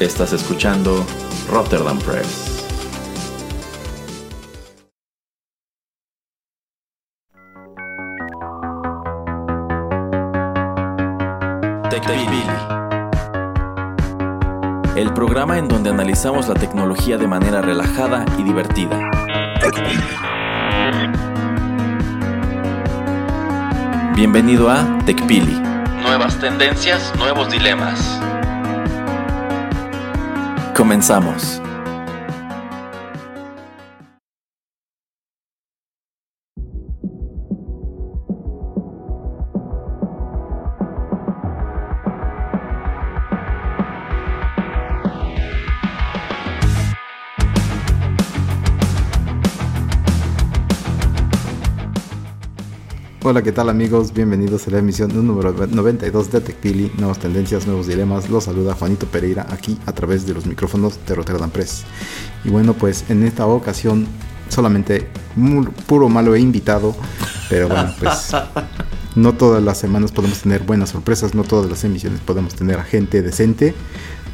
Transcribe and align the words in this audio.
Estás 0.00 0.32
escuchando 0.32 1.04
Rotterdam 1.50 1.98
Press. 1.98 2.64
El 14.96 15.12
programa 15.12 15.58
en 15.58 15.68
donde 15.68 15.90
analizamos 15.90 16.48
la 16.48 16.54
tecnología 16.54 17.18
de 17.18 17.26
manera 17.26 17.60
relajada 17.60 18.24
y 18.38 18.42
divertida. 18.42 18.98
Bienvenido 24.16 24.70
a 24.70 24.98
TechPili. 25.04 25.60
Nuevas 26.02 26.38
tendencias, 26.38 27.12
nuevos 27.18 27.50
dilemas. 27.50 28.18
Comenzamos. 30.80 31.60
Hola, 53.30 53.42
¿qué 53.42 53.52
tal 53.52 53.68
amigos? 53.68 54.12
Bienvenidos 54.12 54.66
a 54.66 54.72
la 54.72 54.78
emisión 54.78 55.14
número 55.14 55.52
92 55.52 56.32
de 56.32 56.40
TechPili, 56.40 56.90
Nuevas 56.98 57.20
Tendencias, 57.20 57.64
Nuevos 57.64 57.86
Dilemas. 57.86 58.28
Los 58.28 58.42
saluda 58.42 58.74
Juanito 58.74 59.06
Pereira 59.06 59.46
aquí 59.50 59.78
a 59.86 59.92
través 59.92 60.26
de 60.26 60.34
los 60.34 60.46
micrófonos 60.46 60.98
de 61.06 61.14
Rotterdam 61.14 61.48
Press. 61.48 61.84
Y 62.42 62.50
bueno, 62.50 62.74
pues 62.74 63.04
en 63.08 63.22
esta 63.22 63.46
ocasión 63.46 64.08
solamente 64.48 65.06
puro 65.86 66.08
malo 66.08 66.34
he 66.34 66.40
invitado, 66.40 66.96
pero 67.48 67.68
bueno, 67.68 67.94
pues 68.00 68.32
no 69.14 69.32
todas 69.34 69.62
las 69.62 69.78
semanas 69.78 70.10
podemos 70.10 70.40
tener 70.40 70.64
buenas 70.64 70.88
sorpresas, 70.88 71.32
no 71.32 71.44
todas 71.44 71.70
las 71.70 71.84
emisiones 71.84 72.18
podemos 72.18 72.56
tener 72.56 72.80
a 72.80 72.82
gente 72.82 73.22
decente. 73.22 73.76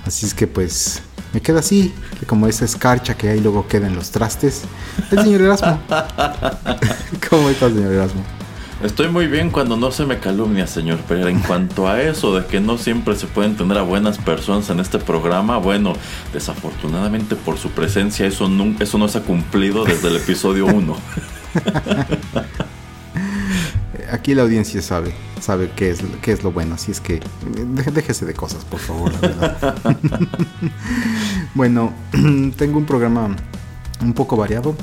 Así 0.07 0.25
es 0.25 0.33
que 0.33 0.47
pues 0.47 1.03
me 1.35 1.43
queda 1.43 1.59
así, 1.59 1.93
como 2.27 2.47
esa 2.47 2.65
escarcha 2.65 3.15
que 3.15 3.29
ahí 3.29 3.41
luego 3.41 3.69
queda 3.69 3.89
en 3.89 3.95
los 3.95 4.11
trastes. 4.11 4.63
El 5.11 5.23
señor 5.23 5.43
Erasmo. 5.43 5.83
¿Cómo 7.29 7.51
está, 7.51 7.69
señor 7.69 7.93
Erasmo? 7.93 8.36
Estoy 8.83 9.09
muy 9.09 9.27
bien 9.27 9.51
cuando 9.51 9.79
no 9.79 9.91
se 9.91 10.05
me 10.05 10.19
calumnia, 10.19 10.67
señor 10.67 10.99
Pereira. 10.99 11.31
En 11.31 11.41
cuanto 11.41 11.89
a 11.89 12.03
eso 12.03 12.39
de 12.39 12.47
que 12.47 12.61
no 12.61 12.77
siempre 12.77 13.17
se 13.17 13.27
pueden 13.27 13.57
tener 13.57 13.79
a 13.79 13.83
buenas 13.83 14.19
personas 14.19 14.69
en 14.69 14.81
este 14.81 14.99
programa, 14.99 15.57
bueno, 15.57 15.95
desafortunadamente 16.35 17.37
por 17.37 17.57
su 17.57 17.71
presencia 17.71 18.27
eso, 18.27 18.49
nunca, 18.49 18.85
eso 18.85 18.99
no 18.99 19.09
se 19.09 19.19
ha 19.19 19.23
cumplido 19.23 19.85
desde 19.85 20.09
el 20.09 20.17
episodio 20.17 20.67
1. 20.67 20.93
Aquí 24.13 24.35
la 24.35 24.43
audiencia 24.43 24.83
sabe, 24.83 25.15
sabe 25.41 25.71
qué 25.75 25.91
es, 25.91 26.01
qué 26.21 26.33
es 26.33 26.45
lo 26.45 26.53
bueno, 26.53 26.75
así 26.75 26.93
es 26.93 27.01
que 27.01 27.21
déjese 27.93 28.27
de 28.27 28.35
cosas, 28.35 28.67
por 28.67 28.79
favor. 28.79 29.11
bueno, 31.55 31.95
tengo 32.57 32.77
un 32.77 32.85
programa 32.85 33.35
un 34.03 34.13
poco 34.13 34.37
variado. 34.37 34.77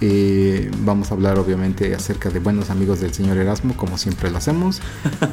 Eh, 0.00 0.70
vamos 0.80 1.10
a 1.10 1.14
hablar 1.14 1.38
obviamente 1.38 1.94
acerca 1.94 2.28
de 2.30 2.40
buenos 2.40 2.70
amigos 2.70 3.00
del 3.00 3.14
señor 3.14 3.36
Erasmo, 3.38 3.76
como 3.76 3.96
siempre 3.96 4.30
lo 4.30 4.38
hacemos. 4.38 4.80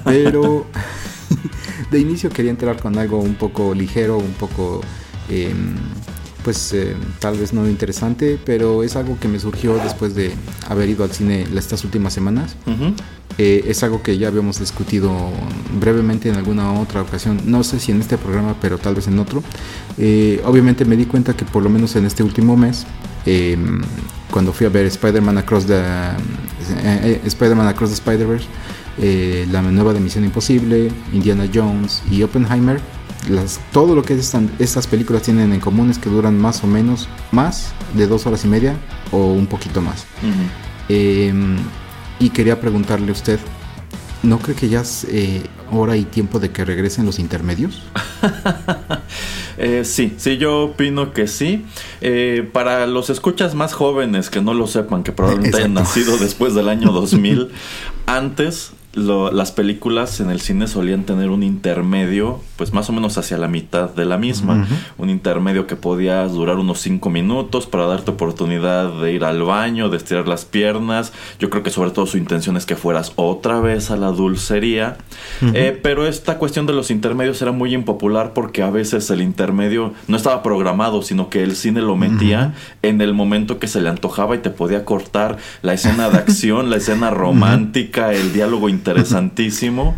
Pero 0.06 0.66
de 1.92 2.00
inicio 2.00 2.30
quería 2.30 2.52
entrar 2.52 2.80
con 2.80 2.98
algo 2.98 3.20
un 3.20 3.36
poco 3.36 3.73
ligero, 3.73 4.17
un 4.17 4.34
poco, 4.34 4.82
em, 5.30 5.76
pues 6.44 6.73
eh, 6.73 6.95
tal 7.20 7.38
vez 7.38 7.54
no 7.54 7.67
interesante, 7.67 8.39
pero 8.44 8.84
es 8.84 8.95
algo 8.95 9.17
que 9.20 9.28
me 9.28 9.39
surgió 9.39 9.76
después 9.78 10.16
de 10.16 10.32
haber 10.70 10.89
ido 10.89 11.04
al 11.04 11.11
cine 11.11 11.45
estas 11.55 11.83
últimas 11.83 12.14
semanas. 12.14 12.55
Eh, 13.38 13.64
es 13.67 13.82
algo 13.82 14.04
que 14.04 14.17
ya 14.17 14.28
habíamos 14.28 14.60
discutido 14.60 15.11
brevemente 15.80 16.30
en 16.30 16.36
alguna 16.36 16.73
otra 16.73 17.02
ocasión, 17.02 17.42
no 17.45 17.64
sé 17.64 17.80
si 17.80 17.92
en 17.92 18.02
este 18.02 18.17
programa, 18.17 18.55
pero 18.61 18.78
tal 18.78 18.93
vez 18.93 19.08
en 19.08 19.17
otro. 19.17 19.42
obviamente 20.45 20.86
me 20.86 20.95
di 20.95 21.05
cuenta 21.05 21.36
que 21.36 21.45
por 21.45 21.64
lo 21.64 21.70
menos 21.70 21.95
en 21.95 22.05
este 22.05 22.23
último 22.23 22.55
mes, 22.55 22.86
em, 23.26 23.82
cuando 24.31 24.53
fui 24.53 24.65
a 24.65 24.69
ver 24.69 24.86
Spider-Man 24.86 25.37
Across 25.37 25.67
the, 25.67 25.75
eh, 25.77 26.11
eh, 26.83 27.21
Spider-Man 27.25 27.67
Across 27.67 27.89
the 27.89 27.95
Spider-Verse, 27.95 28.47
eh, 28.97 29.47
la 29.52 29.61
nueva 29.61 29.93
de 29.93 29.99
Misión 29.99 30.23
Imposible, 30.23 30.92
Indiana 31.14 31.47
Jones 31.53 32.02
y 32.09 32.23
Oppenheimer, 32.23 32.81
las, 33.30 33.59
todo 33.71 33.93
lo 33.93 34.02
que 34.02 34.15
estas 34.15 34.87
películas 34.87 35.21
tienen 35.21 35.53
en 35.53 35.59
común 35.59 35.92
es 35.92 35.99
que 35.99 36.09
duran 36.09 36.39
más 36.39 36.64
o 36.64 36.67
menos 36.67 37.08
más 37.31 37.71
de 37.93 38.08
dos 38.08 38.25
horas 38.25 38.43
y 38.45 38.47
media 38.47 38.75
o 39.11 39.33
un 39.33 39.45
poquito 39.45 39.80
más. 39.80 40.05
Em, 40.89 41.58
y 42.19 42.30
quería 42.30 42.59
preguntarle 42.59 43.09
a 43.09 43.11
usted, 43.11 43.39
¿no 44.23 44.39
cree 44.39 44.55
que 44.55 44.69
ya 44.69 44.81
es 44.81 45.05
hora 45.71 45.95
y 45.98 46.05
tiempo 46.05 46.39
de 46.39 46.49
que 46.49 46.65
regresen 46.65 47.05
los 47.05 47.19
intermedios? 47.19 47.83
Eh, 49.64 49.86
sí, 49.86 50.16
sí, 50.17 50.38
yo 50.38 50.64
opino 50.64 51.14
que 51.14 51.27
sí. 51.27 51.64
Eh, 52.02 52.49
para 52.52 52.88
los 52.88 53.11
escuchas 53.11 53.54
más 53.54 53.73
jóvenes 53.73 54.32
que 54.32 54.42
no 54.42 54.55
lo 54.55 54.66
sepan, 54.66 55.04
que 55.04 55.11
probablemente 55.11 55.55
hayan 55.55 55.76
nacido 55.76 56.17
después 56.17 56.55
del 56.55 56.67
año 56.67 56.92
2000, 56.92 57.52
antes 58.08 58.72
las 58.94 59.52
películas 59.54 60.20
en 60.20 60.30
el 60.30 60.42
cine 60.42 60.68
solían 60.68 61.04
tener 61.04 61.30
un 61.30 61.44
intermedio, 61.44 62.42
pues 62.58 62.74
más 62.74 62.90
o 62.90 62.94
menos 62.94 63.18
hacia 63.18 63.38
la 63.38 63.48
mitad 63.48 63.90
de 63.90 64.06
la 64.06 64.18
misma. 64.18 64.68
Un 64.98 65.10
intermedio 65.10 65.66
que 65.66 65.78
podía 65.78 66.28
durar 66.28 66.58
unos 66.58 66.80
5 66.82 67.10
minutos 67.10 67.68
para 67.68 67.86
darte 67.86 68.12
oportunidad 68.12 69.02
de 69.02 69.14
ir 69.14 69.24
al 69.24 69.44
baño, 69.44 69.90
de 69.90 69.98
estirar 69.98 70.28
las 70.28 70.44
piernas. 70.44 71.14
Yo 71.40 71.50
creo 71.50 71.64
que 71.64 71.70
sobre 71.70 71.92
todo 71.92 72.06
su 72.06 72.18
intención 72.18 72.58
es 72.58 72.66
que 72.66 72.76
fueras 72.76 73.14
otra 73.16 73.62
vez 73.62 73.92
a 73.92 73.98
la 73.98 74.12
dulcería. 74.12 74.98
Eh, 75.54 75.80
pero 75.82 76.06
esta 76.06 76.38
cuestión 76.38 76.66
de 76.66 76.73
los 76.73 76.92
intermedios 76.92 77.42
era 77.42 77.52
muy 77.52 77.73
impopular 77.73 78.34
porque 78.34 78.62
a 78.62 78.70
veces 78.70 79.10
el 79.10 79.22
intermedio 79.22 79.94
no 80.08 80.18
estaba 80.18 80.44
programado, 80.44 81.02
sino 81.02 81.30
que 81.30 81.44
el 81.44 81.56
cine 81.56 81.82
lo 81.82 81.96
metía 81.96 82.56
en 82.82 83.00
el 83.00 83.14
momento 83.14 83.58
que 83.58 83.68
se 83.68 83.80
le 83.80 83.90
antojaba 83.90 84.36
y 84.36 84.40
te 84.40 84.50
podía 84.50 84.84
cortar 84.84 85.38
la 85.62 85.73
escena 85.73 86.10
de 86.10 86.18
acción, 86.18 86.70
la 86.70 86.78
escena 86.78 87.10
romántica, 87.10 88.12
el 88.14 88.34
diálogo 88.34 88.70
interesantísimo. 88.81 89.95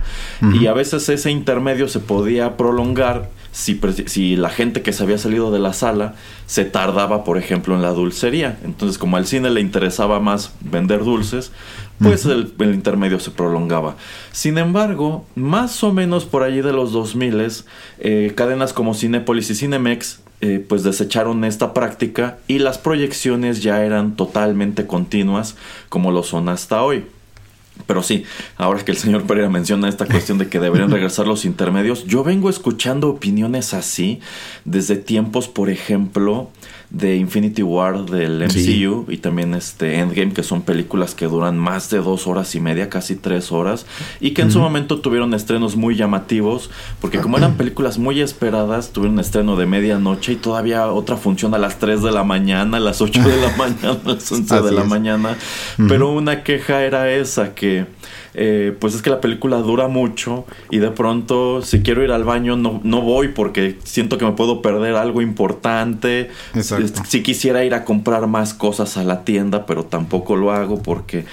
Y 0.60 0.68
a 0.68 0.74
veces 0.74 1.08
ese 1.08 1.32
intermedio 1.32 1.88
se 1.88 2.00
podía 2.00 2.58
prolongar 2.58 3.30
si, 3.54 3.80
si, 4.08 4.36
la 4.36 4.50
gente 4.50 4.82
que 4.82 4.92
se 4.94 5.04
había 5.04 5.18
salido 5.20 5.52
de 5.52 5.60
la 5.60 5.74
sala 5.74 6.16
se 6.48 6.66
tardaba, 6.66 7.24
por 7.24 7.38
ejemplo, 7.38 7.76
en 7.76 7.82
la 7.82 7.92
dulcería. 7.92 8.58
Entonces, 8.66 8.98
como 8.98 9.16
al 9.16 9.28
cine 9.28 9.52
le 9.52 9.62
interesaba 9.62 10.20
más 10.20 10.54
vender 10.60 11.04
dulces, 11.04 11.52
pues 12.00 12.26
el, 12.26 12.54
intermedio 12.60 13.20
se 13.20 13.32
prolongaba. 13.32 13.96
Sin 14.32 14.58
embargo, 14.58 15.26
más 15.36 15.84
o 15.84 15.94
menos 15.94 16.26
por 16.26 16.44
allí 16.44 16.62
de 16.62 16.74
los 16.74 16.92
2000, 16.92 17.64
eh, 18.00 18.34
cadenas 18.36 18.74
como 18.74 18.96
Cinepolis 18.96 19.50
y 19.52 19.56
Cinemex 19.56 20.20
eh, 20.46 20.66
pues 20.68 20.84
desecharon 20.84 21.46
esta 21.46 21.74
práctica 21.74 22.38
y 22.50 22.60
las 22.60 22.78
proyecciones 22.78 23.64
ya 23.64 23.86
eran 23.86 24.18
totalmente 24.18 24.86
continuas 24.86 25.56
como 25.88 26.12
lo 26.12 26.24
son 26.24 26.50
hasta 26.50 26.84
hoy. 26.84 27.06
Pero 27.86 28.04
sí, 28.04 28.24
ahora 28.58 28.84
que 28.84 28.92
el 28.92 28.98
señor 28.98 29.24
Pereira 29.24 29.50
menciona 29.50 29.90
esta 29.90 30.06
cuestión 30.06 30.38
de 30.38 30.48
que 30.48 30.60
deberían 30.60 30.92
regresar 30.92 31.28
los 31.28 31.46
intermedios, 31.46 32.06
yo 32.06 32.24
vengo 32.24 32.50
escuchando 32.50 33.10
opiniones 33.10 33.74
así 33.74 34.20
desde 34.66 34.96
tiempos, 34.96 35.48
por 35.48 35.70
ejemplo, 35.70 36.50
de 36.94 37.16
Infinity 37.16 37.64
War 37.64 38.06
del 38.06 38.44
MCU 38.44 39.12
y 39.12 39.18
también 39.18 39.56
este 39.56 39.98
Endgame, 39.98 40.32
que 40.32 40.44
son 40.44 40.62
películas 40.62 41.16
que 41.16 41.26
duran 41.26 41.58
más 41.58 41.90
de 41.90 41.98
dos 41.98 42.28
horas 42.28 42.54
y 42.54 42.60
media, 42.60 42.88
casi 42.88 43.16
tres 43.16 43.52
horas, 43.52 43.88
y 44.20 44.32
que 44.32 44.44
en 44.44 44.52
su 44.52 44.60
momento 44.60 45.00
tuvieron 45.00 45.34
estrenos 45.34 45.76
muy 45.76 45.96
llamativos, 45.96 46.70
porque 47.02 47.18
como 47.18 47.40
eran 47.40 47.56
películas 47.56 47.98
muy 47.98 48.22
esperadas, 48.22 48.92
tuvieron 48.94 49.16
un 49.16 49.22
estreno 49.22 49.56
de 49.56 49.66
medianoche 49.66 50.34
y 50.34 50.36
todavía 50.36 50.88
otra 50.88 51.18
función 51.18 51.56
a 51.56 51.58
las 51.58 51.80
3 51.80 52.04
de 52.04 52.12
la 52.12 52.24
mañana, 52.24 52.78
a 52.78 52.80
las 52.80 53.02
8 53.02 53.22
de 53.24 53.42
la 53.42 53.50
mañana, 53.58 54.00
a 54.06 54.10
las 54.10 54.32
11 54.32 54.62
de 54.62 54.72
la 54.72 54.84
mañana, 54.84 55.36
pero 55.88 56.12
una 56.12 56.44
queja 56.44 56.84
era 56.84 57.12
esa 57.12 57.56
que 57.56 57.88
eh, 58.34 58.76
pues 58.80 58.96
es 58.96 59.02
que 59.02 59.10
la 59.10 59.22
película 59.22 59.58
dura 59.58 59.88
mucho 59.88 60.46
y 60.72 60.80
de 60.80 60.90
pronto 60.90 61.62
si 61.62 61.82
quiero 61.82 62.04
ir 62.04 62.12
al 62.12 62.24
baño 62.24 62.56
no, 62.56 62.82
no 62.84 63.02
voy 63.02 63.30
porque 63.30 63.78
siento 63.84 64.18
que 64.18 64.26
me 64.26 64.32
puedo 64.32 64.62
perder 64.62 64.96
algo 64.96 65.22
importante. 65.22 66.30
Si 67.06 67.24
quisiera 67.24 67.64
ir 67.64 67.74
a 67.74 67.86
comprar 67.86 68.28
más 68.28 68.54
cosas 68.54 68.98
a 68.98 69.04
la 69.04 69.24
tienda, 69.24 69.66
pero 69.66 69.86
tampoco 69.86 70.36
lo 70.36 70.52
hago 70.52 70.82
porque 70.82 71.26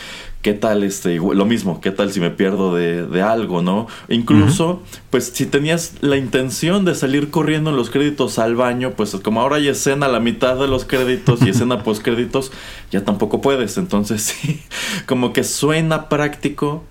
qué 0.43 0.55
tal 0.55 0.85
este 0.85 1.17
lo 1.17 1.45
mismo 1.45 1.81
qué 1.81 1.91
tal 1.91 2.13
si 2.13 2.21
me 2.21 2.31
pierdo 2.31 2.75
de, 2.75 3.23
algo 3.23 3.61
no 3.61 3.87
incluso 4.09 4.81
pues 5.11 5.27
si 5.35 5.45
tenías 5.45 5.95
la 6.01 6.17
intención 6.17 6.85
de 6.85 6.95
salir 6.95 7.31
corriendo 7.31 7.71
en 7.71 7.77
los 7.77 7.91
créditos 7.91 8.39
al 8.39 8.57
baño 8.57 8.93
pues 8.97 9.15
como 9.23 9.41
ahora 9.41 9.57
hay 9.57 9.69
escena 9.69 10.07
a 10.07 10.09
la 10.09 10.21
mitad 10.21 10.57
de 10.57 10.67
los 10.67 10.85
créditos 10.85 11.43
y 11.43 11.51
escena 11.51 11.83
post 11.85 12.03
créditos 12.03 12.53
ya 12.91 13.05
tampoco 13.05 13.41
puedes. 13.41 13.79
Entonces 13.79 14.23
sí 14.41 14.63
como 15.07 15.33
que 15.33 15.45
suena 15.45 16.09
práctico 16.09 16.85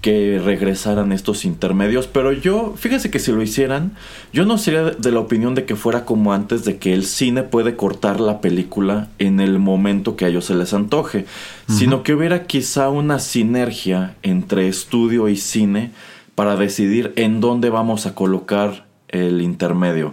que 0.00 0.40
regresaran 0.42 1.10
estos 1.10 1.44
intermedios, 1.44 2.06
pero 2.06 2.32
yo, 2.32 2.74
fíjese 2.76 3.10
que 3.10 3.18
si 3.18 3.32
lo 3.32 3.42
hicieran, 3.42 3.92
yo 4.32 4.44
no 4.44 4.56
sería 4.58 4.84
de 4.84 5.10
la 5.10 5.20
opinión 5.20 5.54
de 5.54 5.64
que 5.64 5.74
fuera 5.74 6.04
como 6.04 6.32
antes 6.32 6.64
de 6.64 6.78
que 6.78 6.94
el 6.94 7.04
cine 7.04 7.42
puede 7.42 7.76
cortar 7.76 8.20
la 8.20 8.40
película 8.40 9.08
en 9.18 9.40
el 9.40 9.58
momento 9.58 10.14
que 10.14 10.24
a 10.24 10.28
ellos 10.28 10.44
se 10.44 10.54
les 10.54 10.74
antoje, 10.74 11.26
sino 11.68 12.02
que 12.02 12.14
hubiera 12.14 12.44
quizá 12.44 12.88
una 12.88 13.18
sinergia 13.18 14.14
entre 14.22 14.68
estudio 14.68 15.28
y 15.28 15.36
cine 15.36 15.90
para 16.36 16.56
decidir 16.56 17.12
en 17.16 17.40
dónde 17.40 17.70
vamos 17.70 18.06
a 18.06 18.14
colocar 18.14 18.86
el 19.08 19.42
intermedio. 19.42 20.12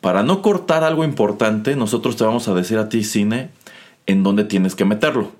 Para 0.00 0.22
no 0.22 0.42
cortar 0.42 0.84
algo 0.84 1.04
importante, 1.04 1.76
nosotros 1.76 2.16
te 2.16 2.24
vamos 2.24 2.48
a 2.48 2.54
decir 2.54 2.76
a 2.78 2.88
ti, 2.88 3.04
cine, 3.04 3.50
en 4.06 4.24
dónde 4.24 4.44
tienes 4.44 4.74
que 4.74 4.84
meterlo. 4.84 5.30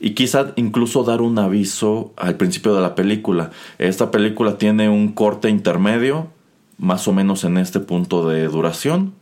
Y 0.00 0.10
quizá 0.10 0.52
incluso 0.56 1.04
dar 1.04 1.22
un 1.22 1.38
aviso 1.38 2.12
al 2.16 2.36
principio 2.36 2.74
de 2.74 2.82
la 2.82 2.94
película. 2.94 3.50
Esta 3.78 4.10
película 4.10 4.58
tiene 4.58 4.88
un 4.88 5.12
corte 5.12 5.48
intermedio, 5.48 6.28
más 6.78 7.08
o 7.08 7.12
menos 7.12 7.44
en 7.44 7.56
este 7.58 7.80
punto 7.80 8.28
de 8.28 8.46
duración, 8.48 9.14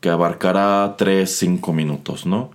que 0.00 0.10
abarcará 0.10 0.96
3-5 0.96 1.72
minutos, 1.72 2.26
¿no? 2.26 2.50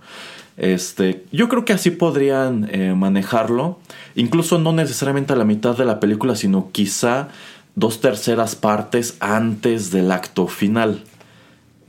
Este, 0.56 1.24
yo 1.30 1.48
creo 1.48 1.64
que 1.64 1.72
así 1.72 1.90
podrían 1.90 2.68
eh, 2.72 2.92
manejarlo, 2.94 3.78
incluso 4.16 4.58
no 4.58 4.72
necesariamente 4.72 5.32
a 5.32 5.36
la 5.36 5.44
mitad 5.44 5.76
de 5.76 5.84
la 5.84 6.00
película, 6.00 6.34
sino 6.34 6.70
quizá 6.72 7.28
dos 7.76 8.00
terceras 8.00 8.56
partes 8.56 9.16
antes 9.20 9.92
del 9.92 10.10
acto 10.10 10.48
final. 10.48 11.04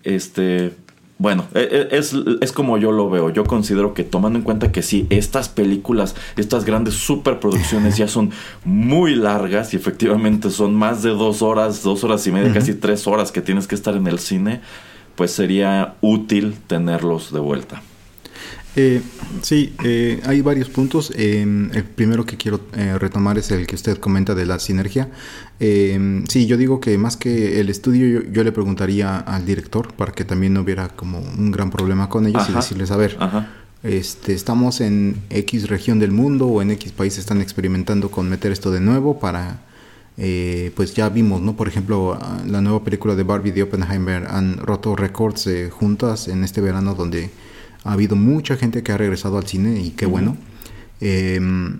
Este, 0.04 0.76
bueno, 1.20 1.48
e, 1.54 1.88
e, 1.92 1.98
es, 1.98 2.16
es, 2.40 2.54
como 2.54 2.78
yo 2.78 2.94
lo 2.94 3.10
veo. 3.10 3.30
Yo 3.30 3.44
considero 3.44 3.94
que 3.94 4.06
tomando 4.06 4.40
en 4.40 4.46
cuenta 4.46 4.72
que 4.72 4.82
sí, 4.82 5.06
estas 5.10 5.50
películas, 5.50 6.16
estas 6.38 6.64
grandes 6.64 6.94
superproducciones 6.94 7.98
ya 7.98 8.08
son 8.08 8.32
muy 8.64 9.16
largas 9.16 9.74
y 9.74 9.78
efectivamente 9.78 10.50
son 10.50 10.74
más 10.76 11.04
de 11.04 11.10
dos 11.10 11.42
horas, 11.42 11.84
dos 11.84 12.06
horas 12.06 12.26
y 12.26 12.32
media, 12.32 12.54
casi 12.54 12.74
tres 12.74 13.06
horas 13.06 13.34
que 13.34 13.42
tienes 13.42 13.68
que 13.68 13.76
estar 13.76 13.96
en 13.96 14.08
el 14.08 14.18
cine, 14.18 14.62
pues 15.16 15.32
sería 15.32 15.96
útil 16.00 16.56
tenerlos 16.68 17.34
de 17.34 17.40
vuelta. 17.42 17.82
Eh, 18.82 19.02
sí, 19.42 19.76
eh, 19.84 20.22
hay 20.26 20.42
varios 20.42 20.70
puntos. 20.70 21.12
Em, 21.14 21.70
el 21.74 21.84
primero 21.84 22.26
que 22.26 22.38
quiero 22.38 22.62
eh, 22.74 22.98
retomar 22.98 23.38
es 23.38 23.52
el 23.52 23.68
que 23.68 23.76
usted 23.76 23.98
comenta 23.98 24.36
de 24.36 24.46
la 24.46 24.58
sinergia. 24.58 25.10
Em, 25.60 26.26
sí, 26.28 26.46
yo 26.46 26.56
digo 26.56 26.80
que 26.80 26.98
más 26.98 27.18
que 27.18 27.60
el 27.60 27.70
estudio, 27.70 28.24
yo, 28.32 28.44
le 28.44 28.54
preguntaría 28.54 29.18
al 29.18 29.46
director 29.46 29.94
para 29.94 30.14
que 30.14 30.24
también 30.24 30.54
no 30.54 30.62
hubiera 30.62 30.88
como 30.88 31.20
un 31.20 31.52
gran 31.52 31.72
problema 31.72 32.08
con 32.08 32.26
ellos 32.26 32.50
y 32.50 32.54
decirles, 32.54 32.92
a 32.92 32.96
ver, 32.96 33.18
este, 33.84 34.34
estamos 34.34 34.80
en 34.80 35.18
X 35.30 35.68
región 35.68 36.00
del 36.00 36.12
mundo 36.12 36.48
o 36.48 36.62
en 36.62 36.72
X 36.72 36.94
país 36.94 37.18
están 37.18 37.42
experimentando 37.42 38.10
con 38.10 38.30
meter 38.30 38.54
esto 38.54 38.72
de 38.72 38.80
nuevo 38.80 39.20
para... 39.20 39.60
pues 40.76 40.94
ya 40.94 41.10
vimos, 41.10 41.42
¿no? 41.42 41.56
Por 41.58 41.68
ejemplo, 41.68 42.18
la 42.48 42.62
nueva 42.62 42.82
película 42.86 43.16
de 43.16 43.24
Barbie 43.24 43.52
de 43.52 43.64
Oppenheimer 43.64 44.26
han 44.30 44.58
roto 44.58 44.96
récords 44.96 45.50
juntas 45.72 46.30
en 46.30 46.46
este 46.46 46.62
verano 46.62 46.96
donde 46.96 47.30
ha 47.84 47.94
habido 47.94 48.16
mucha 48.16 48.56
gente 48.58 48.84
que 48.84 48.92
ha 48.92 48.98
regresado 48.98 49.38
al 49.38 49.48
cine 49.48 49.80
y 49.82 49.92
qué 49.92 50.06
bueno. 50.06 50.38
Em, 51.02 51.80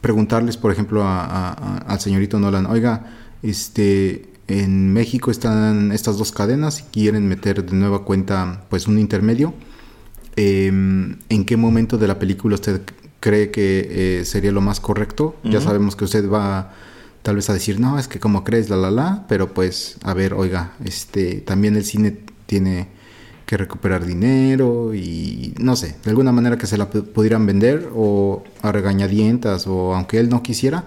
preguntarles, 0.00 0.56
por 0.56 0.72
ejemplo, 0.72 1.04
al 1.06 2.00
señorito 2.00 2.38
Nolan, 2.38 2.66
oiga, 2.66 3.06
este, 3.42 4.30
en 4.48 4.92
México 4.92 5.30
están 5.30 5.92
estas 5.92 6.18
dos 6.18 6.32
cadenas 6.32 6.80
y 6.80 6.82
quieren 6.92 7.28
meter 7.28 7.64
de 7.64 7.76
nueva 7.76 8.04
cuenta 8.04 8.64
pues 8.68 8.86
un 8.86 8.98
intermedio. 8.98 9.54
Em, 10.36 11.16
¿En 11.28 11.44
qué 11.44 11.56
momento 11.56 11.98
de 11.98 12.06
la 12.06 12.18
película 12.18 12.54
usted 12.54 12.82
cree 13.20 13.50
que 13.50 14.20
eh, 14.20 14.24
sería 14.24 14.52
lo 14.52 14.60
más 14.60 14.80
correcto? 14.80 15.36
Ya 15.44 15.60
sabemos 15.60 15.96
que 15.96 16.04
usted 16.04 16.28
va 16.28 16.72
tal 17.22 17.36
vez 17.36 17.50
a 17.50 17.54
decir, 17.54 17.78
no, 17.80 17.98
es 17.98 18.08
que 18.08 18.18
como 18.18 18.44
crees, 18.44 18.70
la, 18.70 18.76
la, 18.76 18.90
la, 18.90 19.26
pero 19.28 19.52
pues, 19.52 19.96
a 20.02 20.14
ver, 20.14 20.34
oiga, 20.34 20.72
este, 20.84 21.40
también 21.40 21.76
el 21.76 21.84
cine 21.84 22.16
tiene 22.46 22.88
que 23.50 23.56
recuperar 23.56 24.06
dinero 24.06 24.94
y 24.94 25.54
no 25.58 25.74
sé, 25.74 25.96
de 26.04 26.10
alguna 26.10 26.30
manera 26.30 26.56
que 26.56 26.68
se 26.68 26.78
la 26.78 26.88
pudieran 26.88 27.46
vender 27.46 27.90
o 27.96 28.44
a 28.62 28.70
regañadientas 28.70 29.66
o 29.66 29.92
aunque 29.92 30.20
él 30.20 30.28
no 30.28 30.40
quisiera, 30.40 30.84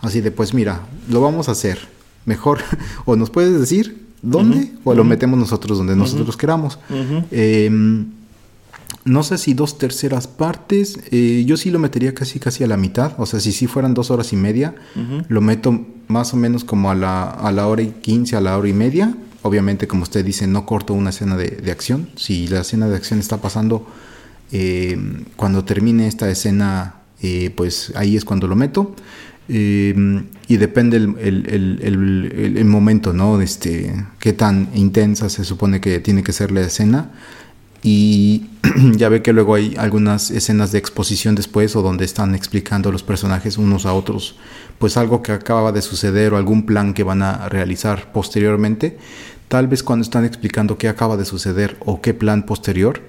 así 0.00 0.20
de 0.20 0.32
pues 0.32 0.52
mira, 0.52 0.80
lo 1.08 1.20
vamos 1.20 1.48
a 1.48 1.52
hacer. 1.52 1.78
Mejor, 2.24 2.58
o 3.04 3.14
nos 3.14 3.30
puedes 3.30 3.60
decir 3.60 4.08
dónde 4.22 4.72
o 4.82 4.92
lo 4.92 5.04
metemos 5.04 5.38
nosotros 5.38 5.78
donde 5.78 5.94
nosotros 5.94 6.36
queramos. 6.36 6.80
Em, 7.30 8.06
no 9.04 9.22
sé 9.22 9.38
si 9.38 9.54
dos 9.54 9.78
terceras 9.78 10.26
partes, 10.26 10.98
eh, 11.12 11.44
yo 11.46 11.56
sí 11.56 11.70
lo 11.70 11.78
metería 11.78 12.12
casi 12.12 12.40
casi 12.40 12.64
a 12.64 12.66
la 12.66 12.76
mitad, 12.76 13.12
o 13.18 13.26
sea, 13.26 13.38
si 13.38 13.52
sí 13.52 13.68
fueran 13.68 13.94
dos 13.94 14.10
horas 14.10 14.32
y 14.32 14.36
media, 14.36 14.74
lo 15.28 15.40
meto 15.40 15.86
más 16.08 16.34
o 16.34 16.36
menos 16.36 16.64
como 16.64 16.90
a 16.90 16.96
la, 16.96 17.30
a 17.30 17.52
la 17.52 17.68
hora 17.68 17.82
y 17.82 17.90
quince, 18.02 18.34
a 18.34 18.40
la 18.40 18.58
hora 18.58 18.68
y 18.68 18.72
media, 18.72 19.14
obviamente, 19.42 19.86
como 19.86 20.02
usted 20.02 20.24
dice, 20.24 20.46
no 20.46 20.66
corto 20.66 20.94
una 20.94 21.10
escena 21.10 21.36
de, 21.36 21.70
acción. 21.70 22.08
Si 22.16 22.46
la 22.48 22.60
escena 22.60 22.88
de 22.88 22.96
acción 22.96 23.20
está 23.20 23.38
pasando, 23.38 23.86
eh, 24.52 24.98
cuando 25.36 25.64
termine 25.64 26.06
esta 26.06 26.30
escena, 26.30 26.96
eh, 27.22 27.50
pues 27.54 27.92
ahí 27.96 28.16
es 28.16 28.24
cuando 28.24 28.46
lo 28.46 28.56
meto. 28.56 28.94
Eh, 29.48 30.22
y 30.46 30.56
depende 30.58 30.96
el, 30.96 32.64
momento, 32.66 33.12
¿no? 33.12 33.40
Este, 33.40 33.92
qué 34.20 34.32
tan 34.32 34.68
intensa 34.74 35.28
se 35.28 35.44
supone 35.44 35.80
que 35.80 35.98
tiene 35.98 36.22
que 36.22 36.32
ser 36.32 36.52
la 36.52 36.60
escena. 36.60 37.10
Y 37.82 38.46
ya 38.96 39.08
ve 39.08 39.22
que 39.22 39.32
luego 39.32 39.54
hay 39.54 39.74
algunas 39.78 40.30
escenas 40.30 40.72
de 40.72 40.78
exposición 40.78 41.34
después 41.34 41.74
o 41.76 41.82
donde 41.82 42.04
están 42.04 42.34
explicando 42.34 42.92
los 42.92 43.02
personajes 43.02 43.58
unos 43.58 43.86
a 43.86 43.94
otros, 43.94 44.36
pues 44.78 44.96
algo 44.96 45.22
que 45.22 45.32
acaba 45.32 45.72
de 45.72 45.82
suceder 45.82 46.32
o 46.32 46.36
algún 46.36 46.66
plan 46.66 46.92
que 46.94 47.02
van 47.02 47.22
a 47.22 47.48
realizar 47.48 48.12
posteriormente. 48.12 48.98
Tal 49.48 49.66
vez 49.66 49.82
cuando 49.82 50.04
están 50.04 50.24
explicando 50.24 50.78
qué 50.78 50.88
acaba 50.88 51.16
de 51.16 51.24
suceder 51.24 51.76
o 51.80 52.00
qué 52.00 52.14
plan 52.14 52.44
posterior, 52.44 53.00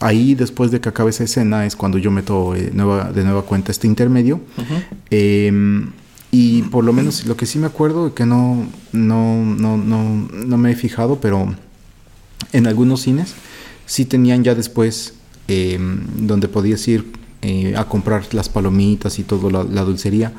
ahí 0.00 0.34
después 0.34 0.70
de 0.70 0.80
que 0.80 0.88
acabe 0.88 1.10
esa 1.10 1.24
escena 1.24 1.64
es 1.64 1.76
cuando 1.76 1.98
yo 1.98 2.10
meto 2.10 2.54
eh, 2.54 2.70
nueva, 2.74 3.12
de 3.12 3.24
nueva 3.24 3.42
cuenta 3.42 3.72
este 3.72 3.86
intermedio. 3.86 4.40
Em, 5.10 5.92
y 6.30 6.62
por 6.64 6.84
lo 6.84 6.92
menos 6.92 7.24
lo 7.24 7.36
que 7.36 7.46
sí 7.46 7.58
me 7.58 7.66
acuerdo, 7.66 8.14
que 8.14 8.26
no, 8.26 8.66
no, 8.92 9.44
no, 9.44 9.78
no, 9.78 10.28
no 10.30 10.58
me 10.58 10.72
he 10.72 10.74
fijado, 10.74 11.20
pero 11.20 11.54
en 12.52 12.66
algunos 12.66 13.00
cines 13.02 13.34
sí 13.88 14.04
tenían 14.04 14.44
ya 14.44 14.54
después 14.54 15.14
em, 15.48 16.04
donde 16.26 16.46
podías 16.46 16.86
ir 16.86 17.06
eh, 17.42 17.74
a 17.76 17.84
comprar 17.84 18.32
las 18.34 18.48
palomitas 18.48 19.18
y 19.18 19.22
todo 19.24 19.50
la, 19.50 19.64
dulcería. 19.82 20.32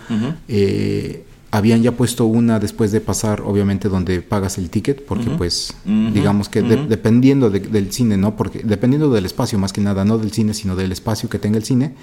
eh, 0.47 1.23
habían 1.51 1.81
ya 1.81 1.93
puesto 1.93 2.25
una 2.25 2.59
después 2.59 2.91
de 2.91 3.01
pasar, 3.01 3.41
obviamente, 3.41 3.89
donde 3.89 4.21
pagas 4.21 4.57
el 4.57 4.69
ticket, 4.69 5.03
porque 5.05 5.29
pues, 5.31 5.73
digamos 5.85 6.47
que 6.47 6.61
dependiendo 6.61 7.49
del 7.49 7.91
cine, 7.91 8.17
¿no? 8.17 8.35
Porque 8.35 8.61
dependiendo 8.63 9.09
del 9.11 9.25
espacio, 9.25 9.57
más 9.57 9.73
que 9.73 9.81
nada, 9.81 10.05
no 10.05 10.17
del 10.17 10.31
cine, 10.31 10.53
sino 10.53 10.75
del 10.75 10.91
espacio 10.91 11.29
que 11.29 11.39
tenga 11.39 11.57
el 11.57 11.63
cine, 11.63 11.95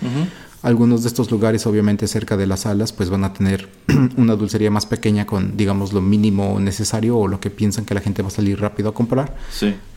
algunos 0.62 1.03
de 1.03 1.09
estos 1.09 1.31
lugares, 1.31 1.65
obviamente, 1.67 2.09
cerca 2.09 2.37
de 2.37 2.47
las 2.47 2.61
salas, 2.61 2.93
pues 2.93 3.09
van 3.09 3.23
a 3.23 3.33
tener 3.33 3.69
una 4.17 4.35
dulcería 4.35 4.71
más 4.71 4.87
pequeña 4.87 5.26
con, 5.26 5.57
digamos, 5.57 5.93
lo 5.93 6.00
mínimo 6.00 6.59
necesario 6.59 7.17
o 7.17 7.29
lo 7.29 7.38
que 7.38 7.50
piensan 7.50 7.85
que 7.85 7.95
la 7.95 8.00
gente 8.00 8.23
va 8.23 8.29
a 8.29 8.33
salir 8.33 8.61
rápido 8.61 8.88
a 8.88 8.95
comprar, 8.95 9.37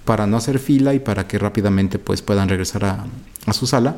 para 0.05 0.27
no 0.27 0.37
hacer 0.37 0.59
fila 0.59 0.93
y 0.93 0.99
para 0.99 1.27
que 1.27 1.39
rápidamente, 1.39 1.97
pues, 1.97 2.21
puedan 2.21 2.49
regresar 2.49 2.85
a, 2.85 3.05
a 3.47 3.53
su 3.53 3.65
sala. 3.65 3.97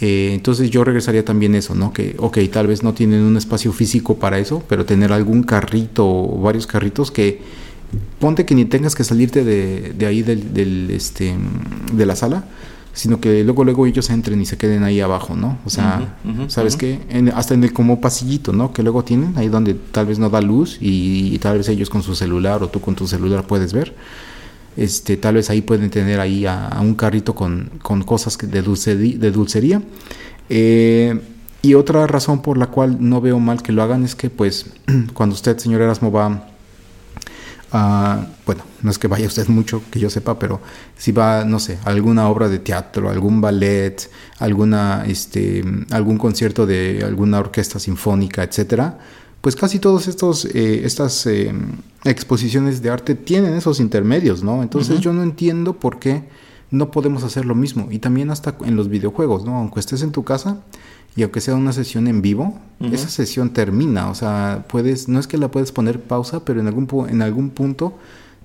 Eh, 0.00 0.30
entonces 0.32 0.70
yo 0.70 0.84
regresaría 0.84 1.24
también 1.24 1.54
eso, 1.54 1.74
¿no? 1.74 1.92
Que, 1.92 2.14
ok, 2.18 2.38
tal 2.52 2.68
vez 2.68 2.82
no 2.82 2.94
tienen 2.94 3.22
un 3.22 3.36
espacio 3.36 3.72
físico 3.72 4.16
para 4.16 4.38
eso, 4.38 4.62
pero 4.68 4.84
tener 4.84 5.12
algún 5.12 5.42
carrito 5.42 6.06
o 6.06 6.40
varios 6.40 6.66
carritos 6.66 7.10
que 7.10 7.40
ponte 8.20 8.44
que 8.44 8.54
ni 8.54 8.64
tengas 8.64 8.94
que 8.94 9.02
salirte 9.02 9.44
de, 9.44 9.92
de 9.96 10.06
ahí 10.06 10.22
del, 10.22 10.90
este, 10.90 11.34
de 11.92 12.06
la 12.06 12.14
sala, 12.14 12.44
sino 12.92 13.20
que 13.20 13.42
luego 13.42 13.64
luego 13.64 13.86
ellos 13.86 14.10
entren 14.10 14.40
y 14.40 14.46
se 14.46 14.56
queden 14.56 14.84
ahí 14.84 15.00
abajo, 15.00 15.34
¿no? 15.34 15.58
O 15.64 15.70
sea, 15.70 16.16
¿sabes 16.48 16.76
qué? 16.76 17.00
hasta 17.34 17.54
en 17.54 17.64
el 17.64 17.72
como 17.72 18.00
pasillito, 18.00 18.52
¿no? 18.52 18.72
Que 18.72 18.82
luego 18.82 19.04
tienen, 19.04 19.36
ahí 19.36 19.48
donde 19.48 19.74
tal 19.74 20.06
vez 20.06 20.18
no 20.18 20.30
da 20.30 20.40
luz 20.40 20.78
y, 20.80 21.34
y 21.34 21.38
tal 21.38 21.58
vez 21.58 21.68
ellos 21.68 21.90
con 21.90 22.02
su 22.02 22.14
celular 22.14 22.62
o 22.62 22.68
tú 22.68 22.80
con 22.80 22.94
tu 22.94 23.08
celular 23.08 23.46
puedes 23.46 23.72
ver 23.72 23.94
este, 24.78 25.16
tal 25.16 25.34
vez 25.34 25.50
ahí 25.50 25.60
pueden 25.60 25.90
tener 25.90 26.20
ahí 26.20 26.46
a, 26.46 26.78
un 26.80 26.94
carrito 26.94 27.34
con, 27.34 27.70
cosas 28.06 28.38
de, 28.38 28.62
de 28.62 29.30
dulcería. 29.32 29.82
Eh, 30.48 31.20
y 31.60 31.74
otra 31.74 32.06
razón 32.06 32.40
por 32.42 32.56
la 32.56 32.68
cual 32.68 32.96
no 33.00 33.20
veo 33.20 33.40
mal 33.40 33.62
que 33.62 33.72
lo 33.72 33.82
hagan 33.82 34.04
es 34.04 34.14
que 34.14 34.30
pues 34.30 34.72
cuando 35.14 35.34
usted, 35.34 35.58
señor 35.58 35.80
Erasmo, 35.80 36.12
va 36.12 36.46
a, 37.72 38.26
bueno, 38.46 38.62
no 38.82 38.90
es 38.90 38.98
que 38.98 39.08
vaya 39.08 39.26
usted 39.26 39.48
mucho, 39.48 39.82
que 39.90 39.98
yo 39.98 40.08
sepa, 40.10 40.38
pero 40.38 40.60
si 40.96 41.10
va, 41.10 41.44
no 41.44 41.58
sé, 41.58 41.78
a 41.84 41.90
alguna 41.90 42.28
obra 42.28 42.48
de 42.48 42.60
teatro, 42.60 43.10
algún 43.10 43.40
ballet, 43.40 44.08
alguna, 44.38 45.04
este, 45.06 45.64
algún 45.90 46.18
concierto 46.18 46.66
de 46.66 47.02
alguna 47.04 47.40
orquesta 47.40 47.78
sinfónica, 47.80 48.44
etcétera, 48.44 48.98
pues 49.48 49.56
casi 49.56 49.78
todos 49.78 50.08
estos 50.08 50.44
eh, 50.44 50.84
estas 50.84 51.24
eh, 51.24 51.54
exposiciones 52.04 52.82
de 52.82 52.90
arte 52.90 53.14
tienen 53.14 53.54
esos 53.54 53.80
intermedios, 53.80 54.42
¿no? 54.42 54.62
Entonces 54.62 55.00
yo 55.00 55.14
no 55.14 55.22
entiendo 55.22 55.72
por 55.72 55.98
qué 55.98 56.24
no 56.70 56.90
podemos 56.90 57.22
hacer 57.22 57.46
lo 57.46 57.54
mismo. 57.54 57.88
Y 57.90 57.98
también 57.98 58.30
hasta 58.30 58.58
en 58.66 58.76
los 58.76 58.90
videojuegos, 58.90 59.46
¿no? 59.46 59.56
Aunque 59.56 59.80
estés 59.80 60.02
en 60.02 60.12
tu 60.12 60.22
casa 60.22 60.58
y 61.16 61.22
aunque 61.22 61.40
sea 61.40 61.54
una 61.54 61.72
sesión 61.72 62.08
en 62.08 62.20
vivo, 62.20 62.58
esa 62.92 63.08
sesión 63.08 63.54
termina. 63.54 64.10
O 64.10 64.14
sea, 64.14 64.66
puedes, 64.68 65.08
no 65.08 65.18
es 65.18 65.26
que 65.26 65.38
la 65.38 65.50
puedes 65.50 65.72
poner 65.72 65.98
pausa, 65.98 66.44
pero 66.44 66.60
en 66.60 66.66
algún, 66.66 66.86
en 67.08 67.22
algún 67.22 67.48
punto 67.48 67.96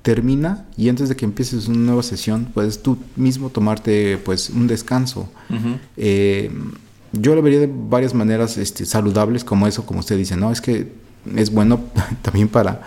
termina 0.04 0.68
y 0.78 0.88
antes 0.88 1.10
de 1.10 1.18
que 1.18 1.26
empieces 1.26 1.68
una 1.68 1.80
nueva 1.80 2.04
sesión, 2.04 2.48
puedes 2.54 2.82
tú 2.82 2.98
mismo 3.18 3.50
tomarte 3.50 4.18
pues 4.24 4.50
un 4.52 4.68
descanso. 4.68 5.28
Eh, 5.98 6.50
yo 7.14 7.36
lo 7.36 7.42
vería 7.42 7.60
de 7.60 7.72
varias 7.72 8.14
maneras 8.14 8.58
este, 8.58 8.86
saludables 8.86 9.44
como 9.44 9.68
eso, 9.68 9.86
como 9.86 10.00
usted 10.00 10.18
dice, 10.18 10.36
¿no? 10.36 10.52
Es 10.52 10.62
que 10.62 10.92
es 11.36 11.52
bueno 11.52 11.82
también 12.22 12.48
para 12.50 12.82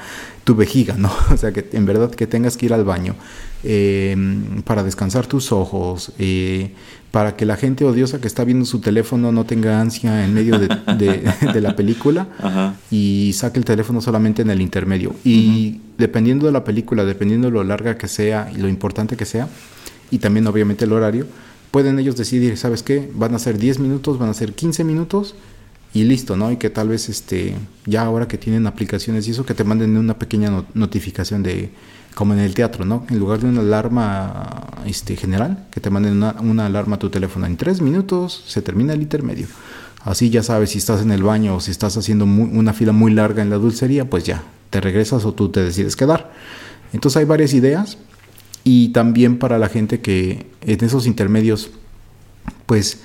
tu 0.44 0.54
vejiga, 0.54 0.94
¿no? 0.96 1.10
O 1.32 1.36
sea, 1.36 1.52
que 1.52 1.68
en 1.72 1.86
verdad 1.86 2.10
que 2.10 2.26
tengas 2.26 2.56
que 2.56 2.66
ir 2.66 2.74
al 2.74 2.84
baño 2.84 3.14
em, 3.62 4.62
para 4.62 4.82
descansar 4.82 5.26
tus 5.26 5.52
ojos, 5.52 6.12
eh, 6.18 6.72
para 7.10 7.36
que 7.36 7.46
la 7.46 7.56
gente 7.56 7.84
odiosa 7.84 8.20
que 8.20 8.26
está 8.26 8.44
viendo 8.44 8.66
su 8.66 8.80
teléfono 8.80 9.32
no 9.32 9.44
tenga 9.44 9.80
ansia 9.80 10.24
en 10.24 10.34
medio 10.34 10.58
de, 10.58 10.68
la 11.60 11.74
película 11.74 12.28
y 12.90 13.32
saque 13.34 13.58
el 13.58 13.64
teléfono 13.64 14.02
solamente 14.02 14.42
en 14.42 14.50
el 14.50 14.60
intermedio. 14.60 15.14
Y 15.24 15.80
dependiendo 15.96 16.44
de 16.44 16.52
la 16.52 16.62
película, 16.62 17.06
dependiendo 17.06 17.46
de 17.48 17.54
lo 17.54 17.64
larga 17.64 17.96
que 17.96 18.06
sea 18.06 18.50
y 18.54 18.58
lo 18.58 18.68
importante 18.68 19.16
que 19.16 19.24
sea, 19.24 19.48
y 20.10 20.18
también 20.18 20.46
obviamente 20.46 20.84
el 20.84 20.92
horario, 20.92 21.26
pueden 21.76 21.98
ellos 21.98 22.16
decidir, 22.16 22.56
¿sabes 22.56 22.82
qué? 22.82 23.10
Van 23.12 23.34
a 23.34 23.38
ser 23.38 23.58
10 23.58 23.80
minutos, 23.80 24.18
van 24.18 24.30
a 24.30 24.32
ser 24.32 24.54
15 24.54 24.82
minutos 24.82 25.34
y 25.92 26.04
listo, 26.04 26.34
¿no? 26.34 26.50
Y 26.50 26.56
que 26.56 26.70
tal 26.70 26.88
vez 26.88 27.10
este 27.10 27.54
ya 27.84 28.00
ahora 28.00 28.26
que 28.26 28.38
tienen 28.38 28.66
aplicaciones 28.66 29.28
y 29.28 29.32
eso 29.32 29.44
que 29.44 29.52
te 29.52 29.62
manden 29.62 29.94
una 29.98 30.18
pequeña 30.18 30.64
notificación 30.72 31.42
de 31.42 31.68
como 32.14 32.32
en 32.32 32.38
el 32.38 32.54
teatro, 32.54 32.86
¿no? 32.86 33.04
En 33.10 33.18
lugar 33.18 33.40
de 33.40 33.48
una 33.50 33.60
alarma 33.60 34.68
este 34.86 35.16
general, 35.16 35.66
que 35.70 35.80
te 35.80 35.90
manden 35.90 36.14
una, 36.14 36.64
alarma 36.64 36.96
a 36.96 36.98
tu 36.98 37.10
teléfono 37.10 37.44
en 37.44 37.58
tres 37.58 37.82
minutos 37.82 38.42
se 38.46 38.62
termina 38.62 38.94
el 38.94 39.02
intermedio. 39.02 39.46
Así 40.02 40.30
ya 40.30 40.42
sabes 40.42 40.70
si 40.70 40.78
estás 40.78 41.02
en 41.02 41.10
el 41.10 41.22
baño 41.22 41.56
o 41.56 41.60
si 41.60 41.72
estás 41.72 41.94
haciendo 41.98 42.24
una 42.24 42.72
fila 42.72 42.92
muy 42.92 43.12
larga 43.12 43.42
en 43.42 43.50
la 43.50 43.56
dulcería, 43.56 44.08
pues 44.08 44.24
ya 44.24 44.42
te 44.70 44.80
regresas 44.80 45.26
o 45.26 45.34
tú 45.34 45.50
te 45.50 45.62
decides 45.62 45.94
quedar. 45.94 46.32
Entonces 46.94 47.18
hay 47.18 47.26
varias 47.26 47.52
ideas 47.52 47.98
y 48.68 48.88
también 48.88 49.38
para 49.38 49.60
la 49.60 49.68
gente 49.68 50.00
que 50.00 50.46
en 50.62 50.84
esos 50.84 51.06
intermedios 51.06 51.70
pues 52.66 52.98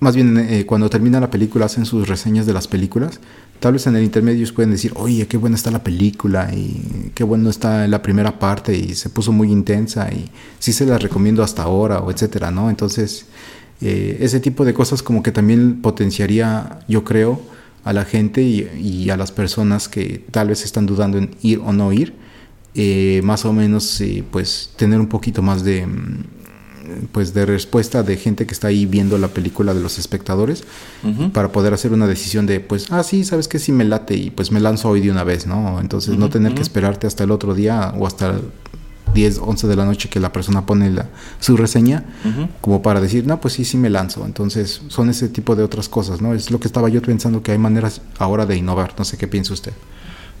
más 0.00 0.16
bien 0.16 0.38
eh, 0.38 0.64
cuando 0.64 0.88
termina 0.88 1.20
la 1.20 1.30
película 1.30 1.66
hacen 1.66 1.84
sus 1.84 2.08
reseñas 2.08 2.46
de 2.46 2.54
las 2.54 2.66
películas. 2.66 3.20
Tal 3.60 3.74
vez 3.74 3.86
en 3.86 3.94
el 3.94 4.02
intermedio 4.02 4.52
pueden 4.54 4.70
decir, 4.70 4.92
oye, 4.96 5.28
qué 5.28 5.36
buena 5.36 5.54
está 5.54 5.70
la 5.70 5.84
película 5.84 6.50
y 6.52 7.12
qué 7.14 7.24
bueno 7.24 7.50
está 7.50 7.86
la 7.86 8.00
primera 8.00 8.38
parte 8.38 8.74
y 8.74 8.94
se 8.94 9.10
puso 9.10 9.32
muy 9.32 9.52
intensa 9.52 10.10
y 10.10 10.30
sí 10.58 10.72
se 10.72 10.86
la 10.86 10.96
recomiendo 10.96 11.42
hasta 11.42 11.62
ahora 11.62 12.00
o 12.00 12.10
etcétera, 12.10 12.50
¿no? 12.50 12.70
Entonces, 12.70 13.26
eh, 13.82 14.16
ese 14.20 14.40
tipo 14.40 14.64
de 14.64 14.72
cosas 14.72 15.02
como 15.02 15.22
que 15.22 15.30
también 15.30 15.82
potenciaría, 15.82 16.80
yo 16.88 17.04
creo, 17.04 17.40
a 17.84 17.92
la 17.92 18.06
gente 18.06 18.42
y, 18.42 19.10
a 19.10 19.16
las 19.18 19.30
personas 19.30 19.88
que 19.88 20.24
tal 20.30 20.48
vez 20.48 20.64
están 20.64 20.86
dudando 20.86 21.18
en 21.18 21.30
ir 21.42 21.60
o 21.60 21.72
no 21.72 21.92
ir, 21.92 22.14
eh, 22.74 23.20
más 23.24 23.44
o 23.44 23.52
menos, 23.52 24.02
pues 24.30 24.70
tener 24.76 24.98
un 25.00 25.08
poquito 25.08 25.42
más 25.42 25.62
de 25.64 25.86
mm, 25.86 26.24
pues 27.12 27.34
de 27.34 27.46
respuesta 27.46 28.02
de 28.02 28.16
gente 28.16 28.46
que 28.46 28.52
está 28.52 28.68
ahí 28.68 28.86
viendo 28.86 29.18
la 29.18 29.28
película 29.28 29.74
de 29.74 29.80
los 29.80 29.98
espectadores 29.98 30.64
para 31.32 31.52
poder 31.52 31.72
hacer 31.74 31.92
una 31.92 32.06
decisión 32.06 32.46
de 32.46 32.60
pues 32.60 32.90
ah 32.90 33.02
sí 33.02 33.24
sabes 33.24 33.48
que 33.48 33.58
sí 33.58 33.72
me 33.72 33.84
late 33.84 34.14
y 34.14 34.30
pues 34.30 34.50
me 34.50 34.60
lanzo 34.60 34.88
hoy 34.88 35.00
de 35.00 35.10
una 35.10 35.24
vez 35.24 35.46
no 35.46 35.80
entonces 35.80 36.18
no 36.18 36.28
tener 36.28 36.54
que 36.54 36.62
esperarte 36.62 37.06
hasta 37.06 37.24
el 37.24 37.30
otro 37.30 37.54
día 37.54 37.94
o 37.96 38.06
hasta 38.06 38.40
10 39.14 39.38
11 39.38 39.68
de 39.68 39.76
la 39.76 39.84
noche 39.84 40.08
que 40.08 40.20
la 40.20 40.32
persona 40.32 40.66
pone 40.66 40.90
la, 40.90 41.08
su 41.38 41.56
reseña 41.56 42.04
como 42.60 42.82
para 42.82 43.00
decir 43.00 43.26
no 43.26 43.40
pues 43.40 43.54
sí 43.54 43.64
sí 43.64 43.76
me 43.76 43.90
lanzo 43.90 44.24
entonces 44.26 44.82
son 44.88 45.10
ese 45.10 45.28
tipo 45.28 45.54
de 45.54 45.62
otras 45.62 45.88
cosas 45.88 46.20
no 46.20 46.34
es 46.34 46.50
lo 46.50 46.58
que 46.58 46.66
estaba 46.66 46.88
yo 46.88 47.00
pensando 47.00 47.42
que 47.42 47.52
hay 47.52 47.58
maneras 47.58 48.00
ahora 48.18 48.46
de 48.46 48.56
innovar. 48.56 48.94
No 48.98 49.04
sé 49.04 49.16
qué 49.16 49.28
piensa 49.28 49.52
usted 49.52 49.72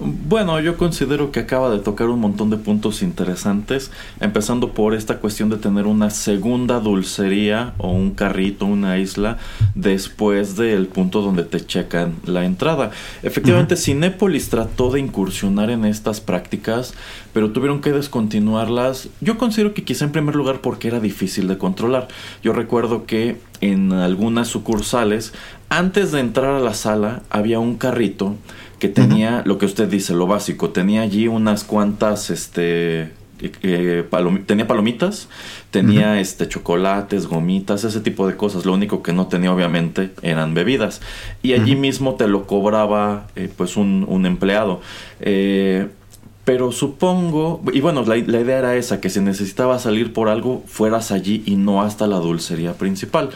bueno, 0.02 0.60
yo 0.60 0.76
considero 0.76 1.32
que 1.32 1.40
acaba 1.40 1.70
de 1.70 1.78
tocar 1.78 2.08
un 2.08 2.20
montón 2.20 2.50
de 2.50 2.56
puntos 2.56 3.02
interesantes, 3.02 3.90
empezando 4.20 4.72
por 4.72 4.94
esta 4.94 5.18
cuestión 5.18 5.48
de 5.50 5.56
tener 5.56 5.86
una 5.86 6.10
segunda 6.10 6.80
dulcería 6.80 7.74
o 7.78 7.90
un 7.90 8.12
carrito, 8.12 8.66
una 8.66 8.98
isla, 8.98 9.38
después 9.74 10.56
del 10.56 10.86
punto 10.86 11.22
donde 11.22 11.44
te 11.44 11.64
checan 11.64 12.14
la 12.24 12.44
entrada. 12.44 12.90
Efectivamente, 13.22 13.76
Cinépolis 13.76 14.48
trató 14.48 14.90
de 14.90 15.00
incursionar 15.00 15.70
en 15.70 15.84
estas 15.84 16.20
prácticas, 16.20 16.94
pero 17.32 17.50
tuvieron 17.50 17.80
que 17.80 17.92
descontinuarlas. 17.92 19.08
Yo 19.20 19.38
considero 19.38 19.74
que 19.74 19.84
quizá 19.84 20.04
en 20.04 20.12
primer 20.12 20.34
lugar 20.34 20.60
porque 20.60 20.88
era 20.88 21.00
difícil 21.00 21.48
de 21.48 21.58
controlar. 21.58 22.08
Yo 22.42 22.52
recuerdo 22.52 23.06
que 23.06 23.38
en 23.60 23.92
algunas 23.92 24.48
sucursales, 24.48 25.32
antes 25.68 26.12
de 26.12 26.20
entrar 26.20 26.54
a 26.54 26.60
la 26.60 26.74
sala, 26.74 27.22
había 27.30 27.60
un 27.60 27.76
carrito 27.76 28.34
que 28.82 28.88
tenía 28.88 29.42
lo 29.46 29.58
que 29.58 29.66
usted 29.66 29.86
dice, 29.86 30.12
lo 30.12 30.26
básico, 30.26 30.70
tenía 30.70 31.02
allí 31.02 31.28
unas 31.28 31.62
cuantas, 31.62 32.30
este, 32.30 33.02
eh, 33.02 33.52
eh, 33.62 34.04
tenía 34.44 34.66
palomitas, 34.66 35.28
tenía 35.70 36.18
este 36.18 36.48
chocolates, 36.48 37.28
gomitas, 37.28 37.84
ese 37.84 38.00
tipo 38.00 38.26
de 38.26 38.36
cosas. 38.36 38.64
Lo 38.64 38.72
único 38.72 39.00
que 39.04 39.12
no 39.12 39.28
tenía 39.28 39.52
obviamente 39.52 40.10
eran 40.22 40.54
bebidas. 40.54 41.00
Y 41.44 41.52
allí 41.52 41.76
mismo 41.76 42.16
te 42.16 42.26
lo 42.26 42.48
cobraba 42.48 43.28
eh, 43.36 43.48
pues 43.56 43.76
un, 43.76 44.04
un 44.08 44.26
empleado. 44.26 44.80
pero 46.44 46.72
supongo, 46.72 47.62
y 47.72 47.80
bueno, 47.80 48.02
la, 48.02 48.16
la, 48.16 48.40
idea 48.40 48.58
era 48.58 48.74
esa, 48.74 49.00
que 49.00 49.10
si 49.10 49.20
necesitaba 49.20 49.78
salir 49.78 50.12
por 50.12 50.28
algo, 50.28 50.64
fueras 50.66 51.12
allí 51.12 51.44
y 51.46 51.54
no 51.54 51.82
hasta 51.82 52.08
la 52.08 52.16
dulcería 52.16 52.72
principal. 52.72 53.30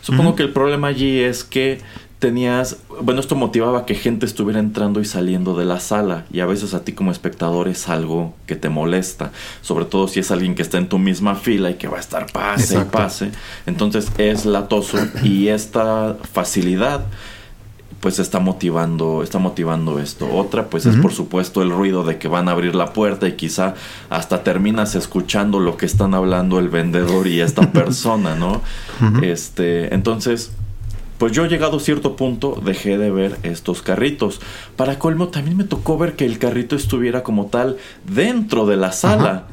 Supongo 0.00 0.34
que 0.34 0.42
el 0.42 0.52
problema 0.52 0.88
allí 0.88 1.20
es 1.20 1.44
que 1.44 1.80
tenías, 2.22 2.76
bueno, 3.00 3.18
esto 3.18 3.34
motivaba 3.34 3.84
que 3.84 3.96
gente 3.96 4.26
estuviera 4.26 4.60
entrando 4.60 5.00
y 5.00 5.04
saliendo 5.04 5.56
de 5.56 5.64
la 5.64 5.80
sala 5.80 6.24
y 6.32 6.38
a 6.38 6.46
veces 6.46 6.72
a 6.72 6.84
ti 6.84 6.92
como 6.92 7.10
espectador 7.10 7.66
es 7.66 7.88
algo 7.88 8.32
que 8.46 8.54
te 8.54 8.68
molesta, 8.68 9.32
sobre 9.60 9.86
todo 9.86 10.06
si 10.06 10.20
es 10.20 10.30
alguien 10.30 10.54
que 10.54 10.62
está 10.62 10.78
en 10.78 10.88
tu 10.88 11.00
misma 11.00 11.34
fila 11.34 11.70
y 11.70 11.74
que 11.74 11.88
va 11.88 11.96
a 11.96 12.00
estar 12.00 12.30
pase 12.30 12.78
y 12.80 12.84
pase, 12.84 13.32
entonces 13.66 14.12
es 14.18 14.46
latoso 14.46 14.98
y 15.24 15.48
esta 15.48 16.16
facilidad 16.32 17.06
pues 17.98 18.20
está 18.20 18.38
motivando, 18.38 19.22
está 19.22 19.38
motivando 19.38 20.00
esto. 20.00 20.28
Otra, 20.32 20.66
pues 20.70 20.86
es 20.86 20.96
por 20.96 21.12
supuesto 21.12 21.62
el 21.62 21.70
ruido 21.70 22.02
de 22.02 22.18
que 22.18 22.26
van 22.26 22.48
a 22.48 22.50
abrir 22.50 22.74
la 22.74 22.92
puerta 22.92 23.28
y 23.28 23.34
quizá 23.34 23.74
hasta 24.10 24.42
terminas 24.42 24.96
escuchando 24.96 25.60
lo 25.60 25.76
que 25.76 25.86
están 25.86 26.12
hablando 26.12 26.58
el 26.58 26.68
vendedor 26.68 27.28
y 27.28 27.40
esta 27.40 27.72
persona, 27.72 28.34
¿no? 28.34 28.60
Este, 29.22 29.94
entonces, 29.94 30.50
pues 31.22 31.30
yo 31.30 31.46
llegado 31.46 31.76
a 31.76 31.80
cierto 31.80 32.16
punto 32.16 32.60
dejé 32.64 32.98
de 32.98 33.12
ver 33.12 33.38
estos 33.44 33.80
carritos. 33.80 34.40
Para 34.74 34.98
colmo 34.98 35.28
también 35.28 35.56
me 35.56 35.62
tocó 35.62 35.96
ver 35.96 36.16
que 36.16 36.26
el 36.26 36.40
carrito 36.40 36.74
estuviera 36.74 37.22
como 37.22 37.46
tal 37.46 37.76
dentro 38.04 38.66
de 38.66 38.76
la 38.76 38.90
sala. 38.90 39.46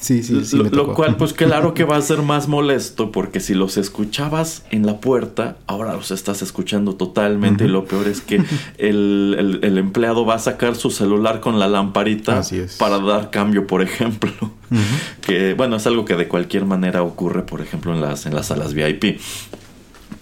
Sí, 0.00 0.22
sí, 0.22 0.42
sí. 0.46 0.56
Lo, 0.56 0.94
cual, 0.94 1.18
pues 1.18 1.34
claro 1.34 1.74
que 1.74 1.84
va 1.84 1.96
a 1.96 2.00
ser 2.00 2.22
más 2.22 2.48
molesto 2.48 3.12
porque 3.12 3.40
si 3.40 3.52
los 3.52 3.76
escuchabas 3.76 4.64
en 4.70 4.86
la 4.86 5.00
puerta, 5.00 5.58
ahora 5.66 5.92
los 5.92 6.10
estás 6.12 6.40
escuchando 6.40 6.94
totalmente 6.94 7.66
y 7.66 7.68
lo 7.68 7.84
peor 7.84 8.08
es 8.08 8.22
que 8.22 8.42
el, 8.78 9.60
empleado 9.76 10.24
va 10.24 10.36
a 10.36 10.38
sacar 10.38 10.76
su 10.76 10.90
celular 10.90 11.40
con 11.40 11.58
la 11.58 11.68
lamparita 11.68 12.40
para 12.78 12.98
dar 13.00 13.28
cambio, 13.28 13.66
por 13.66 13.82
ejemplo. 13.82 14.32
Que 15.20 15.52
bueno, 15.52 15.76
es 15.76 15.86
algo 15.86 16.06
que 16.06 16.16
de 16.16 16.26
cualquier 16.26 16.64
manera 16.64 17.02
ocurre, 17.02 17.42
por 17.42 17.60
ejemplo, 17.60 17.92
en 17.92 18.00
las, 18.00 18.24
en 18.24 18.34
las 18.34 18.46
salas 18.46 18.72
VIP 18.72 19.20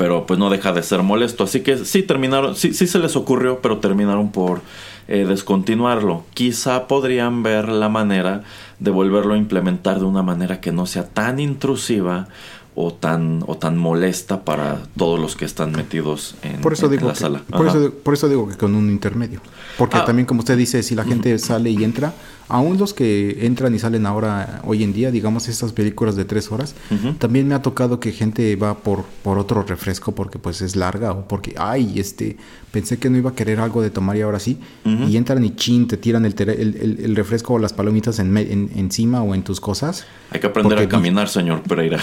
pero 0.01 0.25
pues 0.25 0.41
no 0.41 0.49
deja 0.49 0.73
de 0.73 0.83
ser 0.83 1.03
molesto. 1.03 1.45
Así 1.45 1.61
que 1.61 1.77
sí 1.85 2.03
terminaron, 2.03 2.57
sí, 2.57 2.73
sí 2.73 2.87
se 2.87 2.99
les 2.99 3.17
ocurrió, 3.17 3.61
pero 3.61 3.81
terminaron 3.81 4.33
por 4.33 4.63
eh, 5.09 5.27
descontinuarlo. 5.29 6.25
Quizá 6.33 6.87
podrían 6.87 7.43
ver 7.43 7.69
la 7.69 7.91
manera 7.91 8.43
de 8.79 8.91
volverlo 8.91 9.35
a 9.35 9.37
implementar 9.37 9.99
de 9.99 10.07
una 10.07 10.23
manera 10.23 10.59
que 10.59 10.73
no 10.73 10.87
sea 10.87 11.07
tan 11.07 11.39
intrusiva 11.39 12.29
o 12.75 12.93
tan 12.93 13.43
o 13.47 13.57
tan 13.57 13.77
molesta 13.77 14.45
para 14.45 14.83
todos 14.97 15.19
los 15.19 15.37
que 15.37 15.45
están 15.45 15.73
metidos 15.73 16.37
en, 16.43 16.61
por 16.61 16.73
eso 16.73 16.89
digo 16.89 17.09
la 17.09 17.15
sala. 17.15 17.43
Por 17.49 17.67
eso, 17.67 17.91
por 17.91 18.15
eso, 18.15 18.29
digo 18.29 18.49
que 18.49 18.57
con 18.57 18.75
un 18.75 18.91
intermedio. 18.91 19.41
Porque 19.77 19.97
ah. 19.97 20.05
también, 20.05 20.27
como 20.27 20.41
usted 20.41 20.57
dice, 20.57 20.83
si 20.83 20.95
la 20.95 21.05
gente 21.05 21.37
sale 21.39 21.71
y 21.71 21.83
entra, 21.83 22.13
aún 22.49 22.79
los 22.79 22.93
que 22.95 23.47
entran 23.47 23.75
y 23.75 23.79
salen 23.79 24.07
ahora, 24.07 24.61
hoy 24.65 24.83
en 24.83 24.93
día, 24.93 25.11
digamos, 25.11 25.49
estas 25.49 25.73
películas 25.73 26.17
de 26.17 26.25
tres 26.25 26.51
horas, 26.53 26.75
también 27.19 27.49
me 27.49 27.55
ha 27.55 27.63
tocado 27.63 27.99
que 27.99 28.13
gente 28.13 28.55
va 28.57 28.79
por, 28.79 29.05
por 29.23 29.39
otro 29.39 29.63
refresco 29.63 30.13
porque 30.13 30.39
pues 30.39 30.61
es 30.61 30.77
larga 30.77 31.13
o 31.13 31.27
porque, 31.27 31.55
ay, 31.57 31.99
este, 31.99 32.37
pensé 32.71 32.99
que 32.99 33.11
no 33.11 33.19
iba 33.19 33.31
a 33.31 33.35
querer 33.35 33.61
algo 33.61 33.83
de 33.83 33.91
tomar 33.91 34.17
y 34.17 34.23
ahora 34.23 34.39
sí, 34.39 34.59
y 34.85 35.17
entran 35.17 35.45
y 35.45 35.55
chin, 35.57 35.89
te 35.89 35.97
tiran 35.97 36.25
el, 36.25 36.35
el, 36.39 37.17
refresco 37.17 37.55
o 37.55 37.59
las 37.59 37.73
palomitas 37.73 38.19
en, 38.19 38.37
encima 38.37 39.23
o 39.23 39.35
en 39.35 39.43
tus 39.43 39.61
cosas. 39.61 40.07
Hay 40.31 40.41
que 40.41 40.47
aprender 40.47 40.79
a 40.79 40.89
caminar, 40.89 41.29
señor 41.29 41.63
Pereira. 41.63 41.99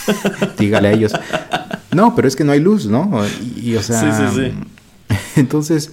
Dígale 0.58 0.88
a 0.88 0.92
ellos. 0.92 1.12
No, 1.92 2.14
pero 2.14 2.28
es 2.28 2.36
que 2.36 2.44
no 2.44 2.52
hay 2.52 2.60
luz, 2.60 2.86
¿no? 2.86 3.10
Y, 3.56 3.74
o 3.76 3.82
sea... 3.82 4.00
Sí, 4.00 4.36
sí, 4.36 4.50
sí. 4.50 5.16
Entonces, 5.40 5.92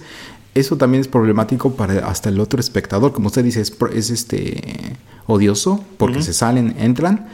eso 0.54 0.76
también 0.76 1.00
es 1.00 1.08
problemático 1.08 1.74
para 1.74 2.06
hasta 2.06 2.28
el 2.28 2.40
otro 2.40 2.60
espectador. 2.60 3.12
Como 3.12 3.28
usted 3.28 3.44
dice, 3.44 3.60
es, 3.60 3.74
es 3.94 4.10
este 4.10 4.96
odioso 5.26 5.84
porque 5.96 6.22
se 6.22 6.32
salen, 6.32 6.74
entran 6.78 7.28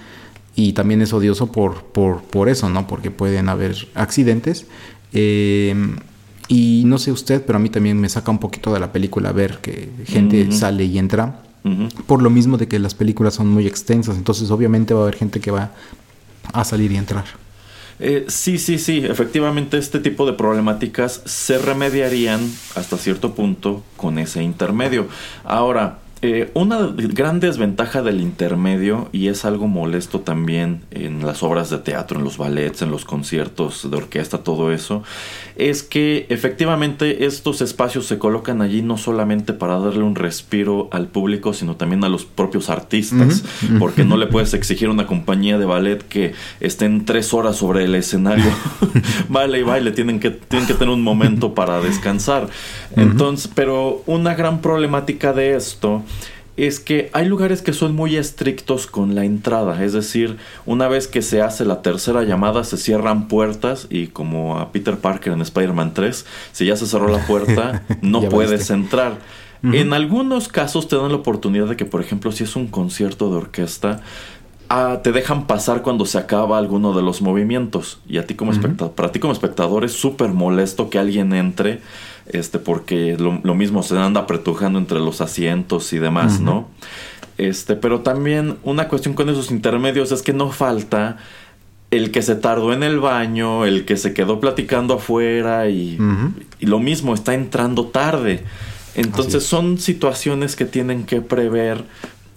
y 0.54 0.72
también 0.72 1.02
es 1.02 1.12
odioso 1.12 1.50
por, 1.50 1.82
por, 1.84 2.22
por 2.22 2.48
eso, 2.48 2.68
¿no? 2.68 2.86
Porque 2.86 3.10
pueden 3.10 3.48
haber 3.48 3.88
accidentes. 3.94 4.66
Eh, 5.12 5.74
y 6.48 6.84
no 6.86 6.98
sé 6.98 7.12
usted, 7.12 7.42
pero 7.44 7.56
a 7.56 7.60
mí 7.60 7.68
también 7.68 8.00
me 8.00 8.08
saca 8.08 8.30
un 8.30 8.38
poquito 8.38 8.72
de 8.72 8.80
la 8.80 8.92
película 8.92 9.32
ver 9.32 9.58
que 9.58 9.90
gente 10.06 10.52
sale 10.52 10.84
y 10.84 10.98
entra. 10.98 11.42
Por 12.06 12.22
lo 12.22 12.30
mismo 12.30 12.58
de 12.58 12.68
que 12.68 12.78
las 12.78 12.94
películas 12.94 13.34
son 13.34 13.48
muy 13.48 13.66
extensas. 13.66 14.16
Entonces 14.16 14.52
obviamente 14.52 14.94
va 14.94 15.00
a 15.00 15.02
haber 15.04 15.16
gente 15.16 15.40
que 15.40 15.50
va 15.50 15.72
a 16.52 16.64
salir 16.64 16.92
y 16.92 16.96
entrar. 16.96 17.24
Eh, 17.98 18.26
sí, 18.28 18.58
sí, 18.58 18.78
sí. 18.78 19.04
Efectivamente 19.04 19.76
este 19.78 19.98
tipo 19.98 20.26
de 20.26 20.34
problemáticas 20.34 21.22
se 21.24 21.58
remediarían 21.58 22.48
hasta 22.76 22.96
cierto 22.98 23.34
punto 23.34 23.82
con 23.96 24.18
ese 24.20 24.44
intermedio. 24.44 25.08
Ahora, 25.44 25.98
eh, 26.26 26.50
una 26.54 26.92
gran 26.96 27.38
desventaja 27.38 28.02
del 28.02 28.20
intermedio, 28.20 29.08
y 29.12 29.28
es 29.28 29.44
algo 29.44 29.68
molesto 29.68 30.20
también 30.20 30.82
en 30.90 31.24
las 31.24 31.44
obras 31.44 31.70
de 31.70 31.78
teatro, 31.78 32.18
en 32.18 32.24
los 32.24 32.36
ballets, 32.36 32.82
en 32.82 32.90
los 32.90 33.04
conciertos 33.04 33.88
de 33.88 33.96
orquesta, 33.96 34.38
todo 34.38 34.72
eso, 34.72 35.04
es 35.54 35.84
que 35.84 36.26
efectivamente 36.28 37.26
estos 37.26 37.60
espacios 37.60 38.06
se 38.06 38.18
colocan 38.18 38.60
allí 38.60 38.82
no 38.82 38.98
solamente 38.98 39.52
para 39.52 39.78
darle 39.78 40.02
un 40.02 40.16
respiro 40.16 40.88
al 40.90 41.06
público, 41.06 41.52
sino 41.52 41.76
también 41.76 42.02
a 42.02 42.08
los 42.08 42.24
propios 42.24 42.70
artistas, 42.70 43.44
porque 43.78 44.04
no 44.04 44.16
le 44.16 44.26
puedes 44.26 44.52
exigir 44.52 44.88
a 44.88 44.90
una 44.90 45.06
compañía 45.06 45.58
de 45.58 45.64
ballet 45.64 46.02
que 46.08 46.34
estén 46.58 47.04
tres 47.04 47.32
horas 47.32 47.56
sobre 47.56 47.84
el 47.84 47.94
escenario, 47.94 48.50
vale 49.28 49.60
y 49.60 49.62
baile, 49.62 49.92
tienen 49.92 50.18
que, 50.18 50.30
tienen 50.30 50.66
que 50.66 50.74
tener 50.74 50.92
un 50.92 51.02
momento 51.02 51.54
para 51.54 51.80
descansar. 51.80 52.48
Entonces, 52.96 53.48
pero 53.54 54.02
una 54.06 54.34
gran 54.34 54.60
problemática 54.60 55.32
de 55.32 55.54
esto 55.54 56.02
es 56.56 56.80
que 56.80 57.10
hay 57.12 57.26
lugares 57.26 57.60
que 57.60 57.72
son 57.72 57.94
muy 57.94 58.16
estrictos 58.16 58.86
con 58.86 59.14
la 59.14 59.24
entrada, 59.24 59.84
es 59.84 59.92
decir, 59.92 60.38
una 60.64 60.88
vez 60.88 61.06
que 61.06 61.20
se 61.20 61.42
hace 61.42 61.64
la 61.64 61.82
tercera 61.82 62.22
llamada 62.22 62.64
se 62.64 62.78
cierran 62.78 63.28
puertas 63.28 63.86
y 63.90 64.08
como 64.08 64.58
a 64.58 64.72
Peter 64.72 64.96
Parker 64.96 65.34
en 65.34 65.42
Spider-Man 65.42 65.92
3, 65.92 66.24
si 66.52 66.66
ya 66.66 66.76
se 66.76 66.86
cerró 66.86 67.08
la 67.08 67.26
puerta, 67.26 67.84
no 68.00 68.22
puedes 68.22 68.70
entrar. 68.70 69.18
En 69.62 69.92
algunos 69.92 70.48
casos 70.48 70.86
te 70.86 70.96
dan 70.96 71.10
la 71.10 71.16
oportunidad 71.16 71.66
de 71.66 71.76
que, 71.76 71.84
por 71.84 72.00
ejemplo, 72.00 72.30
si 72.30 72.44
es 72.44 72.54
un 72.54 72.68
concierto 72.68 73.30
de 73.30 73.36
orquesta, 73.36 74.00
ah, 74.68 75.00
te 75.02 75.10
dejan 75.10 75.46
pasar 75.46 75.82
cuando 75.82 76.06
se 76.06 76.18
acaba 76.18 76.58
alguno 76.58 76.92
de 76.92 77.02
los 77.02 77.20
movimientos. 77.20 77.98
Y 78.06 78.18
a 78.18 78.26
ti 78.26 78.34
como 78.34 78.52
espectador, 78.52 78.94
para 78.94 79.10
ti 79.10 79.18
como 79.18 79.32
espectador 79.32 79.84
es 79.84 79.92
súper 79.92 80.28
molesto 80.28 80.88
que 80.88 80.98
alguien 80.98 81.32
entre 81.32 81.80
este, 82.28 82.58
porque 82.58 83.16
lo, 83.18 83.54
mismo 83.54 83.82
se 83.82 83.96
anda 83.98 84.22
apretujando 84.22 84.78
entre 84.78 84.98
los 84.98 85.20
asientos 85.20 85.92
y 85.92 85.98
demás, 85.98 86.40
¿no? 86.40 86.68
Este, 87.38 87.76
pero 87.76 88.00
también 88.00 88.56
una 88.62 88.88
cuestión 88.88 89.14
con 89.14 89.28
esos 89.28 89.50
intermedios 89.50 90.10
es 90.12 90.22
que 90.22 90.32
no 90.32 90.50
falta 90.50 91.18
el 91.90 92.10
que 92.10 92.22
se 92.22 92.34
tardó 92.34 92.72
en 92.72 92.82
el 92.82 92.98
baño, 92.98 93.64
el 93.64 93.84
que 93.84 93.96
se 93.96 94.12
quedó 94.12 94.40
platicando 94.40 94.94
afuera 94.94 95.68
y, 95.68 95.98
y 96.58 96.66
lo 96.66 96.80
mismo, 96.80 97.14
está 97.14 97.34
entrando 97.34 97.86
tarde. 97.86 98.42
Entonces 98.96 99.44
son 99.44 99.78
situaciones 99.78 100.56
que 100.56 100.64
tienen 100.64 101.04
que 101.04 101.20
prever 101.20 101.84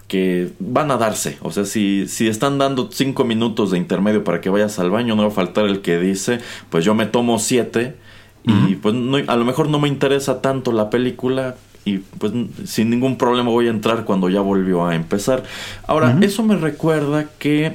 que 0.08 0.51
van 0.60 0.91
a 0.91 0.98
darse. 0.98 1.38
O 1.41 1.51
sea, 1.51 1.65
si, 1.65 2.08
si 2.08 2.27
están 2.27 2.58
dando 2.58 2.89
cinco 2.91 3.24
minutos 3.24 3.72
de 3.72 3.77
intermedio 3.77 4.24
para 4.24 4.41
que 4.41 4.50
vayas 4.50 4.77
al 4.79 4.89
baño, 4.91 5.15
no 5.15 5.24
va 5.24 5.29
a 5.29 5.31
faltar 5.31 5.65
el 5.65 5.81
que 5.81 6.00
dice, 6.00 6.39
pues 6.69 6.84
yo 6.84 6.93
me 6.96 7.05
tomo 7.05 7.39
siete 7.39 7.96
y 8.43 8.75
pues 8.75 8.96
a 9.27 9.36
lo 9.36 9.46
mejor 9.46 9.69
no 9.69 9.79
me 9.79 9.88
interesa 9.88 10.41
tanto 10.41 10.72
la 10.72 10.89
película 10.89 11.55
y 11.86 12.00
pues 12.00 12.34
sin 12.65 12.89
ningún 12.89 13.17
problema 13.17 13.50
voy 13.50 13.67
a 13.67 13.72
entrar 13.72 14.05
cuando 14.05 14.29
ya 14.29 14.41
volvió 14.41 14.86
a 14.86 14.96
empezar. 14.96 15.43
Ahora, 15.88 16.17
eso 16.22 16.43
me 16.43 16.55
recuerda 16.55 17.29
que 17.38 17.74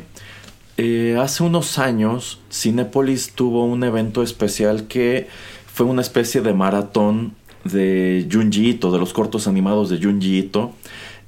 eh, 0.77 1.17
hace 1.21 1.43
unos 1.43 1.79
años 1.79 2.41
Cinepolis 2.51 3.33
tuvo 3.33 3.65
un 3.65 3.85
evento 3.85 4.23
especial 4.23 4.87
que 4.89 5.29
fue 5.73 5.87
una 5.87 6.03
especie 6.03 6.41
de 6.41 6.53
maratón 6.53 7.35
de 7.65 8.29
Junji 8.31 8.71
Ito, 8.71 8.93
de 8.93 8.99
los 8.99 9.13
cortos 9.13 9.49
animados 9.49 9.89
de 9.89 10.03
Junji 10.03 10.39
Ito. 10.39 10.73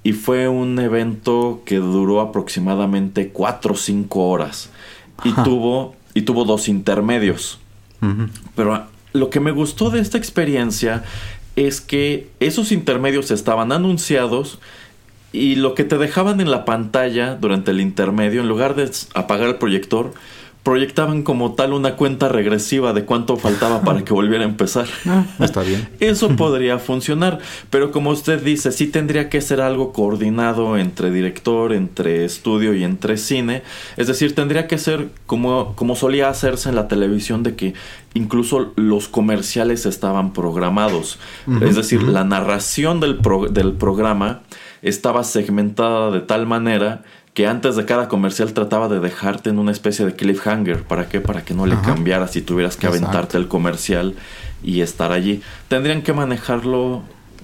Y 0.03 0.13
fue 0.13 0.47
un 0.47 0.79
evento 0.79 1.63
que 1.65 1.77
duró 1.77 2.21
aproximadamente 2.21 3.31
4 3.31 3.73
o 3.73 3.77
5 3.77 4.29
horas. 4.29 4.71
Y 5.25 5.33
tuvo, 5.43 5.97
y 6.15 6.23
tuvo 6.23 6.45
dos 6.45 6.69
intermedios. 6.69 7.59
Pero 8.55 8.87
lo 9.17 9.31
que 9.31 9.41
me 9.41 9.51
gustó 9.51 9.91
de 9.91 10.01
esta 10.01 10.19
experiencia 10.19 11.05
es 11.57 11.81
que 11.81 12.29
esos 12.39 12.71
intermedios 12.71 13.31
estaban 13.31 13.73
anunciados 13.73 14.59
y 15.33 15.57
lo 15.57 15.75
que 15.75 15.85
te 15.85 15.99
dejaban 15.99 16.41
en 16.41 16.51
la 16.51 16.65
pantalla 16.65 17.35
durante 17.35 17.71
el 17.71 17.81
intermedio, 17.81 18.41
en 18.41 18.49
lugar 18.49 18.75
de 18.75 18.91
apagar 19.15 19.49
el 19.49 19.57
proyector, 19.57 20.15
proyectaban 20.67 21.23
como 21.23 21.53
tal 21.53 21.73
una 21.75 21.95
cuenta 21.95 22.29
regresiva 22.29 22.93
de 22.93 23.05
cuánto 23.05 23.37
faltaba 23.37 23.83
para 23.83 24.05
que 24.05 24.13
volviera 24.13 24.43
a 24.45 24.49
empezar. 24.49 24.89
Ah, 25.09 25.25
está 25.39 25.63
bien. 25.63 25.89
Eso 26.01 26.31
podría 26.31 26.81
funcionar, 26.81 27.39
pero 27.71 27.93
como 27.93 28.11
usted 28.11 28.43
dice, 28.43 28.73
sí 28.73 28.89
tendría 28.89 29.29
que 29.29 29.41
ser 29.41 29.61
algo 29.61 29.93
coordinado 29.93 30.77
entre 30.77 31.13
director, 31.13 31.73
entre 31.73 32.25
estudio 32.25 32.75
y 32.75 32.83
entre 32.83 33.17
cine. 33.17 33.63
Es 33.97 34.09
decir, 34.09 34.35
tendría 34.35 34.67
que 34.67 34.79
ser 34.79 35.11
como, 35.27 35.75
como 35.77 35.95
solía 35.95 36.29
hacerse 36.29 36.71
en 36.71 36.75
la 36.75 36.89
televisión 36.89 37.45
de 37.45 37.55
que 37.55 37.75
incluso 38.15 38.73
los 38.75 39.07
comerciales 39.07 39.87
estaban 39.87 40.33
programados. 40.33 41.21
es 41.63 41.77
decir, 41.77 42.03
la 42.03 42.25
narración 42.25 42.99
del, 42.99 43.21
del 43.53 43.73
programa 43.75 44.41
estaba 44.83 45.23
segmentada 45.23 46.11
de 46.11 46.21
tal 46.21 46.47
manera 46.47 47.05
que 47.37 47.47
antes 47.47 47.77
de 47.77 47.85
cada 47.85 48.09
comercial 48.09 48.55
trataba 48.55 48.89
de 48.89 48.99
dejarte 48.99 49.51
en 49.51 49.59
una 49.59 49.71
especie 49.71 50.07
de 50.07 50.15
cliffhanger. 50.15 50.85
¿Para 50.85 51.11
qué? 51.11 51.21
Para 51.21 51.45
que 51.45 51.53
no 51.53 51.67
le 51.67 51.79
cambiaras 51.83 52.31
si 52.31 52.41
tuvieras 52.41 52.79
que 52.79 52.87
aventarte 52.87 53.37
el 53.37 53.47
comercial 53.47 54.15
y 54.65 54.81
estar 54.81 55.13
allí. 55.13 55.43
Tendrían 55.69 56.01
que 56.01 56.15
manejarlo 56.15 57.03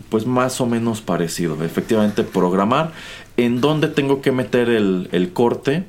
pues 0.09 0.24
más 0.24 0.62
o 0.62 0.66
menos 0.66 1.02
parecido. 1.02 1.62
Efectivamente, 1.62 2.22
programar 2.22 2.92
en 3.37 3.61
dónde 3.61 3.88
tengo 3.88 4.22
que 4.22 4.33
meter 4.33 4.70
el, 4.70 5.11
el 5.12 5.35
corte 5.35 5.85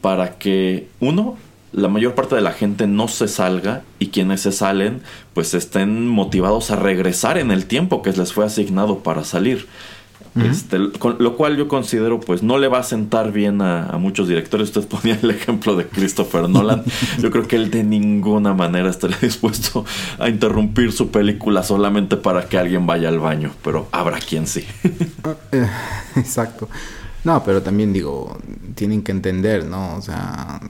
para 0.00 0.38
que, 0.38 0.86
uno, 1.00 1.36
la 1.72 1.88
mayor 1.88 2.14
parte 2.14 2.36
de 2.36 2.42
la 2.42 2.52
gente 2.52 2.86
no 2.86 3.08
se 3.08 3.26
salga 3.26 3.82
y 3.98 4.10
quienes 4.10 4.42
se 4.42 4.52
salen 4.52 5.02
pues 5.34 5.54
estén 5.54 6.06
motivados 6.06 6.70
a 6.70 6.76
regresar 6.76 7.36
en 7.36 7.50
el 7.50 7.66
tiempo 7.66 8.00
que 8.00 8.12
les 8.12 8.32
fue 8.32 8.44
asignado 8.44 9.00
para 9.00 9.24
salir. 9.24 9.66
Este, 10.36 10.78
con, 10.98 11.16
lo 11.18 11.36
cual 11.36 11.56
yo 11.56 11.66
considero 11.66 12.20
pues 12.20 12.44
no 12.44 12.56
le 12.58 12.68
va 12.68 12.78
a 12.78 12.82
sentar 12.84 13.32
bien 13.32 13.60
a, 13.62 13.96
muchos 13.98 14.28
directores. 14.28 14.68
Usted 14.68 14.86
ponía 14.86 15.18
el 15.20 15.30
ejemplo 15.30 15.74
de 15.76 15.86
Christopher 15.86 16.48
Nolan. 16.48 16.84
Yo 17.18 17.30
creo 17.30 17.48
que 17.48 17.56
él 17.56 17.70
de 17.70 17.82
ninguna 17.82 18.54
manera 18.54 18.88
estaría 18.88 19.18
dispuesto 19.22 19.84
a 20.18 20.28
interrumpir 20.28 20.92
su 20.92 21.10
película 21.10 21.62
solamente 21.62 22.16
para 22.16 22.48
que 22.48 22.58
alguien 22.58 22.86
vaya 22.86 23.08
al 23.08 23.18
baño, 23.18 23.52
pero 23.62 23.88
habrá 23.92 24.18
quien 24.18 24.46
sí. 24.46 24.64
Ah, 25.24 25.34
eh, 25.52 25.68
exacto. 26.16 26.68
No, 27.24 27.42
pero 27.44 27.60
también 27.62 27.92
digo, 27.92 28.38
tienen 28.74 29.02
que 29.02 29.12
entender, 29.12 29.66
¿no? 29.66 29.96
O 29.96 30.00
sea, 30.00 30.60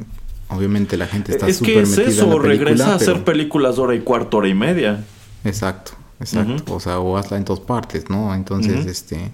obviamente 0.49 0.97
la 0.97 1.07
gente 1.07 1.33
está 1.33 1.53
súper 1.53 1.87
metida 1.87 2.03
es 2.03 2.17
eso, 2.17 2.25
en 2.25 2.31
la 2.31 2.43
película, 2.43 2.71
regresa 2.71 2.93
a 2.93 2.95
hacer 2.97 3.25
películas 3.25 3.79
hora 3.79 3.95
y 3.95 4.01
cuarto, 4.01 4.39
hora 4.39 4.49
y 4.49 4.55
media. 4.55 5.05
Exacto, 5.45 5.93
exacto. 6.19 6.75
O 6.75 6.81
sea, 6.81 6.99
o 6.99 7.17
hazla 7.17 7.37
en 7.37 7.45
dos 7.45 7.61
partes, 7.61 8.11
¿no? 8.11 8.35
Entonces, 8.35 8.87
este 8.87 9.31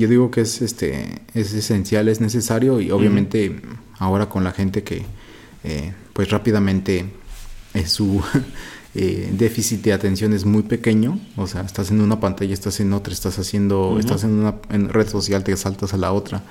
yo 0.00 0.08
digo 0.08 0.30
que 0.30 0.40
es 0.40 0.62
este 0.62 1.20
es 1.34 1.52
esencial, 1.52 2.08
es 2.08 2.20
necesario 2.20 2.80
y 2.80 2.90
obviamente 2.90 3.60
ahora 3.98 4.30
con 4.30 4.42
la 4.42 4.52
gente 4.52 4.82
que 4.82 5.04
eh, 5.62 5.92
pues 6.14 6.30
rápidamente 6.30 7.04
eh, 7.74 7.86
su 7.86 8.22
eh, 8.94 9.30
déficit 9.36 9.82
de 9.82 9.92
atención 9.92 10.32
es 10.32 10.46
muy 10.46 10.62
pequeño, 10.62 11.20
o 11.36 11.46
sea, 11.46 11.60
estás 11.60 11.90
en 11.90 12.00
una 12.00 12.18
pantalla, 12.18 12.54
estás 12.54 12.80
en 12.80 12.94
otra, 12.94 13.12
estás 13.12 13.38
haciendo, 13.38 13.98
estás 13.98 14.24
en 14.24 14.30
una 14.30 14.54
red 14.70 15.06
social, 15.06 15.44
te 15.44 15.54
saltas 15.58 15.92
a 15.92 15.98
la 15.98 16.12
otra 16.12 16.44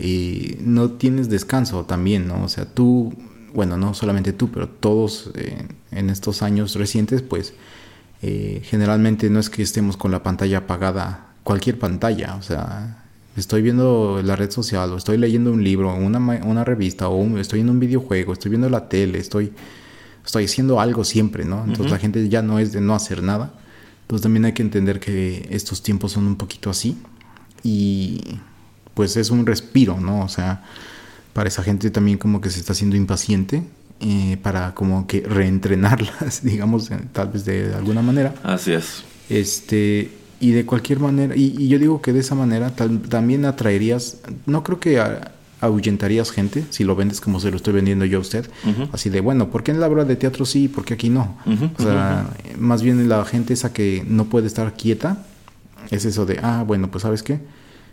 y 0.00 0.56
no 0.60 0.90
tienes 0.90 1.28
descanso 1.28 1.84
también, 1.84 2.26
¿no? 2.26 2.42
O 2.42 2.48
sea, 2.48 2.66
tú, 2.66 3.14
bueno, 3.54 3.76
no 3.76 3.94
solamente 3.94 4.32
tú, 4.32 4.50
pero 4.50 4.68
todos 4.68 5.30
en 5.92 6.10
estos 6.10 6.42
años 6.42 6.74
recientes, 6.74 7.22
pues 7.22 7.54
generalmente 8.20 9.30
no 9.30 9.38
es 9.38 9.50
que 9.50 9.62
estemos 9.62 9.96
con 9.96 10.10
la 10.10 10.24
pantalla 10.24 10.58
apagada 10.58 11.27
cualquier 11.48 11.78
pantalla, 11.78 12.34
o 12.34 12.42
sea, 12.42 13.04
estoy 13.34 13.62
viendo 13.62 14.20
la 14.22 14.36
red 14.36 14.50
social, 14.50 14.92
o 14.92 14.98
estoy 14.98 15.16
leyendo 15.16 15.50
un 15.50 15.64
libro, 15.64 15.94
una, 15.94 16.18
una 16.18 16.62
revista, 16.62 17.08
o 17.08 17.38
estoy 17.38 17.60
en 17.60 17.70
un 17.70 17.80
videojuego, 17.80 18.34
estoy 18.34 18.50
viendo 18.50 18.68
la 18.68 18.90
tele, 18.90 19.18
estoy, 19.18 19.54
estoy 20.22 20.44
haciendo 20.44 20.78
algo 20.78 21.04
siempre, 21.04 21.46
¿no? 21.46 21.64
Entonces 21.64 21.90
la 21.90 21.98
gente 21.98 22.28
ya 22.28 22.42
no 22.42 22.58
es 22.58 22.72
de 22.72 22.82
no 22.82 22.94
hacer 22.94 23.22
nada. 23.22 23.54
Entonces 24.02 24.24
también 24.24 24.44
hay 24.44 24.52
que 24.52 24.60
entender 24.60 25.00
que 25.00 25.48
estos 25.48 25.82
tiempos 25.82 26.12
son 26.12 26.26
un 26.26 26.36
poquito 26.36 26.68
así. 26.68 26.98
Y 27.62 28.20
pues 28.92 29.16
es 29.16 29.30
un 29.30 29.46
respiro, 29.46 29.98
¿no? 29.98 30.20
O 30.20 30.28
sea, 30.28 30.64
para 31.32 31.48
esa 31.48 31.62
gente 31.62 31.90
también 31.90 32.18
como 32.18 32.42
que 32.42 32.50
se 32.50 32.60
está 32.60 32.74
haciendo 32.74 32.94
impaciente 32.94 33.62
eh, 34.00 34.36
para 34.42 34.74
como 34.74 35.06
que 35.06 35.22
reentrenarlas, 35.22 36.42
digamos, 36.42 36.90
tal 37.12 37.28
vez 37.28 37.46
de 37.46 37.72
alguna 37.72 38.02
manera. 38.02 38.34
Así 38.42 38.72
es. 38.72 39.02
Este, 39.30 40.17
y 40.40 40.52
de 40.52 40.64
cualquier 40.66 41.00
manera, 41.00 41.34
y, 41.36 41.68
yo 41.68 41.78
digo 41.78 42.00
que 42.00 42.12
de 42.12 42.20
esa 42.20 42.34
manera 42.34 42.70
también 42.70 43.44
atraerías, 43.44 44.18
no 44.46 44.62
creo 44.62 44.78
que 44.80 45.02
ahuyentarías 45.60 46.30
gente 46.30 46.64
si 46.70 46.84
lo 46.84 46.94
vendes 46.94 47.20
como 47.20 47.40
se 47.40 47.50
lo 47.50 47.56
estoy 47.56 47.72
vendiendo 47.72 48.04
yo 48.04 48.18
a 48.18 48.20
usted. 48.20 48.48
Así 48.92 49.10
de, 49.10 49.20
bueno, 49.20 49.50
¿por 49.50 49.62
qué 49.62 49.72
en 49.72 49.80
la 49.80 49.88
obra 49.88 50.04
de 50.04 50.16
teatro 50.16 50.44
sí 50.44 50.64
y 50.64 50.68
por 50.68 50.84
qué 50.84 50.94
aquí 50.94 51.08
no? 51.10 51.36
o 51.76 51.82
sea, 51.82 52.30
más 52.58 52.82
bien 52.82 53.08
la 53.08 53.24
gente 53.24 53.54
esa 53.54 53.72
que 53.72 54.04
no 54.06 54.26
puede 54.26 54.46
estar 54.46 54.74
quieta 54.74 55.24
es 55.90 56.04
eso 56.04 56.26
de, 56.26 56.38
ah, 56.42 56.64
bueno, 56.66 56.90
pues 56.90 57.02
sabes 57.02 57.22
qué, 57.22 57.40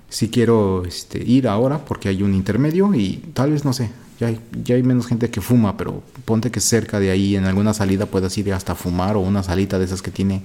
si 0.09 0.29
quiero 0.29 0.85
este, 0.85 1.23
ir 1.23 1.47
ahora 1.47 1.85
porque 1.85 2.09
hay 2.09 2.23
un 2.23 2.33
intermedio 2.33 2.93
y 2.93 3.23
tal 3.33 3.51
vez, 3.51 3.65
no 3.65 3.73
sé, 3.73 3.89
ya 4.19 4.27
hay, 4.27 4.39
ya 4.63 4.75
hay 4.75 4.83
menos 4.83 5.07
gente 5.07 5.29
que 5.29 5.41
fuma, 5.41 5.77
pero 5.77 6.03
ponte 6.25 6.51
que 6.51 6.59
cerca 6.59 6.99
de 6.99 7.09
ahí 7.09 7.35
en 7.35 7.45
alguna 7.45 7.73
salida 7.73 8.05
puedas 8.05 8.37
ir 8.37 8.53
hasta 8.53 8.75
fumar 8.75 9.15
o 9.15 9.21
una 9.21 9.43
salita 9.43 9.79
de 9.79 9.85
esas 9.85 10.01
que 10.01 10.11
tiene 10.11 10.43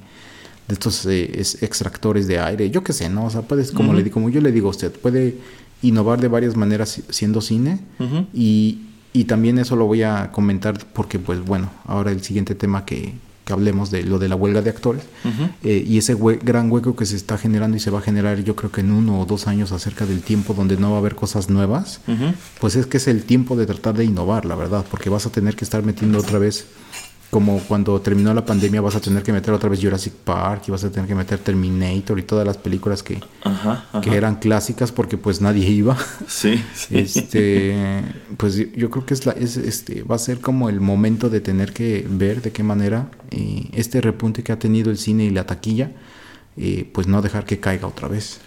de 0.68 0.74
estos 0.74 1.06
eh, 1.06 1.40
extractores 1.60 2.26
de 2.26 2.38
aire, 2.38 2.70
yo 2.70 2.82
qué 2.84 2.92
sé, 2.92 3.08
¿no? 3.08 3.26
O 3.26 3.30
sea, 3.30 3.42
puedes, 3.42 3.72
como, 3.72 3.92
le, 3.92 4.08
como 4.10 4.28
yo 4.30 4.40
le 4.40 4.52
digo 4.52 4.68
a 4.68 4.70
usted, 4.70 4.92
puede 4.92 5.36
innovar 5.82 6.20
de 6.20 6.28
varias 6.28 6.56
maneras 6.56 7.00
siendo 7.08 7.40
cine 7.40 7.80
y, 8.32 8.80
y 9.12 9.24
también 9.24 9.58
eso 9.58 9.76
lo 9.76 9.86
voy 9.86 10.02
a 10.02 10.30
comentar 10.30 10.78
porque, 10.92 11.18
pues 11.18 11.44
bueno, 11.44 11.70
ahora 11.84 12.12
el 12.12 12.22
siguiente 12.22 12.54
tema 12.54 12.84
que, 12.84 13.14
hablemos 13.52 13.90
de 13.90 14.02
lo 14.04 14.18
de 14.18 14.28
la 14.28 14.36
huelga 14.36 14.62
de 14.62 14.70
actores 14.70 15.02
eh, 15.62 15.84
y 15.86 15.98
ese 15.98 16.16
gran 16.42 16.70
hueco 16.70 16.96
que 16.96 17.06
se 17.06 17.16
está 17.16 17.38
generando 17.38 17.76
y 17.76 17.80
se 17.80 17.90
va 17.90 17.98
a 17.98 18.02
generar 18.02 18.42
yo 18.42 18.56
creo 18.56 18.70
que 18.70 18.80
en 18.80 18.92
uno 18.92 19.20
o 19.20 19.26
dos 19.26 19.46
años 19.46 19.72
acerca 19.72 20.06
del 20.06 20.22
tiempo 20.22 20.54
donde 20.54 20.76
no 20.76 20.90
va 20.90 20.96
a 20.96 21.00
haber 21.00 21.14
cosas 21.14 21.50
nuevas, 21.50 22.00
pues 22.60 22.76
es 22.76 22.86
que 22.86 22.98
es 22.98 23.08
el 23.08 23.24
tiempo 23.24 23.56
de 23.56 23.66
tratar 23.66 23.96
de 23.96 24.04
innovar, 24.04 24.44
la 24.44 24.54
verdad, 24.54 24.84
porque 24.90 25.10
vas 25.10 25.26
a 25.26 25.30
tener 25.30 25.56
que 25.56 25.64
estar 25.64 25.82
metiendo 25.82 26.18
otra 26.18 26.38
vez 26.38 26.66
como 27.30 27.60
cuando 27.60 28.00
terminó 28.00 28.34
la 28.34 28.44
pandemia 28.44 28.80
vas 28.80 28.96
a 28.96 29.00
tener 29.00 29.22
que 29.22 29.32
meter 29.32 29.54
otra 29.54 29.68
vez 29.68 29.80
Jurassic 29.80 30.12
Park 30.12 30.64
y 30.66 30.72
vas 30.72 30.82
a 30.82 30.90
tener 30.90 31.08
que 31.08 31.14
meter 31.14 31.38
Terminator 31.38 32.18
y 32.18 32.22
todas 32.22 32.44
las 32.44 32.56
películas 32.56 33.04
que, 33.04 33.20
que 34.02 34.16
eran 34.16 34.36
clásicas 34.36 34.90
porque 34.90 35.16
pues 35.16 35.40
nadie 35.40 35.68
iba. 35.68 35.96
Sí, 36.26 36.62
Este, 36.90 38.02
pues 38.36 38.56
yo 38.56 38.90
creo 38.90 39.06
que 39.06 39.14
es 39.14 39.26
la, 39.26 39.32
es, 39.32 39.56
este, 39.56 40.02
va 40.02 40.16
a 40.16 40.18
ser 40.18 40.40
como 40.40 40.68
el 40.68 40.80
momento 40.80 41.30
de 41.30 41.40
tener 41.40 41.72
que 41.72 42.04
ver 42.08 42.42
de 42.42 42.50
qué 42.50 42.64
manera 42.64 43.08
eh, 43.30 43.68
este 43.72 44.00
repunte 44.00 44.42
que 44.42 44.50
ha 44.50 44.58
tenido 44.58 44.90
el 44.90 44.98
cine 44.98 45.24
y 45.24 45.30
la 45.30 45.46
taquilla, 45.46 45.92
eh, 46.56 46.88
pues 46.92 47.06
no 47.06 47.22
dejar 47.22 47.44
que 47.44 47.60
caiga 47.60 47.86
otra 47.86 48.08
vez. 48.08 48.40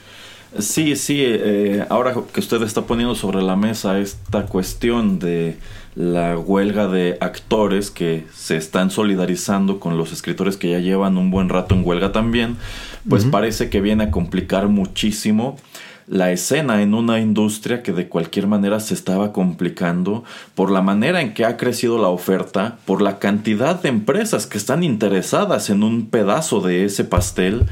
Sí, 0.60 0.96
sí, 0.96 1.22
eh, 1.22 1.86
ahora 1.90 2.14
que 2.32 2.40
usted 2.40 2.62
está 2.62 2.84
poniendo 2.84 3.16
sobre 3.16 3.42
la 3.42 3.56
mesa 3.56 3.98
esta 4.00 4.46
cuestión 4.46 5.18
de 5.18 5.58
la 5.96 6.38
huelga 6.38 6.88
de 6.88 7.18
actores 7.22 7.92
que 7.92 8.26
se 8.34 8.58
están 8.58 8.90
solidarizando 8.90 9.80
con 9.80 9.98
los 9.98 10.12
escritores 10.12 10.58
que 10.58 10.72
ya 10.72 10.80
llevan 10.80 11.18
un 11.18 11.30
buen 11.30 11.50
rato 11.50 11.76
en 11.76 11.86
huelga 11.86 12.12
también, 12.12 12.58
pues 13.08 13.26
parece 13.26 13.70
que 13.70 13.82
viene 13.82 14.06
a 14.06 14.12
complicar 14.12 14.68
muchísimo 14.68 15.58
la 16.08 16.32
escena 16.32 16.82
en 16.82 16.94
una 16.94 17.20
industria 17.20 17.82
que 17.82 17.94
de 17.94 18.10
cualquier 18.10 18.48
manera 18.48 18.80
se 18.80 18.94
estaba 18.94 19.32
complicando 19.32 20.24
por 20.56 20.70
la 20.70 20.82
manera 20.82 21.22
en 21.22 21.34
que 21.34 21.46
ha 21.46 21.58
crecido 21.58 21.98
la 21.98 22.10
oferta, 22.10 22.78
por 22.86 23.02
la 23.02 23.20
cantidad 23.20 23.82
de 23.82 23.90
empresas 23.90 24.46
que 24.46 24.58
están 24.58 24.84
interesadas 24.84 25.70
en 25.70 25.84
un 25.84 26.08
pedazo 26.08 26.60
de 26.62 26.86
ese 26.86 27.06
pastel. 27.06 27.64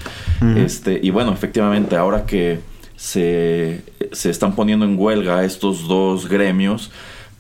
Este, 0.55 0.99
y 1.01 1.09
bueno, 1.09 1.33
efectivamente, 1.33 1.97
ahora 1.97 2.25
que 2.25 2.59
se, 2.95 3.81
se 4.11 4.29
están 4.29 4.55
poniendo 4.55 4.85
en 4.85 4.97
huelga 4.97 5.43
estos 5.43 5.87
dos 5.87 6.29
gremios, 6.29 6.91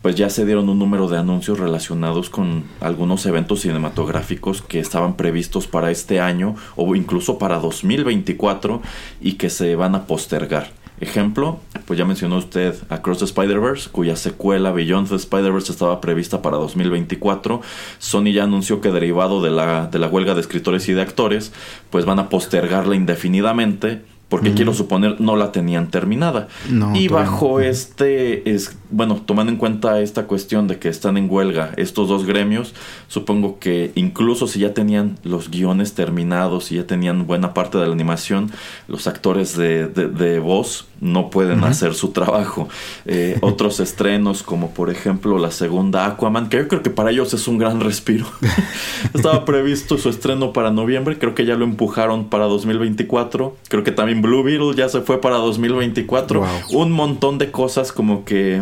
pues 0.01 0.15
ya 0.15 0.29
se 0.29 0.45
dieron 0.45 0.69
un 0.69 0.79
número 0.79 1.07
de 1.07 1.17
anuncios 1.17 1.59
relacionados 1.59 2.29
con 2.29 2.63
algunos 2.79 3.25
eventos 3.25 3.61
cinematográficos 3.61 4.61
que 4.61 4.79
estaban 4.79 5.15
previstos 5.15 5.67
para 5.67 5.91
este 5.91 6.19
año 6.19 6.55
o 6.75 6.95
incluso 6.95 7.37
para 7.37 7.59
2024 7.59 8.81
y 9.21 9.33
que 9.33 9.49
se 9.49 9.75
van 9.75 9.95
a 9.95 10.07
postergar. 10.07 10.71
Ejemplo, 11.01 11.59
pues 11.87 11.97
ya 11.97 12.05
mencionó 12.05 12.37
usted 12.37 12.75
Across 12.89 13.19
the 13.19 13.25
Spider-Verse, 13.25 13.89
cuya 13.89 14.15
secuela 14.15 14.71
Beyond 14.71 15.09
the 15.09 15.15
Spider-Verse 15.15 15.71
estaba 15.71 15.99
prevista 15.99 16.43
para 16.43 16.57
2024. 16.57 17.61
Sony 17.97 18.33
ya 18.33 18.43
anunció 18.43 18.81
que 18.81 18.91
derivado 18.91 19.41
de 19.41 19.49
la, 19.49 19.87
de 19.87 19.97
la 19.97 20.07
huelga 20.07 20.35
de 20.35 20.41
escritores 20.41 20.87
y 20.89 20.93
de 20.93 21.01
actores, 21.01 21.53
pues 21.89 22.05
van 22.05 22.19
a 22.19 22.29
postergarla 22.29 22.95
indefinidamente 22.95 24.03
porque 24.31 24.53
quiero 24.53 24.73
suponer 24.73 25.19
no 25.19 25.35
la 25.35 25.51
tenían 25.51 25.91
terminada. 25.91 26.47
y 26.93 27.09
bajo 27.09 27.59
este, 27.59 28.49
es, 28.49 28.77
bueno, 28.89 29.21
tomando 29.25 29.51
en 29.51 29.57
cuenta 29.57 29.99
esta 29.99 30.25
cuestión 30.25 30.69
de 30.69 30.79
que 30.79 30.87
están 30.87 31.17
en 31.17 31.29
huelga 31.29 31.73
estos 31.75 32.07
dos 32.07 32.25
gremios, 32.25 32.73
supongo 33.09 33.59
que 33.59 33.91
incluso 33.95 34.47
si 34.47 34.59
ya 34.59 34.73
tenían 34.73 35.19
los 35.23 35.51
guiones 35.51 35.95
terminados 35.95 36.71
y 36.71 36.77
ya 36.77 36.87
tenían 36.87 37.27
buena 37.27 37.53
parte 37.53 37.77
de 37.77 37.87
la 37.87 37.91
animación, 37.91 38.49
los 38.87 39.05
actores 39.05 39.57
de, 39.57 39.87
de, 39.87 40.39
voz 40.39 40.87
no 41.01 41.29
pueden 41.31 41.63
hacer 41.63 41.95
su 41.95 42.11
trabajo. 42.11 42.69
Eh, 43.05 43.37
otros 43.41 43.79
estrenos, 43.79 44.43
como 44.43 44.69
por 44.69 44.89
ejemplo 44.89 45.37
la 45.37 45.51
segunda 45.51 46.05
Aquaman, 46.05 46.47
que 46.47 46.57
yo 46.57 46.67
creo 46.67 46.83
que 46.83 46.91
para 46.91 47.11
ellos 47.11 47.33
es 47.33 47.47
un 47.47 47.57
gran 47.57 47.81
respiro. 47.81 48.25
Estaba 49.13 49.43
previsto 49.43 49.97
su 49.97 50.09
estreno 50.09 50.53
para 50.53 50.71
noviembre, 50.71 51.17
creo 51.17 51.35
que 51.35 51.45
ya 51.45 51.55
lo 51.55 51.65
empujaron 51.65 52.29
para 52.29 52.45
2024. 52.45 53.57
Creo 53.67 53.83
que 53.83 53.91
también 53.91 54.21
Blue 54.21 54.43
Beetle 54.43 54.75
ya 54.75 54.87
se 54.87 55.01
fue 55.01 55.19
para 55.19 55.37
2024. 55.37 56.45
Un 56.71 56.91
montón 56.91 57.39
de 57.39 57.51
cosas 57.51 57.91
como 57.91 58.23
que 58.23 58.61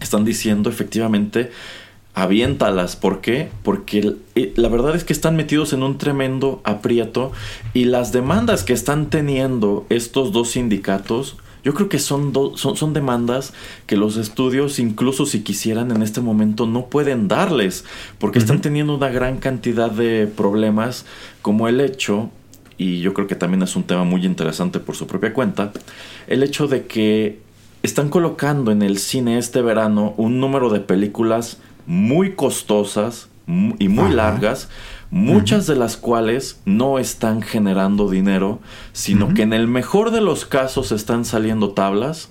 están 0.00 0.24
diciendo 0.24 0.68
efectivamente 0.68 1.50
aviéntalas. 2.14 2.96
¿Por 2.96 3.20
qué? 3.20 3.48
Porque 3.62 4.16
eh, 4.34 4.52
la 4.56 4.68
verdad 4.68 4.96
es 4.96 5.04
que 5.04 5.12
están 5.12 5.36
metidos 5.36 5.72
en 5.72 5.82
un 5.82 5.98
tremendo 5.98 6.60
aprieto 6.64 7.32
y 7.74 7.84
las 7.84 8.12
demandas 8.12 8.64
que 8.64 8.72
están 8.72 9.10
teniendo 9.10 9.86
estos 9.88 10.32
dos 10.32 10.50
sindicatos, 10.50 11.36
yo 11.64 11.74
creo 11.74 11.88
que 11.88 11.98
son, 11.98 12.32
son, 12.56 12.76
son, 12.76 12.92
demandas 12.92 13.52
que 13.86 13.96
los 13.96 14.16
estudios, 14.16 14.78
incluso 14.78 15.26
si 15.26 15.42
quisieran 15.42 15.90
en 15.90 16.02
este 16.02 16.20
momento, 16.20 16.66
no 16.66 16.86
pueden 16.86 17.28
darles, 17.28 17.84
porque 18.18 18.38
están 18.38 18.60
teniendo 18.60 18.94
una 18.94 19.08
gran 19.08 19.38
cantidad 19.38 19.90
de 19.90 20.26
problemas, 20.26 21.04
como 21.42 21.68
el 21.68 21.80
hecho 21.80 22.30
y 22.80 23.00
yo 23.00 23.12
creo 23.12 23.26
que 23.26 23.34
también 23.34 23.62
es 23.62 23.76
un 23.76 23.82
tema 23.82 24.04
muy 24.04 24.24
interesante 24.24 24.80
por 24.80 24.96
su 24.96 25.06
propia 25.06 25.34
cuenta, 25.34 25.70
el 26.26 26.42
hecho 26.42 26.66
de 26.66 26.86
que 26.86 27.38
están 27.82 28.08
colocando 28.08 28.72
en 28.72 28.80
el 28.80 28.96
cine 28.96 29.36
este 29.36 29.60
verano 29.60 30.14
un 30.16 30.40
número 30.40 30.70
de 30.70 30.80
películas 30.80 31.58
muy 31.86 32.34
costosas 32.34 33.28
y 33.46 33.88
muy 33.88 34.12
largas, 34.12 34.70
muchas 35.10 35.66
de 35.66 35.74
las 35.74 35.96
cuales 35.96 36.60
no 36.64 36.98
están 36.98 37.42
generando 37.42 38.08
dinero, 38.08 38.60
sino 38.92 39.34
que 39.34 39.42
en 39.42 39.52
el 39.52 39.66
mejor 39.66 40.10
de 40.10 40.20
los 40.20 40.44
casos 40.44 40.92
están 40.92 41.24
saliendo 41.24 41.70
tablas 41.70 42.30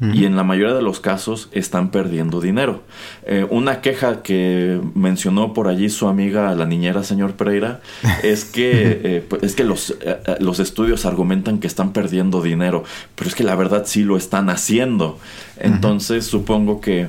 y 0.00 0.26
en 0.26 0.36
la 0.36 0.44
mayoría 0.44 0.74
de 0.74 0.82
los 0.82 1.00
casos 1.00 1.48
están 1.50 1.90
perdiendo 1.90 2.40
dinero. 2.40 2.82
Eh, 3.26 3.44
una 3.50 3.80
queja 3.80 4.22
que 4.22 4.80
mencionó 4.94 5.52
por 5.52 5.66
allí 5.66 5.88
su 5.88 6.06
amiga 6.06 6.54
la 6.54 6.66
niñera 6.66 7.02
señor 7.02 7.32
Pereira 7.32 7.80
es 8.22 8.44
que, 8.44 9.00
eh, 9.02 9.24
pues, 9.28 9.42
es 9.42 9.56
que 9.56 9.64
los, 9.64 9.96
eh, 10.00 10.18
los 10.38 10.60
estudios 10.60 11.04
argumentan 11.04 11.58
que 11.58 11.66
están 11.66 11.92
perdiendo 11.92 12.42
dinero, 12.42 12.84
pero 13.16 13.28
es 13.28 13.34
que 13.34 13.42
la 13.42 13.56
verdad 13.56 13.84
sí 13.86 14.04
lo 14.04 14.16
están 14.16 14.50
haciendo. 14.50 15.18
Entonces 15.56 16.26
supongo 16.26 16.80
que 16.80 17.08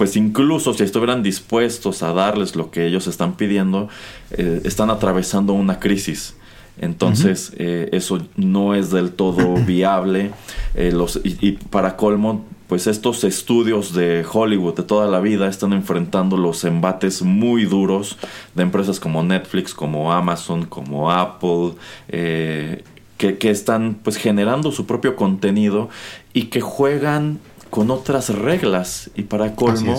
pues 0.00 0.16
incluso 0.16 0.72
si 0.72 0.82
estuvieran 0.82 1.22
dispuestos 1.22 2.02
a 2.02 2.14
darles 2.14 2.56
lo 2.56 2.70
que 2.70 2.86
ellos 2.86 3.06
están 3.06 3.36
pidiendo, 3.36 3.90
están 4.30 4.88
atravesando 4.88 5.52
una 5.52 5.78
crisis. 5.78 6.36
Entonces, 6.80 7.52
eh, 7.58 7.90
eso 7.92 8.22
no 8.36 8.74
es 8.74 8.90
del 8.90 9.12
todo 9.12 9.54
viable. 9.66 10.30
Eh, 10.74 10.92
los, 10.92 11.20
y, 11.22 11.52
para 11.52 11.96
colmo, 11.96 12.46
pues 12.68 12.86
estos 12.86 13.22
estudios 13.24 13.92
de 13.92 14.24
Hollywood 14.30 14.76
de 14.76 14.82
toda 14.84 15.06
la 15.06 15.20
vida 15.20 15.48
están 15.48 15.74
enfrentando 15.74 16.38
los 16.38 16.64
embates 16.64 17.20
muy 17.20 17.66
duros 17.66 18.16
de 18.54 18.62
empresas 18.62 18.98
como 18.98 19.22
Netflix, 19.22 19.74
como 19.74 20.12
Amazon, 20.12 20.64
como 20.64 21.10
Apple, 21.10 21.74
eh, 22.08 22.82
que, 23.18 23.36
que, 23.36 23.50
están 23.50 23.98
pues 24.02 24.16
generando 24.16 24.72
su 24.72 24.86
propio 24.86 25.16
contenido 25.16 25.90
y 26.32 26.44
que 26.44 26.62
juegan 26.62 27.40
con 27.70 27.90
otras 27.90 28.28
reglas. 28.30 29.10
Y 29.14 29.22
para 29.22 29.54
colmo, 29.54 29.96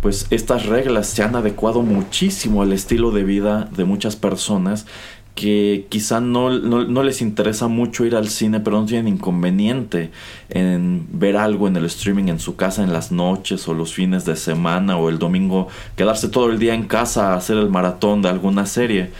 pues 0.00 0.26
estas 0.30 0.66
reglas 0.66 1.08
se 1.08 1.22
han 1.22 1.34
adecuado 1.34 1.82
muchísimo 1.82 2.62
al 2.62 2.72
estilo 2.72 3.10
de 3.10 3.24
vida 3.24 3.68
de 3.76 3.84
muchas 3.84 4.16
personas 4.16 4.86
que 5.38 5.86
quizá 5.88 6.20
no, 6.20 6.50
no, 6.50 7.02
les 7.04 7.22
interesa 7.22 7.68
mucho 7.68 8.04
ir 8.04 8.16
al 8.16 8.28
cine, 8.28 8.58
pero 8.58 8.80
no 8.80 8.86
tienen 8.86 9.06
inconveniente 9.06 10.10
en 10.48 11.06
ver 11.12 11.36
algo 11.36 11.68
en 11.68 11.76
el 11.76 11.84
streaming 11.84 12.24
en 12.24 12.40
su 12.40 12.56
casa 12.56 12.82
en 12.82 12.92
las 12.92 13.12
noches 13.12 13.68
o 13.68 13.74
los 13.74 13.94
fines 13.94 14.24
de 14.24 14.34
semana 14.34 14.96
o 14.96 15.08
el 15.08 15.20
domingo, 15.20 15.68
quedarse 15.94 16.28
todo 16.28 16.50
el 16.50 16.58
día 16.58 16.74
en 16.74 16.88
casa 16.88 17.34
a 17.34 17.36
hacer 17.36 17.56
el 17.56 17.70
maratón 17.70 18.20
de 18.20 18.30
alguna 18.30 18.66
serie. 18.66 19.10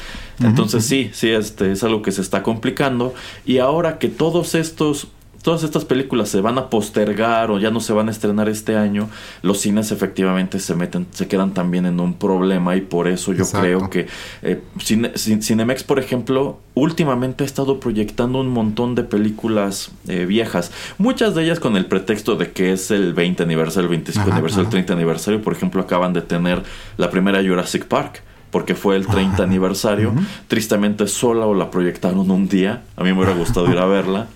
Entonces 0.40 0.84
sí, 0.84 1.10
sí, 1.12 1.30
este 1.30 1.70
es 1.70 1.84
algo 1.84 2.02
que 2.02 2.10
se 2.10 2.20
está 2.20 2.42
complicando 2.42 3.14
y 3.46 3.58
ahora 3.58 3.98
que 4.00 4.08
todos 4.08 4.56
estos 4.56 5.06
todas 5.48 5.62
estas 5.62 5.86
películas 5.86 6.28
se 6.28 6.42
van 6.42 6.58
a 6.58 6.68
postergar 6.68 7.50
o 7.50 7.58
ya 7.58 7.70
no 7.70 7.80
se 7.80 7.94
van 7.94 8.08
a 8.08 8.10
estrenar 8.10 8.50
este 8.50 8.76
año, 8.76 9.08
los 9.40 9.60
cines 9.60 9.92
efectivamente 9.92 10.58
se 10.58 10.74
meten, 10.74 11.06
se 11.10 11.26
quedan 11.26 11.54
también 11.54 11.86
en 11.86 12.00
un 12.00 12.12
problema 12.12 12.76
y 12.76 12.82
por 12.82 13.08
eso 13.08 13.32
yo 13.32 13.46
creo 13.50 13.88
que 13.88 14.08
eh, 14.42 14.60
Cinemex, 14.78 15.84
por 15.84 15.98
ejemplo, 15.98 16.58
últimamente 16.74 17.44
ha 17.44 17.46
estado 17.46 17.80
proyectando 17.80 18.40
un 18.40 18.48
montón 18.48 18.94
de 18.94 19.04
películas 19.04 19.90
eh, 20.06 20.26
viejas, 20.26 20.70
muchas 20.98 21.34
de 21.34 21.44
ellas 21.44 21.60
con 21.60 21.78
el 21.78 21.86
pretexto 21.86 22.36
de 22.36 22.52
que 22.52 22.74
es 22.74 22.90
el 22.90 23.14
20 23.14 23.42
aniversario, 23.42 23.84
el 23.84 23.96
25 23.96 24.30
aniversario, 24.30 24.64
el 24.66 24.70
30 24.70 24.92
aniversario, 24.92 25.40
por 25.40 25.54
ejemplo, 25.54 25.80
acaban 25.80 26.12
de 26.12 26.20
tener 26.20 26.62
la 26.98 27.08
primera 27.08 27.42
Jurassic 27.42 27.86
Park 27.86 28.22
porque 28.50 28.74
fue 28.74 28.96
el 28.96 29.06
30 29.06 29.42
aniversario. 29.42 30.12
Tristemente 30.46 31.06
sola 31.06 31.46
o 31.46 31.54
la 31.54 31.70
proyectaron 31.70 32.30
un 32.30 32.48
día. 32.48 32.82
A 32.96 33.02
mí 33.02 33.12
me 33.12 33.18
hubiera 33.18 33.34
gustado 33.34 33.70
ir 33.70 33.78
a 33.78 33.84
verla. 33.86 34.26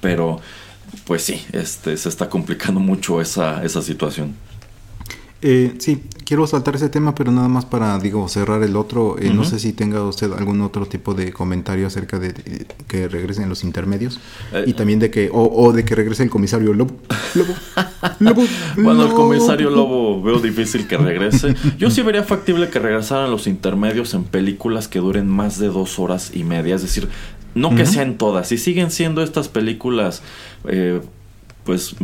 Pero, 0.00 0.40
pues 1.04 1.22
sí, 1.22 1.44
este, 1.52 1.96
se 1.96 2.08
está 2.08 2.28
complicando 2.28 2.80
mucho 2.80 3.20
esa, 3.20 3.64
esa 3.64 3.82
situación. 3.82 4.34
Eh, 5.40 5.74
sí, 5.78 6.02
quiero 6.24 6.48
saltar 6.48 6.74
ese 6.74 6.88
tema, 6.88 7.14
pero 7.14 7.30
nada 7.30 7.46
más 7.46 7.64
para, 7.64 7.96
digo, 8.00 8.28
cerrar 8.28 8.60
el 8.64 8.74
otro. 8.74 9.16
Eh, 9.20 9.30
no 9.32 9.44
sé 9.44 9.60
si 9.60 9.72
tenga 9.72 10.02
usted 10.02 10.32
algún 10.32 10.60
otro 10.62 10.86
tipo 10.86 11.14
de 11.14 11.32
comentario 11.32 11.86
acerca 11.86 12.18
de, 12.18 12.34
que 12.88 13.06
regresen 13.06 13.48
los 13.48 13.62
intermedios 13.62 14.18
eh, 14.52 14.64
y 14.66 14.72
también 14.72 14.98
de 14.98 15.10
que, 15.10 15.30
o, 15.32 15.72
de 15.72 15.84
que 15.84 15.94
regrese 15.94 16.24
el 16.24 16.30
comisario 16.30 16.74
Lobo. 16.74 16.96
Lobo, 17.34 17.54
Lobo. 18.18 18.42
bueno, 18.76 19.06
el 19.06 19.12
comisario 19.12 19.70
Lobo 19.70 20.20
veo 20.20 20.40
difícil 20.40 20.88
que 20.88 20.96
regrese. 20.96 21.54
Yo 21.78 21.88
sí 21.88 22.02
vería 22.02 22.24
factible 22.24 22.68
que 22.68 22.80
regresaran 22.80 23.30
los 23.30 23.46
intermedios 23.46 24.14
en 24.14 24.24
películas 24.24 24.88
que 24.88 24.98
duren 24.98 25.28
más 25.28 25.58
de 25.58 25.68
dos 25.68 26.00
horas 26.00 26.32
y 26.34 26.42
media. 26.42 26.74
Es 26.74 26.82
decir, 26.82 27.08
no 27.58 27.74
que 27.74 27.86
sean 27.86 28.18
todas. 28.18 28.48
Si 28.48 28.58
siguen 28.58 28.90
siendo 28.90 29.22
estas 29.22 29.48
películas, 29.48 30.22
pues 31.64 31.96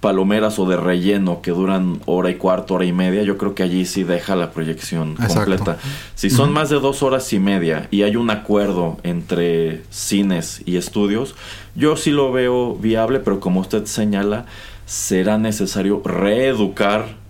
palomeras 0.00 0.58
o 0.58 0.66
de 0.66 0.76
relleno 0.76 1.42
que 1.42 1.52
duran 1.52 2.00
hora 2.06 2.28
y 2.28 2.34
cuarto, 2.34 2.74
hora 2.74 2.84
y 2.84 2.92
media, 2.92 3.22
yo 3.22 3.38
creo 3.38 3.54
que 3.54 3.62
allí 3.62 3.84
sí 3.86 4.02
deja 4.02 4.34
la 4.34 4.50
proyección 4.50 5.14
completa. 5.14 5.78
Si 6.16 6.28
son 6.28 6.52
más 6.52 6.70
de 6.70 6.80
dos 6.80 7.04
horas 7.04 7.32
y 7.32 7.38
media 7.38 7.86
y 7.92 8.02
hay 8.02 8.16
un 8.16 8.30
acuerdo 8.30 8.98
entre 9.04 9.84
cines 9.90 10.62
y 10.66 10.76
estudios, 10.76 11.36
yo 11.76 11.96
sí 11.96 12.10
lo 12.10 12.32
veo 12.32 12.74
viable, 12.74 13.20
pero 13.20 13.38
como 13.38 13.60
usted 13.60 13.84
señala, 13.84 14.46
será 14.86 15.38
necesario 15.38 16.02
reeducar 16.04 17.21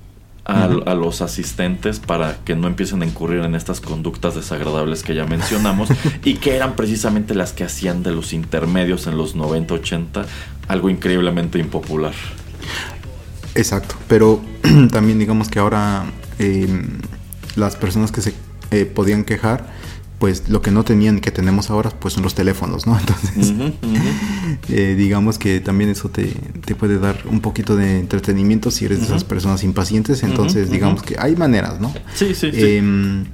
a, 0.44 0.64
a, 0.64 0.94
los 0.94 1.22
asistentes 1.22 2.00
para 2.00 2.38
que 2.44 2.56
no 2.56 2.66
empiecen 2.66 3.02
a 3.02 3.06
incurrir 3.06 3.42
en 3.42 3.54
estas 3.54 3.80
conductas 3.80 4.34
desagradables 4.34 5.02
que 5.02 5.14
ya 5.14 5.24
mencionamos 5.24 5.88
y 6.24 6.34
que 6.34 6.56
eran 6.56 6.74
precisamente 6.74 7.34
las 7.34 7.52
que 7.52 7.64
hacían 7.64 8.02
de 8.02 8.10
los 8.10 8.32
intermedios 8.32 9.06
en 9.06 9.16
los 9.16 9.36
90-80 9.36 10.24
algo 10.68 10.90
increíblemente 10.90 11.58
impopular. 11.58 12.14
Exacto, 13.54 13.94
pero 14.08 14.40
también 14.90 15.18
digamos 15.18 15.48
que 15.48 15.58
ahora 15.58 16.04
em, 16.38 16.98
las 17.56 17.76
personas 17.76 18.10
que 18.10 18.22
se 18.22 18.34
eh, 18.70 18.86
podían 18.86 19.24
quejar, 19.24 19.66
pues 20.22 20.48
lo 20.48 20.62
que 20.62 20.70
no 20.70 20.84
tenían 20.84 21.18
y 21.18 21.20
que 21.20 21.32
tenemos 21.32 21.68
ahora, 21.68 21.90
pues 21.90 22.14
son 22.14 22.22
los 22.22 22.36
teléfonos, 22.36 22.86
¿no? 22.86 22.96
Entonces, 23.00 23.52
eh, 24.68 24.94
digamos 24.96 25.36
que 25.36 25.58
también 25.58 25.90
eso 25.90 26.10
te, 26.10 26.26
te, 26.64 26.76
puede 26.76 27.00
dar 27.00 27.24
un 27.28 27.40
poquito 27.40 27.74
de 27.74 27.98
entretenimiento 27.98 28.70
si 28.70 28.84
eres 28.84 29.00
de 29.00 29.06
esas 29.06 29.24
personas 29.24 29.64
impacientes, 29.64 30.22
entonces 30.22 30.70
digamos 30.70 31.02
que 31.02 31.16
hay 31.18 31.34
maneras, 31.34 31.80
¿no? 31.80 31.92
Sí, 32.14 32.36
sí, 32.36 32.52
sí. 32.52 32.60
Em, 32.62 33.24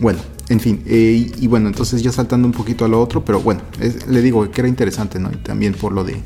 bueno, 0.00 0.18
en 0.50 0.60
fin, 0.60 0.82
eh, 0.84 1.32
y, 1.34 1.46
bueno, 1.46 1.68
entonces 1.68 2.02
ya 2.02 2.12
saltando 2.12 2.46
un 2.46 2.52
poquito 2.52 2.84
a 2.84 2.88
lo 2.88 3.00
otro, 3.00 3.24
pero 3.24 3.40
bueno, 3.40 3.62
le 4.06 4.20
digo 4.20 4.50
que 4.50 4.60
era 4.60 4.68
interesante, 4.68 5.18
¿no? 5.18 5.32
Y 5.32 5.36
también 5.36 5.72
por 5.72 5.94
lo 5.94 6.04
de 6.04 6.20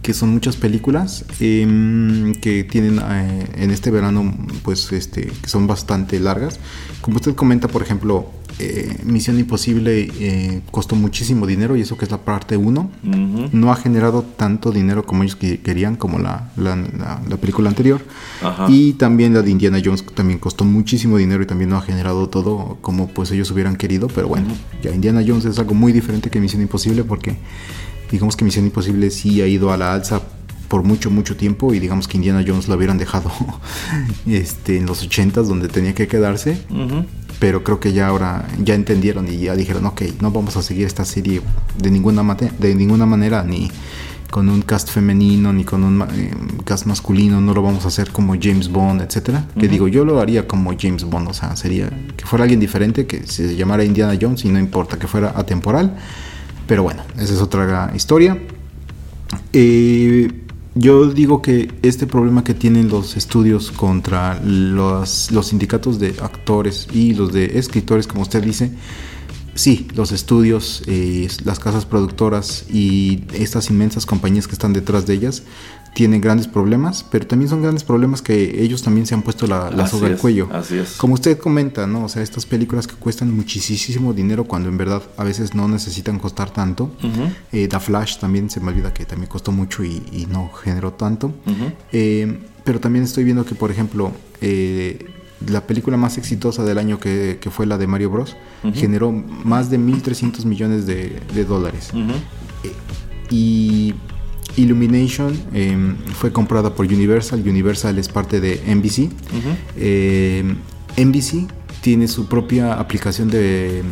que 0.00 0.14
son 0.14 0.30
muchas 0.30 0.56
películas 0.56 1.26
em, 1.38 2.32
que 2.36 2.64
tienen 2.64 2.98
eh, 2.98 3.46
en 3.56 3.70
este 3.72 3.90
verano, 3.90 4.34
pues, 4.62 4.90
este, 4.92 5.26
que 5.26 5.50
son 5.50 5.66
bastante 5.66 6.18
largas. 6.18 6.58
Como 7.02 7.16
usted 7.16 7.34
comenta, 7.34 7.68
por 7.68 7.82
ejemplo, 7.82 8.37
eh, 8.58 8.96
Misión 9.04 9.38
Imposible 9.38 10.10
eh, 10.18 10.62
costó 10.70 10.96
muchísimo 10.96 11.46
dinero 11.46 11.76
y 11.76 11.82
eso 11.82 11.96
que 11.96 12.04
es 12.04 12.10
la 12.10 12.18
parte 12.18 12.56
1 12.56 12.90
no 13.52 13.72
ha 13.72 13.76
generado 13.76 14.22
tanto 14.22 14.72
dinero 14.72 15.04
como 15.04 15.22
ellos 15.22 15.36
querían 15.36 15.96
como 15.96 16.18
la, 16.18 16.50
la, 16.56 17.36
película 17.40 17.68
anterior. 17.68 18.00
Y 18.68 18.94
también 18.94 19.34
la 19.34 19.42
de 19.42 19.50
Indiana 19.50 19.80
Jones 19.84 20.04
también 20.14 20.38
costó 20.38 20.64
muchísimo 20.64 21.18
dinero 21.18 21.42
y 21.42 21.46
también 21.46 21.70
no 21.70 21.76
ha 21.76 21.82
generado 21.82 22.28
todo 22.28 22.78
como 22.80 23.08
pues 23.08 23.30
ellos 23.30 23.50
hubieran 23.50 23.76
querido 23.76 24.08
pero 24.08 24.28
bueno 24.28 24.48
ya 24.82 24.90
Indiana 24.90 25.22
Jones 25.26 25.44
es 25.44 25.58
algo 25.58 25.74
muy 25.74 25.92
diferente 25.92 26.30
que 26.30 26.40
Misión 26.40 26.62
Imposible 26.62 27.04
porque 27.04 27.36
digamos 28.10 28.36
que 28.36 28.44
Misión 28.44 28.64
Imposible 28.64 29.10
sí 29.10 29.40
ha 29.42 29.46
ido 29.46 29.72
a 29.72 29.76
la 29.76 29.94
alza 29.94 30.22
por 30.68 30.82
mucho, 30.82 31.10
mucho 31.10 31.36
tiempo 31.36 31.72
y 31.74 31.80
digamos 31.80 32.06
que 32.06 32.16
Indiana 32.16 32.44
Jones 32.46 32.68
lo 32.68 32.76
hubieran 32.76 32.98
dejado 32.98 33.30
este, 34.26 34.76
en 34.76 34.86
los 34.86 35.02
80 35.02 35.42
donde 35.42 35.68
tenía 35.68 35.94
que 35.94 36.06
quedarse. 36.06 36.58
Pero 37.38 37.62
creo 37.62 37.78
que 37.78 37.92
ya 37.92 38.08
ahora 38.08 38.48
ya 38.62 38.74
entendieron 38.74 39.28
y 39.28 39.38
ya 39.38 39.54
dijeron, 39.54 39.86
ok, 39.86 40.02
no 40.20 40.30
vamos 40.32 40.56
a 40.56 40.62
seguir 40.62 40.86
esta 40.86 41.04
serie 41.04 41.40
de 41.76 41.90
ninguna, 41.90 42.36
de 42.58 42.74
ninguna 42.74 43.06
manera, 43.06 43.44
ni 43.44 43.70
con 44.30 44.48
un 44.48 44.62
cast 44.62 44.90
femenino, 44.90 45.52
ni 45.52 45.64
con 45.64 45.84
un 45.84 46.02
eh, 46.02 46.32
cast 46.64 46.86
masculino, 46.86 47.40
no 47.40 47.54
lo 47.54 47.62
vamos 47.62 47.84
a 47.84 47.88
hacer 47.88 48.10
como 48.10 48.34
James 48.40 48.68
Bond, 48.68 49.02
etcétera. 49.02 49.46
Que 49.58 49.68
digo, 49.68 49.88
yo 49.88 50.04
lo 50.04 50.20
haría 50.20 50.46
como 50.48 50.74
James 50.78 51.04
Bond, 51.04 51.28
o 51.28 51.32
sea, 51.32 51.56
sería 51.56 51.88
que 52.16 52.26
fuera 52.26 52.42
alguien 52.42 52.60
diferente, 52.60 53.06
que 53.06 53.26
se 53.26 53.56
llamara 53.56 53.84
Indiana 53.84 54.18
Jones 54.20 54.44
y 54.44 54.48
no 54.48 54.58
importa 54.58 54.98
que 54.98 55.06
fuera 55.06 55.32
atemporal 55.36 55.96
pero 56.68 56.82
bueno, 56.82 57.02
esa 57.16 57.32
es 57.32 57.40
otra 57.40 57.90
historia. 57.94 58.38
Eh, 59.54 60.30
yo 60.78 61.10
digo 61.10 61.42
que 61.42 61.72
este 61.82 62.06
problema 62.06 62.44
que 62.44 62.54
tienen 62.54 62.88
los 62.88 63.16
estudios 63.16 63.72
contra 63.72 64.40
los, 64.44 65.32
los 65.32 65.46
sindicatos 65.48 65.98
de 65.98 66.14
actores 66.22 66.86
y 66.92 67.14
los 67.14 67.32
de 67.32 67.58
escritores, 67.58 68.06
como 68.06 68.22
usted 68.22 68.44
dice, 68.44 68.70
sí, 69.56 69.88
los 69.96 70.12
estudios, 70.12 70.84
eh, 70.86 71.26
las 71.44 71.58
casas 71.58 71.84
productoras 71.84 72.64
y 72.70 73.24
estas 73.32 73.70
inmensas 73.70 74.06
compañías 74.06 74.46
que 74.46 74.52
están 74.52 74.72
detrás 74.72 75.04
de 75.04 75.14
ellas 75.14 75.42
tienen 75.98 76.20
grandes 76.20 76.46
problemas, 76.46 77.04
pero 77.10 77.26
también 77.26 77.48
son 77.48 77.60
grandes 77.60 77.82
problemas 77.82 78.22
que 78.22 78.62
ellos 78.62 78.84
también 78.84 79.04
se 79.04 79.14
han 79.14 79.22
puesto 79.22 79.48
la, 79.48 79.68
la 79.72 79.88
soga 79.88 80.06
al 80.06 80.16
cuello. 80.16 80.48
Así 80.52 80.76
es. 80.78 80.92
Como 80.92 81.14
usted 81.14 81.36
comenta, 81.38 81.88
¿no? 81.88 82.04
O 82.04 82.08
sea, 82.08 82.22
estas 82.22 82.46
películas 82.46 82.86
que 82.86 82.94
cuestan 82.94 83.34
muchísimo 83.34 84.12
dinero 84.12 84.44
cuando 84.44 84.68
en 84.68 84.78
verdad 84.78 85.02
a 85.16 85.24
veces 85.24 85.56
no 85.56 85.66
necesitan 85.66 86.20
costar 86.20 86.50
tanto. 86.50 86.92
Eh, 87.50 87.66
The 87.66 87.80
Flash 87.80 88.18
también 88.18 88.48
se 88.48 88.60
me 88.60 88.68
olvida 88.68 88.94
que 88.94 89.06
también 89.06 89.28
costó 89.28 89.50
mucho 89.50 89.82
y, 89.82 90.28
no 90.30 90.52
generó 90.52 90.92
tanto. 90.92 91.32
Eh, 91.90 92.44
pero 92.62 92.78
también 92.78 93.04
estoy 93.04 93.24
viendo 93.24 93.44
que, 93.44 93.56
por 93.56 93.72
ejemplo, 93.72 94.12
eh, 94.40 95.04
la 95.48 95.66
película 95.66 95.96
más 95.96 96.16
exitosa 96.16 96.62
del 96.62 96.78
año 96.78 97.00
que, 97.00 97.40
fue 97.50 97.66
la 97.66 97.76
de 97.76 97.88
Mario 97.88 98.10
Bros. 98.10 98.36
generó 98.72 99.10
más 99.10 99.68
de 99.68 99.80
1.300 99.80 100.44
millones 100.44 100.86
de, 100.86 101.20
de 101.34 101.44
dólares. 101.44 101.90
y 103.30 103.94
Illumination 104.58 105.32
em, 105.54 105.96
fue 106.18 106.32
comprada 106.32 106.74
por 106.74 106.86
Universal. 106.86 107.40
Universal 107.40 107.98
es 107.98 108.08
parte 108.08 108.40
de 108.40 108.60
NBC. 108.66 109.10
NBC 110.96 111.34
em, 111.34 111.46
tiene 111.80 112.08
su 112.08 112.26
propia 112.26 112.74
aplicación 112.74 113.30
de, 113.30 113.82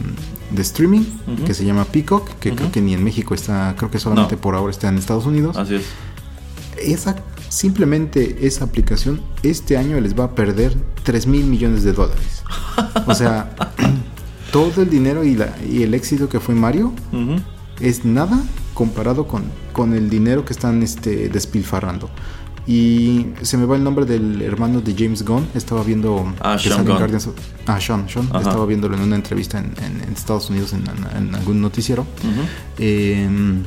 streaming 0.57 1.05
que 1.45 1.55
se 1.55 1.65
llama 1.65 1.85
Peacock, 1.85 2.29
que 2.41 2.55
creo 2.55 2.73
que 2.73 2.81
ni 2.81 2.95
en 2.95 3.05
México 3.05 3.35
está, 3.35 3.75
creo 3.77 3.91
que 3.91 3.99
solamente 3.99 4.37
por 4.37 4.55
ahora 4.55 4.71
está 4.71 4.89
en 4.89 4.99
Estados 4.99 5.27
Unidos. 5.27 5.57
Así 5.57 5.77
es. 5.77 5.85
Esa, 6.83 7.17
simplemente 7.49 8.47
esa 8.47 8.65
aplicación 8.65 9.21
este 9.43 9.77
año 9.77 10.01
les 10.01 10.19
va 10.19 10.25
a 10.25 10.35
perder 10.35 10.77
3 11.05 11.27
mil 11.27 11.45
millones 11.47 11.85
de 11.85 11.93
dólares. 11.93 12.43
o 13.07 13.15
sea, 13.15 13.55
todo 14.53 14.83
el 14.83 14.91
dinero 14.91 15.25
y, 15.25 15.37
la, 15.37 15.55
y 15.71 15.83
el 15.83 15.95
éxito 15.95 16.29
que 16.29 16.41
fue 16.41 16.55
Mario 16.55 16.93
es 17.81 18.05
nada 18.05 18.43
comparado 18.77 19.27
con, 19.27 19.45
con 19.73 19.95
el 19.95 20.11
dinero 20.11 20.45
que 20.45 20.53
están 20.53 20.83
este, 20.83 21.31
despilfarrando. 21.31 22.11
Y 22.67 23.27
se 23.41 23.57
me 23.57 23.65
va 23.65 23.77
el 23.77 23.83
nombre 23.83 24.05
del 24.05 24.43
hermano 24.43 24.81
de 24.83 24.95
James 24.95 25.25
Gunn. 25.25 25.49
Estaba 25.55 25.83
viendo. 25.83 26.35
Ah, 26.41 26.59
Sean 26.59 26.85
Gunn. 26.85 26.99
ah, 27.67 27.81
Sean. 27.81 28.09
Sean. 28.09 28.25
Estaba 28.27 28.67
viéndolo 28.67 28.97
en 28.97 29.03
una 29.03 29.17
entrevista 29.17 29.59
en, 29.59 29.73
en, 29.83 30.13
Estados 30.13 30.51
Unidos, 30.51 30.75
en, 30.75 31.35
algún 31.35 31.61
noticiero. 31.61 32.05
Em, 32.79 33.63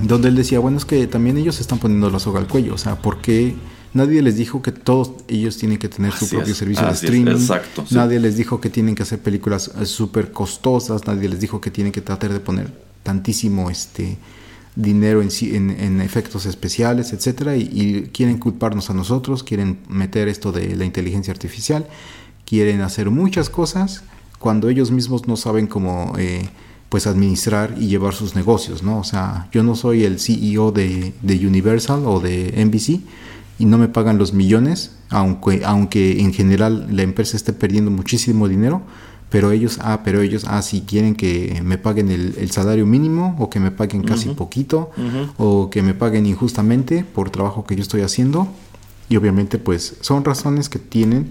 donde 0.00 0.28
él 0.28 0.34
decía: 0.34 0.58
Bueno, 0.58 0.76
es 0.76 0.84
que 0.84 1.06
también 1.06 1.38
ellos 1.38 1.60
están 1.60 1.78
poniendo 1.78 2.10
la 2.10 2.18
soga 2.18 2.40
al 2.40 2.48
cuello. 2.48 2.74
O 2.74 2.78
sea, 2.78 2.96
¿por 3.00 3.20
qué 3.20 3.54
nadie 3.94 4.20
les 4.20 4.36
dijo 4.36 4.62
que 4.62 4.72
todos 4.72 5.12
ellos 5.28 5.56
tienen 5.56 5.78
que 5.78 5.88
tener 5.88 6.12
su 6.12 6.28
propio 6.28 6.54
servicio 6.56 6.86
de 6.86 6.92
streaming? 6.92 7.30
exacto. 7.30 7.84
Nadie 7.92 8.18
les 8.18 8.36
dijo 8.36 8.60
que 8.60 8.68
tienen 8.68 8.96
que 8.96 9.04
hacer 9.04 9.20
películas 9.20 9.70
eh, 9.80 9.86
súper 9.86 10.32
costosas. 10.32 11.06
Nadie 11.06 11.28
les 11.28 11.38
dijo 11.38 11.60
que 11.60 11.70
tienen 11.70 11.92
que 11.92 12.00
tratar 12.00 12.32
de 12.32 12.40
poner 12.40 12.87
tantísimo 13.02 13.70
este 13.70 14.18
dinero 14.76 15.22
en, 15.22 15.30
en, 15.70 16.00
efectos 16.00 16.46
especiales, 16.46 17.12
etcétera, 17.12 17.56
y, 17.56 18.10
quieren 18.12 18.38
culparnos 18.38 18.90
a 18.90 18.94
nosotros, 18.94 19.42
quieren 19.42 19.80
meter 19.88 20.28
esto 20.28 20.52
de 20.52 20.76
la 20.76 20.84
inteligencia 20.84 21.32
artificial, 21.32 21.86
quieren 22.46 22.80
hacer 22.80 23.10
muchas 23.10 23.50
cosas 23.50 24.04
cuando 24.38 24.68
ellos 24.68 24.92
mismos 24.92 25.26
no 25.26 25.36
saben 25.36 25.66
cómo 25.66 26.12
eh, 26.16 26.48
pues 26.88 27.08
administrar 27.08 27.74
y 27.78 27.88
llevar 27.88 28.14
sus 28.14 28.36
negocios, 28.36 28.84
¿no? 28.84 29.00
O 29.00 29.04
sea, 29.04 29.48
yo 29.50 29.64
no 29.64 29.74
soy 29.74 30.04
el 30.04 30.20
CEO 30.20 30.70
de, 30.70 31.12
de 31.22 31.46
Universal 31.46 32.02
o 32.06 32.20
de 32.20 32.64
NBC 32.64 33.00
y 33.58 33.64
no 33.64 33.78
me 33.78 33.88
pagan 33.88 34.16
los 34.16 34.32
millones, 34.32 34.92
aunque, 35.10 35.62
aunque 35.64 36.20
en 36.20 36.32
general 36.32 36.86
la 36.90 37.02
empresa 37.02 37.36
esté 37.36 37.52
perdiendo 37.52 37.90
muchísimo 37.90 38.46
dinero, 38.46 38.82
pero 39.30 39.50
ellos, 39.50 39.78
ah, 39.82 40.00
pero 40.04 40.22
ellos, 40.22 40.44
ah, 40.46 40.62
si 40.62 40.82
quieren 40.82 41.14
que 41.14 41.60
me 41.62 41.76
paguen 41.76 42.10
el, 42.10 42.50
salario 42.50 42.86
mínimo 42.86 43.36
o 43.38 43.50
que 43.50 43.60
me 43.60 43.70
paguen 43.70 44.02
casi 44.02 44.30
poquito 44.30 44.90
o 45.36 45.68
que 45.70 45.82
me 45.82 45.94
paguen 45.94 46.26
injustamente 46.26 47.04
por 47.04 47.30
trabajo 47.30 47.64
que 47.64 47.76
yo 47.76 47.82
estoy 47.82 48.00
haciendo. 48.00 48.48
Y 49.10 49.16
obviamente 49.16 49.58
pues 49.58 49.96
son 50.00 50.24
razones 50.24 50.68
que 50.68 50.78
tienen 50.78 51.30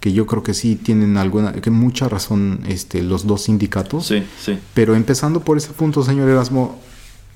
que 0.00 0.14
yo 0.14 0.26
creo 0.26 0.42
que 0.42 0.54
sí 0.54 0.76
tienen 0.76 1.18
alguna, 1.18 1.52
que 1.52 1.70
mucha 1.70 2.08
razón 2.08 2.60
este, 2.66 3.02
los 3.02 3.26
dos 3.26 3.42
sindicatos. 3.42 4.06
Sí, 4.06 4.24
sí. 4.42 4.58
Pero 4.72 4.94
empezando 4.94 5.40
por 5.40 5.58
ese 5.58 5.72
punto, 5.72 6.02
señor 6.02 6.28
Erasmo, 6.28 6.78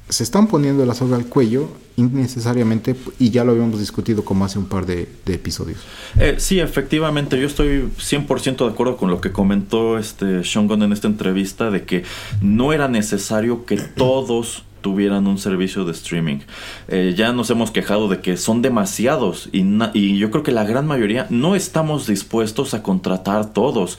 se 0.08 0.22
están 0.22 0.48
poniendo 0.48 0.84
la 0.84 0.94
soga 0.94 1.16
al 1.16 1.26
cuello 1.26 1.68
innecesariamente 1.96 2.96
y 3.18 3.30
ya 3.30 3.44
lo 3.44 3.52
habíamos 3.52 3.78
discutido 3.78 4.24
como 4.24 4.44
hace 4.44 4.58
un 4.58 4.66
par 4.66 4.84
de, 4.84 5.08
episodios. 5.26 5.78
Eh, 6.18 6.34
sí, 6.38 6.60
efectivamente, 6.60 7.40
yo 7.40 7.46
estoy 7.46 7.88
100% 7.98 8.66
de 8.66 8.72
acuerdo 8.72 8.96
con 8.96 9.10
lo 9.10 9.20
que 9.20 9.32
comentó 9.32 9.98
este 9.98 10.44
Sean 10.44 10.66
Gunn 10.66 10.82
en 10.82 10.92
esta 10.92 11.06
entrevista 11.06 11.70
de 11.70 11.84
que 11.84 12.04
no 12.42 12.72
era 12.72 12.88
necesario 12.88 13.64
que 13.64 13.76
todos 13.96 14.64
tuvieran 14.82 15.26
un 15.26 15.38
servicio 15.38 15.86
de 15.86 15.92
streaming. 15.92 16.40
Eh, 16.88 17.14
ya 17.16 17.32
nos 17.32 17.48
hemos 17.48 17.70
quejado 17.70 18.06
de 18.08 18.20
que 18.20 18.36
son 18.36 18.60
demasiados 18.60 19.48
y, 19.50 19.64
y 19.94 20.18
yo 20.18 20.30
creo 20.30 20.42
que 20.42 20.52
la 20.52 20.64
gran 20.64 20.86
mayoría 20.86 21.26
no 21.30 21.56
estamos 21.56 22.06
dispuestos 22.06 22.74
a 22.74 22.82
contratar 22.82 23.54
todos. 23.54 23.98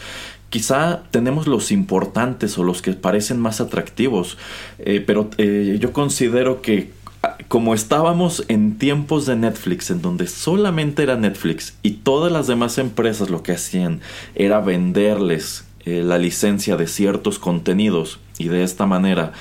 Quizá 0.55 1.03
tenemos 1.11 1.47
los 1.47 1.69
importantes 1.73 2.57
o 2.57 2.63
los 2.63 2.81
que 2.81 2.93
parecen 2.93 3.41
más 3.41 3.59
atractivos, 3.59 4.37
eh, 4.79 5.03
pero 5.05 5.29
eh, 5.37 5.79
yo 5.81 5.91
considero 5.91 6.61
que 6.61 6.93
ah, 7.23 7.35
como 7.49 7.73
estábamos 7.73 8.45
en 8.47 8.77
tiempos 8.77 9.25
de 9.25 9.35
Netflix, 9.35 9.91
en 9.91 10.01
donde 10.01 10.27
solamente 10.27 11.03
era 11.03 11.17
Netflix 11.17 11.73
y 11.83 11.91
todas 12.05 12.31
las 12.31 12.47
demás 12.47 12.77
empresas 12.77 13.29
lo 13.29 13.43
que 13.43 13.51
hacían 13.51 13.99
era 14.33 14.61
venderles 14.61 15.65
la 15.83 16.17
licencia 16.17 16.77
de 16.77 16.87
ciertos 16.87 17.37
contenidos 17.37 18.19
y 18.37 18.47
de 18.47 18.63
esta 18.63 18.85
manera 18.85 19.33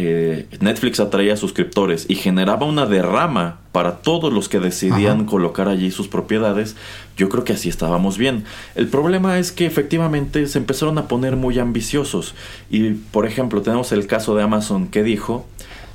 eh, 0.00 0.46
Netflix 0.60 1.00
atraía 1.00 1.36
suscriptores 1.36 2.06
y 2.08 2.14
generaba 2.14 2.64
una 2.64 2.86
derrama 2.86 3.58
para 3.72 3.96
todos 3.96 4.32
los 4.32 4.48
que 4.48 4.60
decidían 4.60 5.24
colocar 5.24 5.68
allí 5.68 5.90
sus 5.90 6.06
propiedades, 6.06 6.76
yo 7.16 7.28
creo 7.28 7.42
que 7.42 7.54
así 7.54 7.68
estábamos 7.68 8.16
bien. 8.16 8.44
El 8.76 8.86
problema 8.86 9.40
es 9.40 9.50
que 9.50 9.66
efectivamente 9.66 10.46
se 10.46 10.58
empezaron 10.58 10.98
a 10.98 11.08
poner 11.08 11.34
muy 11.34 11.58
ambiciosos 11.58 12.36
y 12.70 12.90
por 12.90 13.26
ejemplo 13.26 13.60
tenemos 13.60 13.90
el 13.90 14.06
caso 14.06 14.36
de 14.36 14.44
Amazon 14.44 14.86
que 14.86 15.02
dijo, 15.02 15.46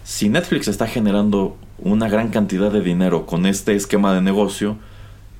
si 0.04 0.28
Netflix 0.28 0.68
está 0.68 0.86
generando 0.86 1.56
una 1.80 2.10
gran 2.10 2.28
cantidad 2.28 2.72
de 2.72 2.82
dinero 2.82 3.26
con 3.26 3.46
este 3.46 3.74
esquema 3.74 4.14
de 4.14 4.22
negocio, 4.22 4.76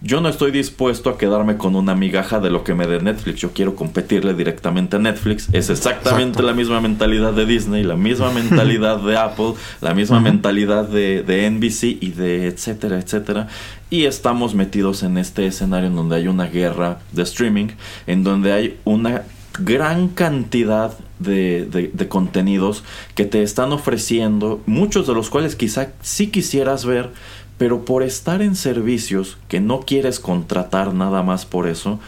yo 0.04 0.20
no 0.20 0.28
estoy 0.28 0.52
dispuesto 0.52 1.10
a 1.10 1.18
quedarme 1.18 1.56
con 1.56 1.78
una 1.78 1.96
migaja 1.96 2.42
de 2.42 2.50
lo 2.50 2.66
que 2.66 2.74
me 2.74 2.88
dé 2.88 3.00
Netflix. 3.02 3.40
Yo 3.40 3.54
quiero 3.54 3.74
competirle 3.74 4.34
directamente 4.34 4.98
a 4.98 5.00
Netflix. 5.00 5.48
Es 5.54 5.70
exactamente 5.70 6.44
la 6.44 6.54
misma 6.54 6.82
mentalidad 6.82 7.32
de 7.32 7.46
Disney, 7.46 7.84
la 7.84 7.96
misma 7.96 8.30
mentalidad 8.34 9.00
de 9.00 9.16
Apple, 9.16 9.54
la 9.80 9.94
misma 9.94 10.20
mentalidad 10.20 10.90
de, 10.90 11.24
de, 11.24 11.50
NBC 11.50 12.04
y 12.04 12.10
de 12.10 12.48
etcétera, 12.48 13.00
etcétera. 13.00 13.48
Y 13.90 14.04
estamos 14.04 14.56
metidos 14.56 15.04
en 15.04 15.18
este 15.18 15.46
escenario 15.46 15.88
en 15.88 15.96
donde 15.96 16.18
hay 16.18 16.28
una 16.28 16.48
guerra 16.48 17.00
de 17.14 17.24
streaming, 17.24 17.68
en 18.06 18.26
donde 18.26 18.52
hay 18.52 18.80
una 18.84 19.24
gran 19.58 20.10
cantidad 20.10 20.98
de, 21.20 21.66
de, 21.66 21.92
de, 21.94 22.08
contenidos 22.10 22.84
que 23.16 23.24
te 23.24 23.44
están 23.44 23.72
ofreciendo, 23.72 24.62
muchos 24.66 25.08
de 25.08 25.14
los 25.14 25.30
cuales 25.30 25.56
quizá 25.56 25.94
sí 26.02 26.28
quisieras 26.28 26.86
ver, 26.86 27.12
pero 27.58 27.86
por 27.86 28.04
estar 28.04 28.42
en 28.42 28.56
servicios 28.56 29.38
que 29.48 29.60
no 29.60 29.82
quieres 29.82 30.20
contratar 30.20 30.94
nada 30.94 31.24
más 31.24 31.46
por 31.46 31.68
eso, 31.68 32.00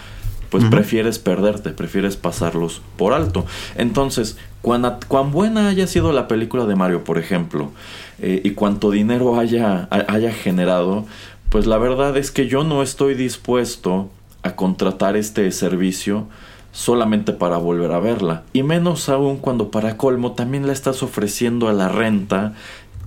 pues 0.50 0.64
prefieres 0.66 1.20
perderte, 1.20 1.72
prefieres 1.72 2.16
pasarlos 2.16 2.82
por 2.98 3.14
alto. 3.14 3.46
Entonces, 3.76 4.38
cuán, 4.62 5.00
cuán, 5.08 5.32
buena 5.32 5.68
haya 5.68 5.86
sido 5.86 6.14
la 6.14 6.28
película 6.28 6.66
de 6.66 6.76
Mario, 6.76 7.04
por 7.04 7.18
ejemplo, 7.18 7.72
eh, 8.20 8.42
y 8.44 8.52
cuánto 8.52 8.92
dinero 8.92 9.38
haya, 9.38 9.90
haya 9.90 10.32
generado, 10.32 11.06
pues 11.50 11.68
la 11.68 11.78
verdad 11.78 12.16
es 12.16 12.32
que 12.32 12.48
yo 12.48 12.64
no 12.64 12.84
estoy 12.84 13.16
dispuesto 13.16 14.10
a 14.44 14.56
contratar 14.56 15.18
este 15.18 15.52
servicio 15.52 16.28
solamente 16.72 17.34
para 17.34 17.58
volver 17.58 17.92
a 17.92 18.00
verla. 18.00 18.44
Y 18.54 18.64
menos 18.64 19.10
aún 19.10 19.38
cuando 19.38 19.72
para 19.72 19.98
colmo 19.98 20.34
también 20.34 20.68
la 20.68 20.74
estás 20.74 21.04
ofreciendo 21.04 21.68
a 21.68 21.74
la 21.74 21.90
renta 21.90 22.54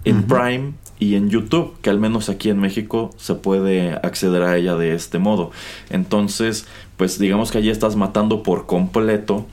en 0.04 0.24
Prime 0.24 0.72
y 0.98 1.14
en 1.14 1.30
YouTube, 1.30 1.74
que 1.80 1.90
al 1.90 1.98
menos 1.98 2.28
aquí 2.28 2.50
en 2.50 2.58
México 2.58 3.10
se 3.16 3.34
puede 3.34 3.92
acceder 3.92 4.42
a 4.42 4.56
ella 4.56 4.76
de 4.76 4.94
este 4.94 5.18
modo. 5.18 5.50
Entonces, 5.90 6.66
pues 6.96 7.18
digamos 7.18 7.50
que 7.50 7.58
allí 7.58 7.70
estás 7.70 7.96
matando 7.96 8.42
por 8.42 8.66
completo 8.66 9.46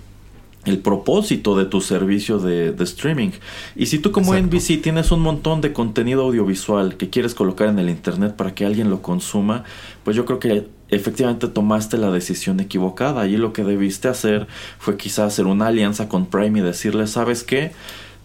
el 0.65 0.79
propósito 0.79 1.55
de 1.55 1.65
tu 1.65 1.79
servicio 1.79 2.39
de, 2.39 2.75
streaming. 2.79 3.29
Y 3.75 3.85
si 3.85 3.99
tú 3.99 4.11
como 4.11 4.33
NBC 4.33 4.81
tienes 4.81 5.11
un 5.11 5.21
montón 5.21 5.61
de 5.61 5.73
contenido 5.73 6.23
audiovisual 6.23 6.97
que 6.97 7.09
quieres 7.09 7.35
colocar 7.35 7.69
en 7.69 7.79
el 7.79 7.89
Internet 7.89 8.35
para 8.35 8.55
que 8.55 8.65
alguien 8.65 8.89
lo 8.89 9.01
consuma, 9.01 9.63
pues 10.03 10.15
yo 10.15 10.25
creo 10.25 10.39
que 10.39 10.67
efectivamente 10.89 11.47
tomaste 11.47 11.97
la 11.97 12.09
decisión 12.09 12.59
equivocada. 12.59 13.27
Y 13.27 13.37
lo 13.37 13.53
que 13.53 13.63
debiste 13.63 14.07
hacer 14.07 14.47
fue 14.79 14.97
quizás 14.97 15.33
hacer 15.33 15.45
una 15.45 15.67
alianza 15.67 16.09
con 16.09 16.25
Prime 16.25 16.59
y 16.59 16.63
decirle, 16.63 17.05
¿sabes 17.05 17.43
qué? 17.43 17.71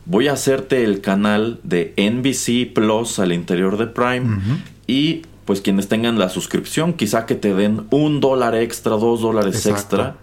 Voy 0.06 0.28
a 0.28 0.32
hacerte 0.32 0.84
el 0.84 1.00
canal 1.00 1.60
de 1.62 1.94
NBC 1.96 2.72
Plus 2.74 3.18
al 3.18 3.32
interior 3.32 3.76
de 3.76 3.86
Prime 3.86 4.38
y 4.86 5.22
pues 5.44 5.60
quienes 5.60 5.88
tengan 5.88 6.18
la 6.18 6.28
suscripción 6.28 6.92
quizá 6.92 7.26
que 7.26 7.34
te 7.34 7.54
den 7.54 7.86
un 7.90 8.20
dólar 8.20 8.54
extra, 8.54 8.92
dos 8.92 9.20
dólares 9.20 9.66
extra 9.66 10.16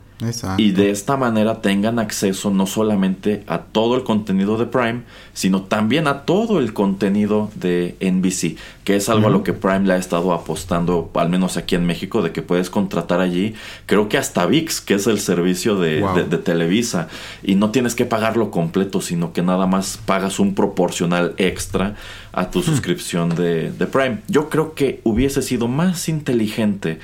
y 0.58 0.72
de 0.72 0.90
esta 0.90 1.16
manera 1.16 1.62
tengan 1.62 2.00
acceso 2.00 2.50
no 2.50 2.66
solamente 2.66 3.44
a 3.46 3.60
todo 3.60 3.96
el 3.96 4.04
contenido 4.04 4.58
de 4.58 4.66
Prime, 4.66 5.04
sino 5.34 5.62
también 5.62 6.08
a 6.08 6.22
todo 6.22 6.58
el 6.58 6.74
contenido 6.74 7.52
de 7.54 7.96
NBC, 8.02 8.58
que 8.84 8.96
es 8.96 9.10
algo 9.10 9.28
a 9.28 9.30
lo 9.30 9.44
que 9.44 9.54
Prime 9.54 9.82
le 9.82 9.94
ha 9.94 9.98
estado 9.98 10.34
apostando, 10.34 11.12
al 11.14 11.30
menos 11.30 11.56
aquí 11.56 11.76
en 11.76 11.86
México, 11.86 12.24
de 12.24 12.32
que 12.32 12.42
puedes 12.42 12.72
contratar 12.72 13.20
allí, 13.20 13.54
creo 13.86 14.10
que 14.10 14.18
hasta 14.18 14.48
VIX, 14.48 14.82
que 14.82 14.96
es 14.96 15.06
el 15.06 15.20
servicio 15.20 15.76
de, 15.76 16.02
Televisa, 16.44 17.10
y 17.44 17.54
no 17.54 17.70
tienes 17.70 17.94
que 17.94 18.06
pagarlo 18.06 18.50
completo, 18.50 19.02
sino 19.02 19.34
que 19.34 19.44
nada 19.44 19.68
más 19.68 20.00
pagas 20.04 20.40
un 20.40 20.56
proporcional 20.56 21.36
extra 21.38 21.94
a 22.32 22.50
tu 22.50 22.64
suscripción 22.64 23.36
de, 23.36 23.72
de 23.72 23.86
Prime. 23.86 24.22
Yo 24.28 24.50
creo 24.50 24.74
que 24.74 25.00
hubiese 25.04 25.44
sido 25.44 25.68
más 25.68 26.10
inteligente 26.10 27.00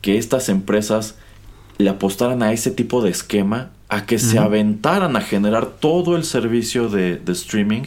que 0.00 0.16
estas 0.16 0.48
empresas 0.48 1.16
le 1.78 1.90
apostaran 1.90 2.42
a 2.42 2.52
ese 2.52 2.70
tipo 2.70 3.02
de 3.02 3.10
esquema, 3.10 3.70
a 3.88 4.06
que 4.06 4.18
se 4.18 4.38
aventaran 4.38 5.16
a 5.16 5.20
generar 5.20 5.66
todo 5.66 6.16
el 6.16 6.24
servicio 6.24 6.88
de, 6.88 7.20
streaming 7.26 7.82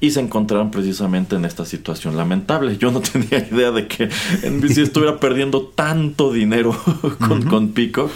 y 0.00 0.10
se 0.10 0.20
encontraron 0.20 0.70
precisamente 0.70 1.36
en 1.36 1.44
esta 1.44 1.64
situación 1.64 2.16
lamentable. 2.16 2.76
Yo 2.76 2.90
no 2.90 3.00
tenía 3.12 3.46
idea 3.50 3.70
de 3.70 3.86
que 3.86 4.06
NBC 4.06 4.78
estuviera 4.78 5.20
perdiendo 5.20 5.62
tanto 5.62 6.32
dinero 6.32 6.76
con, 7.26 7.42
con 7.42 7.68
Peacock, 7.68 8.12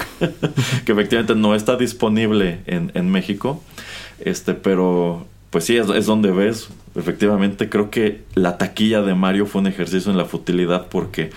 que 0.84 0.92
efectivamente 0.92 1.34
no 1.34 1.54
está 1.54 1.76
disponible 1.76 2.60
en, 2.66 2.90
en 2.94 3.10
México. 3.10 3.62
Este, 4.18 4.54
pero 4.54 5.26
pues 5.50 5.64
sí, 5.64 5.76
es, 5.76 5.88
es, 5.90 6.06
donde 6.06 6.32
ves, 6.32 6.68
efectivamente, 6.94 7.68
creo 7.68 7.90
que 7.90 8.22
la 8.34 8.58
taquilla 8.58 9.02
de 9.02 9.14
Mario 9.14 9.46
fue 9.46 9.60
un 9.60 9.66
ejercicio 9.66 10.10
en 10.10 10.18
la 10.18 10.24
futilidad 10.24 10.86
porque 10.88 11.30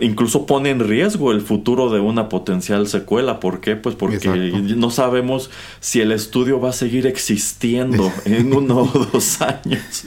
incluso 0.00 0.46
pone 0.46 0.70
en 0.70 0.80
riesgo 0.80 1.32
el 1.32 1.40
futuro 1.40 1.90
de 1.90 2.00
una 2.00 2.28
potencial 2.28 2.88
secuela. 2.88 3.40
¿Por 3.40 3.60
qué? 3.60 3.76
Pues 3.76 3.94
porque 3.94 4.28
no 4.76 4.90
sabemos 4.90 5.50
si 5.80 6.00
el 6.00 6.12
estudio 6.12 6.60
va 6.60 6.70
a 6.70 6.72
seguir 6.72 7.06
existiendo 7.06 8.12
en 8.24 8.52
uno 8.52 8.80
o 8.92 9.08
dos 9.12 9.40
años. 9.40 10.06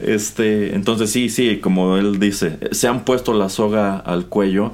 Este, 0.00 0.74
entonces 0.74 1.10
sí, 1.10 1.28
sí, 1.28 1.58
como 1.58 1.96
él 1.96 2.20
dice, 2.20 2.58
se 2.72 2.88
han 2.88 3.04
puesto 3.04 3.32
la 3.34 3.48
soga 3.48 3.96
al 3.96 4.26
cuello. 4.26 4.72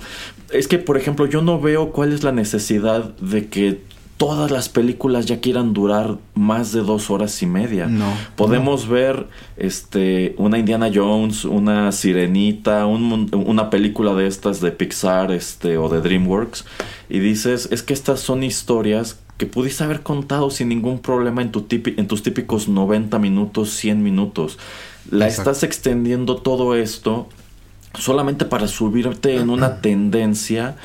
Es 0.50 0.68
que, 0.68 0.78
por 0.78 0.98
ejemplo, 0.98 1.26
yo 1.26 1.40
no 1.40 1.58
veo 1.60 1.92
cuál 1.92 2.12
es 2.12 2.22
la 2.22 2.32
necesidad 2.32 3.14
de 3.16 3.46
que 3.46 3.80
todas 4.22 4.52
las 4.52 4.68
películas 4.68 5.26
ya 5.26 5.40
quieran 5.40 5.72
durar 5.72 6.16
más 6.36 6.70
de 6.70 6.82
dos 6.82 7.10
horas 7.10 7.42
y 7.42 7.46
media. 7.46 7.88
No. 7.88 8.06
Podemos 8.36 8.88
ver 8.88 9.26
este 9.56 10.36
una 10.38 10.58
Indiana 10.58 10.92
Jones, 10.94 11.44
una 11.44 11.90
Sirenita, 11.90 12.86
una 12.86 13.68
película 13.68 14.14
de 14.14 14.28
estas 14.28 14.60
de 14.60 14.70
Pixar 14.70 15.32
este, 15.32 15.76
o 15.76 15.88
de 15.88 16.00
DreamWorks 16.00 16.64
y 17.10 17.18
dices, 17.18 17.68
es 17.72 17.82
que 17.82 17.94
estas 17.94 18.20
son 18.20 18.44
historias 18.44 19.18
que 19.38 19.46
pudiste 19.46 19.82
haber 19.82 20.02
contado 20.02 20.50
sin 20.50 20.68
ningún 20.68 21.00
problema 21.00 21.42
en, 21.42 21.50
tu 21.50 21.66
en 21.68 22.06
tus 22.06 22.22
típicos 22.22 22.68
90 22.68 23.18
minutos, 23.18 23.70
100 23.70 24.04
minutos. 24.04 24.56
La 25.10 25.26
estás 25.26 25.64
extendiendo 25.64 26.36
todo 26.36 26.76
esto 26.76 27.26
solamente 27.98 28.44
para 28.44 28.68
subirte 28.68 29.34
en 29.34 29.50
una 29.50 29.80
tendencia 29.80 30.76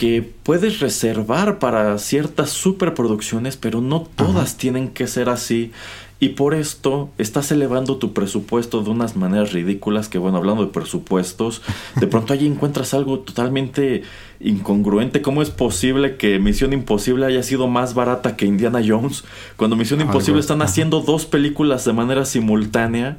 que 0.00 0.22
puedes 0.22 0.80
reservar 0.80 1.58
para 1.58 1.98
ciertas 1.98 2.48
superproducciones, 2.48 3.58
pero 3.58 3.82
no 3.82 4.00
todas 4.00 4.56
tienen 4.56 4.88
que 4.88 5.06
ser 5.06 5.28
así. 5.28 5.72
Y 6.20 6.30
por 6.30 6.52
esto 6.52 7.08
estás 7.16 7.50
elevando 7.50 7.96
tu 7.96 8.12
presupuesto 8.12 8.82
de 8.82 8.90
unas 8.90 9.16
maneras 9.16 9.54
ridículas 9.54 10.10
que, 10.10 10.18
bueno, 10.18 10.36
hablando 10.36 10.66
de 10.66 10.70
presupuestos, 10.70 11.62
de 11.96 12.06
pronto 12.08 12.34
allí 12.34 12.46
encuentras 12.46 12.92
algo 12.92 13.20
totalmente 13.20 14.02
incongruente. 14.38 15.22
¿Cómo 15.22 15.40
es 15.40 15.50
posible 15.50 16.16
que 16.16 16.38
Misión 16.38 16.74
Imposible 16.74 17.26
haya 17.26 17.42
sido 17.42 17.68
más 17.68 17.94
barata 17.94 18.36
que 18.36 18.46
Indiana 18.46 18.80
Jones? 18.86 19.24
Cuando 19.56 19.76
Misión 19.76 20.02
Imposible 20.02 20.40
están 20.40 20.60
haciendo 20.60 21.00
dos 21.00 21.24
películas 21.24 21.86
de 21.86 21.92
manera 21.94 22.26
simultánea 22.26 23.18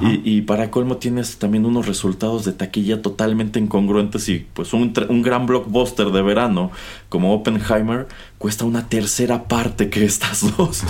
y, 0.00 0.42
para 0.42 0.70
colmo 0.70 0.96
tienes 0.96 1.38
también 1.38 1.64
unos 1.64 1.86
resultados 1.86 2.44
de 2.44 2.52
taquilla 2.52 3.00
totalmente 3.00 3.58
incongruentes 3.58 4.28
y 4.28 4.46
pues 4.52 4.72
un, 4.72 4.92
un 5.08 5.22
gran 5.22 5.46
blockbuster 5.46 6.10
de 6.10 6.22
verano 6.22 6.70
como 7.08 7.34
Oppenheimer 7.34 8.08
cuesta 8.42 8.64
una 8.64 8.88
tercera 8.88 9.44
parte 9.44 9.88
que 9.88 10.04
estas 10.04 10.40
dos. 10.56 10.82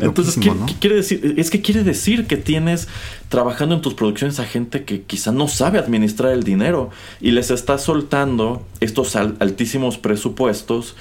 Entonces, 0.00 0.38
¿qué, 0.40 0.52
quiere 0.78 0.94
decir? 0.94 1.34
Es 1.36 1.50
que 1.50 1.60
quiere 1.60 1.82
decir 1.82 2.28
que 2.28 2.36
tienes 2.36 2.86
trabajando 3.28 3.74
en 3.74 3.82
tus 3.82 3.94
producciones 3.94 4.38
a 4.38 4.44
gente 4.44 4.84
que 4.84 5.02
quizá 5.02 5.32
no 5.32 5.48
sabe 5.48 5.80
administrar 5.80 6.30
el 6.30 6.44
dinero 6.44 6.90
y 7.20 7.32
les 7.32 7.50
está 7.50 7.78
soltando 7.78 8.64
estos 8.78 9.16
altísimos 9.16 9.98
presupuestos 9.98 10.94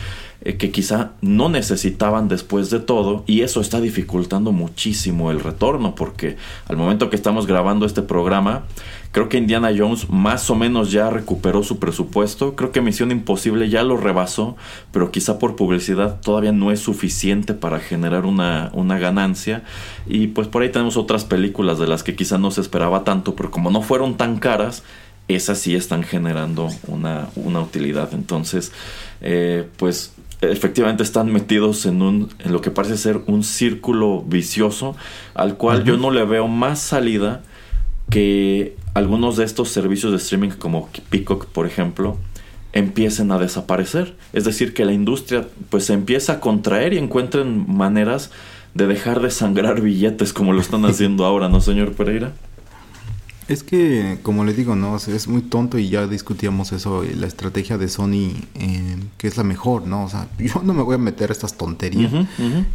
eh, 0.45 0.57
que 0.57 0.69
quizá 0.69 1.13
no 1.21 1.49
necesitaban 1.49 2.27
después 2.27 2.69
de 2.69 2.79
todo 2.79 3.23
y 3.25 3.41
eso 3.41 3.61
está 3.61 3.81
dificultando 3.81 4.51
muchísimo 4.51 5.31
el 5.31 5.39
retorno 5.39 5.95
porque 5.95 6.37
al 6.67 6.77
momento 6.77 7.09
que 7.09 7.15
estamos 7.15 7.47
grabando 7.47 7.87
este 7.87 8.03
programa 8.03 8.65
creo 9.11 9.27
que 9.27 9.39
Indiana 9.39 9.71
Jones 9.75 10.07
más 10.07 10.47
o 10.51 10.55
menos 10.55 10.91
ya 10.91 11.09
recuperó 11.09 11.63
su 11.63 11.79
presupuesto. 11.79 12.55
Creo 12.55 12.71
que 12.71 12.81
Misión 12.81 13.09
Imposible 13.09 13.69
ya 13.69 13.81
lo 13.81 13.97
rebasó 13.97 14.55
pero 14.91 15.09
quizá 15.09 15.39
por 15.39 15.55
publicidad 15.55 16.21
todavía 16.21 16.51
no 16.51 16.71
es 16.71 16.79
suficiente 16.79 17.55
para 17.55 17.79
generar 17.79 18.27
una, 18.27 18.69
una 18.73 18.99
ganancia. 18.99 19.63
Y 20.05 20.27
pues 20.27 20.47
por 20.47 20.61
ahí 20.61 20.69
tenemos 20.69 20.95
otras 20.95 21.25
películas 21.25 21.79
de 21.79 21.87
las 21.87 22.03
que 22.03 22.15
quizá 22.15 22.37
no 22.37 22.51
se 22.51 22.61
esperaba 22.61 23.03
tanto 23.03 23.35
pero 23.35 23.49
como 23.49 23.71
no 23.71 23.81
fueron 23.81 24.15
tan 24.15 24.37
caras 24.37 24.83
esas 25.27 25.57
sí 25.57 25.75
están 25.75 26.03
generando 26.03 26.69
una, 26.85 27.29
una 27.35 27.61
utilidad. 27.61 28.13
Entonces 28.13 28.71
eh, 29.21 29.67
pues 29.77 30.13
efectivamente 30.41 31.03
están 31.03 31.31
metidos 31.31 31.85
en, 31.85 32.01
un, 32.01 32.29
en 32.39 32.53
lo 32.53 32.61
que 32.61 32.71
parece 32.71 32.97
ser 32.97 33.21
un 33.27 33.43
círculo 33.43 34.21
vicioso 34.21 34.95
al 35.33 35.57
cual 35.57 35.83
yo 35.83 35.97
no 35.97 36.11
le 36.11 36.23
veo 36.25 36.47
más 36.47 36.79
salida 36.79 37.43
que 38.09 38.75
algunos 38.93 39.37
de 39.37 39.45
estos 39.45 39.69
servicios 39.69 40.11
de 40.11 40.17
streaming 40.17 40.51
como 40.51 40.89
Peacock, 41.09 41.45
por 41.47 41.65
ejemplo, 41.65 42.17
empiecen 42.73 43.31
a 43.31 43.39
desaparecer. 43.39 44.15
Es 44.33 44.43
decir, 44.43 44.73
que 44.73 44.85
la 44.85 44.93
industria 44.93 45.47
pues 45.69 45.85
se 45.85 45.93
empieza 45.93 46.33
a 46.33 46.39
contraer 46.39 46.93
y 46.93 46.97
encuentren 46.97 47.65
maneras 47.67 48.31
de 48.73 48.87
dejar 48.87 49.21
de 49.21 49.31
sangrar 49.31 49.81
billetes 49.81 50.33
como 50.33 50.53
lo 50.53 50.61
están 50.61 50.85
haciendo 50.85 51.25
ahora, 51.25 51.49
¿no, 51.49 51.61
señor 51.61 51.93
Pereira? 51.93 52.33
Es 53.47 53.61
que, 53.61 54.17
como 54.23 54.43
le 54.43 54.53
digo, 54.53 54.75
no, 54.75 54.95
es 54.95 55.27
muy 55.27 55.43
tonto 55.43 55.77
y 55.77 55.89
ya 55.89 56.07
discutíamos 56.07 56.71
eso, 56.71 57.03
eh, 57.03 57.13
la 57.15 57.27
estrategia 57.27 57.77
de 57.77 57.87
Sony, 57.89 58.33
eh, 58.55 58.97
que 59.19 59.27
es 59.27 59.37
la 59.37 59.43
mejor, 59.43 59.85
¿no? 59.85 60.05
O 60.05 60.09
sea, 60.09 60.27
yo 60.39 60.63
no 60.63 60.73
me 60.73 60.81
voy 60.81 60.95
a 60.95 60.97
meter 60.97 61.29
a 61.29 61.33
estas 61.33 61.55
tonterías. 61.55 62.11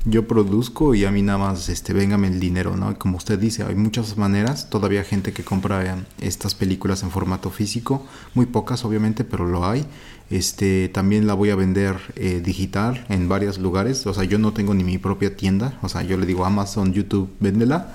Yo 0.05 0.29
produzco 0.29 0.95
y 0.95 1.05
a 1.05 1.11
mí 1.11 1.23
nada 1.23 1.39
más, 1.39 1.69
este, 1.69 1.93
véngame 1.93 2.29
el 2.29 2.39
dinero, 2.39 2.77
¿no? 2.77 2.97
como 2.99 3.17
usted 3.17 3.39
dice, 3.39 3.65
hay 3.65 3.75
muchas 3.75 4.17
maneras, 4.17 4.71
todavía 4.71 5.03
gente 5.03 5.33
que 5.33 5.43
compra 5.43 5.85
eh, 5.85 6.05
estas 6.21 6.55
películas 6.55 7.03
en 7.03 7.11
formato 7.11 7.51
físico, 7.51 8.07
muy 8.35 8.47
pocas 8.47 8.85
obviamente, 8.85 9.25
pero 9.25 9.47
lo 9.47 9.67
hay. 9.67 9.85
Este, 10.31 10.89
también 10.89 11.27
la 11.27 11.35
voy 11.35 11.51
a 11.51 11.57
vender 11.57 11.97
digital 12.45 13.05
en 13.09 13.29
varios 13.29 13.59
lugares, 13.59 14.07
o 14.07 14.15
sea, 14.15 14.23
yo 14.23 14.39
no 14.39 14.53
tengo 14.53 14.75
ni 14.75 14.85
mi 14.85 14.97
propia 14.97 15.37
tienda, 15.37 15.77
o 15.83 15.89
sea, 15.89 16.03
yo 16.03 16.17
le 16.17 16.25
digo 16.25 16.45
Amazon, 16.45 16.93
YouTube, 16.93 17.29
véndela, 17.41 17.93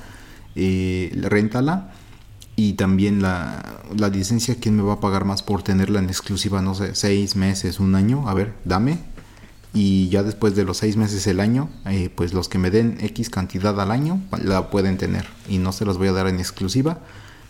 eh, 0.56 1.12
réntala 1.22 1.94
y 2.56 2.74
también 2.74 3.22
la, 3.22 3.82
la, 3.98 4.10
licencia, 4.10 4.56
¿quién 4.56 4.78
me 4.78 4.84
va 4.84 4.94
a 4.94 5.00
pagar 5.00 5.26
más 5.26 5.44
por 5.44 5.62
tenerla 5.62 6.00
en 6.00 6.06
exclusiva? 6.06 6.62
No 6.62 6.74
sé, 6.74 6.96
seis 6.96 7.36
meses, 7.36 7.80
un 7.80 7.96
año, 7.96 8.30
a 8.30 8.34
ver, 8.34 8.54
dame. 8.64 9.00
Y 9.74 10.08
ya 10.08 10.24
después 10.24 10.56
de 10.56 10.64
los 10.64 10.78
seis 10.78 10.96
meses 10.96 11.28
el 11.28 11.42
año, 11.42 11.70
eh, 11.86 12.10
pues 12.16 12.34
los 12.34 12.48
que 12.48 12.58
me 12.58 12.72
den 12.72 12.98
X 13.02 13.30
cantidad 13.30 13.80
al 13.82 13.92
año 13.92 14.22
la 14.42 14.70
pueden 14.70 14.98
tener 14.98 15.26
y 15.50 15.58
no 15.58 15.74
se 15.74 15.86
las 15.86 15.98
voy 15.98 16.08
a 16.08 16.14
dar 16.14 16.28
en 16.28 16.40
exclusiva. 16.40 17.00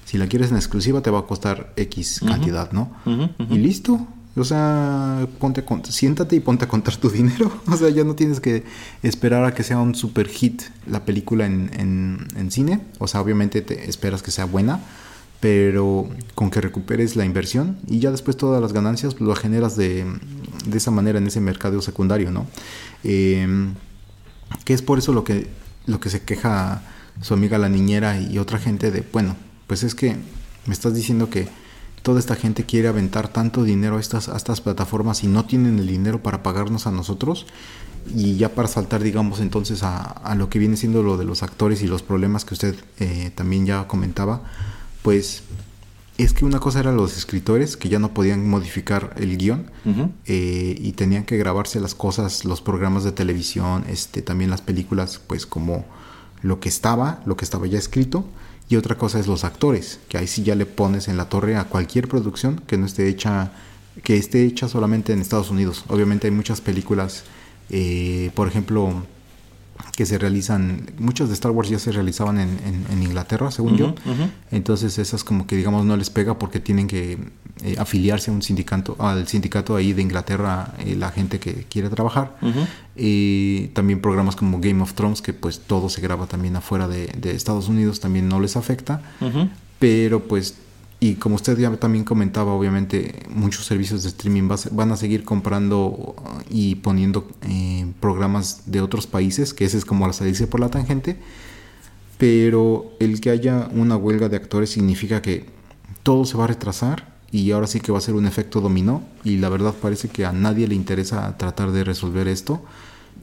Si 0.06 0.18
la 0.18 0.26
quieres 0.26 0.50
en 0.50 0.58
exclusiva 0.58 1.02
te 1.02 1.12
va 1.12 1.20
a 1.20 1.28
costar 1.28 1.72
X 1.76 2.22
cantidad, 2.26 2.72
¿no? 2.72 2.92
Y 3.50 3.58
listo, 3.60 4.08
o 4.38 4.44
sea, 4.44 5.28
ponte 5.40 5.64
a 5.66 5.92
siéntate 5.92 6.36
y 6.36 6.40
ponte 6.42 6.66
a 6.66 6.68
contar 6.68 6.98
tu 6.98 7.10
dinero. 7.10 7.52
O 7.72 7.78
sea, 7.78 7.90
ya 7.90 8.04
no 8.04 8.16
tienes 8.16 8.40
que 8.40 8.64
esperar 9.02 9.46
a 9.46 9.54
que 9.54 9.64
sea 9.64 9.80
un 9.80 9.96
super 9.96 10.28
hit 10.28 10.62
la 10.88 11.06
película 11.06 11.46
en, 11.46 11.70
en, 12.36 12.52
cine. 12.52 12.82
O 13.00 13.08
sea, 13.08 13.22
obviamente 13.22 13.62
te 13.62 13.90
esperas 13.90 14.22
que 14.22 14.32
sea 14.32 14.46
buena, 14.46 14.82
pero 15.40 16.10
con 16.36 16.52
que 16.52 16.60
recuperes 16.60 17.16
la 17.16 17.26
inversión 17.26 17.78
y 17.88 18.00
ya 18.00 18.12
después 18.12 18.36
todas 18.36 18.62
las 18.62 18.74
ganancias 18.74 19.20
lo 19.22 19.36
generas 19.36 19.78
de, 19.78 20.06
de 20.66 20.78
esa 20.78 20.92
manera 20.92 21.18
en 21.18 21.28
ese 21.28 21.40
mercado 21.40 21.82
secundario, 21.82 22.32
¿no? 22.32 22.46
Em, 23.04 23.74
que 24.66 24.74
es 24.74 24.82
por 24.82 25.00
eso 25.00 25.14
lo 25.14 25.24
que, 25.24 25.48
lo 25.86 26.00
que 26.00 26.10
se 26.10 26.24
queja 26.24 26.84
su 27.22 27.34
amiga 27.34 27.58
la 27.58 27.70
niñera 27.70 28.20
y 28.20 28.38
otra 28.38 28.60
gente 28.60 28.92
de, 28.92 29.04
bueno, 29.14 29.38
pues 29.68 29.84
es 29.84 29.96
que 29.96 30.16
me 30.66 30.74
estás 30.74 30.94
diciendo 30.94 31.30
que 31.30 31.48
toda 32.06 32.20
esta 32.20 32.36
gente 32.36 32.66
quiere 32.66 32.88
aventar 32.88 33.30
tanto 33.30 33.64
dinero 33.64 33.98
a 33.98 34.00
estas, 34.00 34.28
estas 34.28 34.62
plataformas 34.62 35.24
y 35.24 35.28
no 35.28 35.46
tienen 35.46 35.80
el 35.80 35.88
dinero 35.88 36.22
para 36.22 36.44
pagarnos 36.44 36.86
a 36.86 36.92
nosotros. 36.92 37.48
Y 38.16 38.38
ya 38.38 38.54
para 38.54 38.68
saltar, 38.68 39.02
digamos, 39.02 39.40
entonces 39.40 39.82
a, 39.82 40.36
lo 40.38 40.48
que 40.48 40.60
viene 40.60 40.78
siendo 40.78 41.02
lo 41.02 41.18
de 41.18 41.26
los 41.26 41.42
actores 41.42 41.82
y 41.82 41.88
los 41.88 42.04
problemas 42.04 42.46
que 42.46 42.54
usted 42.54 42.76
eh, 43.00 43.32
también 43.34 43.66
ya 43.66 43.88
comentaba, 43.88 44.44
pues 45.02 45.42
es 46.20 46.34
que 46.34 46.46
una 46.46 46.60
cosa 46.60 46.80
era 46.82 46.92
los 46.92 47.18
escritores 47.18 47.76
que 47.76 47.90
ya 47.90 47.98
no 47.98 48.14
podían 48.14 48.48
modificar 48.48 49.16
el 49.18 49.36
guion 49.36 49.72
eh, 50.28 50.76
y 50.80 50.92
tenían 50.92 51.24
que 51.24 51.38
grabarse 51.38 51.80
las 51.80 51.96
cosas, 51.96 52.46
los 52.46 52.62
programas 52.62 53.04
de 53.04 53.14
televisión, 53.14 53.84
este, 53.90 54.22
también 54.22 54.52
las 54.52 54.62
películas, 54.62 55.20
pues 55.26 55.48
como 55.48 55.86
lo 56.44 56.60
que 56.60 56.70
estaba, 56.70 57.24
lo 57.26 57.36
que 57.36 57.46
estaba 57.46 57.66
ya 57.66 57.80
escrito 57.80 58.26
y 58.68 58.76
otra 58.76 58.98
cosa 58.98 59.20
es 59.20 59.28
los 59.28 59.44
actores, 59.44 60.00
que 60.10 60.18
ahí 60.18 60.28
sí 60.28 60.44
ya 60.44 60.56
le 60.56 60.66
pones 60.66 61.08
en 61.08 61.18
la 61.18 61.30
torre 61.30 61.56
a 61.56 61.66
cualquier 61.66 62.08
producción 62.08 62.62
que 62.66 62.78
no 62.78 62.86
esté 62.86 63.08
hecha, 63.08 63.52
que 64.04 64.18
esté 64.18 64.44
hecha 64.44 64.68
solamente 64.68 65.14
en 65.14 65.22
Estados 65.22 65.52
Unidos. 65.52 65.86
Obviamente 65.88 66.28
hay 66.28 66.32
muchas 66.32 66.62
películas, 66.62 67.24
eh, 67.70 68.32
por 68.34 68.48
ejemplo, 68.48 69.06
que 69.96 70.06
se 70.06 70.18
realizan, 70.18 70.92
muchas 70.98 71.28
de 71.28 71.34
Star 71.34 71.52
Wars 71.52 71.70
ya 71.70 71.80
se 71.80 71.92
realizaban 71.92 72.40
en, 72.40 72.86
en, 72.92 73.04
Inglaterra, 73.04 73.52
según 73.52 73.78
yo. 73.78 73.96
Entonces 74.52 74.98
esas 74.98 75.24
como 75.24 75.48
que 75.48 75.56
digamos 75.56 75.86
no 75.86 75.96
les 75.98 76.10
pega 76.10 76.40
porque 76.40 76.60
tienen 76.60 76.88
que 76.88 77.18
eh, 77.64 77.76
afiliarse 77.78 78.32
a 78.32 78.34
un 78.34 78.42
sindicato, 78.42 78.96
al 79.00 79.28
sindicato 79.28 79.76
ahí 79.76 79.94
de 79.94 80.02
Inglaterra, 80.02 80.74
eh, 80.80 80.96
la 80.96 81.12
gente 81.12 81.40
que 81.40 81.66
quiere 81.70 81.90
trabajar. 81.90 82.36
Y 82.96 83.68
también 83.68 84.02
programas 84.02 84.36
como 84.36 84.60
Game 84.60 84.82
of 84.82 84.94
Thrones, 84.94 85.22
que 85.22 85.34
pues 85.34 85.60
todo 85.60 85.90
se 85.90 86.02
graba 86.02 86.28
también 86.28 86.56
afuera 86.56 86.88
de, 86.88 87.08
de 87.08 87.32
Estados 87.32 87.68
Unidos, 87.68 88.00
también 88.00 88.28
no 88.28 88.40
les 88.40 88.58
afecta. 88.58 89.02
Pero 89.80 90.24
pues 90.24 90.56
y 91.06 91.16
como 91.18 91.36
usted 91.36 91.56
ya 91.60 91.70
también 91.78 92.04
comentaba, 92.04 92.54
obviamente 92.54 93.28
muchos 93.30 93.64
servicios 93.66 94.02
de 94.02 94.10
streaming 94.10 94.50
van 94.72 94.92
a 94.92 94.98
seguir 94.98 95.24
comprando 95.24 96.16
y 96.50 96.76
poniendo 96.76 97.28
eh, 97.48 97.86
programas 98.00 98.64
de 98.66 98.82
otros 98.82 99.06
países, 99.06 99.54
que 99.54 99.66
ese 99.66 99.78
es 99.78 99.86
como 99.86 100.08
la 100.08 100.14
salirse 100.14 100.48
por 100.48 100.60
la 100.60 100.70
tangente. 100.70 101.18
Pero 102.18 102.92
el 103.00 103.22
que 103.22 103.30
haya 103.30 103.70
una 103.72 103.96
huelga 103.98 104.30
de 104.30 104.38
actores 104.38 104.72
significa 104.72 105.22
que 105.22 105.46
todo 106.02 106.26
se 106.26 106.38
va 106.38 106.46
a 106.46 106.48
retrasar 106.48 107.14
y 107.32 107.52
ahora 107.52 107.68
sí 107.68 107.82
que 107.82 107.92
va 107.92 108.00
a 108.00 108.02
ser 108.02 108.16
un 108.16 108.26
efecto 108.26 108.60
dominó. 108.60 109.04
Y 109.24 109.38
la 109.38 109.50
verdad 109.50 109.76
parece 109.80 110.08
que 110.08 110.26
a 110.26 110.32
nadie 110.32 110.68
le 110.68 110.74
interesa 110.74 111.38
tratar 111.38 111.72
de 111.72 111.84
resolver 111.84 112.28
esto. 112.28 112.64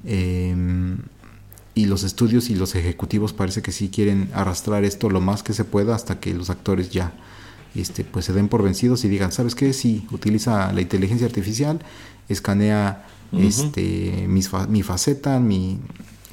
Em, 0.05 0.99
y 1.75 1.87
los 1.87 2.05
estudios 2.05 2.49
y 2.49 2.55
los 2.55 2.77
ejecutivos 2.77 3.33
parece 3.33 3.61
que 3.61 3.73
sí 3.73 3.89
quieren 3.89 4.29
arrastrar 4.35 4.85
esto 4.85 5.11
lo 5.11 5.21
más 5.21 5.43
que 5.43 5.53
se 5.53 5.65
pueda 5.65 5.97
hasta 5.97 6.21
que 6.21 6.33
los 6.33 6.49
actores 6.49 6.91
ya 6.91 7.13
este, 7.75 8.05
pues 8.05 8.25
se 8.25 8.33
den 8.33 8.49
por 8.49 8.63
vencidos 8.63 9.05
y 9.05 9.09
digan, 9.09 9.33
¿sabes 9.33 9.55
qué? 9.55 9.73
Sí, 9.73 10.07
utiliza 10.11 10.73
la 10.73 10.81
inteligencia 10.81 11.27
artificial, 11.27 11.81
escanea 12.29 13.07
este, 13.33 14.27
mi 14.29 14.83
faceta, 14.83 15.41
mi, 15.41 15.79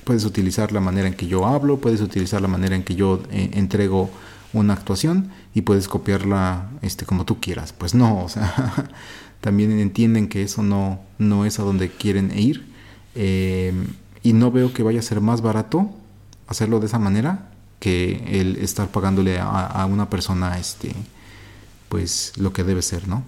puedes 0.10 0.26
utilizar 0.26 0.72
la 0.72 0.80
manera 0.80 1.08
en 1.08 1.14
que 1.14 1.28
yo 1.28 1.46
hablo, 1.46 1.78
puedes 1.78 2.02
utilizar 2.02 2.42
la 2.42 2.48
manera 2.48 2.76
en 2.76 2.84
que 2.84 2.96
yo 2.96 3.22
eh, 3.32 3.52
entrego 3.54 4.10
una 4.54 4.74
actuación 4.74 5.30
y 5.54 5.62
puedes 5.62 5.88
copiarla 5.88 6.72
este, 6.82 7.06
como 7.06 7.26
tú 7.26 7.40
quieras. 7.40 7.74
Pues 7.74 7.94
no, 7.94 8.24
o 8.24 8.28
sea, 8.28 8.90
también 9.42 9.80
entienden 9.80 10.28
que 10.28 10.42
eso 10.42 10.64
no, 10.64 11.00
no 11.20 11.46
es 11.46 11.60
a 11.60 11.64
donde 11.64 11.90
quieren 11.90 12.38
ir. 12.38 12.66
Eh, 13.14 13.72
y 14.24 14.34
no 14.34 14.52
veo 14.52 14.74
que 14.74 14.82
vaya 14.82 15.00
a 15.00 15.04
ser 15.04 15.22
más 15.22 15.42
barato 15.42 15.92
hacerlo 16.48 16.80
de 16.80 16.88
esa 16.88 16.98
manera 16.98 17.52
que 17.80 18.24
el 18.42 18.58
estar 18.58 18.88
pagándole 18.88 19.40
a, 19.40 19.68
a 19.68 19.86
una 19.86 20.10
persona 20.10 20.58
este, 20.58 20.94
pues 21.90 22.34
lo 22.38 22.54
que 22.54 22.64
debe 22.64 22.82
ser, 22.82 23.08
¿no? 23.08 23.26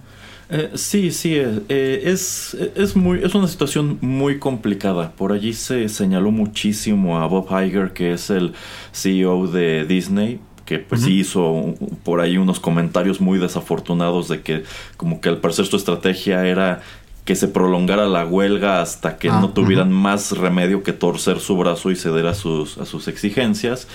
Eh, 0.48 0.70
sí, 0.74 1.12
sí, 1.12 1.34
eh, 1.34 2.02
es, 2.04 2.54
es, 2.74 2.94
muy, 2.94 3.22
es 3.24 3.34
una 3.34 3.48
situación 3.48 3.98
muy 4.00 4.38
complicada. 4.38 5.12
Por 5.12 5.32
allí 5.32 5.54
se 5.54 5.88
señaló 5.88 6.30
muchísimo 6.30 7.18
a 7.18 7.26
Bob 7.26 7.48
Iger, 7.50 7.92
que 7.92 8.12
es 8.12 8.28
el 8.28 8.52
CEO 8.92 9.46
de 9.46 9.86
Disney, 9.86 10.40
que 10.66 10.78
pues 10.78 11.02
sí 11.02 11.20
hizo 11.20 11.74
por 12.04 12.20
ahí 12.20 12.36
unos 12.36 12.60
comentarios 12.60 13.20
muy 13.20 13.38
desafortunados 13.38 14.28
de 14.28 14.42
que 14.42 14.64
como 14.96 15.20
que 15.20 15.28
al 15.28 15.38
parecer 15.38 15.66
su 15.66 15.76
estrategia 15.76 16.46
era 16.46 16.82
que 17.24 17.36
se 17.36 17.46
prolongara 17.46 18.06
la 18.06 18.26
huelga 18.26 18.82
hasta 18.82 19.16
que 19.16 19.28
ah, 19.28 19.40
no 19.40 19.50
tuvieran 19.50 19.92
más 19.92 20.32
remedio 20.36 20.82
que 20.82 20.92
torcer 20.92 21.38
su 21.38 21.56
brazo 21.56 21.92
y 21.92 21.96
ceder 21.96 22.26
a 22.26 22.34
sus, 22.34 22.78
a 22.78 22.84
sus 22.84 23.06
exigencias. 23.06 23.86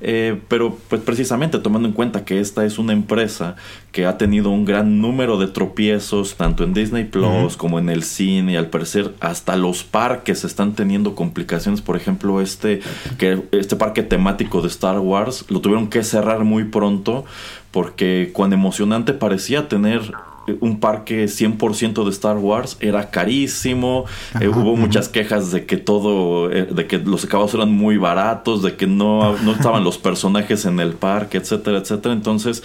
Eh, 0.00 0.40
pero 0.46 0.78
pues 0.88 1.02
precisamente 1.02 1.58
tomando 1.58 1.88
en 1.88 1.94
cuenta 1.94 2.24
que 2.24 2.38
esta 2.38 2.64
es 2.64 2.78
una 2.78 2.92
empresa 2.92 3.56
que 3.90 4.06
ha 4.06 4.18
tenido 4.18 4.50
un 4.50 4.64
gran 4.64 5.00
número 5.00 5.36
de 5.36 5.48
tropiezos 5.48 6.36
tanto 6.36 6.62
en 6.62 6.74
Disney 6.74 7.04
Plus 7.04 7.56
como 7.56 7.80
en 7.80 7.88
el 7.88 8.04
cine 8.04 8.52
y 8.52 8.56
al 8.56 8.68
parecer 8.68 9.14
hasta 9.18 9.56
los 9.56 9.82
parques 9.82 10.44
están 10.44 10.74
teniendo 10.74 11.16
complicaciones. 11.16 11.80
Por 11.80 11.96
ejemplo, 11.96 12.40
este, 12.40 12.80
que, 13.18 13.42
este 13.50 13.74
parque 13.74 14.04
temático 14.04 14.62
de 14.62 14.68
Star 14.68 15.00
Wars 15.00 15.44
lo 15.48 15.60
tuvieron 15.60 15.88
que 15.88 16.04
cerrar 16.04 16.44
muy 16.44 16.64
pronto 16.64 17.24
porque 17.72 18.30
cuán 18.32 18.52
emocionante 18.52 19.12
parecía 19.12 19.68
tener 19.68 20.12
un 20.60 20.80
parque 20.80 21.26
100% 21.26 22.04
de 22.04 22.10
Star 22.10 22.38
Wars 22.38 22.76
era 22.80 23.10
carísimo, 23.10 24.04
eh, 24.40 24.48
hubo 24.48 24.76
muchas 24.76 25.08
quejas 25.08 25.50
de 25.52 25.66
que 25.66 25.76
todo, 25.76 26.50
eh, 26.52 26.66
de 26.66 26.86
que 26.86 26.98
los 26.98 27.24
acabados 27.24 27.54
eran 27.54 27.72
muy 27.72 27.96
baratos, 27.96 28.62
de 28.62 28.76
que 28.76 28.86
no, 28.86 29.36
no 29.38 29.52
estaban 29.52 29.84
los 29.84 29.98
personajes 29.98 30.64
en 30.64 30.80
el 30.80 30.92
parque, 30.92 31.38
etcétera, 31.38 31.78
etcétera. 31.78 32.14
Entonces, 32.14 32.62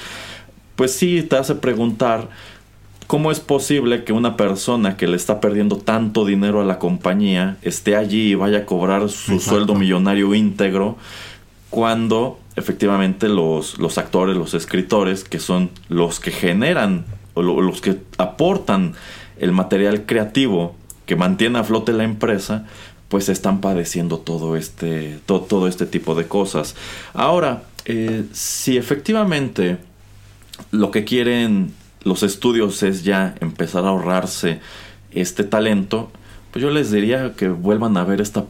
pues 0.76 0.94
sí, 0.94 1.24
te 1.24 1.38
hace 1.38 1.56
preguntar 1.56 2.30
cómo 3.08 3.32
es 3.32 3.40
posible 3.40 4.04
que 4.04 4.14
una 4.14 4.38
persona 4.38 4.96
que 4.96 5.08
le 5.08 5.18
está 5.18 5.42
perdiendo 5.42 5.78
tanto 5.78 6.26
dinero 6.26 6.62
a 6.62 6.66
la 6.66 6.80
compañía 6.80 7.58
esté 7.62 7.96
allí 7.96 8.32
y 8.32 8.36
vaya 8.36 8.60
a 8.60 8.66
cobrar 8.66 9.10
su 9.10 9.40
sueldo 9.40 9.76
millonario 9.76 10.34
íntegro 10.34 10.98
cuando 11.70 12.40
efectivamente 12.56 13.28
los, 13.28 13.80
los 13.80 13.98
actores, 13.98 14.38
los 14.38 14.54
escritores, 14.54 15.24
que 15.24 15.40
son 15.40 15.72
los 15.90 16.20
que 16.20 16.32
generan 16.32 17.06
o 17.34 17.42
los 17.42 17.82
que 17.82 17.98
aportan 18.18 18.94
el 19.40 19.52
material 19.52 20.06
creativo 20.06 20.76
que 21.06 21.16
mantiene 21.16 21.60
a 21.60 21.64
flote 21.64 21.94
la 21.94 22.04
empresa, 22.04 22.66
pues 23.10 23.28
están 23.28 23.60
padeciendo 23.60 24.20
todo 24.20 24.56
este, 24.56 25.20
todo 25.26 25.68
este 25.68 25.86
tipo 25.86 26.16
de 26.16 26.28
cosas. 26.28 26.76
Ahora, 27.14 27.64
eh, 27.86 28.24
si 28.32 28.78
efectivamente 28.78 29.78
lo 30.72 30.92
que 30.92 31.04
quieren 31.04 31.74
los 32.04 32.24
estudios 32.24 32.82
es 32.84 33.04
ya 33.04 33.36
empezar 33.42 33.86
a 33.86 33.90
ahorrarse 33.90 34.60
este 35.12 35.44
talento, 35.44 36.12
pues 36.52 36.64
yo 36.64 36.70
les 36.70 36.92
diría 36.92 37.34
que 37.36 37.50
vuelvan 37.50 37.98
a 37.98 38.04
ver 38.04 38.22
esta 38.22 38.46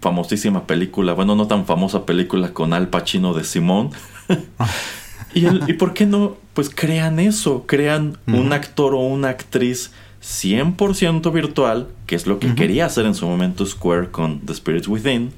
famosísima 0.00 0.66
película, 0.66 1.14
bueno, 1.14 1.34
no 1.34 1.48
tan 1.48 1.66
famosa 1.66 2.06
película 2.06 2.52
con 2.52 2.72
Al 2.72 2.88
Pacino 2.88 3.34
de 3.34 3.44
Simón. 3.44 3.90
¿Y, 5.34 5.46
¿Y 5.70 5.74
por 5.74 5.94
qué 5.94 6.06
no 6.06 6.36
pues 6.54 6.70
crean 6.74 7.20
eso, 7.20 7.66
crean 7.66 8.18
un 8.26 8.52
actor 8.52 8.94
o 8.94 8.98
una 8.98 9.28
actriz 9.28 9.92
100% 10.22 11.32
virtual, 11.32 11.86
que 12.06 12.16
es 12.16 12.26
lo 12.26 12.40
que 12.40 12.54
quería 12.56 12.86
hacer 12.86 13.06
en 13.06 13.14
su 13.14 13.26
momento 13.26 13.64
Square 13.64 14.10
con 14.10 14.40
The 14.40 14.54
Spirits 14.54 14.88
Within, 14.88 15.32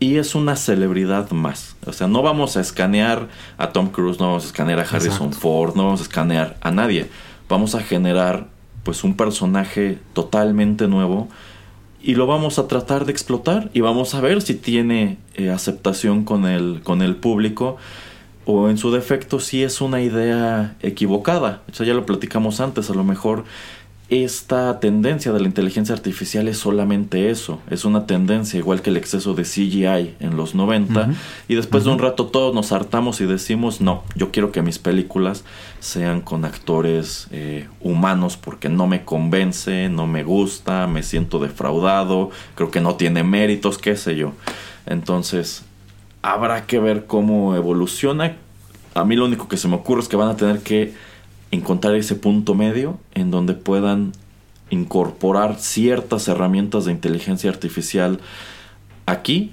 y 0.00 0.16
es 0.16 0.34
una 0.34 0.56
celebridad 0.56 1.30
más. 1.30 1.76
O 1.86 1.92
sea, 1.92 2.08
no 2.08 2.20
vamos 2.20 2.56
a 2.56 2.60
escanear 2.60 3.28
a 3.56 3.70
Tom 3.72 3.88
Cruise, 3.88 4.20
no 4.20 4.26
vamos 4.26 4.44
a 4.44 4.46
escanear 4.48 4.80
a 4.80 4.82
Harrison 4.82 5.32
Ford, 5.32 5.74
no 5.76 5.84
vamos 5.84 6.00
a 6.00 6.02
escanear 6.02 6.58
a 6.60 6.70
nadie. 6.70 7.08
Vamos 7.48 7.74
a 7.74 7.80
generar 7.80 8.48
pues 8.82 9.02
un 9.02 9.16
personaje 9.16 9.98
totalmente 10.12 10.88
nuevo 10.88 11.28
y 12.02 12.16
lo 12.16 12.26
vamos 12.26 12.58
a 12.58 12.68
tratar 12.68 13.06
de 13.06 13.12
explotar 13.12 13.70
y 13.72 13.80
vamos 13.80 14.14
a 14.14 14.20
ver 14.20 14.42
si 14.42 14.54
tiene 14.54 15.16
eh, 15.36 15.48
aceptación 15.48 16.24
con 16.24 16.44
el, 16.44 16.82
con 16.82 17.00
el 17.00 17.16
público 17.16 17.78
o 18.46 18.68
en 18.68 18.78
su 18.78 18.90
defecto 18.90 19.40
si 19.40 19.62
es 19.62 19.80
una 19.80 20.02
idea 20.02 20.76
equivocada. 20.82 21.62
O 21.70 21.74
sea, 21.74 21.86
ya 21.86 21.94
lo 21.94 22.06
platicamos 22.06 22.60
antes, 22.60 22.90
a 22.90 22.94
lo 22.94 23.04
mejor 23.04 23.44
esta 24.10 24.80
tendencia 24.80 25.32
de 25.32 25.40
la 25.40 25.46
inteligencia 25.46 25.94
artificial 25.94 26.46
es 26.48 26.58
solamente 26.58 27.30
eso, 27.30 27.60
es 27.70 27.86
una 27.86 28.06
tendencia 28.06 28.58
igual 28.58 28.82
que 28.82 28.90
el 28.90 28.98
exceso 28.98 29.32
de 29.32 29.44
CGI 29.44 30.16
en 30.20 30.36
los 30.36 30.54
90 30.54 31.10
y 31.48 31.54
después 31.54 31.84
de 31.84 31.90
un 31.90 31.98
rato 31.98 32.26
todos 32.26 32.54
nos 32.54 32.70
hartamos 32.72 33.22
y 33.22 33.26
decimos 33.26 33.80
no, 33.80 34.04
yo 34.14 34.30
quiero 34.30 34.52
que 34.52 34.60
mis 34.60 34.78
películas 34.78 35.44
sean 35.80 36.20
con 36.20 36.44
actores 36.44 37.28
eh, 37.30 37.66
humanos 37.80 38.36
porque 38.36 38.68
no 38.68 38.86
me 38.86 39.04
convence, 39.04 39.88
no 39.88 40.06
me 40.06 40.22
gusta, 40.22 40.86
me 40.86 41.02
siento 41.02 41.38
defraudado, 41.38 42.30
creo 42.56 42.70
que 42.70 42.82
no 42.82 42.96
tiene 42.96 43.22
méritos, 43.22 43.78
qué 43.78 43.96
sé 43.96 44.16
yo. 44.16 44.32
Entonces, 44.86 45.64
habrá 46.24 46.64
que 46.64 46.78
ver 46.78 47.04
cómo 47.04 47.54
evoluciona. 47.54 48.36
A 48.94 49.04
mí 49.04 49.14
lo 49.14 49.26
único 49.26 49.46
que 49.46 49.58
se 49.58 49.68
me 49.68 49.76
ocurre 49.76 50.00
es 50.00 50.08
que 50.08 50.16
van 50.16 50.30
a 50.30 50.36
tener 50.36 50.60
que 50.60 50.94
encontrar 51.50 51.94
ese 51.96 52.14
punto 52.14 52.54
medio 52.54 52.98
en 53.12 53.30
donde 53.30 53.52
puedan 53.52 54.12
incorporar 54.70 55.56
ciertas 55.58 56.26
herramientas 56.26 56.86
de 56.86 56.92
inteligencia 56.92 57.50
artificial 57.50 58.20
aquí. 59.04 59.52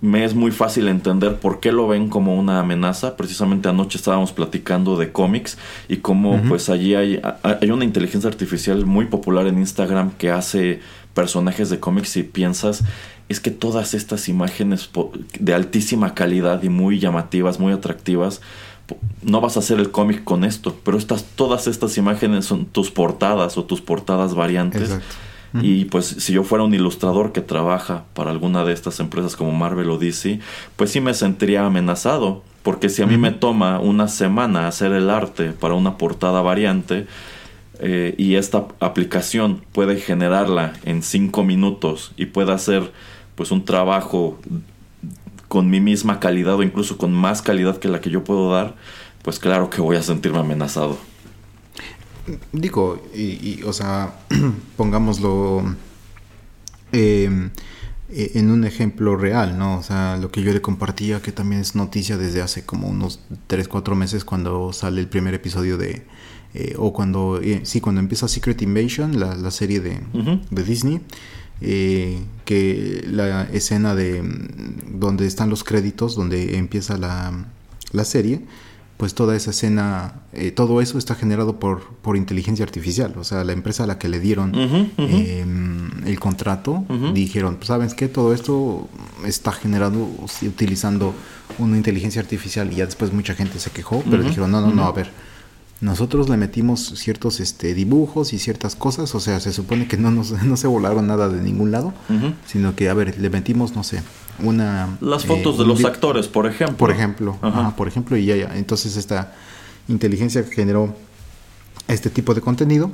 Me 0.00 0.24
es 0.24 0.34
muy 0.34 0.50
fácil 0.50 0.88
entender 0.88 1.36
por 1.36 1.60
qué 1.60 1.70
lo 1.70 1.86
ven 1.86 2.08
como 2.08 2.34
una 2.34 2.58
amenaza. 2.58 3.16
Precisamente 3.16 3.68
anoche 3.68 3.96
estábamos 3.96 4.32
platicando 4.32 4.96
de 4.96 5.12
cómics 5.12 5.58
y 5.88 5.98
cómo 5.98 6.42
pues 6.48 6.70
allí 6.70 6.96
hay, 6.96 7.20
hay 7.42 7.70
una 7.70 7.84
inteligencia 7.84 8.28
artificial 8.28 8.84
muy 8.84 9.04
popular 9.04 9.46
en 9.46 9.58
Instagram 9.58 10.10
que 10.12 10.30
hace 10.32 10.80
personajes 11.14 11.70
de 11.70 11.78
cómics 11.78 12.16
y 12.16 12.24
piensas 12.24 12.82
es 13.30 13.38
que 13.38 13.52
todas 13.52 13.94
estas 13.94 14.28
imágenes 14.28 14.90
de 15.38 15.54
altísima 15.54 16.14
calidad 16.14 16.64
y 16.64 16.68
muy 16.68 16.98
llamativas, 16.98 17.60
muy 17.60 17.72
atractivas, 17.72 18.40
no 19.22 19.40
vas 19.40 19.56
a 19.56 19.60
hacer 19.60 19.78
el 19.78 19.92
cómic 19.92 20.24
con 20.24 20.42
esto, 20.42 20.76
pero 20.84 20.98
estas, 20.98 21.22
todas 21.36 21.68
estas 21.68 21.96
imágenes 21.96 22.44
son 22.44 22.66
tus 22.66 22.90
portadas 22.90 23.56
o 23.56 23.64
tus 23.64 23.80
portadas 23.80 24.34
variantes. 24.34 24.98
Y 25.62 25.84
pues 25.86 26.06
si 26.06 26.32
yo 26.32 26.42
fuera 26.42 26.64
un 26.64 26.74
ilustrador 26.74 27.30
que 27.30 27.40
trabaja 27.40 28.04
para 28.14 28.32
alguna 28.32 28.64
de 28.64 28.72
estas 28.72 28.98
empresas 28.98 29.36
como 29.36 29.52
Marvel 29.52 29.90
o 29.90 29.98
DC, 29.98 30.40
pues 30.74 30.90
sí 30.90 31.00
me 31.00 31.14
sentiría 31.14 31.64
amenazado, 31.64 32.42
porque 32.64 32.88
si 32.88 33.02
a 33.02 33.06
mí 33.06 33.16
me 33.16 33.30
toma 33.30 33.78
una 33.78 34.08
semana 34.08 34.66
hacer 34.66 34.90
el 34.90 35.08
arte 35.08 35.50
para 35.52 35.74
una 35.74 35.98
portada 35.98 36.42
variante, 36.42 37.06
eh, 37.82 38.14
y 38.18 38.34
esta 38.34 38.66
aplicación 38.80 39.62
puede 39.72 39.96
generarla 39.96 40.74
en 40.84 41.02
cinco 41.02 41.44
minutos 41.44 42.12
y 42.16 42.26
puede 42.26 42.52
hacer 42.52 42.92
pues 43.40 43.52
un 43.52 43.64
trabajo 43.64 44.38
con 45.48 45.70
mi 45.70 45.80
misma 45.80 46.20
calidad 46.20 46.56
o 46.56 46.62
incluso 46.62 46.98
con 46.98 47.10
más 47.10 47.40
calidad 47.40 47.78
que 47.78 47.88
la 47.88 48.02
que 48.02 48.10
yo 48.10 48.22
puedo 48.22 48.52
dar, 48.52 48.76
pues 49.22 49.38
claro 49.38 49.70
que 49.70 49.80
voy 49.80 49.96
a 49.96 50.02
sentirme 50.02 50.40
amenazado. 50.40 50.98
Digo, 52.52 53.02
y, 53.14 53.62
o 53.62 53.72
sea, 53.72 54.12
pongámoslo 54.76 55.74
em, 56.92 57.48
e, 58.10 58.32
en 58.34 58.50
un 58.50 58.64
ejemplo 58.64 59.16
real, 59.16 59.56
¿no? 59.56 59.78
O 59.78 59.82
sea, 59.82 60.18
lo 60.18 60.30
que 60.30 60.42
yo 60.42 60.52
le 60.52 60.60
compartía, 60.60 61.22
que 61.22 61.32
también 61.32 61.62
es 61.62 61.74
noticia 61.74 62.18
desde 62.18 62.42
hace 62.42 62.66
como 62.66 62.88
unos 62.88 63.20
3, 63.46 63.68
4 63.68 63.96
meses 63.96 64.26
cuando 64.26 64.74
sale 64.74 65.00
el 65.00 65.08
primer 65.08 65.32
episodio 65.32 65.78
de... 65.78 66.04
Eh, 66.52 66.74
o 66.76 66.92
cuando, 66.92 67.40
eh, 67.40 67.60
sí, 67.62 67.80
cuando 67.80 68.02
empieza 68.02 68.28
Secret 68.28 68.60
Invasion, 68.60 69.18
la, 69.18 69.50
serie 69.50 69.80
de, 69.80 69.98
de 70.50 70.62
Disney 70.62 71.00
eh, 71.60 72.22
que 72.44 73.04
la 73.06 73.44
escena 73.44 73.94
de 73.94 74.22
mm, 74.22 74.98
donde 74.98 75.26
están 75.26 75.50
los 75.50 75.64
créditos, 75.64 76.16
donde 76.16 76.56
empieza 76.56 76.96
la, 76.96 77.46
la 77.92 78.04
serie, 78.04 78.42
pues 78.96 79.14
toda 79.14 79.34
esa 79.34 79.50
escena, 79.50 80.22
eh, 80.34 80.50
todo 80.50 80.82
eso 80.82 80.98
está 80.98 81.14
generado 81.14 81.58
por, 81.58 81.94
por 82.02 82.18
inteligencia 82.18 82.64
artificial. 82.66 83.14
O 83.16 83.24
sea, 83.24 83.44
la 83.44 83.52
empresa 83.52 83.84
a 83.84 83.86
la 83.86 83.98
que 83.98 84.10
le 84.10 84.20
dieron 84.20 84.54
em, 84.98 86.06
el 86.06 86.20
contrato, 86.20 86.84
dijeron, 87.14 87.56
pues 87.56 87.68
sabes 87.68 87.94
que 87.94 88.08
todo 88.08 88.34
esto 88.34 88.88
está 89.24 89.52
generado 89.52 90.06
utilizando 90.42 91.14
una 91.58 91.78
inteligencia 91.78 92.20
artificial 92.20 92.70
y 92.72 92.76
ya 92.76 92.84
después 92.84 93.10
mucha 93.12 93.34
gente 93.34 93.58
se 93.58 93.70
quejó, 93.70 94.04
pero 94.10 94.22
dijeron, 94.22 94.50
no, 94.50 94.60
no, 94.60 94.70
no, 94.70 94.84
a 94.84 94.92
ver 94.92 95.10
nosotros 95.80 96.28
le 96.28 96.36
metimos 96.36 96.92
ciertos 96.96 97.40
este, 97.40 97.72
dibujos 97.72 98.34
y 98.34 98.38
ciertas 98.38 98.76
cosas, 98.76 99.14
o 99.14 99.20
sea, 99.20 99.40
se 99.40 99.52
supone 99.52 99.88
que 99.88 99.96
no, 99.96 100.10
nos, 100.10 100.30
no 100.42 100.56
se 100.56 100.66
volaron 100.66 101.06
nada 101.06 101.28
de 101.28 101.40
ningún 101.40 101.70
lado, 101.70 101.94
sino 102.46 102.76
que, 102.76 102.90
a 102.90 102.94
ver, 102.94 103.18
le 103.18 103.30
metimos, 103.30 103.74
no 103.74 103.82
sé, 103.82 104.02
una... 104.42 104.98
Las 105.00 105.24
fotos 105.24 105.56
de 105.56 105.64
eh, 105.64 105.66
los 105.66 105.84
actores, 105.84 106.28
por 106.28 106.46
ejemplo. 106.46 106.76
Por 106.76 106.90
ejemplo, 106.90 107.38
por 107.76 107.88
ejemplo, 107.88 108.16
y 108.16 108.26
ya, 108.26 108.36
ya. 108.36 108.56
Entonces 108.56 108.96
esta 108.96 109.34
inteligencia 109.88 110.44
generó 110.44 110.94
este 111.88 112.10
tipo 112.10 112.34
de 112.34 112.42
contenido, 112.42 112.90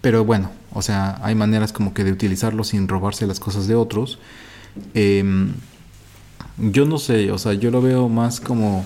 pero 0.00 0.24
bueno, 0.24 0.50
o 0.72 0.82
sea, 0.82 1.20
hay 1.22 1.34
maneras 1.34 1.72
como 1.72 1.94
que 1.94 2.02
de 2.02 2.12
utilizarlo 2.12 2.64
sin 2.64 2.88
robarse 2.88 3.26
las 3.26 3.38
cosas 3.38 3.68
de 3.68 3.76
otros. 3.76 4.18
Em, 4.94 5.52
yo 6.58 6.86
no 6.86 6.98
sé, 6.98 7.30
o 7.30 7.38
sea, 7.38 7.54
yo 7.54 7.70
lo 7.70 7.80
veo 7.80 8.08
más 8.08 8.40
como 8.40 8.84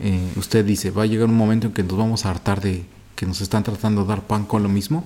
eh, 0.00 0.32
usted 0.36 0.64
dice, 0.64 0.90
va 0.90 1.04
a 1.04 1.06
llegar 1.06 1.28
un 1.28 1.36
momento 1.36 1.68
en 1.68 1.72
que 1.72 1.82
nos 1.82 1.96
vamos 1.96 2.26
a 2.26 2.30
hartar 2.30 2.60
de 2.60 2.84
que 3.14 3.26
nos 3.26 3.40
están 3.40 3.62
tratando 3.62 4.02
de 4.02 4.08
dar 4.08 4.22
pan 4.22 4.44
con 4.44 4.62
lo 4.62 4.68
mismo 4.68 5.04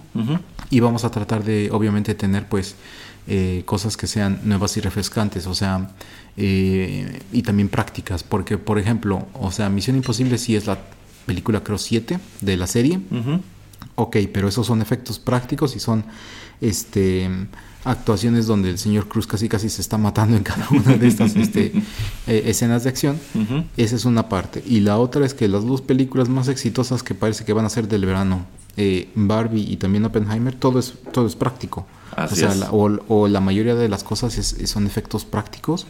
y 0.69 0.81
vamos 0.81 1.05
a 1.05 1.11
tratar 1.11 1.45
de, 1.45 1.71
obviamente, 1.71 2.15
tener 2.15 2.49
pues 2.49 2.75
eh, 3.29 3.63
cosas 3.65 3.97
que 3.97 4.07
sean 4.07 4.41
nuevas 4.45 4.77
y 4.77 4.81
refrescantes, 4.81 5.47
o 5.47 5.55
sea, 5.55 5.91
eh, 6.37 7.21
y 7.33 7.43
también 7.43 7.69
prácticas, 7.69 8.25
porque, 8.25 8.59
por 8.59 8.79
ejemplo, 8.79 9.29
o 9.35 9.53
sea, 9.53 9.69
Misión 9.71 9.97
Imposible 9.97 10.39
sí 10.39 10.57
es 10.57 10.67
la 10.67 10.79
película, 11.27 11.63
creo, 11.63 11.79
7 11.79 12.19
de 12.41 12.57
la 12.57 12.67
serie. 12.67 13.01
Ok, 13.95 14.17
pero 14.33 14.49
esos 14.49 14.67
son 14.67 14.83
efectos 14.83 15.19
prácticos 15.19 15.77
y 15.77 15.81
son 15.81 16.05
este 16.61 17.29
actuaciones 17.85 18.47
donde 18.47 18.71
el 18.71 18.79
señor 18.79 19.09
Cruz 19.09 19.27
casi 19.27 19.49
casi 19.49 19.69
se 19.69 19.81
está 19.81 19.97
matando 19.99 20.37
en 20.37 20.43
cada 20.43 20.67
una 20.71 20.97
de 20.97 21.07
estas 21.07 21.37
este, 21.37 21.73
eh, 22.27 22.43
escenas 22.47 22.85
de 22.85 22.91
acción. 22.91 23.19
Esa 23.77 23.97
es 23.97 24.05
una 24.05 24.29
parte. 24.29 24.63
Y 24.67 24.81
la 24.81 24.99
otra 24.99 25.25
es 25.25 25.35
que 25.35 25.49
las 25.49 25.65
dos 25.65 25.81
películas 25.81 26.29
más 26.29 26.49
exitosas 26.49 27.03
que 27.03 27.15
parece 27.15 27.45
que 27.45 27.53
van 27.53 27.65
a 27.65 27.71
ser 27.71 27.89
del 27.89 28.05
verano, 28.05 28.45
eh, 28.77 29.09
Barbie 29.15 29.63
y 29.63 29.77
también 29.77 30.05
Oppenheimer, 30.05 30.55
todo 30.55 30.79
es, 30.79 30.95
todo 31.13 31.27
es 31.27 31.37
práctico. 31.37 31.87
o, 32.17 32.35
sea, 32.35 32.55
La, 32.55 32.71
o, 32.71 33.29
la 33.29 33.41
mayoría 33.41 33.75
de 33.75 33.89
las 33.89 34.05
cosas 34.05 34.35
son 34.65 34.87
efectos 34.87 35.25
prácticos. 35.25 35.87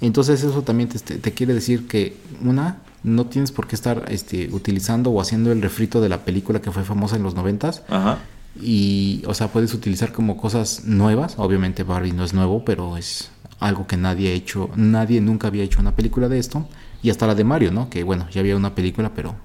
Entonces 0.00 0.44
eso 0.44 0.62
también 0.62 0.88
te, 0.88 0.98
te, 0.98 1.32
quiere 1.32 1.54
decir 1.54 1.88
que 1.88 2.16
una, 2.44 2.78
no 3.02 3.26
tienes 3.26 3.50
por 3.50 3.66
qué 3.66 3.74
estar 3.74 4.04
este, 4.08 4.48
utilizando 4.52 5.10
o 5.10 5.20
haciendo 5.20 5.50
el 5.50 5.60
refrito 5.60 6.00
de 6.00 6.08
la 6.08 6.24
película 6.24 6.60
que 6.60 6.70
fue 6.70 6.84
famosa 6.84 7.16
en 7.16 7.24
los 7.24 7.34
noventas. 7.34 7.82
Ajá 7.88 8.18
y, 8.60 9.22
o 9.26 9.34
sea, 9.34 9.48
puedes 9.48 9.74
utilizar 9.74 10.12
como 10.12 10.36
cosas 10.36 10.84
nuevas. 10.84 11.34
Obviamente 11.38 11.82
Barbie 11.82 12.12
no 12.12 12.24
es 12.24 12.34
nuevo, 12.34 12.64
pero 12.64 12.96
es 12.96 13.30
algo 13.60 13.86
que 13.86 13.96
nadie 13.96 14.30
ha 14.30 14.32
hecho, 14.32 14.70
nadie 14.76 15.20
nunca 15.20 15.48
había 15.48 15.64
hecho 15.64 15.80
una 15.80 15.94
película 15.94 16.28
de 16.28 16.38
esto. 16.38 16.68
Y 17.02 17.10
hasta 17.10 17.26
la 17.26 17.34
de 17.34 17.44
Mario, 17.44 17.70
¿no? 17.70 17.90
Que 17.90 18.02
bueno, 18.02 18.28
ya 18.30 18.40
había 18.40 18.56
una 18.56 18.74
película, 18.74 19.12
pero 19.14 19.36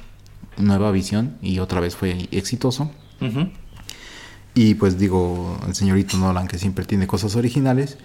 nueva 0.58 0.92
visión 0.92 1.38
y 1.42 1.60
otra 1.60 1.80
vez 1.80 1.96
fue 1.96 2.28
exitoso. 2.32 2.92
Y 4.56 4.76
pues 4.76 5.00
digo, 5.00 5.58
el 5.66 5.74
señorito 5.74 6.18
Nolan 6.18 6.48
que 6.48 6.58
siempre 6.58 6.86
tiene 6.86 7.08
cosas 7.08 7.36
originales. 7.36 7.98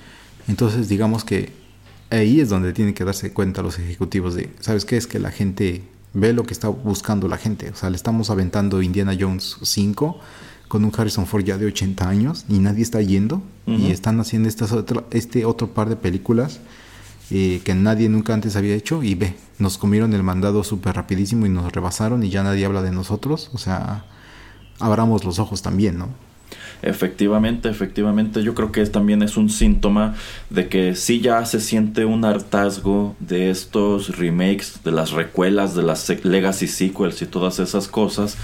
Entonces 0.46 0.88
digamos 0.88 1.24
que 1.24 1.52
ahí 2.10 2.40
es 2.40 2.48
donde 2.48 2.72
tienen 2.72 2.94
que 2.94 3.04
darse 3.04 3.32
cuenta 3.32 3.62
los 3.62 3.78
ejecutivos 3.78 4.34
de, 4.34 4.50
¿sabes 4.60 4.84
qué? 4.84 4.96
Es 4.96 5.06
que 5.06 5.18
la 5.18 5.30
gente 5.30 5.82
ve 6.14 6.32
lo 6.32 6.44
que 6.44 6.52
está 6.52 6.68
buscando 6.68 7.28
la 7.28 7.36
gente. 7.36 7.70
O 7.70 7.74
sea, 7.74 7.90
le 7.90 7.96
estamos 7.96 8.30
aventando 8.30 8.80
Indiana 8.82 9.16
Jones 9.18 9.56
5 9.62 10.20
con 10.68 10.84
un 10.84 10.92
Harrison 10.96 11.26
Ford 11.26 11.44
ya 11.44 11.58
de 11.58 11.66
80 11.66 12.08
años 12.08 12.44
y 12.48 12.58
nadie 12.58 12.82
está 12.82 13.00
yendo 13.02 13.42
y 13.66 13.90
están 13.90 14.18
haciendo 14.20 14.48
estas 14.48 14.74
este 15.10 15.44
otro 15.44 15.68
par 15.74 15.90
de 15.90 15.96
películas 15.96 16.60
eh, 17.30 17.60
que 17.62 17.74
nadie 17.74 18.08
nunca 18.08 18.32
antes 18.32 18.56
había 18.56 18.74
hecho 18.74 19.02
y 19.02 19.14
ve, 19.14 19.34
nos 19.58 19.76
comieron 19.76 20.14
el 20.14 20.22
mandado 20.22 20.64
súper 20.64 20.94
rapidísimo 20.94 21.44
y 21.44 21.50
nos 21.50 21.70
rebasaron 21.70 22.22
y 22.22 22.30
ya 22.30 22.42
nadie 22.42 22.64
habla 22.64 22.80
de 22.80 22.90
nosotros, 22.90 23.50
o 23.52 23.58
sea, 23.58 24.06
abramos 24.78 25.24
los 25.24 25.38
ojos 25.38 25.60
también, 25.60 25.98
¿no? 25.98 26.08
Efectivamente, 26.80 27.68
efectivamente, 27.68 28.42
yo 28.42 28.54
creo 28.54 28.72
que 28.72 28.86
también 28.86 29.22
es 29.22 29.36
un 29.36 29.50
síntoma 29.50 30.14
de 30.48 30.68
que 30.68 30.94
sí 30.94 31.20
ya 31.20 31.44
se 31.44 31.60
siente 31.60 32.06
un 32.06 32.24
hartazgo 32.24 33.14
de 33.18 33.50
estos 33.50 34.16
remakes, 34.16 34.80
de 34.84 34.92
las 34.92 35.10
recuelas, 35.10 35.74
de 35.74 35.82
las 35.82 36.08
legacy 36.24 36.66
sequels 36.66 37.20
y 37.20 37.26
todas 37.26 37.58
esas 37.58 37.88
cosas 37.88 38.38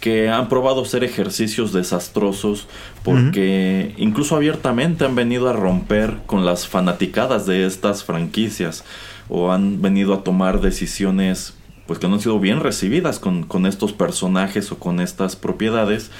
que 0.00 0.28
han 0.28 0.48
probado 0.48 0.84
ser 0.84 1.04
ejercicios 1.04 1.72
desastrosos 1.72 2.68
porque 3.02 3.94
incluso 3.96 4.36
abiertamente 4.36 5.04
han 5.04 5.14
venido 5.14 5.48
a 5.48 5.52
romper 5.52 6.18
con 6.26 6.44
las 6.44 6.68
fanaticadas 6.68 7.46
de 7.46 7.66
estas 7.66 8.04
franquicias 8.04 8.84
o 9.28 9.52
han 9.52 9.82
venido 9.82 10.14
a 10.14 10.22
tomar 10.22 10.60
decisiones 10.60 11.54
pues 11.86 11.98
que 11.98 12.08
no 12.08 12.14
han 12.14 12.20
sido 12.20 12.40
bien 12.40 12.60
recibidas 12.60 13.18
con, 13.20 13.66
estos 13.66 13.92
personajes 13.92 14.72
o 14.72 14.78
con 14.78 15.00
estas 15.00 15.36
propiedades. 15.36 16.10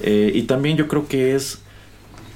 Eh, 0.00 0.30
y 0.32 0.42
también 0.42 0.76
yo 0.76 0.86
creo 0.86 1.08
que 1.08 1.34
es 1.34 1.62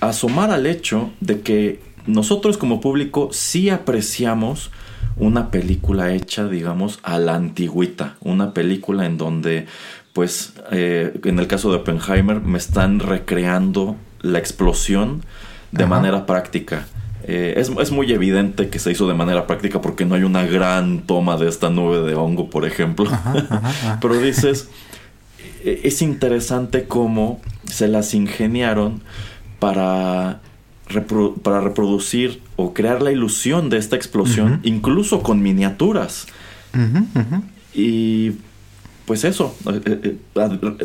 asomar 0.01 0.51
al 0.51 0.67
hecho 0.67 1.11
de 1.21 1.41
que 1.41 1.81
nosotros 2.07 2.59
como 2.59 2.81
público 2.81 3.29
sí 3.33 3.71
apreciamos 3.71 4.71
una 5.17 5.51
película 5.51 6.15
hecha, 6.15 6.49
digamos, 6.49 6.99
a 7.03 7.19
la 7.19 7.35
antigüita, 7.35 8.17
una 8.21 8.55
película 8.55 9.07
en 9.07 9.19
donde 9.19 9.67
pues 10.13 10.55
eh, 10.73 11.19
en 11.25 11.39
el 11.39 11.47
caso 11.47 11.71
de 11.71 11.79
Oppenheimer 11.79 12.41
me 12.41 12.59
están 12.59 13.01
recreando 13.01 13.97
la 14.21 14.39
explosión 14.39 15.23
de 15.73 15.87
manera 15.87 16.27
práctica. 16.27 16.87
Eh, 17.23 17.55
es, 17.59 17.91
muy 17.91 18.11
evidente 18.13 18.71
que 18.71 18.79
se 18.79 18.91
hizo 18.91 19.07
de 19.07 19.15
manera 19.15 19.47
práctica 19.47 19.81
porque 19.81 20.05
no 20.05 20.15
hay 20.15 20.25
una 20.25 20.45
gran 20.47 21.03
toma 21.03 21.37
de 21.37 21.49
esta 21.49 21.71
nube 21.71 22.01
de 22.01 22.15
hongo, 22.15 22.51
por 22.51 22.65
ejemplo. 22.65 23.11
Pero 24.01 24.19
dices, 24.19 24.69
e, 25.63 25.83
es 25.85 26.03
interesante 26.03 26.87
cómo 26.87 27.41
se 27.67 27.89
las 27.89 28.15
ingeniaron 28.15 29.03
para, 29.61 30.41
para 31.43 31.61
reproducir 31.61 32.43
o 32.57 32.75
crear 32.75 33.01
la 33.01 33.13
ilusión 33.13 33.71
de 33.71 33.77
esta 33.77 33.97
explosión, 33.97 34.61
incluso 34.65 35.23
con 35.23 35.41
miniaturas. 35.41 36.27
Y 37.75 38.33
pues 39.07 39.25
eso, 39.25 39.55
eh, 39.67 39.81
eh, 39.87 40.17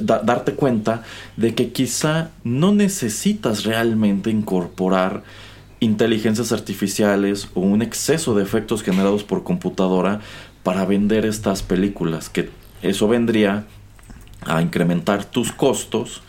darte 0.02 0.54
cuenta 0.54 1.04
de 1.38 1.54
que 1.54 1.72
quizá 1.72 2.32
no 2.44 2.74
necesitas 2.74 3.64
realmente 3.64 4.30
incorporar 4.30 5.24
inteligencias 5.80 6.52
artificiales 6.52 7.50
o 7.54 7.62
un 7.62 7.82
exceso 7.82 8.36
de 8.36 8.44
efectos 8.44 8.84
generados 8.84 9.24
por 9.24 9.44
computadora 9.44 10.22
para 10.64 10.86
vender 10.86 11.26
estas 11.26 11.62
películas, 11.62 12.30
que 12.30 12.50
eso 12.82 13.08
vendría 13.08 13.66
a 14.46 14.62
incrementar 14.62 15.26
tus 15.26 15.52
costos 15.52 16.22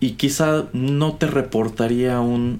y 0.00 0.12
quizá 0.12 0.66
no 0.72 1.14
te 1.14 1.26
reportaría 1.26 2.20
un, 2.20 2.58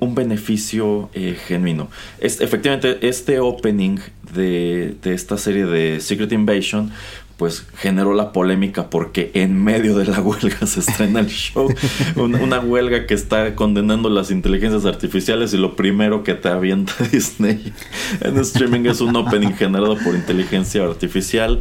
un 0.00 0.14
beneficio 0.14 1.10
eh, 1.12 1.36
genuino. 1.46 1.88
Es, 2.18 2.40
efectivamente, 2.40 3.06
este 3.06 3.38
opening 3.38 3.98
de, 4.34 4.96
de, 5.02 5.14
esta 5.14 5.36
serie 5.36 5.66
de 5.66 6.00
Secret 6.00 6.32
Invasion 6.32 6.90
pues 7.36 7.66
generó 7.76 8.14
la 8.14 8.32
polémica 8.32 8.90
porque 8.90 9.30
en 9.34 9.62
medio 9.62 9.96
de 9.96 10.06
la 10.06 10.20
huelga 10.20 10.66
se 10.66 10.80
estrena 10.80 11.20
el 11.20 11.28
show. 11.28 11.72
Una, 12.16 12.60
huelga 12.60 13.06
que 13.06 13.14
está 13.14 13.54
condenando 13.54 14.08
las 14.08 14.30
inteligencias 14.30 14.84
artificiales 14.84 15.52
y 15.52 15.56
lo 15.56 15.76
primero 15.76 16.22
que 16.22 16.34
te 16.34 16.48
avienta 16.48 16.92
Disney 17.12 17.72
en 18.20 18.38
streaming 18.38 18.86
es 18.86 19.00
un 19.00 19.16
opening 19.16 19.52
generado 19.52 19.96
por 19.98 20.14
inteligencia 20.14 20.84
artificial 20.84 21.60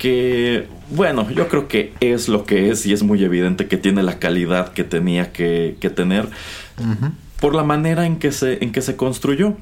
que, 0.00 0.66
bueno, 0.90 1.30
yo 1.30 1.48
creo 1.48 1.68
que 1.68 1.92
es 2.00 2.28
lo 2.28 2.44
que 2.46 2.70
es 2.70 2.86
y 2.86 2.94
es 2.94 3.02
muy 3.02 3.22
evidente 3.22 3.66
que 3.66 3.76
tiene 3.76 4.02
la 4.02 4.18
calidad 4.18 4.72
que 4.72 4.82
tenía 4.82 5.30
que, 5.30 5.76
tener 5.94 6.26
por 7.40 7.54
la 7.54 7.64
manera 7.64 8.06
en 8.06 8.18
que 8.18 8.32
se, 8.32 8.62
en 8.62 8.70
que 8.70 8.82
se 8.82 8.96
construyó. 8.96 9.54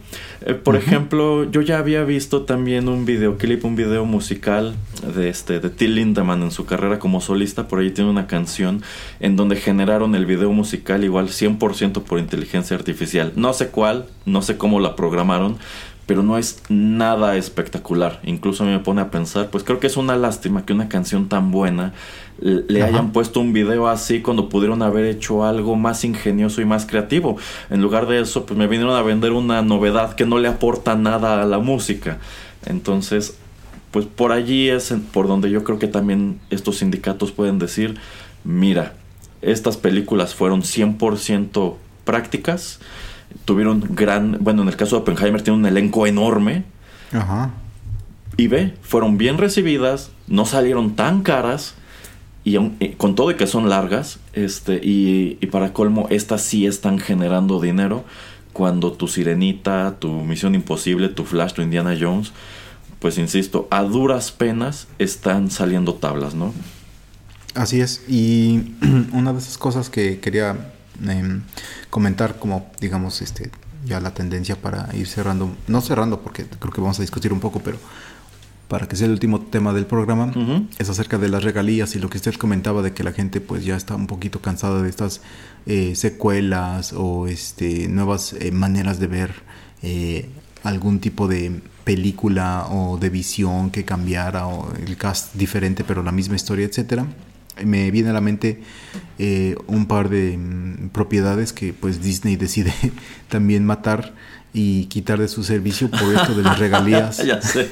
Eh, 0.45 0.55
por 0.55 0.76
ejemplo, 0.76 1.49
yo 1.51 1.62
ya 1.62 1.79
había 1.79 2.03
visto 2.03 2.43
también 2.43 2.89
un 2.89 3.05
videoclip, 3.05 3.64
un 3.64 3.76
video 3.76 4.05
musical 4.05 4.74
de 5.14 5.29
este 5.29 5.61
de 5.61 5.70
Till 5.70 5.95
Lindemann 5.95 6.43
en 6.43 6.51
su 6.51 6.66
carrera 6.66 6.99
como 6.99 7.20
solista, 7.20 7.68
por 7.68 7.79
ahí 7.79 7.91
tiene 7.91 8.11
una 8.11 8.26
canción 8.26 8.83
en 9.20 9.37
donde 9.37 9.57
generaron 9.57 10.14
el 10.16 10.26
video 10.26 10.53
musical 10.53 11.05
igual 11.05 11.29
100% 11.29 12.03
por 12.03 12.18
inteligencia 12.18 12.76
artificial. 12.76 13.33
No 13.37 13.53
sé 13.53 13.68
cuál, 13.68 14.07
no 14.26 14.43
sé 14.43 14.57
cómo 14.57 14.81
la 14.81 14.97
programaron, 14.97 15.57
pero 16.09 16.22
no 16.22 16.39
es 16.39 16.62
nada 16.70 17.37
espectacular. 17.37 18.20
Incluso 18.24 18.64
me 18.64 18.79
pone 18.79 19.03
a 19.03 19.11
pensar, 19.11 19.51
pues 19.51 19.62
creo 19.62 19.79
que 19.79 19.87
es 19.87 19.97
una 19.99 20.16
lástima 20.16 20.64
que 20.64 20.72
una 20.72 20.89
canción 20.89 21.29
tan 21.29 21.51
buena 21.51 21.93
le 22.41 22.82
hayan 22.82 23.12
puesto 23.12 23.41
un 23.41 23.53
video 23.53 23.89
así 23.89 24.20
cuando 24.20 24.49
pudieron 24.49 24.82
haber 24.82 25.05
hecho 25.07 25.45
algo 25.45 25.76
más 25.76 26.05
ingenioso 26.05 26.61
y 26.61 26.64
más 26.64 26.86
creativo. 26.86 27.36
En 27.70 27.82
lugar 27.82 28.07
de 28.07 28.20
eso, 28.20 28.47
pues 28.47 28.59
me 28.59 28.66
vinieron 28.66 28.95
a 28.95 29.03
vender 29.03 29.32
una 29.32 29.62
novedad 29.62 30.14
que 30.14 30.24
no 30.24 30.39
le 30.39 30.49
aporta 30.49 30.95
nada 30.95 31.43
a 31.43 31.47
la 31.47 31.59
música. 31.59 32.18
Entonces, 32.64 33.36
pues 33.91 34.07
por 34.07 34.32
allí 34.32 34.68
es 34.68 34.95
por 35.12 35.26
donde 35.26 35.51
yo 35.51 35.64
creo 35.64 35.78
que 35.78 35.89
también 35.89 36.39
estos 36.51 36.78
sindicatos 36.78 37.32
pueden 37.32 37.59
decir, 37.59 37.97
mira, 38.45 38.95
estas 39.43 39.76
películas 39.76 40.34
fueron 40.34 40.62
100% 40.62 41.74
prácticas, 42.05 42.80
tuvieron 43.45 43.84
gran, 43.91 44.39
bueno, 44.41 44.62
en 44.62 44.68
el 44.68 44.76
caso 44.76 44.97
de 44.97 45.03
Oppenheimer 45.03 45.43
tiene 45.43 45.59
un 45.59 45.66
elenco 45.66 46.07
enorme. 46.07 46.64
Ajá. 47.12 47.51
Y 48.36 48.47
ve, 48.47 48.74
fueron 48.82 49.18
bien 49.18 49.39
recibidas, 49.39 50.12
no 50.28 50.47
salieron 50.47 50.95
tan 50.95 51.22
caras 51.22 51.74
y 52.49 52.94
con 52.96 53.14
todo 53.14 53.30
y 53.30 53.34
que 53.34 53.46
son 53.46 53.68
largas, 53.68 54.18
este, 54.32 54.80
y, 54.82 55.34
para 55.51 55.72
colmo, 55.72 56.07
estas 56.11 56.42
sí 56.42 56.66
están 56.66 56.99
generando 56.99 57.61
dinero 57.61 58.05
cuando 58.53 58.92
tu 58.92 59.09
Sirenita, 59.09 59.96
tu 59.99 60.11
Misión 60.11 60.55
Imposible, 60.55 61.09
tu 61.09 61.24
Flash, 61.24 61.53
tu 61.53 61.62
Indiana 61.62 61.96
Jones, 61.99 62.32
pues 62.99 63.18
insisto, 63.18 63.68
a 63.70 63.82
duras 63.82 64.32
penas 64.32 64.88
están 64.99 65.51
saliendo 65.51 65.94
tablas, 65.94 66.34
¿no? 66.34 66.53
Así 67.55 67.80
es, 67.80 68.03
y 68.09 68.74
una 69.12 69.32
de 69.32 69.38
esas 69.38 69.59
cosas 69.59 69.90
que 69.90 70.18
quería 70.18 70.57
em, 71.07 71.42
comentar 71.90 72.38
como, 72.38 72.70
digamos, 72.80 73.20
este, 73.22 73.51
ya 73.84 74.01
la 74.01 74.14
tendencia 74.14 74.57
para 74.57 74.88
ir 74.94 75.07
cerrando, 75.07 75.55
no 75.66 75.80
cerrando 75.80 76.20
porque 76.20 76.44
creo 76.44 76.72
que 76.72 76.80
vamos 76.80 76.99
a 76.99 77.03
discutir 77.03 77.32
un 77.32 77.40
poco, 77.40 77.61
pero 77.61 77.78
para 78.68 78.86
que 78.86 78.96
sea 78.96 79.06
el 79.06 79.12
último 79.12 79.40
tema 79.40 79.72
del 79.72 79.86
programa, 79.86 80.30
es 80.78 80.90
acerca 80.90 81.16
de 81.16 81.30
las 81.30 81.42
regalías 81.42 81.96
y 81.96 81.98
lo 81.98 82.10
que 82.10 82.18
usted 82.18 82.34
comentaba 82.34 82.82
de 82.82 82.92
que 82.92 83.02
la 83.02 83.12
gente 83.12 83.40
pues 83.40 83.64
ya 83.64 83.76
está 83.76 83.94
un 83.94 84.06
poquito 84.06 84.40
cansada 84.42 84.82
de 84.82 84.90
estas 84.90 85.22
eh, 85.66 85.94
secuelas 85.94 86.92
o 86.92 87.26
este, 87.26 87.88
nuevas 87.88 88.34
eh, 88.34 88.52
maneras 88.52 89.00
de 89.00 89.06
ver 89.06 89.34
eh, 89.82 90.28
algún 90.64 91.00
tipo 91.00 91.28
de 91.28 91.62
película 91.84 92.66
o 92.70 92.98
de 92.98 93.08
visión 93.08 93.70
que 93.70 93.86
cambiara 93.86 94.46
o 94.46 94.70
el 94.74 94.98
cast 94.98 95.34
diferente 95.34 95.82
pero 95.82 96.02
la 96.02 96.12
misma 96.12 96.36
historia, 96.36 96.66
etcétera. 96.66 97.06
Me 97.64 97.90
viene 97.90 98.10
a 98.10 98.12
la 98.12 98.20
mente 98.20 98.62
un 99.66 99.86
par 99.86 100.10
de 100.10 100.36
mm, 100.36 100.90
propiedades 100.90 101.52
que 101.52 101.72
pues 101.72 102.02
Disney 102.02 102.36
decide 102.36 102.72
también 103.28 103.64
matar 103.64 104.14
y 104.53 104.86
quitar 104.86 105.18
de 105.18 105.28
su 105.28 105.44
servicio 105.44 105.90
por 105.90 106.14
esto 106.14 106.34
de 106.34 106.42
las 106.42 106.59
regalías. 106.59 107.18
ya 107.26 107.40
sé. 107.42 107.68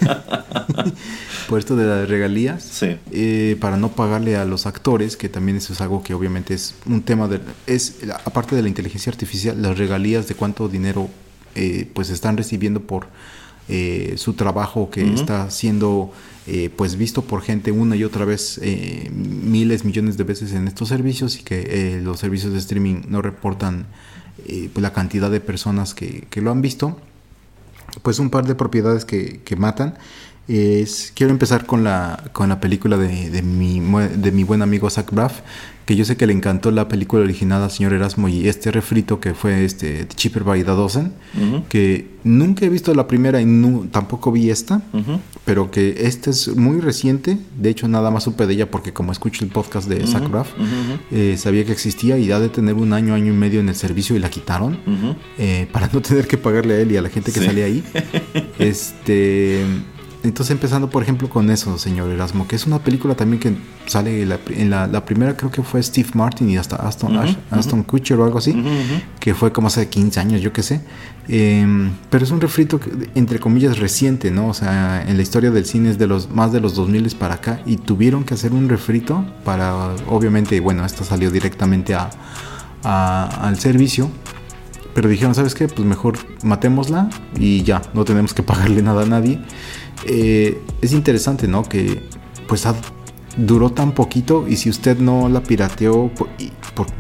por 1.49 1.59
esto 1.59 1.75
de 1.77 1.87
las 1.87 2.09
regalías. 2.09 2.63
Sí. 2.63 2.97
Eh, 3.13 3.57
para 3.61 3.77
no 3.77 3.93
pagarle 3.93 4.37
a 4.37 4.45
los 4.45 4.67
actores, 4.67 5.17
que 5.17 5.29
también 5.29 5.57
eso 5.57 5.73
es 5.73 5.81
algo 5.81 6.03
que 6.03 6.15
obviamente 6.15 6.55
es 6.55 6.75
un 6.87 7.03
tema 7.03 7.29
de... 7.29 7.41
Es, 7.67 7.97
aparte 8.25 8.55
de 8.55 8.63
la 8.63 8.69
inteligencia 8.69 9.11
artificial, 9.11 9.61
las 9.61 9.79
regalías 9.79 10.29
de 10.29 10.35
cuánto 10.35 10.69
dinero 10.69 11.09
eh, 11.55 11.89
pues 11.95 12.11
están 12.11 12.37
recibiendo 12.37 12.81
por 12.81 13.07
eh, 13.69 14.15
su 14.17 14.35
trabajo 14.35 14.91
que 14.91 15.13
está 15.13 15.51
siendo 15.51 16.13
pues 16.77 16.95
visto 16.95 17.23
por 17.23 17.43
gente 17.43 17.73
una 17.73 17.97
y 17.97 18.05
otra 18.05 18.25
vez 18.25 18.61
miles, 19.11 19.85
millones 19.85 20.17
de 20.17 20.23
veces 20.23 20.53
en 20.53 20.69
estos 20.69 20.91
servicios 20.91 21.41
y 21.41 21.43
que 21.43 22.01
los 22.01 22.21
servicios 22.21 22.53
de 22.53 22.61
streaming 22.61 23.03
no 23.09 23.21
reportan 23.21 23.87
eh, 24.49 24.71
pues 24.73 24.83
la 24.83 24.93
cantidad 24.93 25.31
de 25.31 25.41
personas 25.41 25.95
que, 25.95 26.27
que, 26.31 26.41
lo 26.41 26.51
han 26.51 26.63
visto. 26.63 26.99
Pues 28.03 28.19
un 28.19 28.31
par 28.31 28.47
de 28.47 28.55
propiedades 28.55 29.05
que, 29.05 29.41
que 29.45 29.57
matan. 29.57 29.99
Es, 30.49 31.13
quiero 31.15 31.33
empezar 31.33 31.67
con 31.67 31.83
la, 31.83 32.31
con 32.33 32.49
la 32.49 32.61
película 32.61 32.97
de, 32.97 33.31
de, 33.31 33.43
mi, 33.43 33.81
de 33.81 34.33
mi 34.33 34.45
buen 34.45 34.63
amigo 34.63 34.89
Zach 34.91 35.11
Braff, 35.11 35.41
que 35.87 35.95
yo 35.95 36.05
sé 36.05 36.17
que 36.17 36.27
le 36.27 36.33
encantó 36.33 36.73
la 36.73 36.89
película 36.89 37.23
original 37.23 37.63
al 37.63 37.71
señor 37.71 37.93
Erasmo 37.93 38.29
y 38.29 38.49
este 38.49 38.73
refrito 38.73 39.21
que 39.21 39.35
fue 39.35 39.65
este 39.65 40.07
Cheaper 40.09 40.43
by 40.43 40.65
the 40.65 40.73
Dozen, 40.73 41.13
que 41.69 42.09
nunca 42.25 42.67
he 42.67 42.69
visto 42.69 42.93
la 42.93 43.07
primera 43.07 43.41
y 43.41 43.47
tampoco 43.93 44.33
vi 44.33 44.51
esta, 44.51 44.83
pero 45.45 45.71
que 45.71 45.95
esta 46.01 46.31
es 46.31 46.55
muy 46.57 46.81
reciente, 46.81 47.39
de 47.57 47.71
hecho 47.71 47.87
nada 47.87 48.11
más 48.11 48.25
supe 48.25 48.49
de 48.49 48.55
ella 48.55 48.69
porque 48.69 48.93
como 48.93 49.13
escucho 49.13 49.45
el 49.45 49.51
podcast 49.53 49.89
de 49.89 50.05
Zach 50.09 50.29
Braff, 50.29 50.49
eh, 51.13 51.37
sabía 51.39 51.65
que 51.65 51.71
existía 51.71 52.19
y 52.19 52.33
ha 52.33 52.41
de 52.41 52.49
tener 52.49 52.75
un 52.75 52.93
año, 52.93 53.15
año 53.15 53.33
y 53.33 53.37
medio 53.37 53.61
en 53.61 53.69
el 53.69 53.77
servicio 53.77 54.17
y 54.17 54.19
la 54.19 54.29
quitaron 54.29 54.79
eh, 55.39 55.69
para 55.71 55.89
no 55.93 56.03
tener 56.03 56.27
que 56.27 56.37
pagarle 56.37 56.75
a 56.75 56.81
él 56.81 56.91
y 56.91 56.97
a 56.97 57.03
la 57.03 57.11
gente 57.11 57.31
que 57.31 57.39
salía 57.39 57.67
ahí. 57.67 57.85
este 58.59 59.65
entonces 60.29 60.51
empezando 60.51 60.91
por 60.91 61.03
ejemplo 61.03 61.29
con 61.29 61.51
eso, 61.51 61.79
señor 61.79 62.11
Erasmo, 62.11 62.47
que 62.47 62.57
es 62.57 62.67
una 62.67 62.79
película 62.79 63.15
también 63.15 63.41
que 63.41 63.57
sale 63.87 64.23
en 64.23 64.71
la, 64.71 65.05
primera 65.05 65.37
creo 65.37 65.51
que 65.51 65.63
fue 65.63 65.83
Steve 65.83 66.11
Martin 66.15 66.51
y 66.51 66.57
hasta 66.57 66.77
Aston, 66.77 67.17
Aston 67.51 67.83
Kutcher 67.83 68.19
o 68.19 68.25
algo 68.25 68.39
así, 68.39 68.55
que 69.21 69.35
fue 69.35 69.53
como 69.53 69.69
hace 69.69 69.89
15 69.89 70.21
años, 70.21 70.41
yo 70.41 70.53
qué 70.53 70.63
sé. 70.63 70.81
Em, 71.29 71.91
pero 72.09 72.25
es 72.25 72.31
un 72.31 72.41
refrito 72.41 72.79
entre 73.15 73.41
comillas 73.41 73.79
reciente, 73.79 74.31
¿no? 74.31 74.49
O 74.49 74.55
sea, 74.55 75.05
en 75.07 75.17
la 75.17 75.23
historia 75.23 75.51
del 75.51 75.65
cine 75.65 75.91
es 75.91 75.99
de 75.99 76.07
los 76.07 76.31
más 76.31 76.53
de 76.53 76.61
los 76.61 76.75
2000 76.75 77.17
para 77.17 77.35
acá 77.35 77.61
y 77.67 77.77
tuvieron 77.77 78.25
que 78.25 78.35
hacer 78.35 78.53
un 78.53 78.69
refrito 78.69 79.25
para, 79.45 79.95
obviamente, 80.09 80.59
bueno, 80.61 80.85
esta 80.85 81.05
salió 81.05 81.31
directamente 81.31 81.95
a, 81.95 82.11
al 82.83 83.59
servicio 83.59 84.11
pero 84.97 85.11
dijeron, 85.11 85.35
¿sabes 85.35 85.55
qué? 85.55 85.69
Pues 85.69 85.87
mejor 85.87 86.17
matémosla 86.43 87.11
y 87.39 87.63
ya, 87.65 87.83
no 87.93 88.07
tenemos 88.07 88.33
que 88.33 88.43
pagarle 88.43 88.81
nada 88.81 89.03
a 89.03 89.05
nadie. 89.05 89.39
Eh, 90.05 90.61
es 90.83 90.93
interesante, 90.93 91.49
¿no? 91.49 91.63
Que 91.63 92.03
pues 92.47 92.67
duró 93.37 93.71
tan 93.71 93.93
poquito 93.93 94.47
y 94.49 94.57
si 94.57 94.71
usted 94.71 94.99
no 94.99 95.29
la 95.29 95.43
pirateó, 95.43 96.11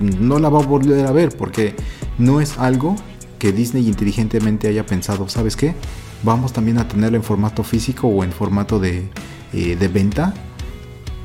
no 0.00 0.38
la 0.38 0.48
va 0.48 0.60
a 0.60 0.66
volver 0.66 1.06
a 1.06 1.12
ver 1.12 1.36
porque 1.36 1.74
no 2.18 2.40
es 2.40 2.58
algo 2.58 2.96
que 3.38 3.52
Disney 3.52 3.86
inteligentemente 3.86 4.68
haya 4.68 4.86
pensado, 4.86 5.28
¿sabes 5.28 5.56
qué? 5.56 5.74
Vamos 6.22 6.52
también 6.52 6.78
a 6.78 6.88
tenerla 6.88 7.16
en 7.16 7.22
formato 7.22 7.62
físico 7.62 8.08
o 8.08 8.24
en 8.24 8.32
formato 8.32 8.78
de, 8.78 9.08
eh, 9.52 9.90
venta 9.92 10.34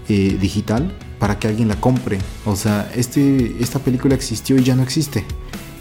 eh, 0.10 0.38
digital 0.40 0.96
para 1.20 1.40
que 1.40 1.48
alguien 1.48 1.68
la 1.68 1.80
compre. 1.80 2.20
O 2.46 2.56
sea, 2.56 2.92
este, 2.96 3.56
esta 3.60 3.80
película 3.80 4.16
existió 4.16 4.58
y 4.58 4.64
ya 4.64 4.76
no 4.76 4.84
existe. 4.84 5.24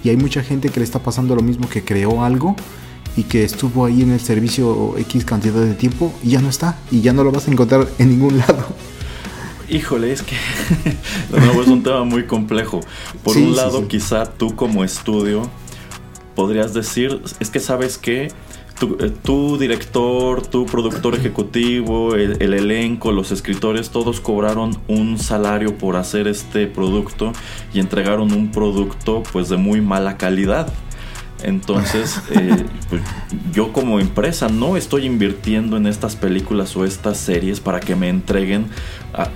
Y 0.04 0.08
hay 0.08 0.16
mucha 0.16 0.42
gente 0.42 0.68
que 0.68 0.80
le 0.80 0.84
está 0.84 1.00
pasando 1.00 1.34
lo 1.34 1.42
mismo 1.42 1.68
que 1.68 1.82
creó 1.82 2.24
algo 2.24 2.56
y 3.16 3.24
que 3.24 3.44
estuvo 3.44 3.84
ahí 3.84 4.02
en 4.02 4.12
el 4.12 4.20
servicio 4.20 4.96
X 4.98 5.24
cantidad 5.24 5.60
de 5.60 5.74
tiempo 5.74 6.12
y 6.22 6.30
ya 6.30 6.40
no 6.40 6.48
está 6.48 6.78
y 6.90 7.00
ya 7.00 7.12
no 7.12 7.24
lo 7.24 7.32
vas 7.32 7.48
a 7.48 7.50
encontrar 7.50 7.88
en 7.98 8.10
ningún 8.10 8.38
lado. 8.38 8.66
Híjole, 9.68 10.12
es 10.12 10.22
que 10.22 10.34
de 11.32 11.40
nuevo 11.40 11.62
es 11.62 11.68
un 11.68 11.82
tema 11.82 12.02
muy 12.04 12.24
complejo. 12.24 12.80
Por 13.22 13.36
un 13.36 13.54
lado, 13.54 13.86
quizá 13.86 14.26
tú 14.26 14.56
como 14.56 14.82
estudio 14.82 15.48
podrías 16.34 16.74
decir, 16.74 17.22
es 17.38 17.50
que 17.50 17.60
sabes 17.60 17.96
que 17.96 18.24
eh, 18.24 19.12
tu, 19.22 19.58
director, 19.58 20.46
tu 20.46 20.66
productor 20.66 21.14
ejecutivo, 21.14 22.14
el, 22.14 22.40
el, 22.40 22.54
elenco, 22.54 23.12
los 23.12 23.30
escritores, 23.30 23.90
todos 23.90 24.20
cobraron 24.20 24.76
un 24.88 25.18
salario 25.18 25.76
por 25.76 25.96
hacer 25.96 26.26
este 26.26 26.66
producto 26.66 27.32
y 27.74 27.80
entregaron 27.80 28.32
un 28.32 28.50
producto 28.50 29.22
pues 29.32 29.48
de 29.48 29.56
muy 29.56 29.80
mala 29.80 30.16
calidad. 30.16 30.72
Entonces, 31.42 32.20
eh, 32.30 32.66
pues, 32.88 33.02
yo 33.52 33.72
como 33.72 34.00
empresa 34.00 34.48
no 34.48 34.76
estoy 34.76 35.06
invirtiendo 35.06 35.76
en 35.76 35.86
estas 35.86 36.16
películas 36.16 36.76
o 36.76 36.84
estas 36.84 37.18
series 37.18 37.60
para 37.60 37.80
que 37.80 37.96
me 37.96 38.08
entreguen 38.08 38.66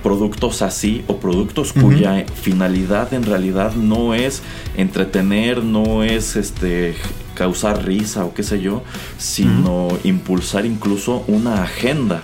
productos 0.01 0.61
así 0.61 1.03
o 1.07 1.17
productos 1.17 1.73
cuya 1.73 2.25
finalidad 2.33 3.13
en 3.13 3.23
realidad 3.23 3.75
no 3.75 4.13
es 4.13 4.41
entretener, 4.77 5.63
no 5.63 6.03
es 6.03 6.35
este 6.35 6.95
causar 7.35 7.85
risa 7.85 8.25
o 8.25 8.33
qué 8.33 8.41
sé 8.41 8.61
yo, 8.61 8.83
sino 9.17 9.89
impulsar 10.03 10.65
incluso 10.65 11.23
una 11.27 11.63
agenda. 11.63 12.23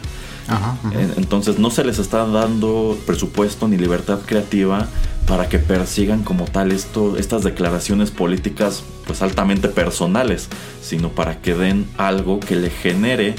Entonces 1.17 1.59
no 1.59 1.69
se 1.69 1.83
les 1.83 1.99
está 1.99 2.25
dando 2.25 2.97
presupuesto 3.05 3.67
ni 3.67 3.77
libertad 3.77 4.19
creativa 4.25 4.87
para 5.27 5.49
que 5.49 5.59
persigan 5.59 6.23
como 6.23 6.45
tal 6.45 6.71
estas 6.71 7.43
declaraciones 7.43 8.11
políticas 8.11 8.83
pues 9.05 9.21
altamente 9.21 9.67
personales, 9.69 10.49
sino 10.81 11.09
para 11.09 11.41
que 11.41 11.53
den 11.55 11.87
algo 11.97 12.39
que 12.39 12.55
le 12.55 12.69
genere 12.69 13.35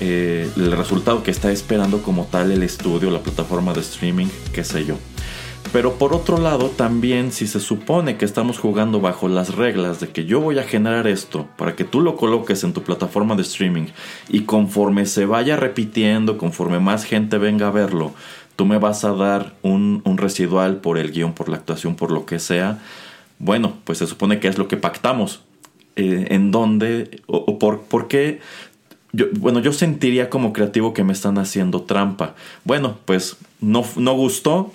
eh, 0.00 0.48
el 0.56 0.72
resultado 0.72 1.22
que 1.22 1.30
está 1.30 1.50
esperando 1.50 2.02
como 2.02 2.26
tal 2.26 2.52
el 2.52 2.62
estudio, 2.62 3.10
la 3.10 3.22
plataforma 3.22 3.72
de 3.72 3.80
streaming, 3.80 4.28
qué 4.52 4.64
sé 4.64 4.84
yo. 4.84 4.96
Pero 5.72 5.94
por 5.98 6.14
otro 6.14 6.38
lado, 6.38 6.68
también 6.68 7.30
si 7.30 7.46
se 7.46 7.60
supone 7.60 8.16
que 8.16 8.24
estamos 8.24 8.58
jugando 8.58 9.00
bajo 9.00 9.28
las 9.28 9.54
reglas 9.54 10.00
de 10.00 10.08
que 10.08 10.24
yo 10.24 10.40
voy 10.40 10.58
a 10.58 10.64
generar 10.64 11.06
esto 11.06 11.46
para 11.56 11.76
que 11.76 11.84
tú 11.84 12.00
lo 12.00 12.16
coloques 12.16 12.64
en 12.64 12.72
tu 12.72 12.82
plataforma 12.82 13.36
de 13.36 13.42
streaming 13.42 13.86
y 14.28 14.40
conforme 14.40 15.06
se 15.06 15.26
vaya 15.26 15.56
repitiendo, 15.56 16.38
conforme 16.38 16.80
más 16.80 17.04
gente 17.04 17.38
venga 17.38 17.68
a 17.68 17.70
verlo, 17.70 18.12
tú 18.56 18.66
me 18.66 18.78
vas 18.78 19.04
a 19.04 19.12
dar 19.12 19.54
un, 19.62 20.02
residual 20.16 20.76
por 20.76 20.98
el 20.98 21.12
guion, 21.12 21.32
por 21.32 21.48
la 21.48 21.56
actuación, 21.56 21.94
por 21.94 22.10
lo 22.10 22.26
que 22.26 22.38
sea, 22.38 22.78
bueno, 23.38 23.74
pues 23.84 23.98
se 23.98 24.06
supone 24.06 24.38
que 24.38 24.48
es 24.48 24.58
lo 24.58 24.68
que 24.68 24.76
pactamos. 24.76 25.42
Eh, 25.96 26.28
en 26.30 26.50
dónde 26.50 27.20
o, 27.26 27.58
por, 27.58 27.82
por, 27.82 28.06
qué 28.06 28.40
yo, 29.12 29.26
bueno, 29.38 29.58
yo 29.58 29.72
sentiría 29.72 30.30
como 30.30 30.52
creativo 30.52 30.94
que 30.94 31.02
me 31.02 31.12
están 31.12 31.36
haciendo 31.36 31.82
trampa. 31.82 32.34
Bueno, 32.64 32.96
pues 33.04 33.36
no, 33.60 33.84
no 33.96 34.14
gustó 34.14 34.72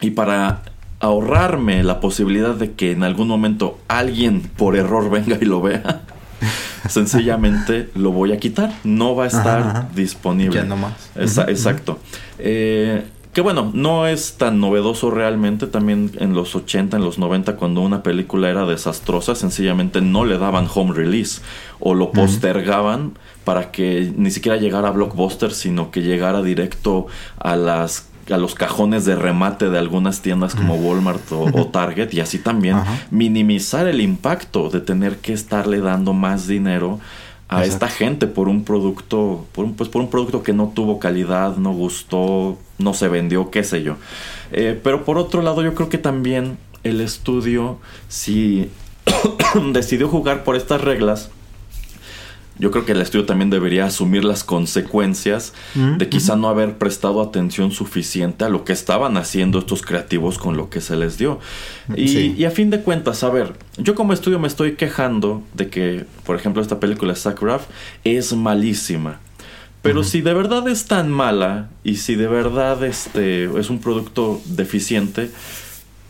y 0.00 0.10
para 0.10 0.62
ahorrarme 0.98 1.82
la 1.82 2.00
posibilidad 2.00 2.54
de 2.54 2.72
que 2.72 2.92
en 2.92 3.02
algún 3.02 3.28
momento 3.28 3.78
alguien 3.88 4.42
por 4.42 4.76
error 4.76 5.10
venga 5.10 5.38
y 5.40 5.44
lo 5.44 5.60
vea, 5.60 6.02
sencillamente 6.88 7.90
lo 7.94 8.12
voy 8.12 8.32
a 8.32 8.38
quitar. 8.38 8.72
No 8.84 9.14
va 9.14 9.24
a 9.24 9.26
estar 9.28 9.94
disponible. 9.94 10.56
Ya 10.56 10.64
no 10.64 10.76
más. 10.76 11.10
exacto. 11.16 11.98
Eh, 12.38 13.04
que 13.32 13.42
bueno, 13.42 13.70
no 13.72 14.08
es 14.08 14.34
tan 14.38 14.58
novedoso 14.58 15.10
realmente. 15.10 15.68
También 15.68 16.10
en 16.18 16.34
los 16.34 16.56
80, 16.56 16.96
en 16.96 17.04
los 17.04 17.18
90, 17.18 17.56
cuando 17.56 17.80
una 17.80 18.02
película 18.02 18.50
era 18.50 18.66
desastrosa, 18.66 19.36
sencillamente 19.36 20.00
no 20.00 20.24
le 20.24 20.36
daban 20.36 20.66
home 20.72 20.92
release 20.94 21.40
o 21.78 21.94
lo 21.94 22.10
postergaban 22.10 23.12
para 23.44 23.70
que 23.70 24.12
ni 24.16 24.30
siquiera 24.32 24.58
llegara 24.58 24.88
a 24.88 24.90
Blockbuster, 24.92 25.52
sino 25.52 25.90
que 25.90 26.02
llegara 26.02 26.42
directo 26.42 27.06
a 27.38 27.54
las 27.54 28.09
a 28.30 28.38
los 28.38 28.54
cajones 28.54 29.04
de 29.04 29.16
remate 29.16 29.70
de 29.70 29.78
algunas 29.78 30.22
tiendas 30.22 30.54
como 30.54 30.74
Walmart 30.74 31.22
o, 31.32 31.66
Target 31.66 32.12
y 32.12 32.20
así 32.20 32.38
también 32.38 32.76
minimizar 33.10 33.86
el 33.88 34.00
impacto 34.00 34.70
de 34.70 34.80
tener 34.80 35.18
que 35.18 35.32
estarle 35.32 35.80
dando 35.80 36.12
más 36.12 36.46
dinero 36.46 37.00
a 37.48 37.64
esta 37.64 37.88
gente 37.88 38.28
por 38.28 38.48
un 38.48 38.62
producto, 38.64 39.44
por 39.52 39.64
un, 39.64 39.74
pues 39.74 39.90
por 39.90 40.00
un 40.00 40.08
producto 40.08 40.44
que 40.44 40.52
no 40.52 40.70
tuvo 40.72 41.00
calidad, 41.00 41.56
no 41.56 41.72
gustó, 41.72 42.56
no 42.78 42.94
se 42.94 43.08
vendió, 43.08 43.50
qué 43.50 43.64
sé 43.64 43.82
yo. 43.82 43.96
Eh, 44.52 44.78
pero 44.82 45.04
por 45.04 45.18
otro 45.18 45.42
lado, 45.42 45.62
yo 45.62 45.74
creo 45.74 45.88
que 45.88 45.98
también 45.98 46.58
el 46.84 47.00
estudio, 47.00 47.78
si 48.08 48.70
decidió 49.72 50.08
jugar 50.08 50.44
por 50.44 50.54
estas 50.54 50.80
reglas, 50.80 51.30
yo 52.60 52.70
creo 52.70 52.84
que 52.84 52.92
el 52.92 53.00
estudio 53.00 53.24
también 53.26 53.50
debería 53.50 53.86
asumir 53.86 54.24
las 54.24 54.44
consecuencias 54.44 55.52
Mm, 55.74 55.96
de 55.98 56.08
quizá 56.08 56.36
no 56.36 56.48
haber 56.48 56.78
prestado 56.78 57.20
atención 57.20 57.72
suficiente 57.72 58.44
a 58.44 58.48
lo 58.48 58.64
que 58.64 58.72
estaban 58.72 59.16
haciendo 59.16 59.58
estos 59.58 59.82
creativos 59.82 60.38
con 60.38 60.56
lo 60.56 60.68
que 60.70 60.80
se 60.80 60.94
les 60.96 61.16
dio. 61.18 61.38
Y, 61.96 62.08
Sí. 62.08 62.34
y 62.36 62.44
a 62.44 62.50
fin 62.50 62.70
de 62.70 62.80
cuentas, 62.82 63.24
a 63.24 63.30
ver, 63.30 63.54
yo 63.78 63.94
como 63.94 64.12
estudio 64.12 64.38
me 64.38 64.46
estoy 64.46 64.72
quejando 64.76 65.42
de 65.54 65.68
que, 65.68 66.04
por 66.24 66.36
ejemplo, 66.36 66.60
esta 66.62 66.78
película 66.78 67.14
Sackcraft 67.14 67.68
es 68.04 68.32
malísima. 68.34 69.20
Pero 69.82 70.04
si 70.04 70.20
de 70.20 70.34
verdad 70.34 70.68
es 70.68 70.84
tan 70.84 71.10
mala 71.10 71.70
y 71.82 71.96
si 71.96 72.14
de 72.14 72.26
verdad 72.28 72.84
este 72.84 73.44
es 73.58 73.70
un 73.70 73.78
producto 73.80 74.40
deficiente, 74.44 75.30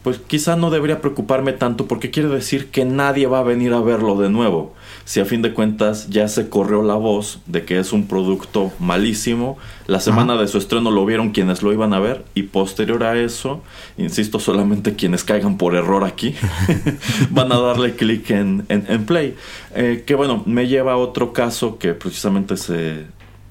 pues 0.03 0.19
quizá 0.19 0.57
no 0.57 0.71
debería 0.71 1.01
preocuparme 1.01 1.53
tanto 1.53 1.87
porque 1.87 2.11
quiere 2.11 2.29
decir 2.29 2.71
que 2.71 2.85
nadie 2.85 3.27
va 3.27 3.41
a 3.41 3.43
venir 3.43 3.75
a 3.75 3.81
verlo 3.81 4.17
de 4.17 4.31
nuevo. 4.31 4.75
Si 5.05 5.21
a 5.21 5.25
fin 5.25 5.43
de 5.43 5.53
cuentas 5.53 6.09
ya 6.09 6.29
se 6.29 6.49
corrió 6.49 6.83
la 6.83 6.95
voz 6.95 7.41
de 7.47 7.65
que 7.65 7.79
es 7.79 7.93
un 7.93 8.07
producto 8.07 8.73
malísimo, 8.79 9.59
la 9.87 10.01
semana 10.01 10.35
Ajá. 10.35 10.43
de 10.43 10.49
su 10.49 10.59
estreno 10.59 10.91
lo 10.91 11.05
vieron 11.05 11.31
quienes 11.31 11.63
lo 11.63 11.73
iban 11.73 11.93
a 11.93 12.01
ver 12.01 12.25
y 12.35 12.45
posterior 12.45 13.05
a 13.05 13.19
eso, 13.21 13.63
insisto, 13.99 14.39
solamente 14.39 14.95
quienes 14.95 15.25
caigan 15.25 15.59
por 15.59 15.75
error 15.75 16.05
aquí 16.05 16.35
van 17.31 17.53
a 17.53 17.59
darle 17.59 17.95
clic 17.95 18.31
en, 18.31 18.65
en, 18.69 18.87
en 18.89 19.05
play. 19.05 19.35
Eh, 19.75 20.05
que 20.07 20.15
bueno, 20.15 20.43
me 20.47 20.67
lleva 20.67 20.93
a 20.93 20.97
otro 20.97 21.33
caso 21.33 21.79
que 21.79 21.93
precisamente 21.93 22.57
se 22.57 23.05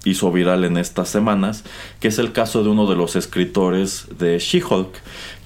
hizo 0.05 0.31
viral 0.31 0.63
en 0.63 0.77
estas 0.77 1.09
semanas, 1.09 1.63
que 1.99 2.07
es 2.07 2.19
el 2.19 2.31
caso 2.31 2.63
de 2.63 2.69
uno 2.69 2.87
de 2.87 2.95
los 2.95 3.15
escritores 3.15 4.07
de 4.17 4.39
She-Hulk, 4.39 4.89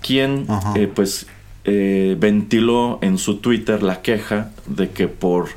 quien 0.03 0.45
eh, 0.75 0.87
pues 0.93 1.25
eh, 1.65 2.15
ventiló 2.19 2.99
en 3.01 3.17
su 3.17 3.37
Twitter 3.37 3.81
la 3.81 4.01
queja 4.03 4.51
de 4.67 4.89
que 4.91 5.07
por 5.07 5.47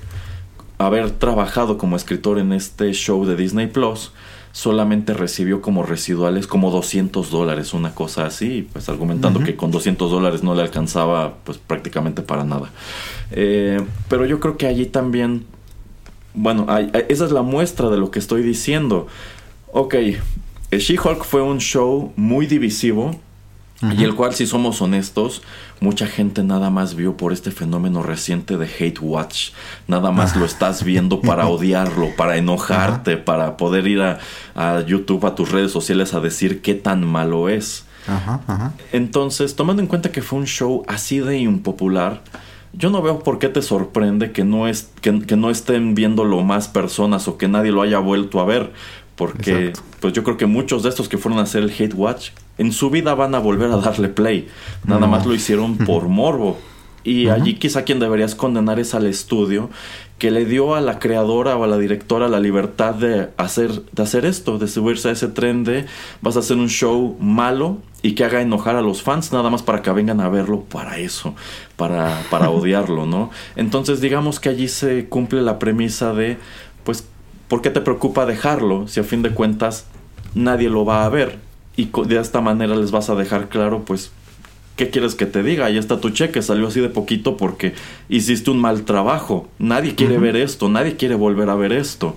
haber 0.79 1.11
trabajado 1.11 1.77
como 1.79 1.97
escritor 1.97 2.39
en 2.39 2.53
este 2.53 2.93
show 2.93 3.25
de 3.27 3.35
Disney 3.37 3.67
Plus, 3.67 4.13
solamente 4.53 5.13
recibió 5.15 5.61
como 5.61 5.83
residuales 5.83 6.47
como 6.47 6.71
200 6.71 7.31
dólares, 7.31 7.75
una 7.75 7.95
cosa 7.95 8.25
así, 8.27 8.67
pues 8.73 8.89
argumentando 8.89 9.41
que 9.41 9.57
con 9.57 9.71
200 9.71 10.11
dólares 10.11 10.43
no 10.43 10.55
le 10.55 10.63
alcanzaba 10.63 11.35
pues 11.45 11.59
prácticamente 11.59 12.23
para 12.23 12.45
nada. 12.45 12.71
Eh, 13.33 13.81
pero 14.09 14.25
yo 14.27 14.39
creo 14.41 14.57
que 14.57 14.67
allí 14.67 14.87
también, 14.87 15.45
bueno, 16.35 16.67
hay- 16.69 16.91
esa 17.09 17.25
es 17.27 17.33
la 17.33 17.43
muestra 17.43 17.91
de 17.91 17.97
lo 17.99 18.11
que 18.11 18.19
estoy 18.19 18.43
diciendo. 18.43 19.09
Ok, 19.73 19.95
eh, 19.95 20.19
She-Hulk 20.73 21.25
fue 21.25 21.43
un 21.43 21.59
show 21.59 22.13
muy 22.17 22.47
divisivo, 22.47 23.19
y 23.83 24.05
el 24.05 24.14
cual, 24.14 24.35
si 24.35 24.47
somos 24.47 24.81
honestos, 24.81 25.43
mucha 25.81 26.07
gente 26.07 26.43
nada 26.43 26.70
más 26.70 26.95
vio 26.95 27.16
por 27.16 27.33
este 27.33 27.51
fenómeno 27.51 28.03
reciente 28.03 28.57
de 28.57 28.66
hate 28.66 29.01
watch. 29.01 29.51
Nada 29.87 30.11
más 30.12 30.35
lo 30.35 30.47
estás 30.47 30.83
viendo 30.83 31.20
para 31.20 31.47
odiarlo, 31.49 32.09
para 32.16 32.39
enojarte, 32.39 33.18
para 33.18 33.59
poder 33.59 33.87
ir 33.87 34.01
a, 34.01 34.18
a 34.55 34.81
YouTube, 34.81 35.27
a 35.27 35.35
tus 35.35 35.53
redes 35.53 35.72
sociales 35.72 36.14
a 36.14 36.20
decir 36.20 36.62
qué 36.62 36.74
tan 36.74 37.07
malo 37.07 37.51
es. 37.51 37.85
Ajá, 38.07 38.41
ajá. 38.47 38.72
Entonces, 38.93 39.57
tomando 39.57 39.83
en 39.83 39.89
cuenta 39.89 40.11
que 40.11 40.22
fue 40.22 40.39
un 40.39 40.47
show 40.47 40.83
así 40.89 41.18
de 41.18 41.39
impopular, 41.39 42.22
yo 42.72 42.89
no 42.89 43.03
veo 43.03 43.18
por 43.18 43.39
qué 43.39 43.49
te 43.49 43.61
sorprende 43.61 44.33
que 44.33 44.45
no, 44.45 44.68
es, 44.68 44.91
que, 45.03 45.20
que 45.20 45.37
no 45.37 45.51
estén 45.51 45.95
viéndolo 45.95 46.43
más 46.43 46.68
personas 46.68 47.29
o 47.29 47.37
que 47.37 47.49
nadie 47.49 47.72
lo 47.72 47.83
haya 47.83 47.99
vuelto 47.99 48.41
a 48.41 48.47
ver. 48.47 48.72
Porque 49.16 49.68
Exacto. 49.68 49.83
pues 50.01 50.12
yo 50.14 50.24
creo 50.24 50.37
que 50.37 50.47
muchos 50.47 50.83
de 50.83 50.91
estos 50.91 51.09
que 51.09 51.18
fueron 51.18 51.41
a 51.41 51.43
hacer 51.43 51.62
el 51.62 51.70
Hate 51.70 51.95
Watch 51.95 52.31
en 52.59 52.73
su 52.73 52.91
vida 52.91 53.15
van 53.15 53.35
a 53.35 53.39
volver 53.39 53.71
a 53.71 53.77
darle 53.77 54.09
play. 54.09 54.49
Nada 54.85 55.01
No. 55.01 55.09
más 55.09 55.27
lo 55.27 55.35
hicieron 55.35 55.77
por 55.79 56.09
morbo. 56.09 56.59
Y 57.05 57.29
allí 57.29 57.55
quizá 57.55 57.85
quien 57.85 58.01
deberías 58.01 58.35
condenar 58.35 58.81
es 58.81 58.93
al 58.93 59.07
estudio 59.07 59.71
que 60.19 60.33
le 60.33 60.45
dio 60.45 60.75
a 60.75 60.81
la 60.81 60.99
creadora 60.99 61.55
o 61.57 61.63
a 61.63 61.69
la 61.69 61.79
directora 61.79 62.27
la 62.27 62.41
libertad 62.41 62.95
de 62.95 63.29
hacer, 63.37 63.83
de 63.93 64.03
hacer 64.03 64.25
esto, 64.25 64.59
de 64.59 64.67
subirse 64.67 65.11
a 65.11 65.13
ese 65.13 65.29
tren 65.29 65.63
de 65.63 65.87
vas 66.21 66.35
a 66.37 66.41
hacer 66.41 66.57
un 66.57 66.69
show 66.69 67.17
malo 67.21 67.79
y 68.03 68.15
que 68.17 68.25
haga 68.25 68.41
enojar 68.41 68.75
a 68.75 68.83
los 68.83 69.03
fans 69.03 69.31
nada 69.33 69.51
más 69.51 69.63
para 69.63 69.83
que 69.83 69.91
vengan 69.93 70.21
a 70.21 70.29
verlo 70.29 70.63
para 70.63 70.99
eso, 70.99 71.37
para, 71.77 72.23
para 72.29 72.51
odiarlo, 72.51 73.07
¿no? 73.07 73.31
Entonces 73.55 74.01
digamos 74.01 74.41
que 74.41 74.49
allí 74.49 74.67
se 74.67 75.07
cumple 75.09 75.43
la 75.43 75.61
premisa 75.61 76.13
de, 76.13 76.39
pues, 76.83 77.07
¿por 77.47 77.63
qué 77.63 77.71
te 77.71 77.83
preocupa 77.83 78.27
dejarlo 78.27 78.89
si 78.89 78.99
a 78.99 79.05
fin 79.05 79.23
de 79.23 79.31
cuentas 79.31 79.87
nadie 80.35 80.71
lo 80.71 80.85
va 80.85 81.05
a 81.05 81.09
ver? 81.09 81.39
Y 81.77 81.91
de 82.07 82.20
esta 82.20 82.41
manera 82.41 82.74
les 82.74 82.91
vas 82.91 83.11
a 83.11 83.14
dejar 83.14 83.49
claro, 83.49 83.85
pues, 83.85 84.11
¿qué 84.77 84.91
quieres 84.91 85.14
que 85.14 85.27
te 85.27 85.43
diga? 85.43 85.66
Ahí 85.66 85.77
está 85.77 86.01
tu 86.01 86.11
cheque, 86.11 86.41
salió 86.43 86.68
así 86.68 86.81
de 86.81 86.89
poquito 86.89 87.37
porque 87.37 87.74
hiciste 88.09 88.51
un 88.51 88.59
mal 88.59 88.85
trabajo. 88.85 89.49
Nadie 89.59 89.95
quiere 89.95 90.18
ver 90.18 90.37
esto, 90.37 90.68
nadie 90.68 90.97
quiere 90.97 91.14
volver 91.14 91.51
a 91.51 91.55
ver 91.55 91.72
esto. 91.72 92.16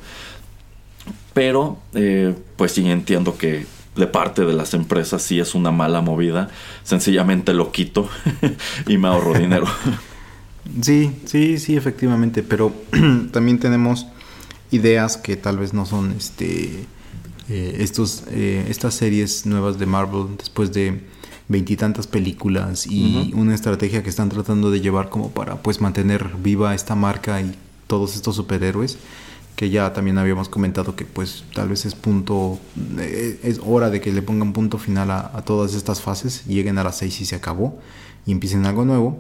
Pero, 1.34 1.78
eh, 1.94 2.34
pues 2.56 2.72
sí 2.72 2.90
entiendo 2.90 3.38
que 3.38 3.66
de 3.96 4.08
parte 4.08 4.46
de 4.46 4.54
las 4.54 4.74
empresas 4.74 5.22
sí 5.22 5.40
es 5.40 5.56
una 5.56 5.72
mala 5.72 6.02
movida. 6.02 6.50
Sencillamente 6.84 7.54
lo 7.54 7.72
quito 7.72 8.10
y 8.88 8.98
me 8.98 9.08
ahorro 9.08 9.34
dinero. 9.34 9.68
Sí, 10.82 11.12
sí, 11.26 11.58
sí, 11.58 11.76
efectivamente, 11.76 12.44
pero 12.44 12.72
también 13.32 13.58
tenemos 13.58 14.06
ideas 14.72 15.18
que 15.18 15.36
tal 15.36 15.58
vez 15.58 15.74
no 15.74 15.88
son 15.88 16.12
este 16.12 16.86
eh, 17.50 17.78
estos 17.80 18.24
eh, 18.30 18.66
estas 18.70 18.94
series 18.94 19.46
nuevas 19.46 19.80
de 19.80 19.86
Marvel 19.86 20.38
después 20.38 20.72
de 20.72 21.02
veintitantas 21.48 22.08
películas 22.08 22.86
y 22.88 23.30
Ujú. 23.32 23.42
una 23.42 23.56
estrategia 23.56 24.04
que 24.04 24.10
están 24.10 24.30
tratando 24.30 24.70
de 24.72 24.82
llevar 24.82 25.10
como 25.10 25.32
para 25.32 25.62
pues 25.62 25.82
mantener 25.82 26.30
viva 26.44 26.76
esta 26.76 26.96
marca 26.96 27.42
y 27.42 27.56
todos 27.88 28.16
estos 28.16 28.36
superhéroes 28.36 28.98
que 29.56 29.70
ya 29.70 29.92
también 29.94 30.18
habíamos 30.18 30.48
comentado 30.48 30.96
que 30.96 31.06
pues 31.06 31.44
tal 31.54 31.70
vez 31.70 31.86
es 31.86 31.96
punto 31.96 32.60
eh, 33.00 33.40
es 33.44 33.60
hora 33.66 33.90
de 33.90 34.00
que 34.00 34.14
le 34.14 34.22
pongan 34.22 34.54
punto 34.54 34.78
final 34.78 35.10
a, 35.12 35.32
a 35.34 35.42
todas 35.44 35.74
estas 35.74 36.02
fases 36.02 36.46
lleguen 36.46 36.78
a 36.78 36.84
las 36.84 36.98
seis 36.98 37.20
y 37.20 37.26
se 37.26 37.36
acabó 37.36 37.80
y 38.26 38.32
empiecen 38.32 38.66
algo 38.66 38.86
nuevo 38.86 39.20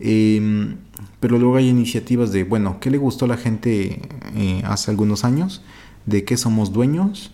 eh, 0.00 0.74
pero 1.20 1.38
luego 1.38 1.56
hay 1.56 1.68
iniciativas 1.68 2.32
de, 2.32 2.44
bueno, 2.44 2.78
¿qué 2.80 2.90
le 2.90 2.98
gustó 2.98 3.26
a 3.26 3.28
la 3.28 3.36
gente 3.36 4.00
eh, 4.34 4.62
hace 4.64 4.90
algunos 4.90 5.24
años? 5.24 5.62
¿De 6.06 6.24
qué 6.24 6.36
somos 6.36 6.72
dueños? 6.72 7.30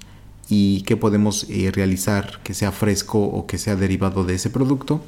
¿Y 0.48 0.82
qué 0.82 0.96
podemos 0.96 1.46
eh, 1.48 1.70
realizar 1.74 2.40
que 2.42 2.54
sea 2.54 2.72
fresco 2.72 3.20
o 3.22 3.46
que 3.46 3.58
sea 3.58 3.76
derivado 3.76 4.24
de 4.24 4.34
ese 4.34 4.50
producto? 4.50 5.02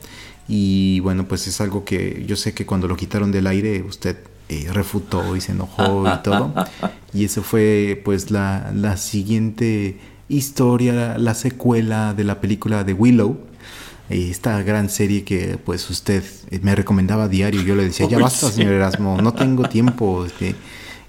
Y 0.48 1.00
bueno, 1.00 1.28
pues 1.28 1.46
es 1.46 1.60
algo 1.60 1.84
que 1.84 2.24
yo 2.26 2.36
sé 2.36 2.54
que 2.54 2.66
cuando 2.66 2.88
lo 2.88 2.96
quitaron 2.96 3.30
del 3.30 3.46
aire 3.46 3.82
usted 3.82 4.16
eh, 4.48 4.68
refutó 4.72 5.36
y 5.36 5.40
se 5.40 5.52
enojó 5.52 6.04
y 6.06 6.22
todo. 6.22 6.52
Y 7.12 7.24
eso 7.24 7.42
fue 7.42 8.00
pues 8.04 8.30
la, 8.30 8.72
la 8.74 8.96
siguiente 8.96 9.98
historia, 10.28 11.18
la 11.18 11.34
secuela 11.34 12.14
de 12.14 12.24
la 12.24 12.40
película 12.40 12.84
de 12.84 12.92
Willow 12.92 13.48
eh, 14.10 14.28
esta 14.30 14.62
gran 14.62 14.88
serie 14.88 15.22
que 15.22 15.58
pues 15.62 15.88
usted 15.90 16.24
me 16.62 16.74
recomendaba 16.74 17.24
a 17.24 17.28
diario. 17.28 17.62
Yo 17.62 17.74
le 17.74 17.84
decía, 17.84 18.08
ya 18.08 18.18
basta, 18.18 18.50
señor 18.50 18.72
Erasmo, 18.72 19.20
no 19.20 19.32
tengo 19.34 19.68
tiempo. 19.68 20.24
este, 20.24 20.54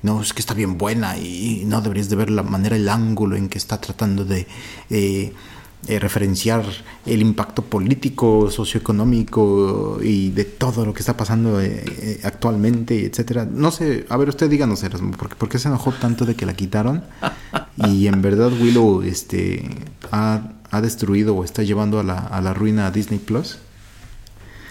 no, 0.04 0.22
es 0.22 0.34
que 0.34 0.40
está 0.40 0.54
bien 0.54 0.78
buena 0.78 1.18
y 1.18 1.64
no 1.66 1.82
deberías 1.82 2.10
de 2.10 2.16
ver 2.16 2.30
la 2.30 2.44
manera, 2.44 2.76
el 2.76 2.90
ángulo 2.90 3.36
en 3.36 3.50
que 3.50 3.58
está 3.58 3.80
tratando 3.82 4.26
de 4.26 4.48
eh, 4.90 5.34
eh, 5.88 5.98
referenciar 5.98 6.66
el 7.06 7.22
impacto 7.22 7.64
político, 7.64 8.52
socioeconómico 8.52 10.00
y 10.04 10.30
de 10.32 10.44
todo 10.44 10.86
lo 10.86 10.94
que 10.94 11.00
está 11.00 11.16
pasando 11.16 11.62
eh, 11.62 11.86
eh, 11.88 12.20
actualmente, 12.26 13.06
etcétera. 13.06 13.48
No 13.50 13.72
sé, 13.72 14.06
a 14.10 14.18
ver, 14.18 14.28
usted 14.28 14.50
díganos, 14.50 14.84
Erasmo, 14.84 15.12
¿por 15.12 15.30
qué, 15.30 15.36
por 15.36 15.48
qué 15.48 15.58
se 15.58 15.70
enojó 15.70 15.94
tanto 15.94 16.26
de 16.26 16.36
que 16.36 16.46
la 16.46 16.54
quitaron? 16.54 17.04
Y 17.88 18.08
en 18.08 18.22
verdad 18.22 18.52
Willow 18.52 19.04
este, 19.04 19.64
ha, 20.12 20.52
ha 20.70 20.82
destruido 20.82 21.34
o 21.34 21.46
está 21.46 21.64
llevando 21.64 21.98
a 22.02 22.04
la, 22.04 22.18
a 22.18 22.42
la 22.42 22.54
ruina 22.54 22.88
a 22.88 22.92
Disney 22.92 23.20
Plus. 23.20 23.58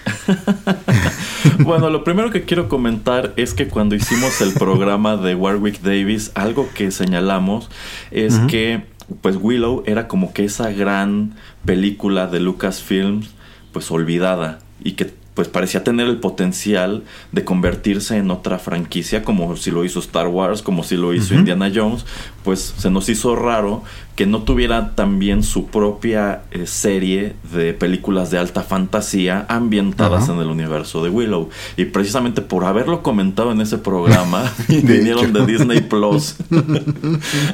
Bueno, 1.65 1.91
lo 1.91 2.05
primero 2.05 2.31
que 2.31 2.43
quiero 2.43 2.69
comentar 2.69 3.33
es 3.37 3.55
que 3.55 3.69
cuando 3.69 3.95
hicimos 3.95 4.41
el 4.41 4.53
programa 4.53 5.17
de 5.17 5.35
Warwick 5.35 5.81
Davis, 5.81 6.31
algo 6.35 6.69
que 6.75 6.91
señalamos 6.91 7.71
es 8.11 8.39
que 8.49 8.85
pues 9.21 9.37
Willow 9.41 9.83
era 9.87 10.07
como 10.07 10.33
que 10.33 10.45
esa 10.45 10.71
gran 10.71 11.35
película 11.65 12.27
de 12.27 12.41
Lucasfilms 12.41 13.31
pues 13.73 13.91
olvidada 13.91 14.59
y 14.83 14.93
que 14.93 15.13
pues 15.39 15.47
parecía 15.47 15.85
tener 15.85 16.09
el 16.09 16.19
potencial 16.19 17.05
de 17.31 17.45
convertirse 17.45 18.17
en 18.17 18.29
otra 18.33 18.59
franquicia 18.59 19.23
como 19.23 19.57
si 19.57 19.71
lo 19.71 19.85
hizo 19.85 20.01
Star 20.01 20.27
Wars, 20.27 20.63
como 20.63 20.83
si 20.83 20.97
lo 20.97 21.15
hizo. 21.15 21.33
Indiana 21.33 21.71
Jones, 21.73 22.05
pues 22.43 22.75
se 22.77 22.91
nos 22.91 23.09
hizo 23.09 23.37
raro 23.37 23.85
que 24.19 24.27
no 24.27 24.43
tuviera 24.43 24.97
también 24.97 25.45
su 25.45 25.67
propia 25.67 26.43
eh, 26.51 26.67
serie 26.67 27.37
de 27.53 27.73
películas 27.73 28.33
de 28.33 28.39
alta 28.39 28.65
fantasía 28.65 29.47
ambientadas 29.49 30.29
en 30.29 30.41
el 30.41 30.49
universo 30.49 31.05
de 31.05 31.11
Willow. 31.11 31.51
Y 31.77 31.85
precisamente 31.85 32.43
por 32.43 32.65
haberlo 32.65 33.05
comentado 33.05 33.53
en 33.53 33.61
ese 33.61 33.79
programa, 33.79 34.53
De 34.67 34.81
vinieron 34.83 35.27
hecho. 35.27 35.39
de 35.39 35.47
Disney 35.47 35.81
Plus 35.89 36.35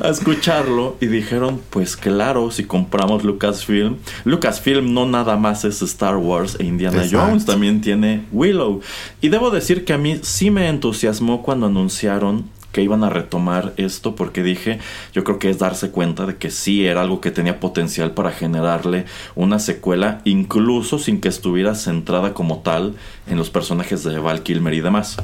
a 0.00 0.08
escucharlo 0.08 0.96
y 1.02 1.06
dijeron, 1.08 1.60
pues 1.68 1.98
claro, 1.98 2.50
si 2.50 2.64
compramos 2.64 3.24
Lucasfilm, 3.24 3.96
Lucasfilm 4.24 4.94
no 4.94 5.04
nada 5.04 5.36
más 5.36 5.66
es 5.66 5.82
Star 5.82 6.16
Wars 6.16 6.56
e 6.58 6.64
Indiana 6.64 7.04
Exacto. 7.04 7.26
Jones, 7.26 7.44
también 7.44 7.82
tiene 7.82 8.24
Willow. 8.32 8.80
Y 9.20 9.28
debo 9.28 9.50
decir 9.50 9.84
que 9.84 9.92
a 9.92 9.98
mí 9.98 10.18
sí 10.22 10.50
me 10.50 10.70
entusiasmó 10.70 11.42
cuando 11.42 11.66
anunciaron 11.66 12.44
que 12.74 12.82
iban 12.82 13.04
a 13.04 13.08
retomar 13.08 13.72
esto 13.76 14.16
porque 14.16 14.42
dije, 14.42 14.80
yo 15.12 15.22
creo 15.22 15.38
que 15.38 15.48
es 15.48 15.60
darse 15.60 15.92
cuenta 15.92 16.26
de 16.26 16.36
que 16.36 16.50
sí 16.50 16.84
era 16.84 17.02
algo 17.02 17.20
que 17.20 17.30
tenía 17.30 17.60
potencial 17.60 18.10
para 18.10 18.32
generarle 18.32 19.06
una 19.36 19.60
secuela, 19.60 20.20
incluso 20.24 20.98
sin 20.98 21.20
que 21.20 21.28
estuviera 21.28 21.76
centrada 21.76 22.34
como 22.34 22.58
tal 22.58 22.96
en 23.28 23.38
los 23.38 23.48
personajes 23.48 24.02
de 24.02 24.18
Val 24.18 24.42
Kilmer 24.42 24.74
y 24.74 24.80
demás. 24.80 25.16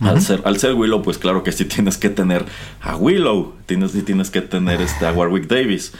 Al 0.00 0.20
ser, 0.20 0.42
al 0.44 0.58
ser 0.58 0.74
Willow, 0.74 1.02
pues 1.02 1.16
claro 1.16 1.42
que 1.42 1.50
sí 1.50 1.64
tienes 1.64 1.96
que 1.96 2.10
tener 2.10 2.44
a 2.82 2.94
Willow, 2.96 3.54
tienes, 3.64 3.92
sí 3.92 4.02
tienes 4.02 4.30
que 4.30 4.42
tener 4.42 4.82
este, 4.82 5.06
a 5.06 5.12
Warwick 5.12 5.46
Davis. 5.46 5.94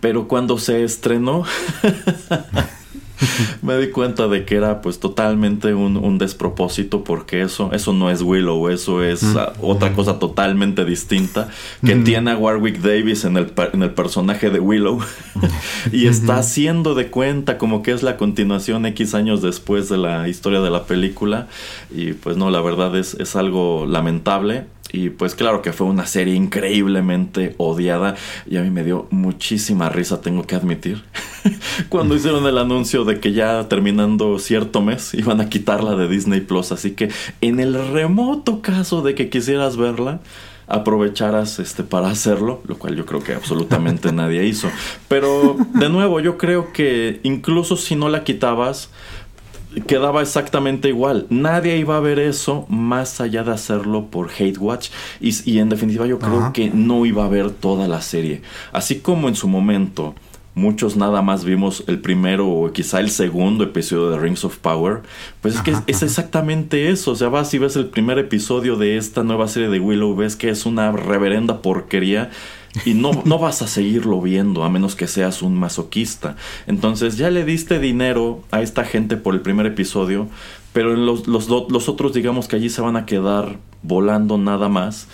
Pero 0.00 0.28
cuando 0.28 0.56
se 0.56 0.82
estrenó, 0.82 1.44
me 3.62 3.76
di 3.78 3.88
cuenta 3.88 4.28
de 4.28 4.44
que 4.44 4.56
era 4.56 4.80
pues 4.80 5.00
totalmente 5.00 5.74
un, 5.74 6.18
despropósito 6.18 7.04
porque 7.04 7.42
eso, 7.42 7.70
eso 7.72 7.92
no 7.92 8.10
es 8.10 8.22
Willow, 8.22 8.68
eso 8.68 9.04
es 9.04 9.22
ah, 9.36 9.52
otra 9.60 9.92
cosa 9.92 10.18
totalmente 10.18 10.84
distinta 10.84 11.48
que 11.84 11.94
tiene 11.96 12.32
a 12.32 12.36
Warwick 12.36 12.78
Davis 12.78 13.24
en 13.24 13.36
el, 13.36 13.52
en 13.72 13.82
el 13.82 13.90
personaje 13.90 14.50
de 14.50 14.60
Willow. 14.60 15.00
Y 15.92 16.06
está 16.06 16.38
haciendo 16.38 16.94
de 16.94 17.08
cuenta 17.08 17.58
como 17.58 17.82
que 17.82 17.92
es 17.92 18.02
la 18.02 18.16
continuación 18.16 18.84
X 18.86 19.14
años 19.14 19.42
después 19.42 19.88
de 19.88 19.96
la 19.96 20.28
historia 20.28 20.60
de 20.60 20.70
la 20.70 20.84
película. 20.84 21.46
Y 21.90 22.12
pues 22.14 22.36
no, 22.36 22.50
la 22.50 22.60
verdad 22.60 22.96
es, 22.96 23.14
es 23.14 23.36
algo 23.36 23.86
lamentable 23.86 24.66
y 24.92 25.10
pues 25.10 25.34
claro 25.34 25.62
que 25.62 25.72
fue 25.72 25.86
una 25.86 26.06
serie 26.06 26.34
increíblemente 26.34 27.54
odiada 27.58 28.16
y 28.46 28.56
a 28.56 28.62
mí 28.62 28.70
me 28.70 28.84
dio 28.84 29.06
muchísima 29.10 29.88
risa, 29.88 30.20
tengo 30.20 30.44
que 30.44 30.54
admitir. 30.54 31.04
Cuando 31.88 32.14
hicieron 32.14 32.46
el 32.46 32.58
anuncio 32.58 33.04
de 33.04 33.20
que 33.20 33.32
ya 33.32 33.68
terminando 33.68 34.38
cierto 34.38 34.80
mes 34.80 35.14
iban 35.14 35.40
a 35.40 35.48
quitarla 35.48 35.94
de 35.94 36.08
Disney 36.08 36.40
Plus, 36.40 36.72
así 36.72 36.92
que 36.92 37.10
en 37.40 37.60
el 37.60 37.74
remoto 37.92 38.62
caso 38.62 39.02
de 39.02 39.14
que 39.14 39.28
quisieras 39.28 39.76
verla, 39.76 40.20
aprovecharas 40.68 41.58
este 41.58 41.82
para 41.82 42.10
hacerlo, 42.10 42.62
lo 42.66 42.78
cual 42.78 42.94
yo 42.94 43.06
creo 43.06 43.22
que 43.22 43.32
absolutamente 43.32 44.12
nadie 44.12 44.44
hizo. 44.44 44.68
Pero 45.08 45.56
de 45.74 45.88
nuevo, 45.88 46.20
yo 46.20 46.36
creo 46.36 46.72
que 46.72 47.20
incluso 47.22 47.76
si 47.76 47.96
no 47.96 48.08
la 48.08 48.22
quitabas, 48.22 48.90
quedaba 49.86 50.22
exactamente 50.22 50.88
igual. 50.88 51.26
Nadie 51.30 51.76
iba 51.76 51.96
a 51.96 52.00
ver 52.00 52.18
eso 52.18 52.66
más 52.68 53.20
allá 53.20 53.44
de 53.44 53.52
hacerlo 53.52 54.06
por 54.06 54.30
Hate 54.30 54.58
Watch. 54.58 54.90
Y, 55.20 55.58
en 55.58 55.68
definitiva 55.68 56.06
yo 56.06 56.18
creo 56.18 56.52
que 56.52 56.70
no 56.70 57.06
iba 57.06 57.24
a 57.24 57.28
ver 57.28 57.50
toda 57.50 57.88
la 57.88 58.00
serie. 58.00 58.42
Así 58.72 59.00
como 59.00 59.28
en 59.28 59.34
su 59.34 59.48
momento 59.48 60.14
muchos 60.54 60.96
nada 60.96 61.22
más 61.22 61.44
vimos 61.44 61.84
el 61.86 62.00
primero 62.00 62.48
o 62.48 62.72
quizá 62.72 62.98
el 62.98 63.10
segundo 63.10 63.62
episodio 63.62 64.10
de 64.10 64.18
Rings 64.18 64.44
of 64.44 64.58
Power, 64.58 65.02
pues 65.40 65.54
es 65.54 65.60
que 65.62 65.72
es, 65.86 66.02
exactamente 66.02 66.90
eso. 66.90 67.12
O 67.12 67.14
sea, 67.14 67.28
vas 67.28 67.54
y 67.54 67.58
ves 67.58 67.76
el 67.76 67.86
primer 67.86 68.18
episodio 68.18 68.76
de 68.76 68.96
esta 68.96 69.22
nueva 69.22 69.48
serie 69.48 69.68
de 69.68 69.80
Willow, 69.80 70.16
ves 70.16 70.36
que 70.36 70.50
es 70.50 70.66
una 70.66 70.92
reverenda 70.92 71.62
porquería 71.62 72.30
y 72.84 72.94
no, 72.94 73.22
no 73.24 73.38
vas 73.38 73.62
a 73.62 73.66
seguirlo 73.66 74.20
viendo 74.20 74.64
a 74.64 74.70
menos 74.70 74.96
que 74.96 75.06
seas 75.06 75.42
un 75.42 75.58
masoquista. 75.58 76.36
Entonces 76.66 77.16
ya 77.16 77.30
le 77.30 77.44
diste 77.44 77.78
dinero 77.78 78.42
a 78.50 78.62
esta 78.62 78.84
gente 78.84 79.16
por 79.16 79.34
el 79.34 79.40
primer 79.40 79.66
episodio, 79.66 80.28
pero 80.72 80.94
los, 80.94 81.26
los, 81.26 81.88
otros 81.88 82.12
digamos 82.12 82.48
que 82.48 82.56
allí 82.56 82.70
se 82.70 82.80
van 82.80 82.96
a 82.96 83.06
quedar 83.06 83.58
volando 83.82 84.38
nada 84.38 84.68
más 84.68 85.08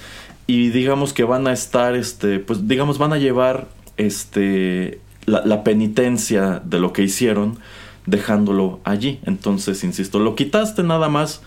y 0.46 0.70
digamos 0.70 1.12
que 1.12 1.24
van 1.24 1.46
a 1.46 1.52
estar, 1.52 1.94
este, 1.94 2.38
pues 2.38 2.68
digamos 2.68 2.98
van 2.98 3.12
a 3.12 3.18
llevar 3.18 3.68
este, 3.96 5.00
la 5.26 5.64
penitencia 5.64 6.60
de 6.64 6.80
lo 6.80 6.92
que 6.92 7.02
hicieron 7.02 7.58
dejándolo 8.06 8.80
allí. 8.84 9.20
Entonces, 9.24 9.84
insisto, 9.84 10.18
lo 10.18 10.34
quitaste 10.34 10.82
nada 10.82 11.08
más 11.08 11.40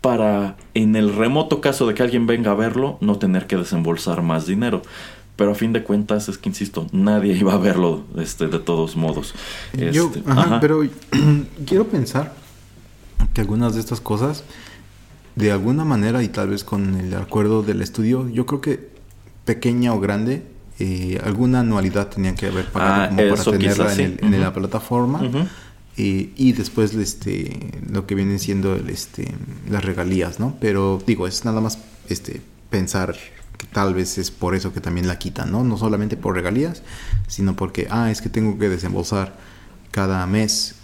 para, 0.00 0.56
en 0.74 0.96
el 0.96 1.14
remoto 1.14 1.60
caso 1.60 1.86
de 1.86 1.94
que 1.94 2.02
alguien 2.02 2.26
venga 2.26 2.52
a 2.52 2.54
verlo, 2.54 2.98
no 3.00 3.18
tener 3.18 3.46
que 3.46 3.56
desembolsar 3.56 4.22
más 4.22 4.46
dinero 4.46 4.82
pero 5.40 5.52
a 5.52 5.54
fin 5.54 5.72
de 5.72 5.82
cuentas 5.82 6.28
es 6.28 6.36
que 6.36 6.50
insisto, 6.50 6.86
nadie 6.92 7.32
iba 7.44 7.54
a 7.54 7.56
verlo 7.56 8.04
este, 8.18 8.46
de 8.46 8.58
todos 8.58 8.94
modos. 8.94 9.34
Yo, 9.72 10.12
este, 10.14 10.22
pero 10.60 10.82
quiero 11.66 11.86
pensar 11.86 12.34
que 13.32 13.40
algunas 13.40 13.72
de 13.72 13.80
estas 13.80 14.02
cosas, 14.02 14.44
de 15.36 15.50
alguna 15.50 15.86
manera 15.86 16.22
y 16.22 16.28
tal 16.28 16.50
vez 16.50 16.62
con 16.62 16.94
el 16.94 17.14
acuerdo 17.14 17.62
del 17.62 17.80
estudio, 17.80 18.28
yo 18.28 18.44
creo 18.44 18.60
que 18.60 18.90
pequeña 19.46 19.94
o 19.94 20.00
grande, 20.00 20.42
eh, 20.78 21.18
alguna 21.24 21.60
anualidad 21.60 22.08
tenían 22.08 22.34
que 22.34 22.48
haber 22.48 22.66
pagado 22.66 23.04
ah, 23.04 23.08
como 23.08 23.28
para 23.30 23.44
tenerla 23.44 23.94
en, 23.94 24.40
la 24.42 24.52
plataforma. 24.52 25.22
y 25.96 26.52
después 26.52 26.94
este 26.94 27.80
lo 27.90 28.06
que 28.06 28.14
vienen 28.14 28.38
siendo 28.40 28.74
el, 28.76 28.90
este 28.90 29.32
las 29.70 29.82
regalías, 29.82 30.38
¿no? 30.38 30.58
Pero 30.60 31.02
digo, 31.06 31.26
es 31.26 31.46
nada 31.46 31.62
más 31.62 31.78
este 32.10 32.42
pensar 32.68 33.16
que 33.60 33.66
tal 33.66 33.92
vez 33.92 34.16
es 34.16 34.30
por 34.30 34.54
eso 34.54 34.72
que 34.72 34.80
también 34.80 35.06
la 35.06 35.18
quitan, 35.18 35.52
¿no? 35.52 35.64
No 35.64 35.76
solamente 35.76 36.16
por 36.16 36.34
regalías, 36.34 36.82
sino 37.28 37.56
porque, 37.56 37.88
ah, 37.90 38.10
es 38.10 38.22
que 38.22 38.30
tengo 38.30 38.58
que 38.58 38.70
desembolsar 38.70 39.34
cada 39.90 40.26
mes 40.26 40.76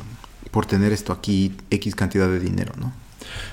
por 0.50 0.66
tener 0.66 0.92
esto 0.92 1.14
aquí 1.14 1.54
X 1.70 1.94
cantidad 1.94 2.28
de 2.28 2.38
dinero, 2.38 2.74
¿no? 2.78 2.92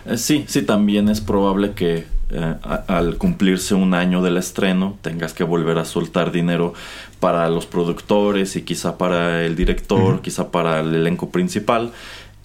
Eh, 0.05 0.17
sí, 0.17 0.43
sí, 0.49 0.63
también 0.63 1.07
es 1.07 1.21
probable 1.21 1.71
que 1.71 2.05
eh, 2.31 2.55
al 2.87 3.17
cumplirse 3.17 3.75
un 3.75 3.93
año 3.93 4.21
del 4.21 4.35
estreno 4.35 4.97
tengas 5.01 5.33
que 5.33 5.45
volver 5.45 5.77
a 5.77 5.85
soltar 5.85 6.33
dinero 6.33 6.73
para 7.21 7.49
los 7.49 7.65
productores 7.65 8.57
y 8.57 8.63
quizá 8.63 8.97
para 8.97 9.45
el 9.45 9.55
director, 9.55 10.21
quizá 10.21 10.51
para 10.51 10.81
el 10.81 10.93
elenco 10.93 11.29
principal 11.29 11.93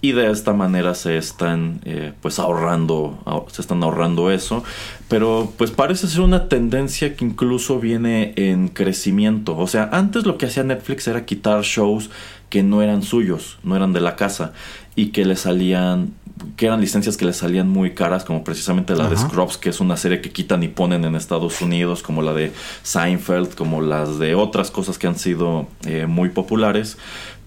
y 0.01 0.13
de 0.13 0.31
esta 0.31 0.53
manera 0.53 0.95
se 0.95 1.17
están 1.17 1.81
eh, 1.83 2.13
pues 2.21 2.39
ahorrando 2.39 3.45
se 3.51 3.61
están 3.61 3.83
ahorrando 3.83 4.31
eso. 4.31 4.63
Pero 5.09 5.51
pues 5.57 5.71
parece 5.71 6.07
ser 6.07 6.21
una 6.21 6.47
tendencia 6.47 7.15
que 7.15 7.25
incluso 7.25 7.79
viene 7.79 8.33
en 8.37 8.69
crecimiento. 8.69 9.57
O 9.57 9.67
sea 9.67 9.89
antes 9.91 10.25
lo 10.25 10.37
que 10.37 10.45
hacía 10.45 10.63
Netflix 10.63 11.07
era 11.07 11.25
quitar 11.25 11.63
shows 11.63 12.09
que 12.49 12.63
no 12.63 12.81
eran 12.81 13.03
suyos 13.03 13.57
no 13.63 13.75
eran 13.75 13.93
de 13.93 14.01
la 14.01 14.15
casa 14.15 14.53
y 14.95 15.07
que 15.07 15.23
le 15.23 15.35
salían 15.35 16.13
que 16.55 16.65
eran 16.67 16.79
licencias 16.79 17.17
que 17.17 17.25
le 17.25 17.33
salían 17.33 17.67
muy 17.67 17.91
caras 17.93 18.23
como 18.23 18.43
precisamente 18.43 18.95
la 18.95 19.09
de 19.09 19.17
Scrubs 19.17 19.57
que 19.57 19.69
es 19.69 19.79
una 19.79 19.97
serie 19.97 20.21
que 20.21 20.31
quitan 20.31 20.63
y 20.63 20.67
ponen 20.67 21.05
en 21.05 21.15
Estados 21.15 21.61
Unidos 21.61 22.01
como 22.01 22.21
la 22.21 22.33
de 22.33 22.51
Seinfeld 22.83 23.55
como 23.55 23.81
las 23.81 24.19
de 24.19 24.35
otras 24.35 24.71
cosas 24.71 24.97
que 24.97 25.07
han 25.07 25.17
sido 25.17 25.67
eh, 25.85 26.05
muy 26.07 26.29
populares 26.29 26.97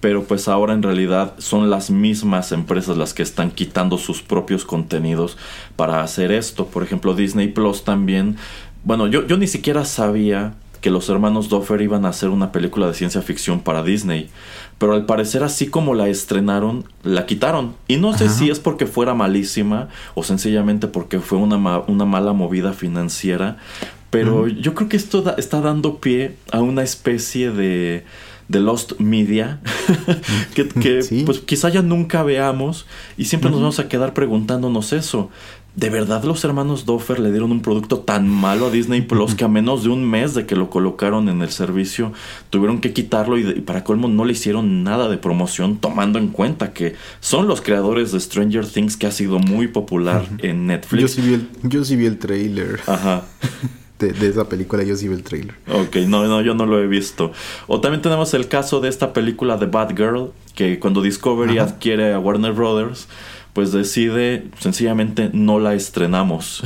pero 0.03 0.24
pues 0.24 0.48
ahora 0.48 0.74
en 0.74 0.82
realidad 0.82 1.34
son 1.38 1.70
las 1.70 1.88
mismas 1.92 2.50
empresas 2.50 2.96
las 2.96 3.14
que 3.14 3.22
están 3.22 3.53
quitando 3.53 3.98
sus 3.98 4.20
propios 4.20 4.64
contenidos 4.64 5.38
para 5.76 6.03
hacer 6.03 6.32
esto. 6.32 6.66
Por 6.66 6.82
ejemplo, 6.82 7.14
Disney 7.14 7.46
Plus 7.46 7.84
también. 7.84 8.36
Bueno, 8.82 9.07
yo, 9.07 9.24
yo 9.28 9.36
ni 9.36 9.46
siquiera 9.46 9.84
sabía 9.84 10.55
que 10.80 10.90
los 10.90 11.09
hermanos 11.09 11.48
Doffer 11.48 11.80
iban 11.82 12.05
a 12.05 12.09
hacer 12.09 12.30
una 12.30 12.50
película 12.50 12.88
de 12.88 12.94
ciencia 12.94 13.22
ficción 13.22 13.61
para 13.61 13.84
Disney. 13.84 14.28
Pero 14.78 14.94
al 14.94 15.07
parecer 15.07 15.44
así 15.44 15.68
como 15.68 15.94
la 15.94 16.09
estrenaron, 16.09 16.84
la 17.05 17.24
quitaron. 17.24 17.76
Y 17.86 17.98
no 17.98 18.12
sé 18.18 18.28
si 18.28 18.50
es 18.50 18.59
porque 18.59 18.86
fuera 18.86 19.14
malísima 19.14 19.88
o 20.16 20.24
sencillamente 20.24 20.88
porque 20.88 21.20
fue 21.20 21.38
una, 21.38 21.78
una 21.86 22.05
mala 22.07 22.32
movida 22.32 22.72
financiera. 22.72 23.59
Pero 24.11 24.48
yo 24.48 24.74
creo 24.74 24.88
que 24.88 24.96
esto 24.96 25.36
está 25.38 25.61
dando 25.61 25.98
pie 25.98 26.34
a 26.50 26.61
una 26.61 26.82
especie 26.82 27.53
de 27.53 28.05
de 28.53 28.61
Lost 28.61 29.00
Media, 29.00 29.61
que, 30.55 30.64
pues 31.24 31.40
quizá 31.40 31.70
ya 31.70 31.82
nunca 31.82 32.22
veamos 32.22 32.86
y 33.16 33.24
siempre 33.24 33.50
nos 33.50 33.61
vamos 33.61 33.78
a 33.80 33.88
quedar 33.88 34.14
preguntándonos 34.14 34.92
eso. 34.92 35.30
¿De 35.74 35.88
verdad 35.88 36.22
los 36.24 36.44
hermanos 36.44 36.84
Doffer 36.84 37.18
le 37.18 37.30
dieron 37.30 37.50
un 37.50 37.62
producto 37.62 38.00
tan 38.00 38.28
malo 38.28 38.66
a 38.66 38.70
Disney 38.70 39.00
Plus 39.00 39.34
que 39.34 39.44
a 39.44 39.48
menos 39.48 39.84
de 39.84 39.88
un 39.88 40.05
mes 40.05 40.34
de 40.34 40.44
que 40.44 40.55
lo 40.55 40.68
colocaron 40.68 41.30
en 41.30 41.40
el 41.40 41.50
servicio 41.50 42.12
tuvieron 42.50 42.82
que 42.82 42.92
quitarlo 42.92 43.38
y, 43.38 43.62
para 43.62 43.82
colmo 43.82 44.07
no 44.07 44.26
le 44.26 44.32
hicieron 44.32 44.84
nada 44.84 45.09
de 45.09 45.16
promoción 45.16 45.78
tomando 45.78 46.18
en 46.18 46.28
cuenta 46.28 46.74
que 46.74 46.94
son 47.20 47.48
los 47.48 47.62
creadores 47.62 48.12
de 48.12 48.20
Stranger 48.20 48.66
Things 48.66 48.98
que 48.98 49.07
ha 49.07 49.12
sido 49.12 49.38
muy 49.38 49.66
popular 49.66 50.28
en 50.40 50.66
Netflix? 50.66 51.00
Yo 51.00 51.09
sí 51.09 51.22
vi 51.22 51.34
el, 51.34 51.48
yo 51.62 51.84
sí 51.86 51.96
vi 51.96 52.05
el 52.05 52.18
trailer. 52.18 52.80
Ajá. 52.86 53.24
de, 54.09 54.28
esa 54.28 54.48
película, 54.48 54.82
yo 54.82 54.96
sí 54.96 55.09
vi 55.09 55.14
el 55.14 55.22
trailer. 55.22 55.55
Ok, 55.68 55.96
no, 56.07 56.26
no, 56.26 56.40
yo 56.42 56.55
no 56.55 56.66
lo 56.66 56.80
he 56.80 56.86
visto. 56.86 57.32
O 57.66 57.80
también 57.80 58.03
tenemos 58.03 58.34
el 58.34 58.48
caso 58.48 58.80
de 58.80 58.88
esta 58.88 59.12
película 59.12 59.57
de 59.57 59.66
Bad 59.66 59.96
Girl, 59.96 60.32
que 60.55 60.78
cuando 60.78 61.03
Discovery 61.03 61.59
adquiere 61.59 62.12
a 62.12 62.18
Warner 62.18 62.53
Brothers, 62.53 63.09
pues 63.53 63.72
decide 63.72 64.46
sencillamente 64.59 65.30
no 65.32 65.59
la 65.59 65.74
estrenamos. 65.74 66.62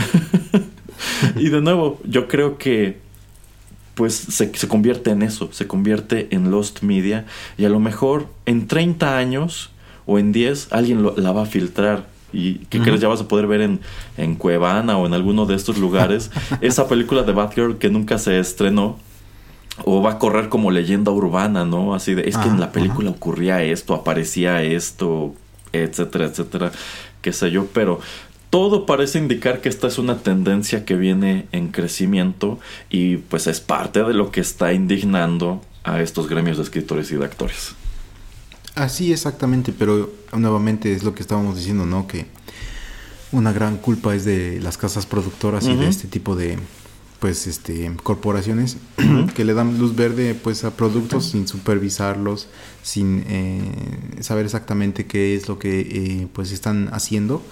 y 1.36 1.48
de 1.48 1.60
nuevo, 1.60 2.00
yo 2.04 2.28
creo 2.28 2.58
que 2.58 2.98
pues 3.94 4.14
se, 4.14 4.54
se, 4.54 4.68
convierte 4.68 5.10
en 5.10 5.22
eso, 5.22 5.48
se 5.52 5.66
convierte 5.66 6.28
en 6.30 6.50
Lost 6.50 6.82
Media 6.82 7.24
y 7.56 7.64
a 7.64 7.70
lo 7.70 7.80
mejor 7.80 8.28
en 8.44 8.66
30 8.66 9.16
años 9.16 9.70
o 10.04 10.18
en 10.18 10.32
10 10.32 10.68
alguien 10.70 11.02
la 11.16 11.32
va 11.32 11.42
a 11.42 11.46
filtrar 11.46 12.06
y 12.36 12.66
que 12.66 12.80
crees 12.80 13.00
ya 13.00 13.08
vas 13.08 13.20
a 13.20 13.28
poder 13.28 13.46
ver 13.46 13.62
en, 13.62 13.80
en 14.16 14.34
Cuevana 14.34 14.98
o 14.98 15.06
en 15.06 15.14
alguno 15.14 15.46
de 15.46 15.54
estos 15.54 15.78
lugares 15.78 16.30
esa 16.60 16.86
película 16.86 17.22
de 17.22 17.32
Batgirl 17.32 17.78
que 17.78 17.88
nunca 17.88 18.18
se 18.18 18.38
estrenó 18.38 18.98
o 19.84 20.02
va 20.02 20.12
a 20.12 20.18
correr 20.18 20.48
como 20.48 20.70
leyenda 20.70 21.10
urbana, 21.10 21.64
¿no? 21.64 21.94
Así 21.94 22.14
de, 22.14 22.28
es 22.28 22.38
que 22.38 22.48
en 22.48 22.60
la 22.60 22.72
película 22.72 23.10
ocurría 23.10 23.62
esto, 23.62 23.94
aparecía 23.94 24.62
esto, 24.62 25.34
etcétera, 25.72 26.26
etcétera, 26.26 26.72
qué 27.20 27.32
sé 27.32 27.50
yo, 27.50 27.66
pero 27.72 28.00
todo 28.48 28.86
parece 28.86 29.18
indicar 29.18 29.60
que 29.60 29.68
esta 29.68 29.86
es 29.86 29.98
una 29.98 30.18
tendencia 30.18 30.84
que 30.84 30.96
viene 30.96 31.46
en 31.52 31.68
crecimiento 31.68 32.58
y 32.88 33.18
pues 33.18 33.46
es 33.46 33.60
parte 33.60 34.02
de 34.02 34.14
lo 34.14 34.30
que 34.30 34.40
está 34.40 34.72
indignando 34.72 35.60
a 35.84 36.00
estos 36.00 36.28
gremios 36.28 36.56
de 36.56 36.62
escritores 36.62 37.10
y 37.10 37.16
de 37.16 37.24
actores. 37.24 37.74
Así 38.76 39.10
exactamente, 39.10 39.72
pero 39.72 40.12
nuevamente 40.36 40.92
es 40.92 41.02
lo 41.02 41.14
que 41.14 41.22
estábamos 41.22 41.56
diciendo, 41.56 41.86
¿no? 41.86 42.06
Que 42.06 42.26
una 43.32 43.50
gran 43.50 43.78
culpa 43.78 44.14
es 44.14 44.26
de 44.26 44.60
las 44.60 44.76
casas 44.76 45.06
productoras 45.06 45.66
y 45.66 45.74
de 45.74 45.88
este 45.88 46.08
tipo 46.08 46.36
de 46.36 46.58
pues 47.18 47.46
este 47.46 47.90
corporaciones 48.02 48.76
que 49.34 49.46
le 49.46 49.54
dan 49.54 49.78
luz 49.78 49.96
verde 49.96 50.34
pues 50.34 50.64
a 50.64 50.76
productos 50.76 51.30
sin 51.30 51.48
supervisarlos 51.48 52.48
sin 52.82 53.24
eh, 53.28 53.62
saber 54.20 54.44
exactamente 54.44 55.06
qué 55.06 55.34
es 55.34 55.48
lo 55.48 55.58
que 55.58 55.80
eh, 55.80 56.28
pues 56.34 56.52
están 56.52 56.90
haciendo. 56.92 57.42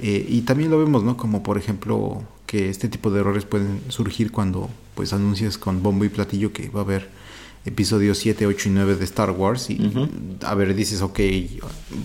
Eh, 0.00 0.24
y 0.26 0.40
también 0.42 0.70
lo 0.70 0.78
vemos 0.78 1.04
no 1.04 1.18
como 1.18 1.42
por 1.42 1.58
ejemplo 1.58 2.22
que 2.46 2.70
este 2.70 2.88
tipo 2.88 3.10
de 3.10 3.20
errores 3.20 3.44
pueden 3.44 3.82
surgir 3.88 4.32
cuando 4.32 4.70
pues 4.94 5.12
anuncias 5.12 5.58
con 5.58 5.82
bombo 5.82 6.06
y 6.06 6.08
platillo 6.08 6.54
que 6.54 6.70
va 6.70 6.80
a 6.80 6.84
haber 6.84 7.10
episodios 7.66 8.18
7, 8.18 8.46
8 8.46 8.68
y 8.68 8.72
9 8.72 8.96
de 8.96 9.04
Star 9.04 9.30
Wars 9.32 9.68
y 9.68 9.92
a 10.42 10.54
ver, 10.54 10.74
dices, 10.74 11.02
ok, 11.02 11.20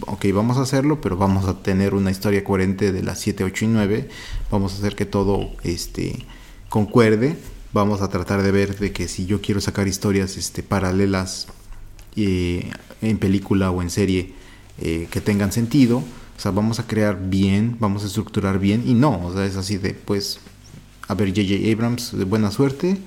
ok, 0.01 0.25
vamos 0.33 0.57
a 0.57 0.61
hacerlo, 0.61 0.99
pero 0.99 1.15
vamos 1.15 1.45
a 1.45 1.61
tener 1.61 1.93
una 1.93 2.11
historia 2.11 2.43
coherente 2.43 2.91
de 2.91 3.03
las 3.03 3.19
7, 3.19 3.43
8 3.45 3.65
y 3.65 3.67
9, 3.69 4.09
vamos 4.51 4.73
a 4.73 4.77
hacer 4.77 4.95
que 4.95 5.05
todo 5.05 5.49
este, 5.63 6.25
concuerde, 6.67 7.37
vamos 7.71 8.01
a 8.01 8.09
tratar 8.09 8.43
de 8.43 8.51
ver 8.51 8.77
de 8.77 8.91
que 8.91 9.07
si 9.07 9.25
yo 9.25 9.41
quiero 9.41 9.61
sacar 9.61 9.87
historias 9.87 10.35
este, 10.35 10.61
paralelas 10.61 11.47
eh, 12.17 12.69
en 13.01 13.17
película 13.17 13.71
o 13.71 13.81
en 13.81 13.89
serie 13.89 14.33
eh, 14.81 15.07
que 15.09 15.21
tengan 15.21 15.53
sentido, 15.53 15.97
o 15.99 16.39
sea, 16.39 16.51
vamos 16.51 16.79
a 16.79 16.87
crear 16.87 17.29
bien, 17.29 17.77
vamos 17.79 18.03
a 18.03 18.07
estructurar 18.07 18.59
bien 18.59 18.83
y 18.85 18.93
no, 18.93 19.25
o 19.25 19.33
sea, 19.33 19.45
es 19.45 19.55
así 19.55 19.77
de, 19.77 19.93
pues, 19.93 20.39
a 21.07 21.13
ver, 21.13 21.31
JJ 21.31 21.71
Abrams, 21.71 22.17
de 22.17 22.25
buena 22.25 22.51
suerte 22.51 22.97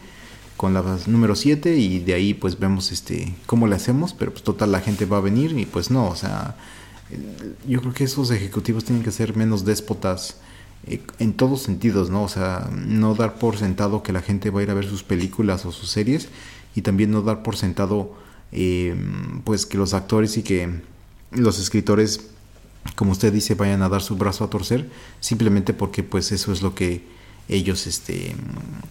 con 0.58 0.74
la 0.74 0.82
número 1.06 1.36
7 1.36 1.76
y 1.76 2.00
de 2.00 2.14
ahí 2.14 2.34
pues 2.34 2.58
vemos 2.58 2.90
este 2.90 3.32
cómo 3.46 3.68
le 3.68 3.76
hacemos, 3.76 4.12
pero 4.12 4.32
pues 4.32 4.42
total 4.42 4.72
la 4.72 4.80
gente 4.80 5.06
va 5.06 5.18
a 5.18 5.20
venir 5.20 5.56
y 5.56 5.64
pues 5.64 5.92
no, 5.92 6.08
o 6.08 6.16
sea, 6.16 6.56
yo 7.66 7.80
creo 7.80 7.94
que 7.94 8.04
esos 8.04 8.32
ejecutivos 8.32 8.84
tienen 8.84 9.04
que 9.04 9.12
ser 9.12 9.36
menos 9.36 9.64
déspotas 9.64 10.38
eh, 10.88 11.00
en 11.20 11.32
todos 11.34 11.62
sentidos, 11.62 12.10
¿no? 12.10 12.24
O 12.24 12.28
sea, 12.28 12.68
no 12.72 13.14
dar 13.14 13.38
por 13.38 13.56
sentado 13.56 14.02
que 14.02 14.12
la 14.12 14.20
gente 14.20 14.50
va 14.50 14.58
a 14.58 14.62
ir 14.64 14.70
a 14.70 14.74
ver 14.74 14.86
sus 14.86 15.04
películas 15.04 15.64
o 15.64 15.70
sus 15.70 15.90
series 15.90 16.28
y 16.74 16.82
también 16.82 17.12
no 17.12 17.22
dar 17.22 17.44
por 17.44 17.56
sentado 17.56 18.16
eh, 18.50 18.96
pues 19.44 19.64
que 19.64 19.78
los 19.78 19.94
actores 19.94 20.36
y 20.38 20.42
que 20.42 20.80
los 21.30 21.60
escritores, 21.60 22.30
como 22.96 23.12
usted 23.12 23.32
dice, 23.32 23.54
vayan 23.54 23.82
a 23.82 23.88
dar 23.88 24.02
su 24.02 24.16
brazo 24.16 24.42
a 24.42 24.50
torcer 24.50 24.90
simplemente 25.20 25.72
porque 25.72 26.02
pues 26.02 26.32
eso 26.32 26.52
es 26.52 26.62
lo 26.62 26.74
que 26.74 27.16
ellos 27.48 27.86
este, 27.86 28.34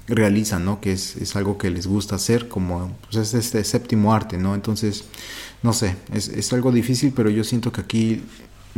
realizan, 0.07 0.65
¿no? 0.65 0.81
Que 0.81 0.93
es, 0.93 1.15
es, 1.17 1.35
algo 1.35 1.57
que 1.57 1.69
les 1.69 1.87
gusta 1.87 2.15
hacer, 2.15 2.47
como 2.47 2.95
pues 3.03 3.17
es 3.17 3.33
este 3.33 3.63
séptimo 3.63 4.13
arte, 4.13 4.37
¿no? 4.37 4.55
Entonces, 4.55 5.05
no 5.63 5.73
sé, 5.73 5.95
es, 6.13 6.29
es, 6.29 6.51
algo 6.53 6.71
difícil, 6.71 7.13
pero 7.15 7.29
yo 7.29 7.43
siento 7.43 7.71
que 7.71 7.81
aquí 7.81 8.23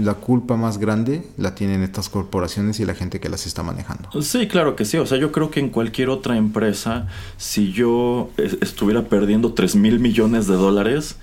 la 0.04 0.16
culpa 0.16 0.56
más 0.56 0.78
grande 0.78 1.24
la 1.38 1.56
tienen 1.56 1.84
estas 1.84 2.10
corporaciones 2.10 2.80
y 2.80 2.86
la 2.86 2.96
gente 2.96 3.20
que 3.20 3.30
las 3.30 3.46
está 3.46 3.64
manejando. 3.64 4.10
Sí, 4.22 4.48
claro 4.48 4.76
que 4.76 4.86
sí. 4.86 4.98
O 4.98 5.06
sea, 5.06 5.18
yo 5.18 5.32
creo 5.32 5.52
que 5.52 5.60
en 5.60 5.70
cualquier 5.70 6.10
otra 6.10 6.38
empresa, 6.38 7.08
si 7.38 7.72
yo 7.72 8.32
estuviera 8.62 9.04
perdiendo 9.04 9.54
3 9.54 9.76
mil 9.76 10.00
millones 10.00 10.48
de 10.48 10.56
dólares, 10.56 11.18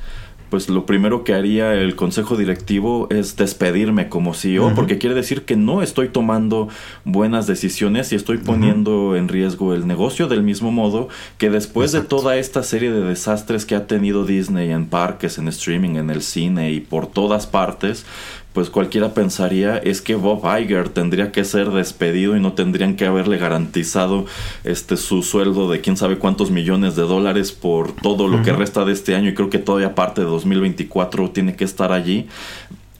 pues 0.51 0.69
lo 0.69 0.87
primero 0.87 1.25
que 1.25 1.35
haría 1.35 1.75
el 1.75 1.97
consejo 1.97 2.37
directivo 2.37 3.09
es 3.11 3.37
despedirme 3.37 4.09
como 4.09 4.35
CEO, 4.35 4.75
porque 4.75 4.99
quiere 4.99 5.15
decir 5.15 5.45
que 5.45 5.57
no 5.57 5.83
estoy 5.83 6.09
tomando 6.09 6.69
buenas 7.05 7.47
decisiones 7.47 8.13
y 8.13 8.17
estoy 8.17 8.39
poniendo 8.39 9.17
en 9.17 9.29
riesgo 9.29 9.75
el 9.75 9.87
negocio 9.87 10.29
del 10.29 10.43
mismo 10.43 10.71
modo 10.71 11.09
que 11.39 11.51
después 11.51 11.93
de 11.93 12.03
toda 12.03 12.37
esta 12.37 12.63
serie 12.63 12.93
de 12.93 13.01
desastres 13.03 13.67
que 13.67 13.75
ha 13.75 13.87
tenido 13.87 14.25
Disney 14.25 14.71
en 14.71 14.87
parques, 14.87 15.39
en 15.39 15.49
streaming, 15.49 15.97
en 15.97 16.11
el 16.11 16.23
cine 16.23 16.73
y 16.73 16.81
por 16.81 17.07
todas 17.07 17.47
partes, 17.47 18.07
pues 18.57 18.71
cualquiera 18.71 19.13
pensaría 19.13 19.77
es 19.77 20.01
que 20.01 20.15
Bob 20.15 20.43
Iger 20.47 20.89
tendría 20.89 21.31
que 21.31 21.45
ser 21.45 21.73
despedido 21.73 22.39
y 22.39 22.41
no 22.41 22.55
tendrían 22.55 22.97
que 22.97 23.05
haberle 23.05 23.37
garantizado 23.37 24.25
este 24.65 24.97
su 24.97 25.23
sueldo 25.23 25.71
de 25.71 25.83
quién 25.83 25.99
sabe 25.99 26.17
cuántos 26.17 26.51
millones 26.51 26.97
de 26.97 27.03
dólares 27.03 27.53
por 27.53 27.93
todo 27.93 28.29
lo 28.29 28.43
que 28.43 28.55
resta 28.55 28.87
de 28.87 28.95
este 28.95 29.15
año 29.15 29.29
y 29.29 29.35
creo 29.35 29.51
que 29.51 29.59
todavía 29.59 29.95
parte 29.95 30.23
de 30.23 30.29
2024 30.29 31.33
tiene 31.33 31.55
que 31.55 31.65
estar 31.65 31.93
allí. 31.93 32.29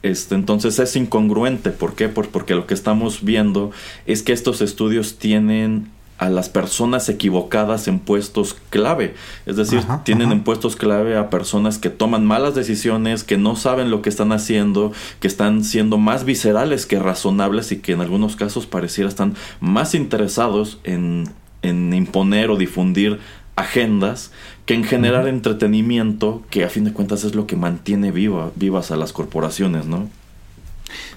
Este, 0.03 0.35
entonces 0.35 0.77
es 0.77 0.95
incongruente, 0.95 1.71
¿por 1.71 1.95
qué? 1.95 2.07
porque 2.07 2.53
lo 2.53 2.67
que 2.67 2.75
estamos 2.75 3.23
viendo 3.23 3.71
es 4.05 4.21
que 4.21 4.33
estos 4.33 4.61
estudios 4.61 5.17
tienen 5.17 5.89
a 6.17 6.29
las 6.29 6.49
personas 6.49 7.09
equivocadas 7.09 7.87
en 7.87 7.99
puestos 7.99 8.55
clave. 8.69 9.15
Es 9.45 9.55
decir, 9.55 9.81
tienen 10.03 10.31
en 10.31 10.43
puestos 10.43 10.75
clave 10.75 11.15
a 11.15 11.29
personas 11.29 11.77
que 11.77 11.89
toman 11.89 12.25
malas 12.25 12.55
decisiones, 12.55 13.23
que 13.23 13.37
no 13.37 13.55
saben 13.55 13.91
lo 13.91 14.01
que 14.01 14.09
están 14.09 14.31
haciendo, 14.31 14.91
que 15.19 15.27
están 15.27 15.63
siendo 15.63 15.97
más 15.97 16.25
viscerales 16.25 16.85
que 16.85 16.99
razonables 16.99 17.71
y 17.71 17.77
que 17.77 17.93
en 17.93 18.01
algunos 18.01 18.35
casos 18.35 18.65
pareciera 18.65 19.09
están 19.09 19.35
más 19.59 19.93
interesados 19.93 20.79
en, 20.83 21.29
en 21.61 21.93
imponer 21.93 22.49
o 22.49 22.57
difundir 22.57 23.19
agendas 23.55 24.31
que 24.65 24.73
en 24.73 24.83
generar 24.83 25.27
entretenimiento, 25.27 26.43
que 26.49 26.63
a 26.63 26.69
fin 26.69 26.83
de 26.83 26.93
cuentas 26.93 27.23
es 27.23 27.35
lo 27.35 27.47
que 27.47 27.55
mantiene 27.55 28.11
viva, 28.11 28.51
vivas 28.55 28.91
a 28.91 28.97
las 28.97 29.13
corporaciones, 29.13 29.85
¿no? 29.85 30.09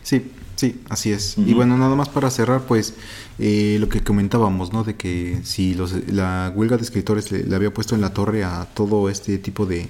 Sí, 0.02 0.30
Sí, 0.60 0.78
así 0.90 1.10
es. 1.10 1.38
Y 1.38 1.54
bueno, 1.54 1.78
nada 1.78 1.96
más 1.96 2.10
para 2.10 2.28
cerrar, 2.28 2.66
pues 2.66 2.92
eh, 3.38 3.78
lo 3.80 3.88
que 3.88 4.02
comentábamos, 4.02 4.74
¿no? 4.74 4.84
De 4.84 4.94
que 4.94 5.40
si 5.42 5.72
los, 5.72 5.94
la 6.06 6.52
huelga 6.54 6.76
de 6.76 6.82
escritores 6.82 7.32
le, 7.32 7.56
había 7.56 7.72
puesto 7.72 7.94
en 7.94 8.02
la 8.02 8.12
torre 8.12 8.44
a 8.44 8.66
todo 8.74 9.08
este 9.08 9.38
tipo 9.38 9.64
de 9.64 9.88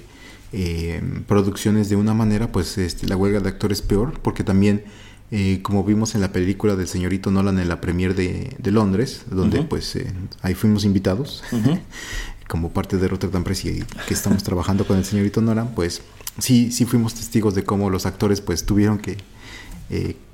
eh, 0.53 1.01
producciones 1.27 1.89
de 1.89 1.97
una 1.97 2.13
manera, 2.13 2.53
pues 2.53 2.77
este, 2.77 3.05
la 3.05 3.17
huelga 3.17 3.41
de 3.41 3.49
actores 3.49 3.81
peor, 3.81 4.17
porque 4.21 4.45
también, 4.45 4.85
eh, 5.31 5.59
como 5.61 5.83
vimos 5.83 6.15
en 6.15 6.21
la 6.21 6.31
película 6.31 6.77
del 6.77 6.87
señorito 6.87 7.31
Nolan 7.31 7.59
en 7.59 7.67
la 7.67 7.81
premier 7.81 8.15
de, 8.15 8.55
Londres, 8.71 9.23
donde 9.29 9.63
pues 9.63 9.99
ahí 10.41 10.53
fuimos 10.53 10.85
invitados, 10.85 11.43
como 12.47 12.71
parte 12.71 12.95
de 12.95 13.09
Rotterdam 13.09 13.43
Press 13.43 13.65
y 13.65 13.83
que 14.07 14.13
estamos 14.13 14.41
trabajando 14.41 14.87
con 14.87 14.95
el 14.95 15.03
señorito 15.03 15.41
Nolan, 15.41 15.75
pues 15.75 16.01
sí, 16.39 16.71
sí 16.71 16.85
fuimos 16.85 17.13
testigos 17.13 17.55
de 17.55 17.65
cómo 17.65 17.89
los 17.89 18.05
actores 18.05 18.39
pues 18.39 18.65
tuvieron 18.65 18.99
que 18.99 19.17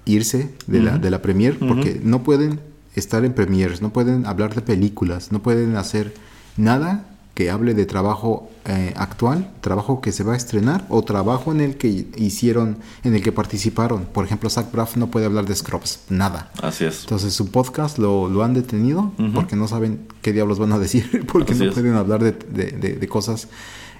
irse 0.06 0.54
de, 0.68 0.82
la, 0.82 0.98
de 0.98 1.12
la 1.12 1.22
premier 1.22 1.58
porque 1.58 2.00
no 2.04 2.24
pueden 2.24 2.60
estar 2.96 3.24
en 3.26 3.34
premiers, 3.34 3.82
no 3.82 3.92
pueden 3.92 4.26
hablar 4.26 4.56
de 4.56 4.62
películas, 4.62 5.32
no 5.32 5.42
pueden 5.42 5.76
hacer 5.76 6.14
nada 6.56 7.06
que 7.38 7.52
hable 7.52 7.76
de 7.76 7.86
trabajo 7.86 8.50
eh, 8.66 8.94
actual, 8.96 9.52
trabajo 9.62 10.02
que 10.02 10.12
se 10.12 10.24
va 10.24 10.34
a 10.34 10.36
estrenar 10.36 10.88
o 10.90 11.04
trabajo 11.04 11.52
en 11.52 11.62
el 11.62 11.78
que 11.78 12.08
hicieron, 12.18 12.80
en 13.04 13.14
el 13.14 13.22
que 13.22 13.32
participaron. 13.32 14.06
Por 14.06 14.26
ejemplo, 14.26 14.50
Zach 14.50 14.72
Braff 14.72 14.98
no 14.98 15.12
puede 15.12 15.28
hablar 15.28 15.46
de 15.46 15.54
Scrubs, 15.54 16.00
nada. 16.10 16.50
Así 16.64 16.86
es. 16.86 17.02
Entonces 17.02 17.34
su 17.34 17.52
podcast 17.52 18.00
lo, 18.00 18.28
lo 18.28 18.44
han 18.44 18.56
detenido 18.56 19.12
porque 19.36 19.56
no 19.56 19.68
saben 19.68 20.08
qué 20.24 20.34
diablos 20.34 20.58
van 20.58 20.72
a 20.72 20.80
decir, 20.80 21.28
porque 21.32 21.54
no 21.54 21.72
pueden 21.72 21.94
hablar 21.94 22.24
de, 22.24 22.32
de, 22.72 23.08
cosas 23.08 23.50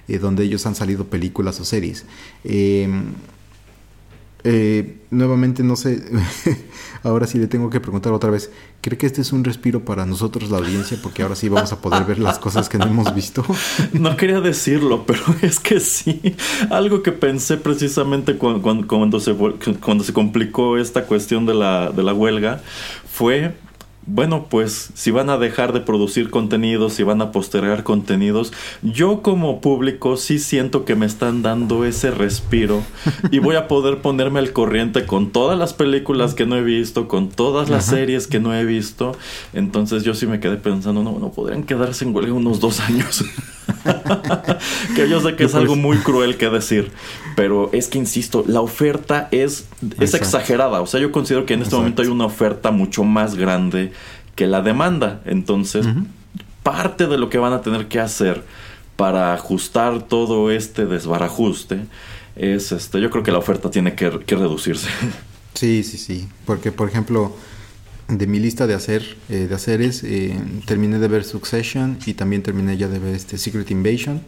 eh, 0.08 0.18
donde 0.18 0.42
ellos 0.42 0.66
han 0.66 0.74
salido 0.74 1.04
películas 1.04 1.60
o 1.60 1.64
series. 1.64 2.06
Eh, 2.42 2.88
eh, 4.44 4.98
nuevamente 5.10 5.64
no 5.64 5.74
sé, 5.74 6.02
ahora 7.02 7.26
sí 7.26 7.38
le 7.38 7.48
tengo 7.48 7.70
que 7.70 7.80
preguntar 7.80 8.12
otra 8.12 8.30
vez, 8.30 8.50
¿cree 8.80 8.96
que 8.96 9.06
este 9.06 9.20
es 9.20 9.32
un 9.32 9.42
respiro 9.42 9.84
para 9.84 10.06
nosotros 10.06 10.50
la 10.50 10.58
audiencia? 10.58 10.98
Porque 11.02 11.22
ahora 11.22 11.34
sí 11.34 11.48
vamos 11.48 11.72
a 11.72 11.80
poder 11.80 12.04
ver 12.04 12.18
las 12.18 12.38
cosas 12.38 12.68
que 12.68 12.78
no 12.78 12.86
hemos 12.86 13.14
visto. 13.14 13.44
No 13.92 14.16
quería 14.16 14.40
decirlo, 14.40 15.04
pero 15.06 15.22
es 15.42 15.58
que 15.58 15.80
sí. 15.80 16.36
Algo 16.70 17.02
que 17.02 17.12
pensé 17.12 17.56
precisamente 17.56 18.36
cuando, 18.36 18.86
cuando, 18.86 19.20
se, 19.20 19.34
cuando 19.80 20.04
se 20.04 20.12
complicó 20.12 20.78
esta 20.78 21.04
cuestión 21.06 21.46
de 21.46 21.54
la, 21.54 21.90
de 21.90 22.02
la 22.02 22.14
huelga 22.14 22.62
fue 23.10 23.54
bueno, 24.10 24.46
pues 24.48 24.90
si 24.94 25.10
van 25.10 25.28
a 25.28 25.36
dejar 25.36 25.74
de 25.74 25.80
producir 25.80 26.30
contenidos, 26.30 26.94
si 26.94 27.02
van 27.02 27.20
a 27.20 27.30
postergar 27.30 27.82
contenidos, 27.82 28.54
yo 28.82 29.20
como 29.20 29.60
público 29.60 30.16
sí 30.16 30.38
siento 30.38 30.86
que 30.86 30.94
me 30.94 31.04
están 31.04 31.42
dando 31.42 31.84
ese 31.84 32.10
respiro 32.10 32.82
y 33.30 33.38
voy 33.38 33.56
a 33.56 33.68
poder 33.68 34.00
ponerme 34.00 34.38
al 34.38 34.54
corriente 34.54 35.04
con 35.04 35.30
todas 35.30 35.58
las 35.58 35.74
películas 35.74 36.32
que 36.32 36.46
no 36.46 36.56
he 36.56 36.62
visto, 36.62 37.06
con 37.06 37.28
todas 37.28 37.68
las 37.68 37.84
series 37.84 38.26
que 38.26 38.40
no 38.40 38.54
he 38.54 38.64
visto. 38.64 39.14
Entonces 39.52 40.04
yo 40.04 40.14
sí 40.14 40.26
me 40.26 40.40
quedé 40.40 40.56
pensando, 40.56 41.02
no, 41.02 41.18
no 41.18 41.30
podrían 41.30 41.64
quedarse 41.64 42.06
en 42.06 42.14
huelga 42.14 42.32
unos 42.32 42.60
dos 42.60 42.80
años. 42.80 43.24
que 44.96 45.08
yo 45.08 45.20
sé 45.20 45.36
que 45.36 45.44
es 45.44 45.54
algo 45.54 45.74
pues 45.74 45.82
muy 45.82 45.96
cruel 45.98 46.36
que 46.36 46.48
decir, 46.48 46.90
pero 47.36 47.70
es 47.72 47.88
que 47.88 47.98
insisto, 47.98 48.44
la 48.46 48.60
oferta 48.60 49.28
es, 49.30 49.66
es 50.00 50.14
exagerada. 50.14 50.80
O 50.80 50.86
sea, 50.86 51.00
yo 51.00 51.12
considero 51.12 51.46
que 51.46 51.54
en 51.54 51.62
este 51.62 51.76
momento 51.76 52.02
hay 52.02 52.08
una 52.08 52.26
oferta 52.26 52.70
mucho 52.70 53.04
más 53.04 53.34
grande 53.34 53.92
que 54.34 54.46
la 54.46 54.62
demanda. 54.62 55.20
Entonces, 55.24 55.86
parte 56.62 57.06
de 57.06 57.18
lo 57.18 57.28
que 57.30 57.38
van 57.38 57.52
a 57.52 57.60
tener 57.60 57.88
que 57.88 58.00
hacer 58.00 58.44
para 58.96 59.34
ajustar 59.34 60.02
todo 60.02 60.50
este 60.50 60.86
desbarajuste 60.86 61.80
es 62.36 62.72
este. 62.72 63.00
Yo 63.00 63.10
creo 63.10 63.22
que 63.22 63.32
la 63.32 63.38
oferta 63.38 63.70
tiene 63.70 63.94
que, 63.94 64.20
que 64.26 64.36
reducirse. 64.36 64.88
Sí, 65.54 65.82
sí, 65.82 65.98
sí. 65.98 66.28
Porque, 66.44 66.70
por 66.70 66.88
ejemplo, 66.88 67.34
de 68.08 68.26
mi 68.26 68.38
lista 68.38 68.66
de 68.66 68.72
hacer 68.72 69.16
eh, 69.28 69.46
de 69.48 69.54
haceres 69.54 70.02
eh, 70.02 70.34
terminé 70.64 70.98
de 70.98 71.08
ver 71.08 71.24
Succession 71.24 71.98
y 72.06 72.14
también 72.14 72.42
terminé 72.42 72.76
ya 72.78 72.88
de 72.88 72.98
ver 72.98 73.14
este 73.14 73.36
Secret 73.36 73.70
Invasion. 73.70 74.22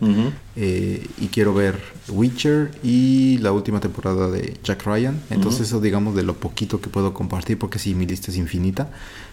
Eh, 0.57 1.07
y 1.19 1.29
quiero 1.29 1.55
ver 1.55 1.81
Witcher 2.09 2.73
y 2.83 3.39
la 3.39 3.53
última 3.53 3.81
temporada 3.81 4.31
de 4.31 4.59
Jack 4.63 4.85
Ryan. 4.85 5.19
Entonces 5.31 5.69
eso 5.69 5.81
digamos 5.81 6.15
de 6.15 6.23
lo 6.23 6.35
poquito 6.35 6.81
que 6.81 6.91
puedo 6.91 7.15
compartir 7.15 7.59
porque 7.59 7.79
sí 7.79 7.95
mi 7.95 8.07
lista 8.07 8.31
es 8.31 8.37
infinita 8.37 8.91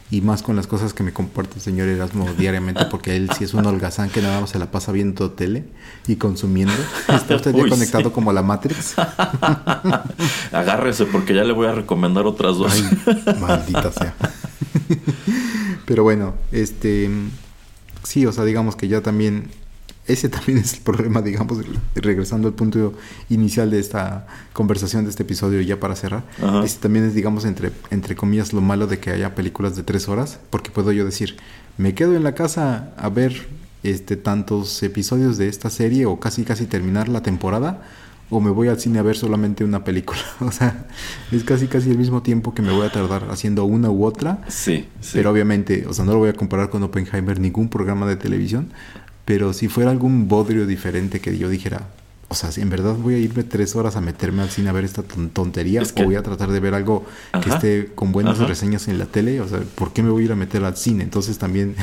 y 0.10 0.22
más 0.22 0.42
con 0.42 0.56
las 0.56 0.68
cosas 0.68 0.94
que 0.94 1.04
me 1.04 1.12
comparte 1.12 1.56
el 1.56 1.62
señor 1.62 1.90
Erasmo 1.90 2.32
diariamente, 2.38 2.86
porque 2.86 3.16
él 3.18 3.30
sí 3.38 3.44
es 3.44 3.54
un 3.54 3.66
holgazán 3.66 4.10
que 4.10 4.22
nada 4.22 4.40
más 4.40 4.52
se 4.52 4.60
la 4.60 4.72
pasa 4.72 4.92
viendo 4.92 5.32
tele 5.32 5.66
y 6.08 6.16
consumiendo. 6.16 6.74
Está 7.10 7.36
usted 7.36 7.54
ya 7.54 7.68
conectado 7.68 8.14
como 8.14 8.32
a 8.32 8.34
la 8.34 8.42
Matrix. 8.42 8.96
Agárrese, 10.52 11.06
porque 11.06 11.34
ya 11.34 11.44
le 11.44 11.52
voy 11.52 11.68
a 11.68 11.74
recomendar 11.74 12.26
otras 12.26 12.58
dos. 12.58 12.74
maldita 13.40 13.92
sea. 13.92 14.16
Pero 15.86 16.04
bueno, 16.04 16.36
este 16.52 17.10
sí, 18.04 18.26
o 18.26 18.32
sea, 18.32 18.46
digamos 18.46 18.78
que 18.78 18.88
ya 18.88 19.02
también 19.02 19.50
ese 20.08 20.30
también 20.30 20.58
es 20.64 20.74
el 20.74 20.82
problema, 20.82 21.22
digamos, 21.22 21.60
regresando 21.96 22.48
al 22.48 22.54
punto 22.54 22.94
inicial 23.30 23.70
de 23.70 23.80
esta 23.80 24.28
conversación, 24.54 25.04
de 25.04 25.10
este 25.10 25.24
episodio, 25.24 25.62
ya 25.62 25.80
para 25.80 25.96
cerrar. 25.96 26.24
Ese 26.64 26.80
también 26.80 27.06
es, 27.06 27.14
digamos, 27.14 27.46
entre, 27.46 27.72
entre 27.92 28.16
comillas, 28.16 28.54
lo 28.54 28.62
malo 28.62 28.88
de 28.88 29.00
que 29.00 29.12
haya 29.12 29.36
películas 29.36 29.76
de 29.76 29.84
tres 29.84 30.08
horas, 30.08 30.40
porque 30.50 30.72
puedo 30.72 30.92
yo 30.92 31.06
decir, 31.06 31.38
me 31.78 31.94
quedo 31.94 32.16
en 32.16 32.24
la 32.24 32.34
casa 32.34 32.94
a 32.98 33.10
ver 33.10 33.48
este, 33.84 34.16
tantos 34.18 34.82
episodios 34.84 35.38
de 35.38 35.48
esta 35.48 35.70
serie 35.70 36.06
o 36.06 36.20
casi 36.20 36.44
casi 36.44 36.66
terminar 36.66 37.08
la 37.10 37.22
temporada 37.22 37.84
o 38.30 38.42
me 38.42 38.50
voy 38.50 38.68
al 38.68 38.80
cine 38.80 39.00
a 39.00 39.04
ver 39.04 39.16
solamente 39.16 39.64
una 39.64 39.84
película. 39.84 40.20
o 40.42 40.52
sea, 40.52 40.88
es 41.32 41.44
casi 41.44 41.68
casi 41.68 41.92
el 41.92 41.98
mismo 41.98 42.22
tiempo 42.22 42.54
que 42.54 42.62
me 42.62 42.72
voy 42.72 42.86
a 42.86 42.92
tardar 42.92 43.28
haciendo 43.30 43.66
una 43.66 43.90
u 43.90 44.06
otra. 44.06 44.42
Sí, 44.48 44.88
sí. 45.00 45.12
Pero 45.14 45.32
obviamente, 45.32 45.86
o 45.88 45.94
sea, 45.94 46.06
no 46.06 46.14
lo 46.14 46.20
voy 46.20 46.30
a 46.30 46.34
comparar 46.34 46.70
con 46.70 46.84
Oppenheimer, 46.84 47.40
ningún 47.40 47.70
programa 47.70 48.06
de 48.08 48.18
televisión. 48.18 48.70
Pero 49.28 49.52
si 49.52 49.68
fuera 49.68 49.91
algún 49.91 50.30
bodrio 50.30 50.66
diferente 50.66 51.20
que 51.20 51.38
yo 51.38 51.49
dijera, 51.49 51.90
o 52.30 52.34
sea, 52.34 52.49
si 52.49 52.62
en 52.62 52.70
verdad 52.70 52.94
voy 52.94 53.16
a 53.16 53.18
irme 53.18 53.44
tres 53.44 53.76
horas 53.76 53.98
a 53.98 54.02
meterme 54.02 54.41
al 54.41 54.49
cine 54.49 54.70
a 54.70 54.72
ver 54.72 54.86
esta 54.86 55.04
tontería, 55.04 55.82
o 55.82 56.04
voy 56.06 56.16
a 56.16 56.24
tratar 56.24 56.49
de 56.49 56.62
ver 56.62 56.74
algo 56.74 57.06
que 57.44 57.49
esté 57.49 57.91
con 57.94 58.14
buenas 58.14 58.38
reseñas 58.38 58.88
en 58.88 58.98
la 58.98 59.06
tele, 59.06 59.41
o 59.41 59.48
sea, 59.49 59.60
¿por 59.76 59.91
qué 59.91 60.02
me 60.02 60.12
voy 60.12 60.22
a 60.22 60.26
ir 60.28 60.32
a 60.32 60.38
meter 60.38 60.64
al 60.64 60.78
cine? 60.78 61.04
Entonces 61.04 61.38
también 61.38 61.76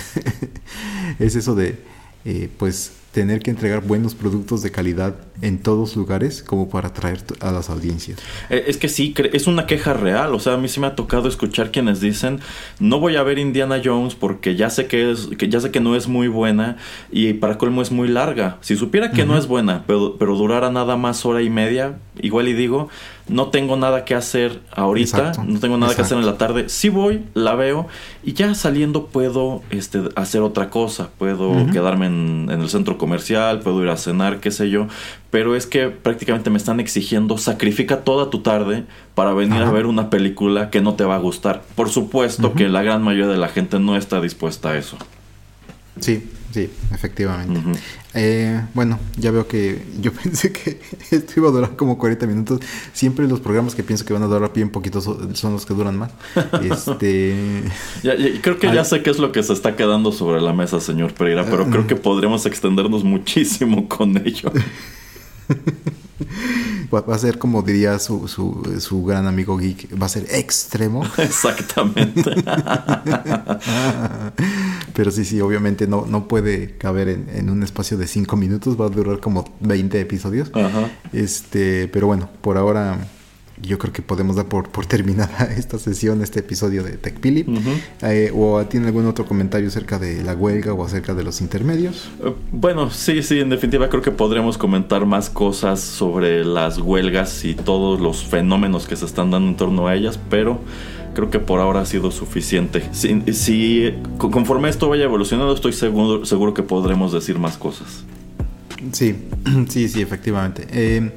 es 1.18 1.36
eso 1.36 1.54
de, 1.54 1.80
eh, 2.24 2.48
pues, 2.56 2.92
tener 3.14 3.40
que 3.40 3.50
entregar 3.52 3.80
buenos 3.80 4.16
productos 4.16 4.62
de 4.62 4.72
calidad 4.72 5.14
en 5.40 5.58
todos 5.58 5.94
lugares 5.94 6.42
como 6.42 6.68
para 6.68 6.88
atraer 6.88 7.22
a 7.38 7.52
las 7.52 7.70
audiencias. 7.70 8.18
Eh, 8.50 8.64
es 8.66 8.76
que 8.76 8.88
sí, 8.88 9.14
es 9.32 9.46
una 9.46 9.66
queja 9.66 9.94
real. 9.94 10.34
O 10.34 10.40
sea, 10.40 10.54
a 10.54 10.56
mí 10.56 10.66
sí 10.68 10.80
me 10.80 10.88
ha 10.88 10.96
tocado 10.96 11.28
escuchar 11.28 11.70
quienes 11.70 12.00
dicen 12.00 12.40
no 12.80 12.98
voy 12.98 13.14
a 13.14 13.22
ver 13.22 13.38
Indiana 13.38 13.80
Jones 13.82 14.16
porque 14.16 14.56
ya 14.56 14.68
sé 14.68 14.86
que 14.88 15.12
es, 15.12 15.28
que 15.38 15.48
ya 15.48 15.60
sé 15.60 15.70
que 15.70 15.78
no 15.78 15.94
es 15.94 16.08
muy 16.08 16.26
buena 16.26 16.76
y 17.12 17.34
para 17.34 17.56
colmo 17.56 17.82
es 17.82 17.92
muy 17.92 18.08
larga. 18.08 18.58
Si 18.62 18.74
supiera 18.74 19.12
que 19.12 19.24
no 19.24 19.38
es 19.38 19.46
buena, 19.46 19.84
pero, 19.86 20.16
pero 20.18 20.34
durara 20.34 20.70
nada 20.70 20.96
más 20.96 21.24
hora 21.24 21.40
y 21.40 21.50
media, 21.50 22.00
igual 22.20 22.48
y 22.48 22.52
digo, 22.52 22.88
no 23.28 23.48
tengo 23.48 23.76
nada 23.76 24.04
que 24.04 24.14
hacer 24.14 24.60
ahorita, 24.70 25.32
no 25.46 25.58
tengo 25.58 25.76
nada 25.76 25.94
que 25.94 26.02
hacer 26.02 26.18
en 26.18 26.26
la 26.26 26.36
tarde, 26.36 26.68
sí 26.68 26.88
voy, 26.88 27.24
la 27.34 27.54
veo 27.54 27.86
y 28.22 28.34
ya 28.34 28.54
saliendo 28.54 29.06
puedo 29.06 29.62
este, 29.70 30.02
hacer 30.14 30.42
otra 30.42 30.70
cosa, 30.70 31.10
puedo 31.18 31.66
quedarme 31.72 32.06
en, 32.06 32.48
el 32.50 32.68
centro 32.68 32.98
comercial, 32.98 33.60
puedo 33.60 33.82
ir 33.82 33.88
a 33.88 33.96
cenar, 33.96 34.40
qué 34.40 34.50
sé 34.50 34.70
yo, 34.70 34.86
pero 35.30 35.56
es 35.56 35.66
que 35.66 35.88
prácticamente 35.88 36.50
me 36.50 36.58
están 36.58 36.80
exigiendo 36.80 37.38
sacrifica 37.38 38.02
toda 38.02 38.30
tu 38.30 38.40
tarde 38.40 38.84
para 39.14 39.32
venir 39.32 39.62
a 39.62 39.70
ver 39.70 39.86
una 39.86 40.10
película 40.10 40.70
que 40.70 40.80
no 40.80 40.94
te 40.94 41.04
va 41.04 41.16
a 41.16 41.18
gustar. 41.18 41.62
Por 41.74 41.88
supuesto 41.88 42.52
que 42.52 42.68
la 42.68 42.82
gran 42.82 43.02
mayoría 43.02 43.28
de 43.28 43.38
la 43.38 43.48
gente 43.48 43.78
no 43.78 43.96
está 43.96 44.20
dispuesta 44.20 44.70
a 44.70 44.76
eso. 44.76 44.96
Sí, 46.00 46.28
sí, 46.52 46.70
efectivamente. 46.92 47.80
Eh, 48.14 48.60
bueno, 48.74 49.00
ya 49.16 49.32
veo 49.32 49.48
que 49.48 49.82
yo 50.00 50.12
pensé 50.22 50.52
que 50.52 50.80
esto 51.10 51.32
iba 51.36 51.48
a 51.48 51.52
durar 51.52 51.76
como 51.76 51.98
40 51.98 52.26
minutos. 52.26 52.60
Siempre 52.92 53.26
los 53.26 53.40
programas 53.40 53.74
que 53.74 53.82
pienso 53.82 54.04
que 54.04 54.12
van 54.12 54.22
a 54.22 54.26
durar 54.26 54.52
bien 54.52 54.70
poquito 54.70 55.00
son, 55.00 55.52
los 55.52 55.66
que 55.66 55.74
duran 55.74 55.98
más. 55.98 56.12
Este... 56.62 57.62
creo 58.42 58.58
que 58.58 58.72
ya 58.72 58.84
sé 58.84 59.02
qué 59.02 59.10
es 59.10 59.18
lo 59.18 59.32
que 59.32 59.42
se 59.42 59.52
está 59.52 59.76
quedando 59.76 60.12
sobre 60.12 60.40
la 60.40 60.52
mesa, 60.52 60.80
señor 60.80 61.12
Pereira, 61.14 61.44
pero 61.44 61.66
creo 61.68 61.86
que 61.86 61.96
podremos 61.96 62.46
extendernos 62.46 63.04
muchísimo 63.04 63.88
con 63.88 64.16
ello. 64.24 64.50
va 66.92 67.14
a 67.14 67.18
ser 67.18 67.38
como 67.38 67.62
diría 67.62 67.98
su, 67.98 68.28
su, 68.28 68.76
su, 68.80 69.04
gran 69.04 69.26
amigo 69.26 69.56
geek, 69.56 70.00
va 70.00 70.06
a 70.06 70.08
ser 70.08 70.26
extremo. 70.30 71.04
Exactamente. 71.18 72.22
pero 74.94 75.10
sí, 75.10 75.24
sí, 75.24 75.40
obviamente 75.40 75.86
no, 75.86 76.06
no 76.06 76.28
puede 76.28 76.76
caber 76.76 77.08
en, 77.08 77.28
en, 77.32 77.50
un 77.50 77.62
espacio 77.62 77.96
de 77.96 78.06
cinco 78.06 78.36
minutos, 78.36 78.80
va 78.80 78.86
a 78.86 78.88
durar 78.88 79.20
como 79.20 79.44
20 79.60 80.00
episodios. 80.00 80.50
Este, 81.12 81.88
pero 81.88 82.06
bueno, 82.06 82.28
por 82.40 82.56
ahora 82.56 82.98
yo 83.60 83.78
creo 83.78 83.92
que 83.92 84.02
podemos 84.02 84.36
dar 84.36 84.46
por, 84.46 84.68
por 84.68 84.86
terminada 84.94 85.44
esta 85.56 85.78
sesión, 85.78 86.22
este 86.22 86.40
episodio 86.40 86.82
de 86.82 86.92
TechPili. 86.92 87.46
Eh, 88.02 88.32
¿O 88.34 88.64
tiene 88.66 88.86
algún 88.86 89.06
otro 89.06 89.26
comentario 89.26 89.68
acerca 89.68 89.98
de 89.98 90.22
la 90.22 90.34
huelga 90.34 90.72
o 90.72 90.84
acerca 90.84 91.14
de 91.14 91.24
los 91.24 91.40
intermedios? 91.40 92.08
Eh, 92.22 92.32
bueno, 92.52 92.90
sí, 92.90 93.22
sí, 93.22 93.40
en 93.40 93.50
definitiva 93.50 93.88
creo 93.88 94.02
que 94.02 94.10
podremos 94.10 94.58
comentar 94.58 95.06
más 95.06 95.30
cosas 95.30 95.80
sobre 95.80 96.44
las 96.44 96.78
huelgas 96.78 97.44
y 97.44 97.54
todos 97.54 98.00
los 98.00 98.24
fenómenos 98.24 98.86
que 98.86 98.96
se 98.96 99.06
están 99.06 99.30
dando 99.30 99.48
en 99.48 99.56
torno 99.56 99.86
a 99.86 99.94
ellas, 99.94 100.18
pero 100.30 100.60
creo 101.14 101.30
que 101.30 101.38
por 101.38 101.60
ahora 101.60 101.80
ha 101.80 101.86
sido 101.86 102.10
suficiente. 102.10 102.82
Si, 102.92 103.20
si 103.32 103.94
conforme 104.18 104.68
esto 104.68 104.88
vaya 104.88 105.04
evolucionando, 105.04 105.54
estoy 105.54 105.72
seguro, 105.72 106.24
seguro 106.26 106.52
que 106.54 106.62
podremos 106.62 107.12
decir 107.12 107.38
más 107.38 107.56
cosas. 107.56 108.04
Sí, 108.92 109.14
sí, 109.68 109.88
sí, 109.88 110.02
efectivamente. 110.02 110.66
Eh, 110.70 111.10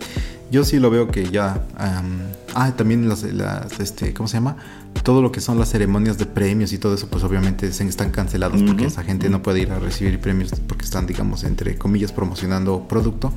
yo 0.52 0.64
sí 0.64 0.80
lo 0.80 0.90
veo 0.90 1.08
que 1.08 1.30
ya. 1.30 1.62
ah, 1.78 2.72
también 2.76 3.08
las, 3.08 3.24
las, 3.24 3.80
este, 3.80 4.14
¿cómo 4.14 4.28
se 4.28 4.38
llama? 4.38 4.58
Todo 5.04 5.22
lo 5.22 5.32
que 5.32 5.42
son 5.42 5.60
las 5.60 5.70
ceremonias 5.70 6.18
de 6.18 6.26
premios 6.26 6.74
y 6.74 6.78
todo 6.78 6.96
eso, 6.96 7.08
pues 7.08 7.24
obviamente 7.24 7.68
están 7.68 8.12
cancelados 8.12 8.62
porque 8.64 8.86
esa 8.86 9.04
gente 9.04 9.30
no 9.30 9.42
puede 9.42 9.62
ir 9.62 9.72
a 9.72 9.80
recibir 9.80 10.20
premios 10.20 10.52
porque 10.68 10.86
están, 10.86 11.06
digamos, 11.06 11.44
entre 11.44 11.78
comillas, 11.78 12.12
promocionando 12.12 12.88
producto. 12.88 13.32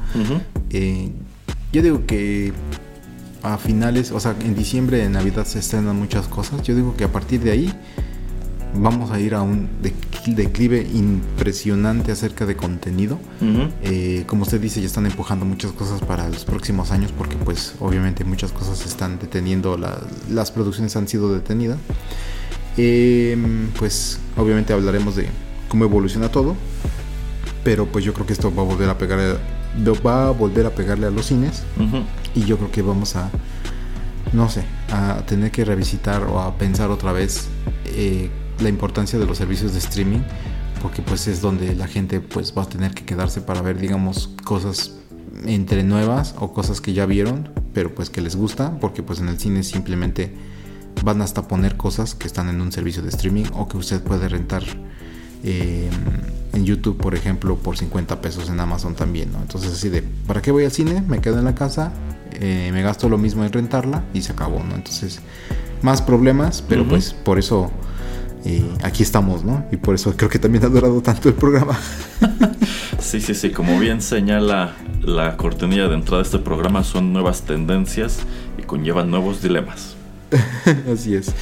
Eh, 0.71 1.13
yo 1.73 1.83
digo 1.83 2.07
que 2.07 2.53
a 3.43 3.57
finales, 3.59 4.11
o 4.11 4.21
sea, 4.21 4.35
en 4.41 4.55
diciembre, 4.55 5.05
en 5.05 5.13
Navidad 5.13 5.45
se 5.47 5.59
estrenan 5.59 5.97
muchas 5.97 6.27
cosas. 6.29 6.63
Yo 6.63 6.75
digo 6.75 6.97
que 6.97 7.05
a 7.05 7.13
partir 7.13 7.41
de 7.41 7.53
ahí 7.53 7.73
vamos 8.75 9.11
a 9.11 9.21
ir 9.21 9.35
a 9.35 9.43
un 9.43 9.69
declive 10.27 10.87
impresionante 10.93 12.13
acerca 12.13 12.47
de 12.47 12.57
contenido. 12.57 13.19
Eh, 13.83 14.25
como 14.27 14.43
usted 14.43 14.61
dice, 14.61 14.81
ya 14.81 14.87
están 14.87 15.07
empujando 15.07 15.45
muchas 15.45 15.73
cosas 15.73 16.01
para 16.01 16.29
los 16.29 16.45
próximos 16.45 16.91
años 16.91 17.13
porque 17.17 17.37
pues 17.37 17.75
obviamente 17.81 18.25
muchas 18.25 18.53
cosas 18.53 18.85
están 18.87 19.19
deteniendo, 19.19 19.79
las 20.29 20.51
producciones 20.51 20.97
han 20.97 21.09
sido 21.09 21.33
detenidas. 21.33 21.79
Em, 22.77 23.69
pues 23.79 24.21
obviamente 24.37 24.73
hablaremos 24.73 25.17
de 25.17 25.27
cómo 25.69 25.85
evoluciona 25.85 26.29
todo, 26.31 26.55
pero 27.65 27.87
pues 27.87 28.05
yo 28.05 28.15
creo 28.15 28.27
que 28.27 28.33
esto 28.33 28.55
va 28.55 28.63
a 28.63 28.67
volver 28.67 28.89
a 28.89 28.97
pegar 28.97 29.39
va 30.05 30.29
a 30.29 30.31
volver 30.31 30.67
a 30.67 30.71
pegarle 30.71 31.07
a 31.07 31.11
los 31.11 31.27
cines 31.27 31.63
y 32.35 32.45
yo 32.45 32.57
creo 32.59 32.73
que 32.73 32.83
vamos 32.83 33.15
a 33.15 33.31
no 34.33 34.49
sé, 34.49 34.65
a 34.91 35.23
tener 35.27 35.51
que 35.51 35.65
revisitar 35.65 36.23
o 36.25 36.41
a 36.41 36.55
pensar 36.57 36.91
otra 36.91 37.13
vez 37.13 37.49
eh, 37.87 38.31
la 38.61 38.69
importancia 38.69 39.19
de 39.19 39.27
los 39.27 39.39
servicios 39.39 39.73
de 39.73 39.79
streaming 39.79 40.21
porque 40.81 41.03
pues 41.03 41.27
es 41.27 41.41
donde 41.41 41.75
la 41.75 41.87
gente 41.87 42.21
pues 42.21 42.55
va 42.57 42.63
a 42.63 42.69
tener 42.69 42.93
que 42.93 43.05
quedarse 43.05 43.41
para 43.41 43.63
ver 43.63 43.79
digamos 43.79 44.31
cosas 44.45 44.93
entre 45.47 45.85
nuevas 45.85 46.35
o 46.39 46.53
cosas 46.53 46.81
que 46.81 46.93
ya 46.93 47.07
vieron 47.07 47.51
pero 47.73 47.95
pues 47.95 48.11
que 48.11 48.21
les 48.21 48.37
gusta 48.37 48.79
porque 48.81 49.03
pues 49.03 49.21
en 49.21 49.29
el 49.29 49.39
cine 49.39 49.63
simplemente 49.63 50.33
van 51.05 51.23
hasta 51.23 51.47
poner 51.49 51.77
cosas 51.77 52.15
que 52.15 52.27
están 52.27 52.49
en 52.49 52.61
un 52.61 52.73
servicio 52.73 53.03
de 53.03 53.09
streaming 53.11 53.45
o 53.55 53.69
que 53.69 53.77
usted 53.77 54.03
puede 54.03 54.29
rentar 54.29 54.63
eh, 55.45 55.89
en 56.53 56.65
YouTube 56.65 56.97
por 56.97 57.15
ejemplo 57.15 57.57
por 57.57 57.77
50 57.77 58.21
pesos 58.21 58.49
en 58.49 58.61
Amazon 58.61 58.95
también 58.95 59.33
¿no? 59.33 59.41
entonces 59.41 59.73
así 59.73 59.89
de 59.89 60.03
¿para 60.03 60.43
qué 60.43 60.51
voy 60.51 60.65
al 60.65 60.73
cine? 60.73 61.03
me 61.03 61.21
quedo 61.21 61.39
en 61.39 61.45
la 61.45 61.55
casa 61.55 61.93
eh, 62.33 62.71
me 62.73 62.83
gasto 62.83 63.09
lo 63.09 63.19
mismo 63.19 63.45
en 63.45 63.53
rentarla 63.53 64.05
y 64.13 64.23
se 64.23 64.33
acabó 64.33 64.63
¿no? 64.63 64.75
entonces 64.75 65.21
más 65.83 66.03
problemas 66.03 66.63
pero 66.63 66.87
pues 66.87 67.15
por 67.15 67.39
eso 67.39 67.71
y 68.45 68.65
aquí 68.83 69.03
estamos, 69.03 69.45
¿no? 69.45 69.65
Y 69.71 69.77
por 69.77 69.95
eso 69.95 70.15
creo 70.17 70.31
que 70.31 70.39
también 70.39 70.65
ha 70.65 70.69
durado 70.69 71.01
tanto 71.03 71.29
el 71.29 71.35
programa. 71.35 71.79
sí, 72.99 73.21
sí, 73.21 73.35
sí, 73.35 73.51
como 73.51 73.79
bien 73.79 74.01
señala 74.01 74.77
la 75.03 75.37
cortinilla 75.37 75.89
de 75.89 75.95
entrada 75.95 76.19
de 76.19 76.25
este 76.25 76.39
programa, 76.39 76.85
son 76.85 77.13
nuevas 77.13 77.43
tendencias 77.43 78.21
y 78.59 78.63
conllevan 78.63 79.11
nuevos 79.11 79.43
dilemas. 79.43 79.97
Así 80.93 81.15
es. 81.15 81.33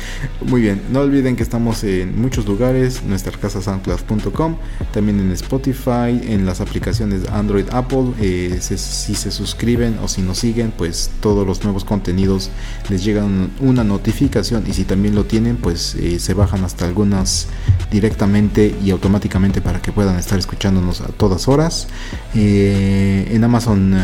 Muy 0.41 0.63
bien. 0.63 0.83
No 0.91 1.01
olviden 1.01 1.37
que 1.37 1.43
estamos 1.43 1.85
en 1.85 2.21
muchos 2.21 2.47
lugares. 2.47 3.03
Nuestra 3.05 3.33
casa 3.33 3.61
soundcloud.com. 3.61 4.57
También 4.93 5.21
en 5.21 5.33
Spotify. 5.33 6.21
En 6.23 6.47
las 6.47 6.61
aplicaciones 6.61 7.29
Android, 7.31 7.67
Apple. 7.71 8.13
Eh, 8.21 8.59
si 8.61 9.15
se 9.15 9.31
suscriben 9.31 9.99
o 10.03 10.09
si 10.09 10.23
nos 10.23 10.39
siguen, 10.39 10.73
pues 10.77 11.11
todos 11.21 11.47
los 11.47 11.65
nuevos 11.65 11.85
contenidos 11.85 12.51
les 12.89 13.05
llegan 13.05 13.51
una 13.61 13.85
notificación. 13.85 14.65
Y 14.67 14.73
si 14.73 14.85
también 14.85 15.15
lo 15.15 15.25
tienen, 15.25 15.57
pues 15.57 15.95
eh, 15.95 16.19
se 16.19 16.35
bajan 16.35 16.65
hasta 16.65 16.87
algunas 16.87 17.49
directamente 17.91 18.75
y 18.83 18.91
automáticamente 18.91 19.61
para 19.61 19.83
que 19.83 19.93
puedan 19.93 20.19
estar 20.19 20.39
escuchándonos 20.39 21.01
a 21.01 21.09
todas 21.09 21.49
horas. 21.49 21.89
Eh, 22.35 23.29
en 23.33 23.45
Amazon 23.45 23.95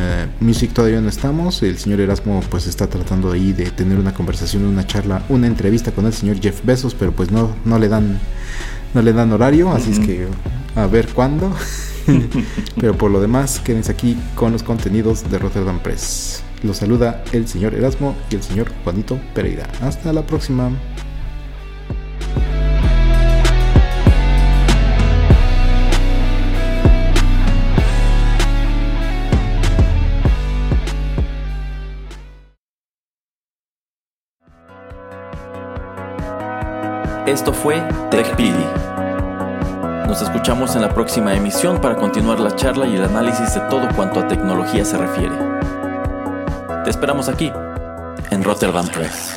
Music 0.40 0.72
todavía 0.72 1.00
no 1.00 1.08
estamos. 1.08 1.62
El 1.62 1.78
señor 1.78 2.00
Erasmo 2.00 2.42
pues 2.50 2.66
está 2.66 2.86
tratando 2.86 3.32
ahí 3.32 3.52
de 3.52 3.70
tener 3.70 3.98
una 3.98 4.12
conversación 4.12 4.73
una 4.74 4.86
charla, 4.86 5.22
una 5.28 5.46
entrevista 5.46 5.92
con 5.92 6.04
el 6.06 6.12
señor 6.12 6.40
Jeff 6.40 6.64
Bezos, 6.64 6.94
pero 6.94 7.12
pues 7.12 7.30
no, 7.30 7.54
no 7.64 7.78
le 7.78 7.88
dan, 7.88 8.18
no 8.92 9.02
le 9.02 9.12
dan 9.12 9.32
horario, 9.32 9.72
así 9.72 9.92
es 9.92 9.98
que 9.98 10.26
a 10.74 10.86
ver 10.86 11.08
cuándo. 11.08 11.52
pero 12.80 12.96
por 12.98 13.10
lo 13.10 13.20
demás, 13.20 13.60
quédense 13.60 13.92
aquí 13.92 14.18
con 14.34 14.52
los 14.52 14.62
contenidos 14.62 15.30
de 15.30 15.38
Rotterdam 15.38 15.78
Press. 15.80 16.42
Los 16.62 16.78
saluda 16.78 17.24
el 17.32 17.46
señor 17.46 17.74
Erasmo 17.74 18.16
y 18.30 18.34
el 18.34 18.42
señor 18.42 18.70
Juanito 18.82 19.18
Pereira. 19.34 19.68
Hasta 19.80 20.12
la 20.12 20.26
próxima. 20.26 20.70
Esto 37.26 37.54
fue 37.54 37.80
TechPili. 38.10 38.66
Nos 40.06 40.20
escuchamos 40.20 40.76
en 40.76 40.82
la 40.82 40.90
próxima 40.90 41.34
emisión 41.34 41.80
para 41.80 41.96
continuar 41.96 42.38
la 42.38 42.54
charla 42.54 42.86
y 42.86 42.96
el 42.96 43.02
análisis 43.02 43.54
de 43.54 43.60
todo 43.70 43.88
cuanto 43.96 44.20
a 44.20 44.28
tecnología 44.28 44.84
se 44.84 44.98
refiere. 44.98 45.34
Te 46.84 46.90
esperamos 46.90 47.30
aquí, 47.30 47.50
en 48.30 48.44
Rotterdam 48.44 48.86
Press. 48.88 49.34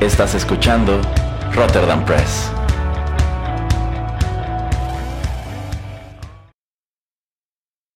Estás 0.00 0.36
escuchando 0.36 1.00
Rotterdam 1.52 2.04
Press. 2.04 2.52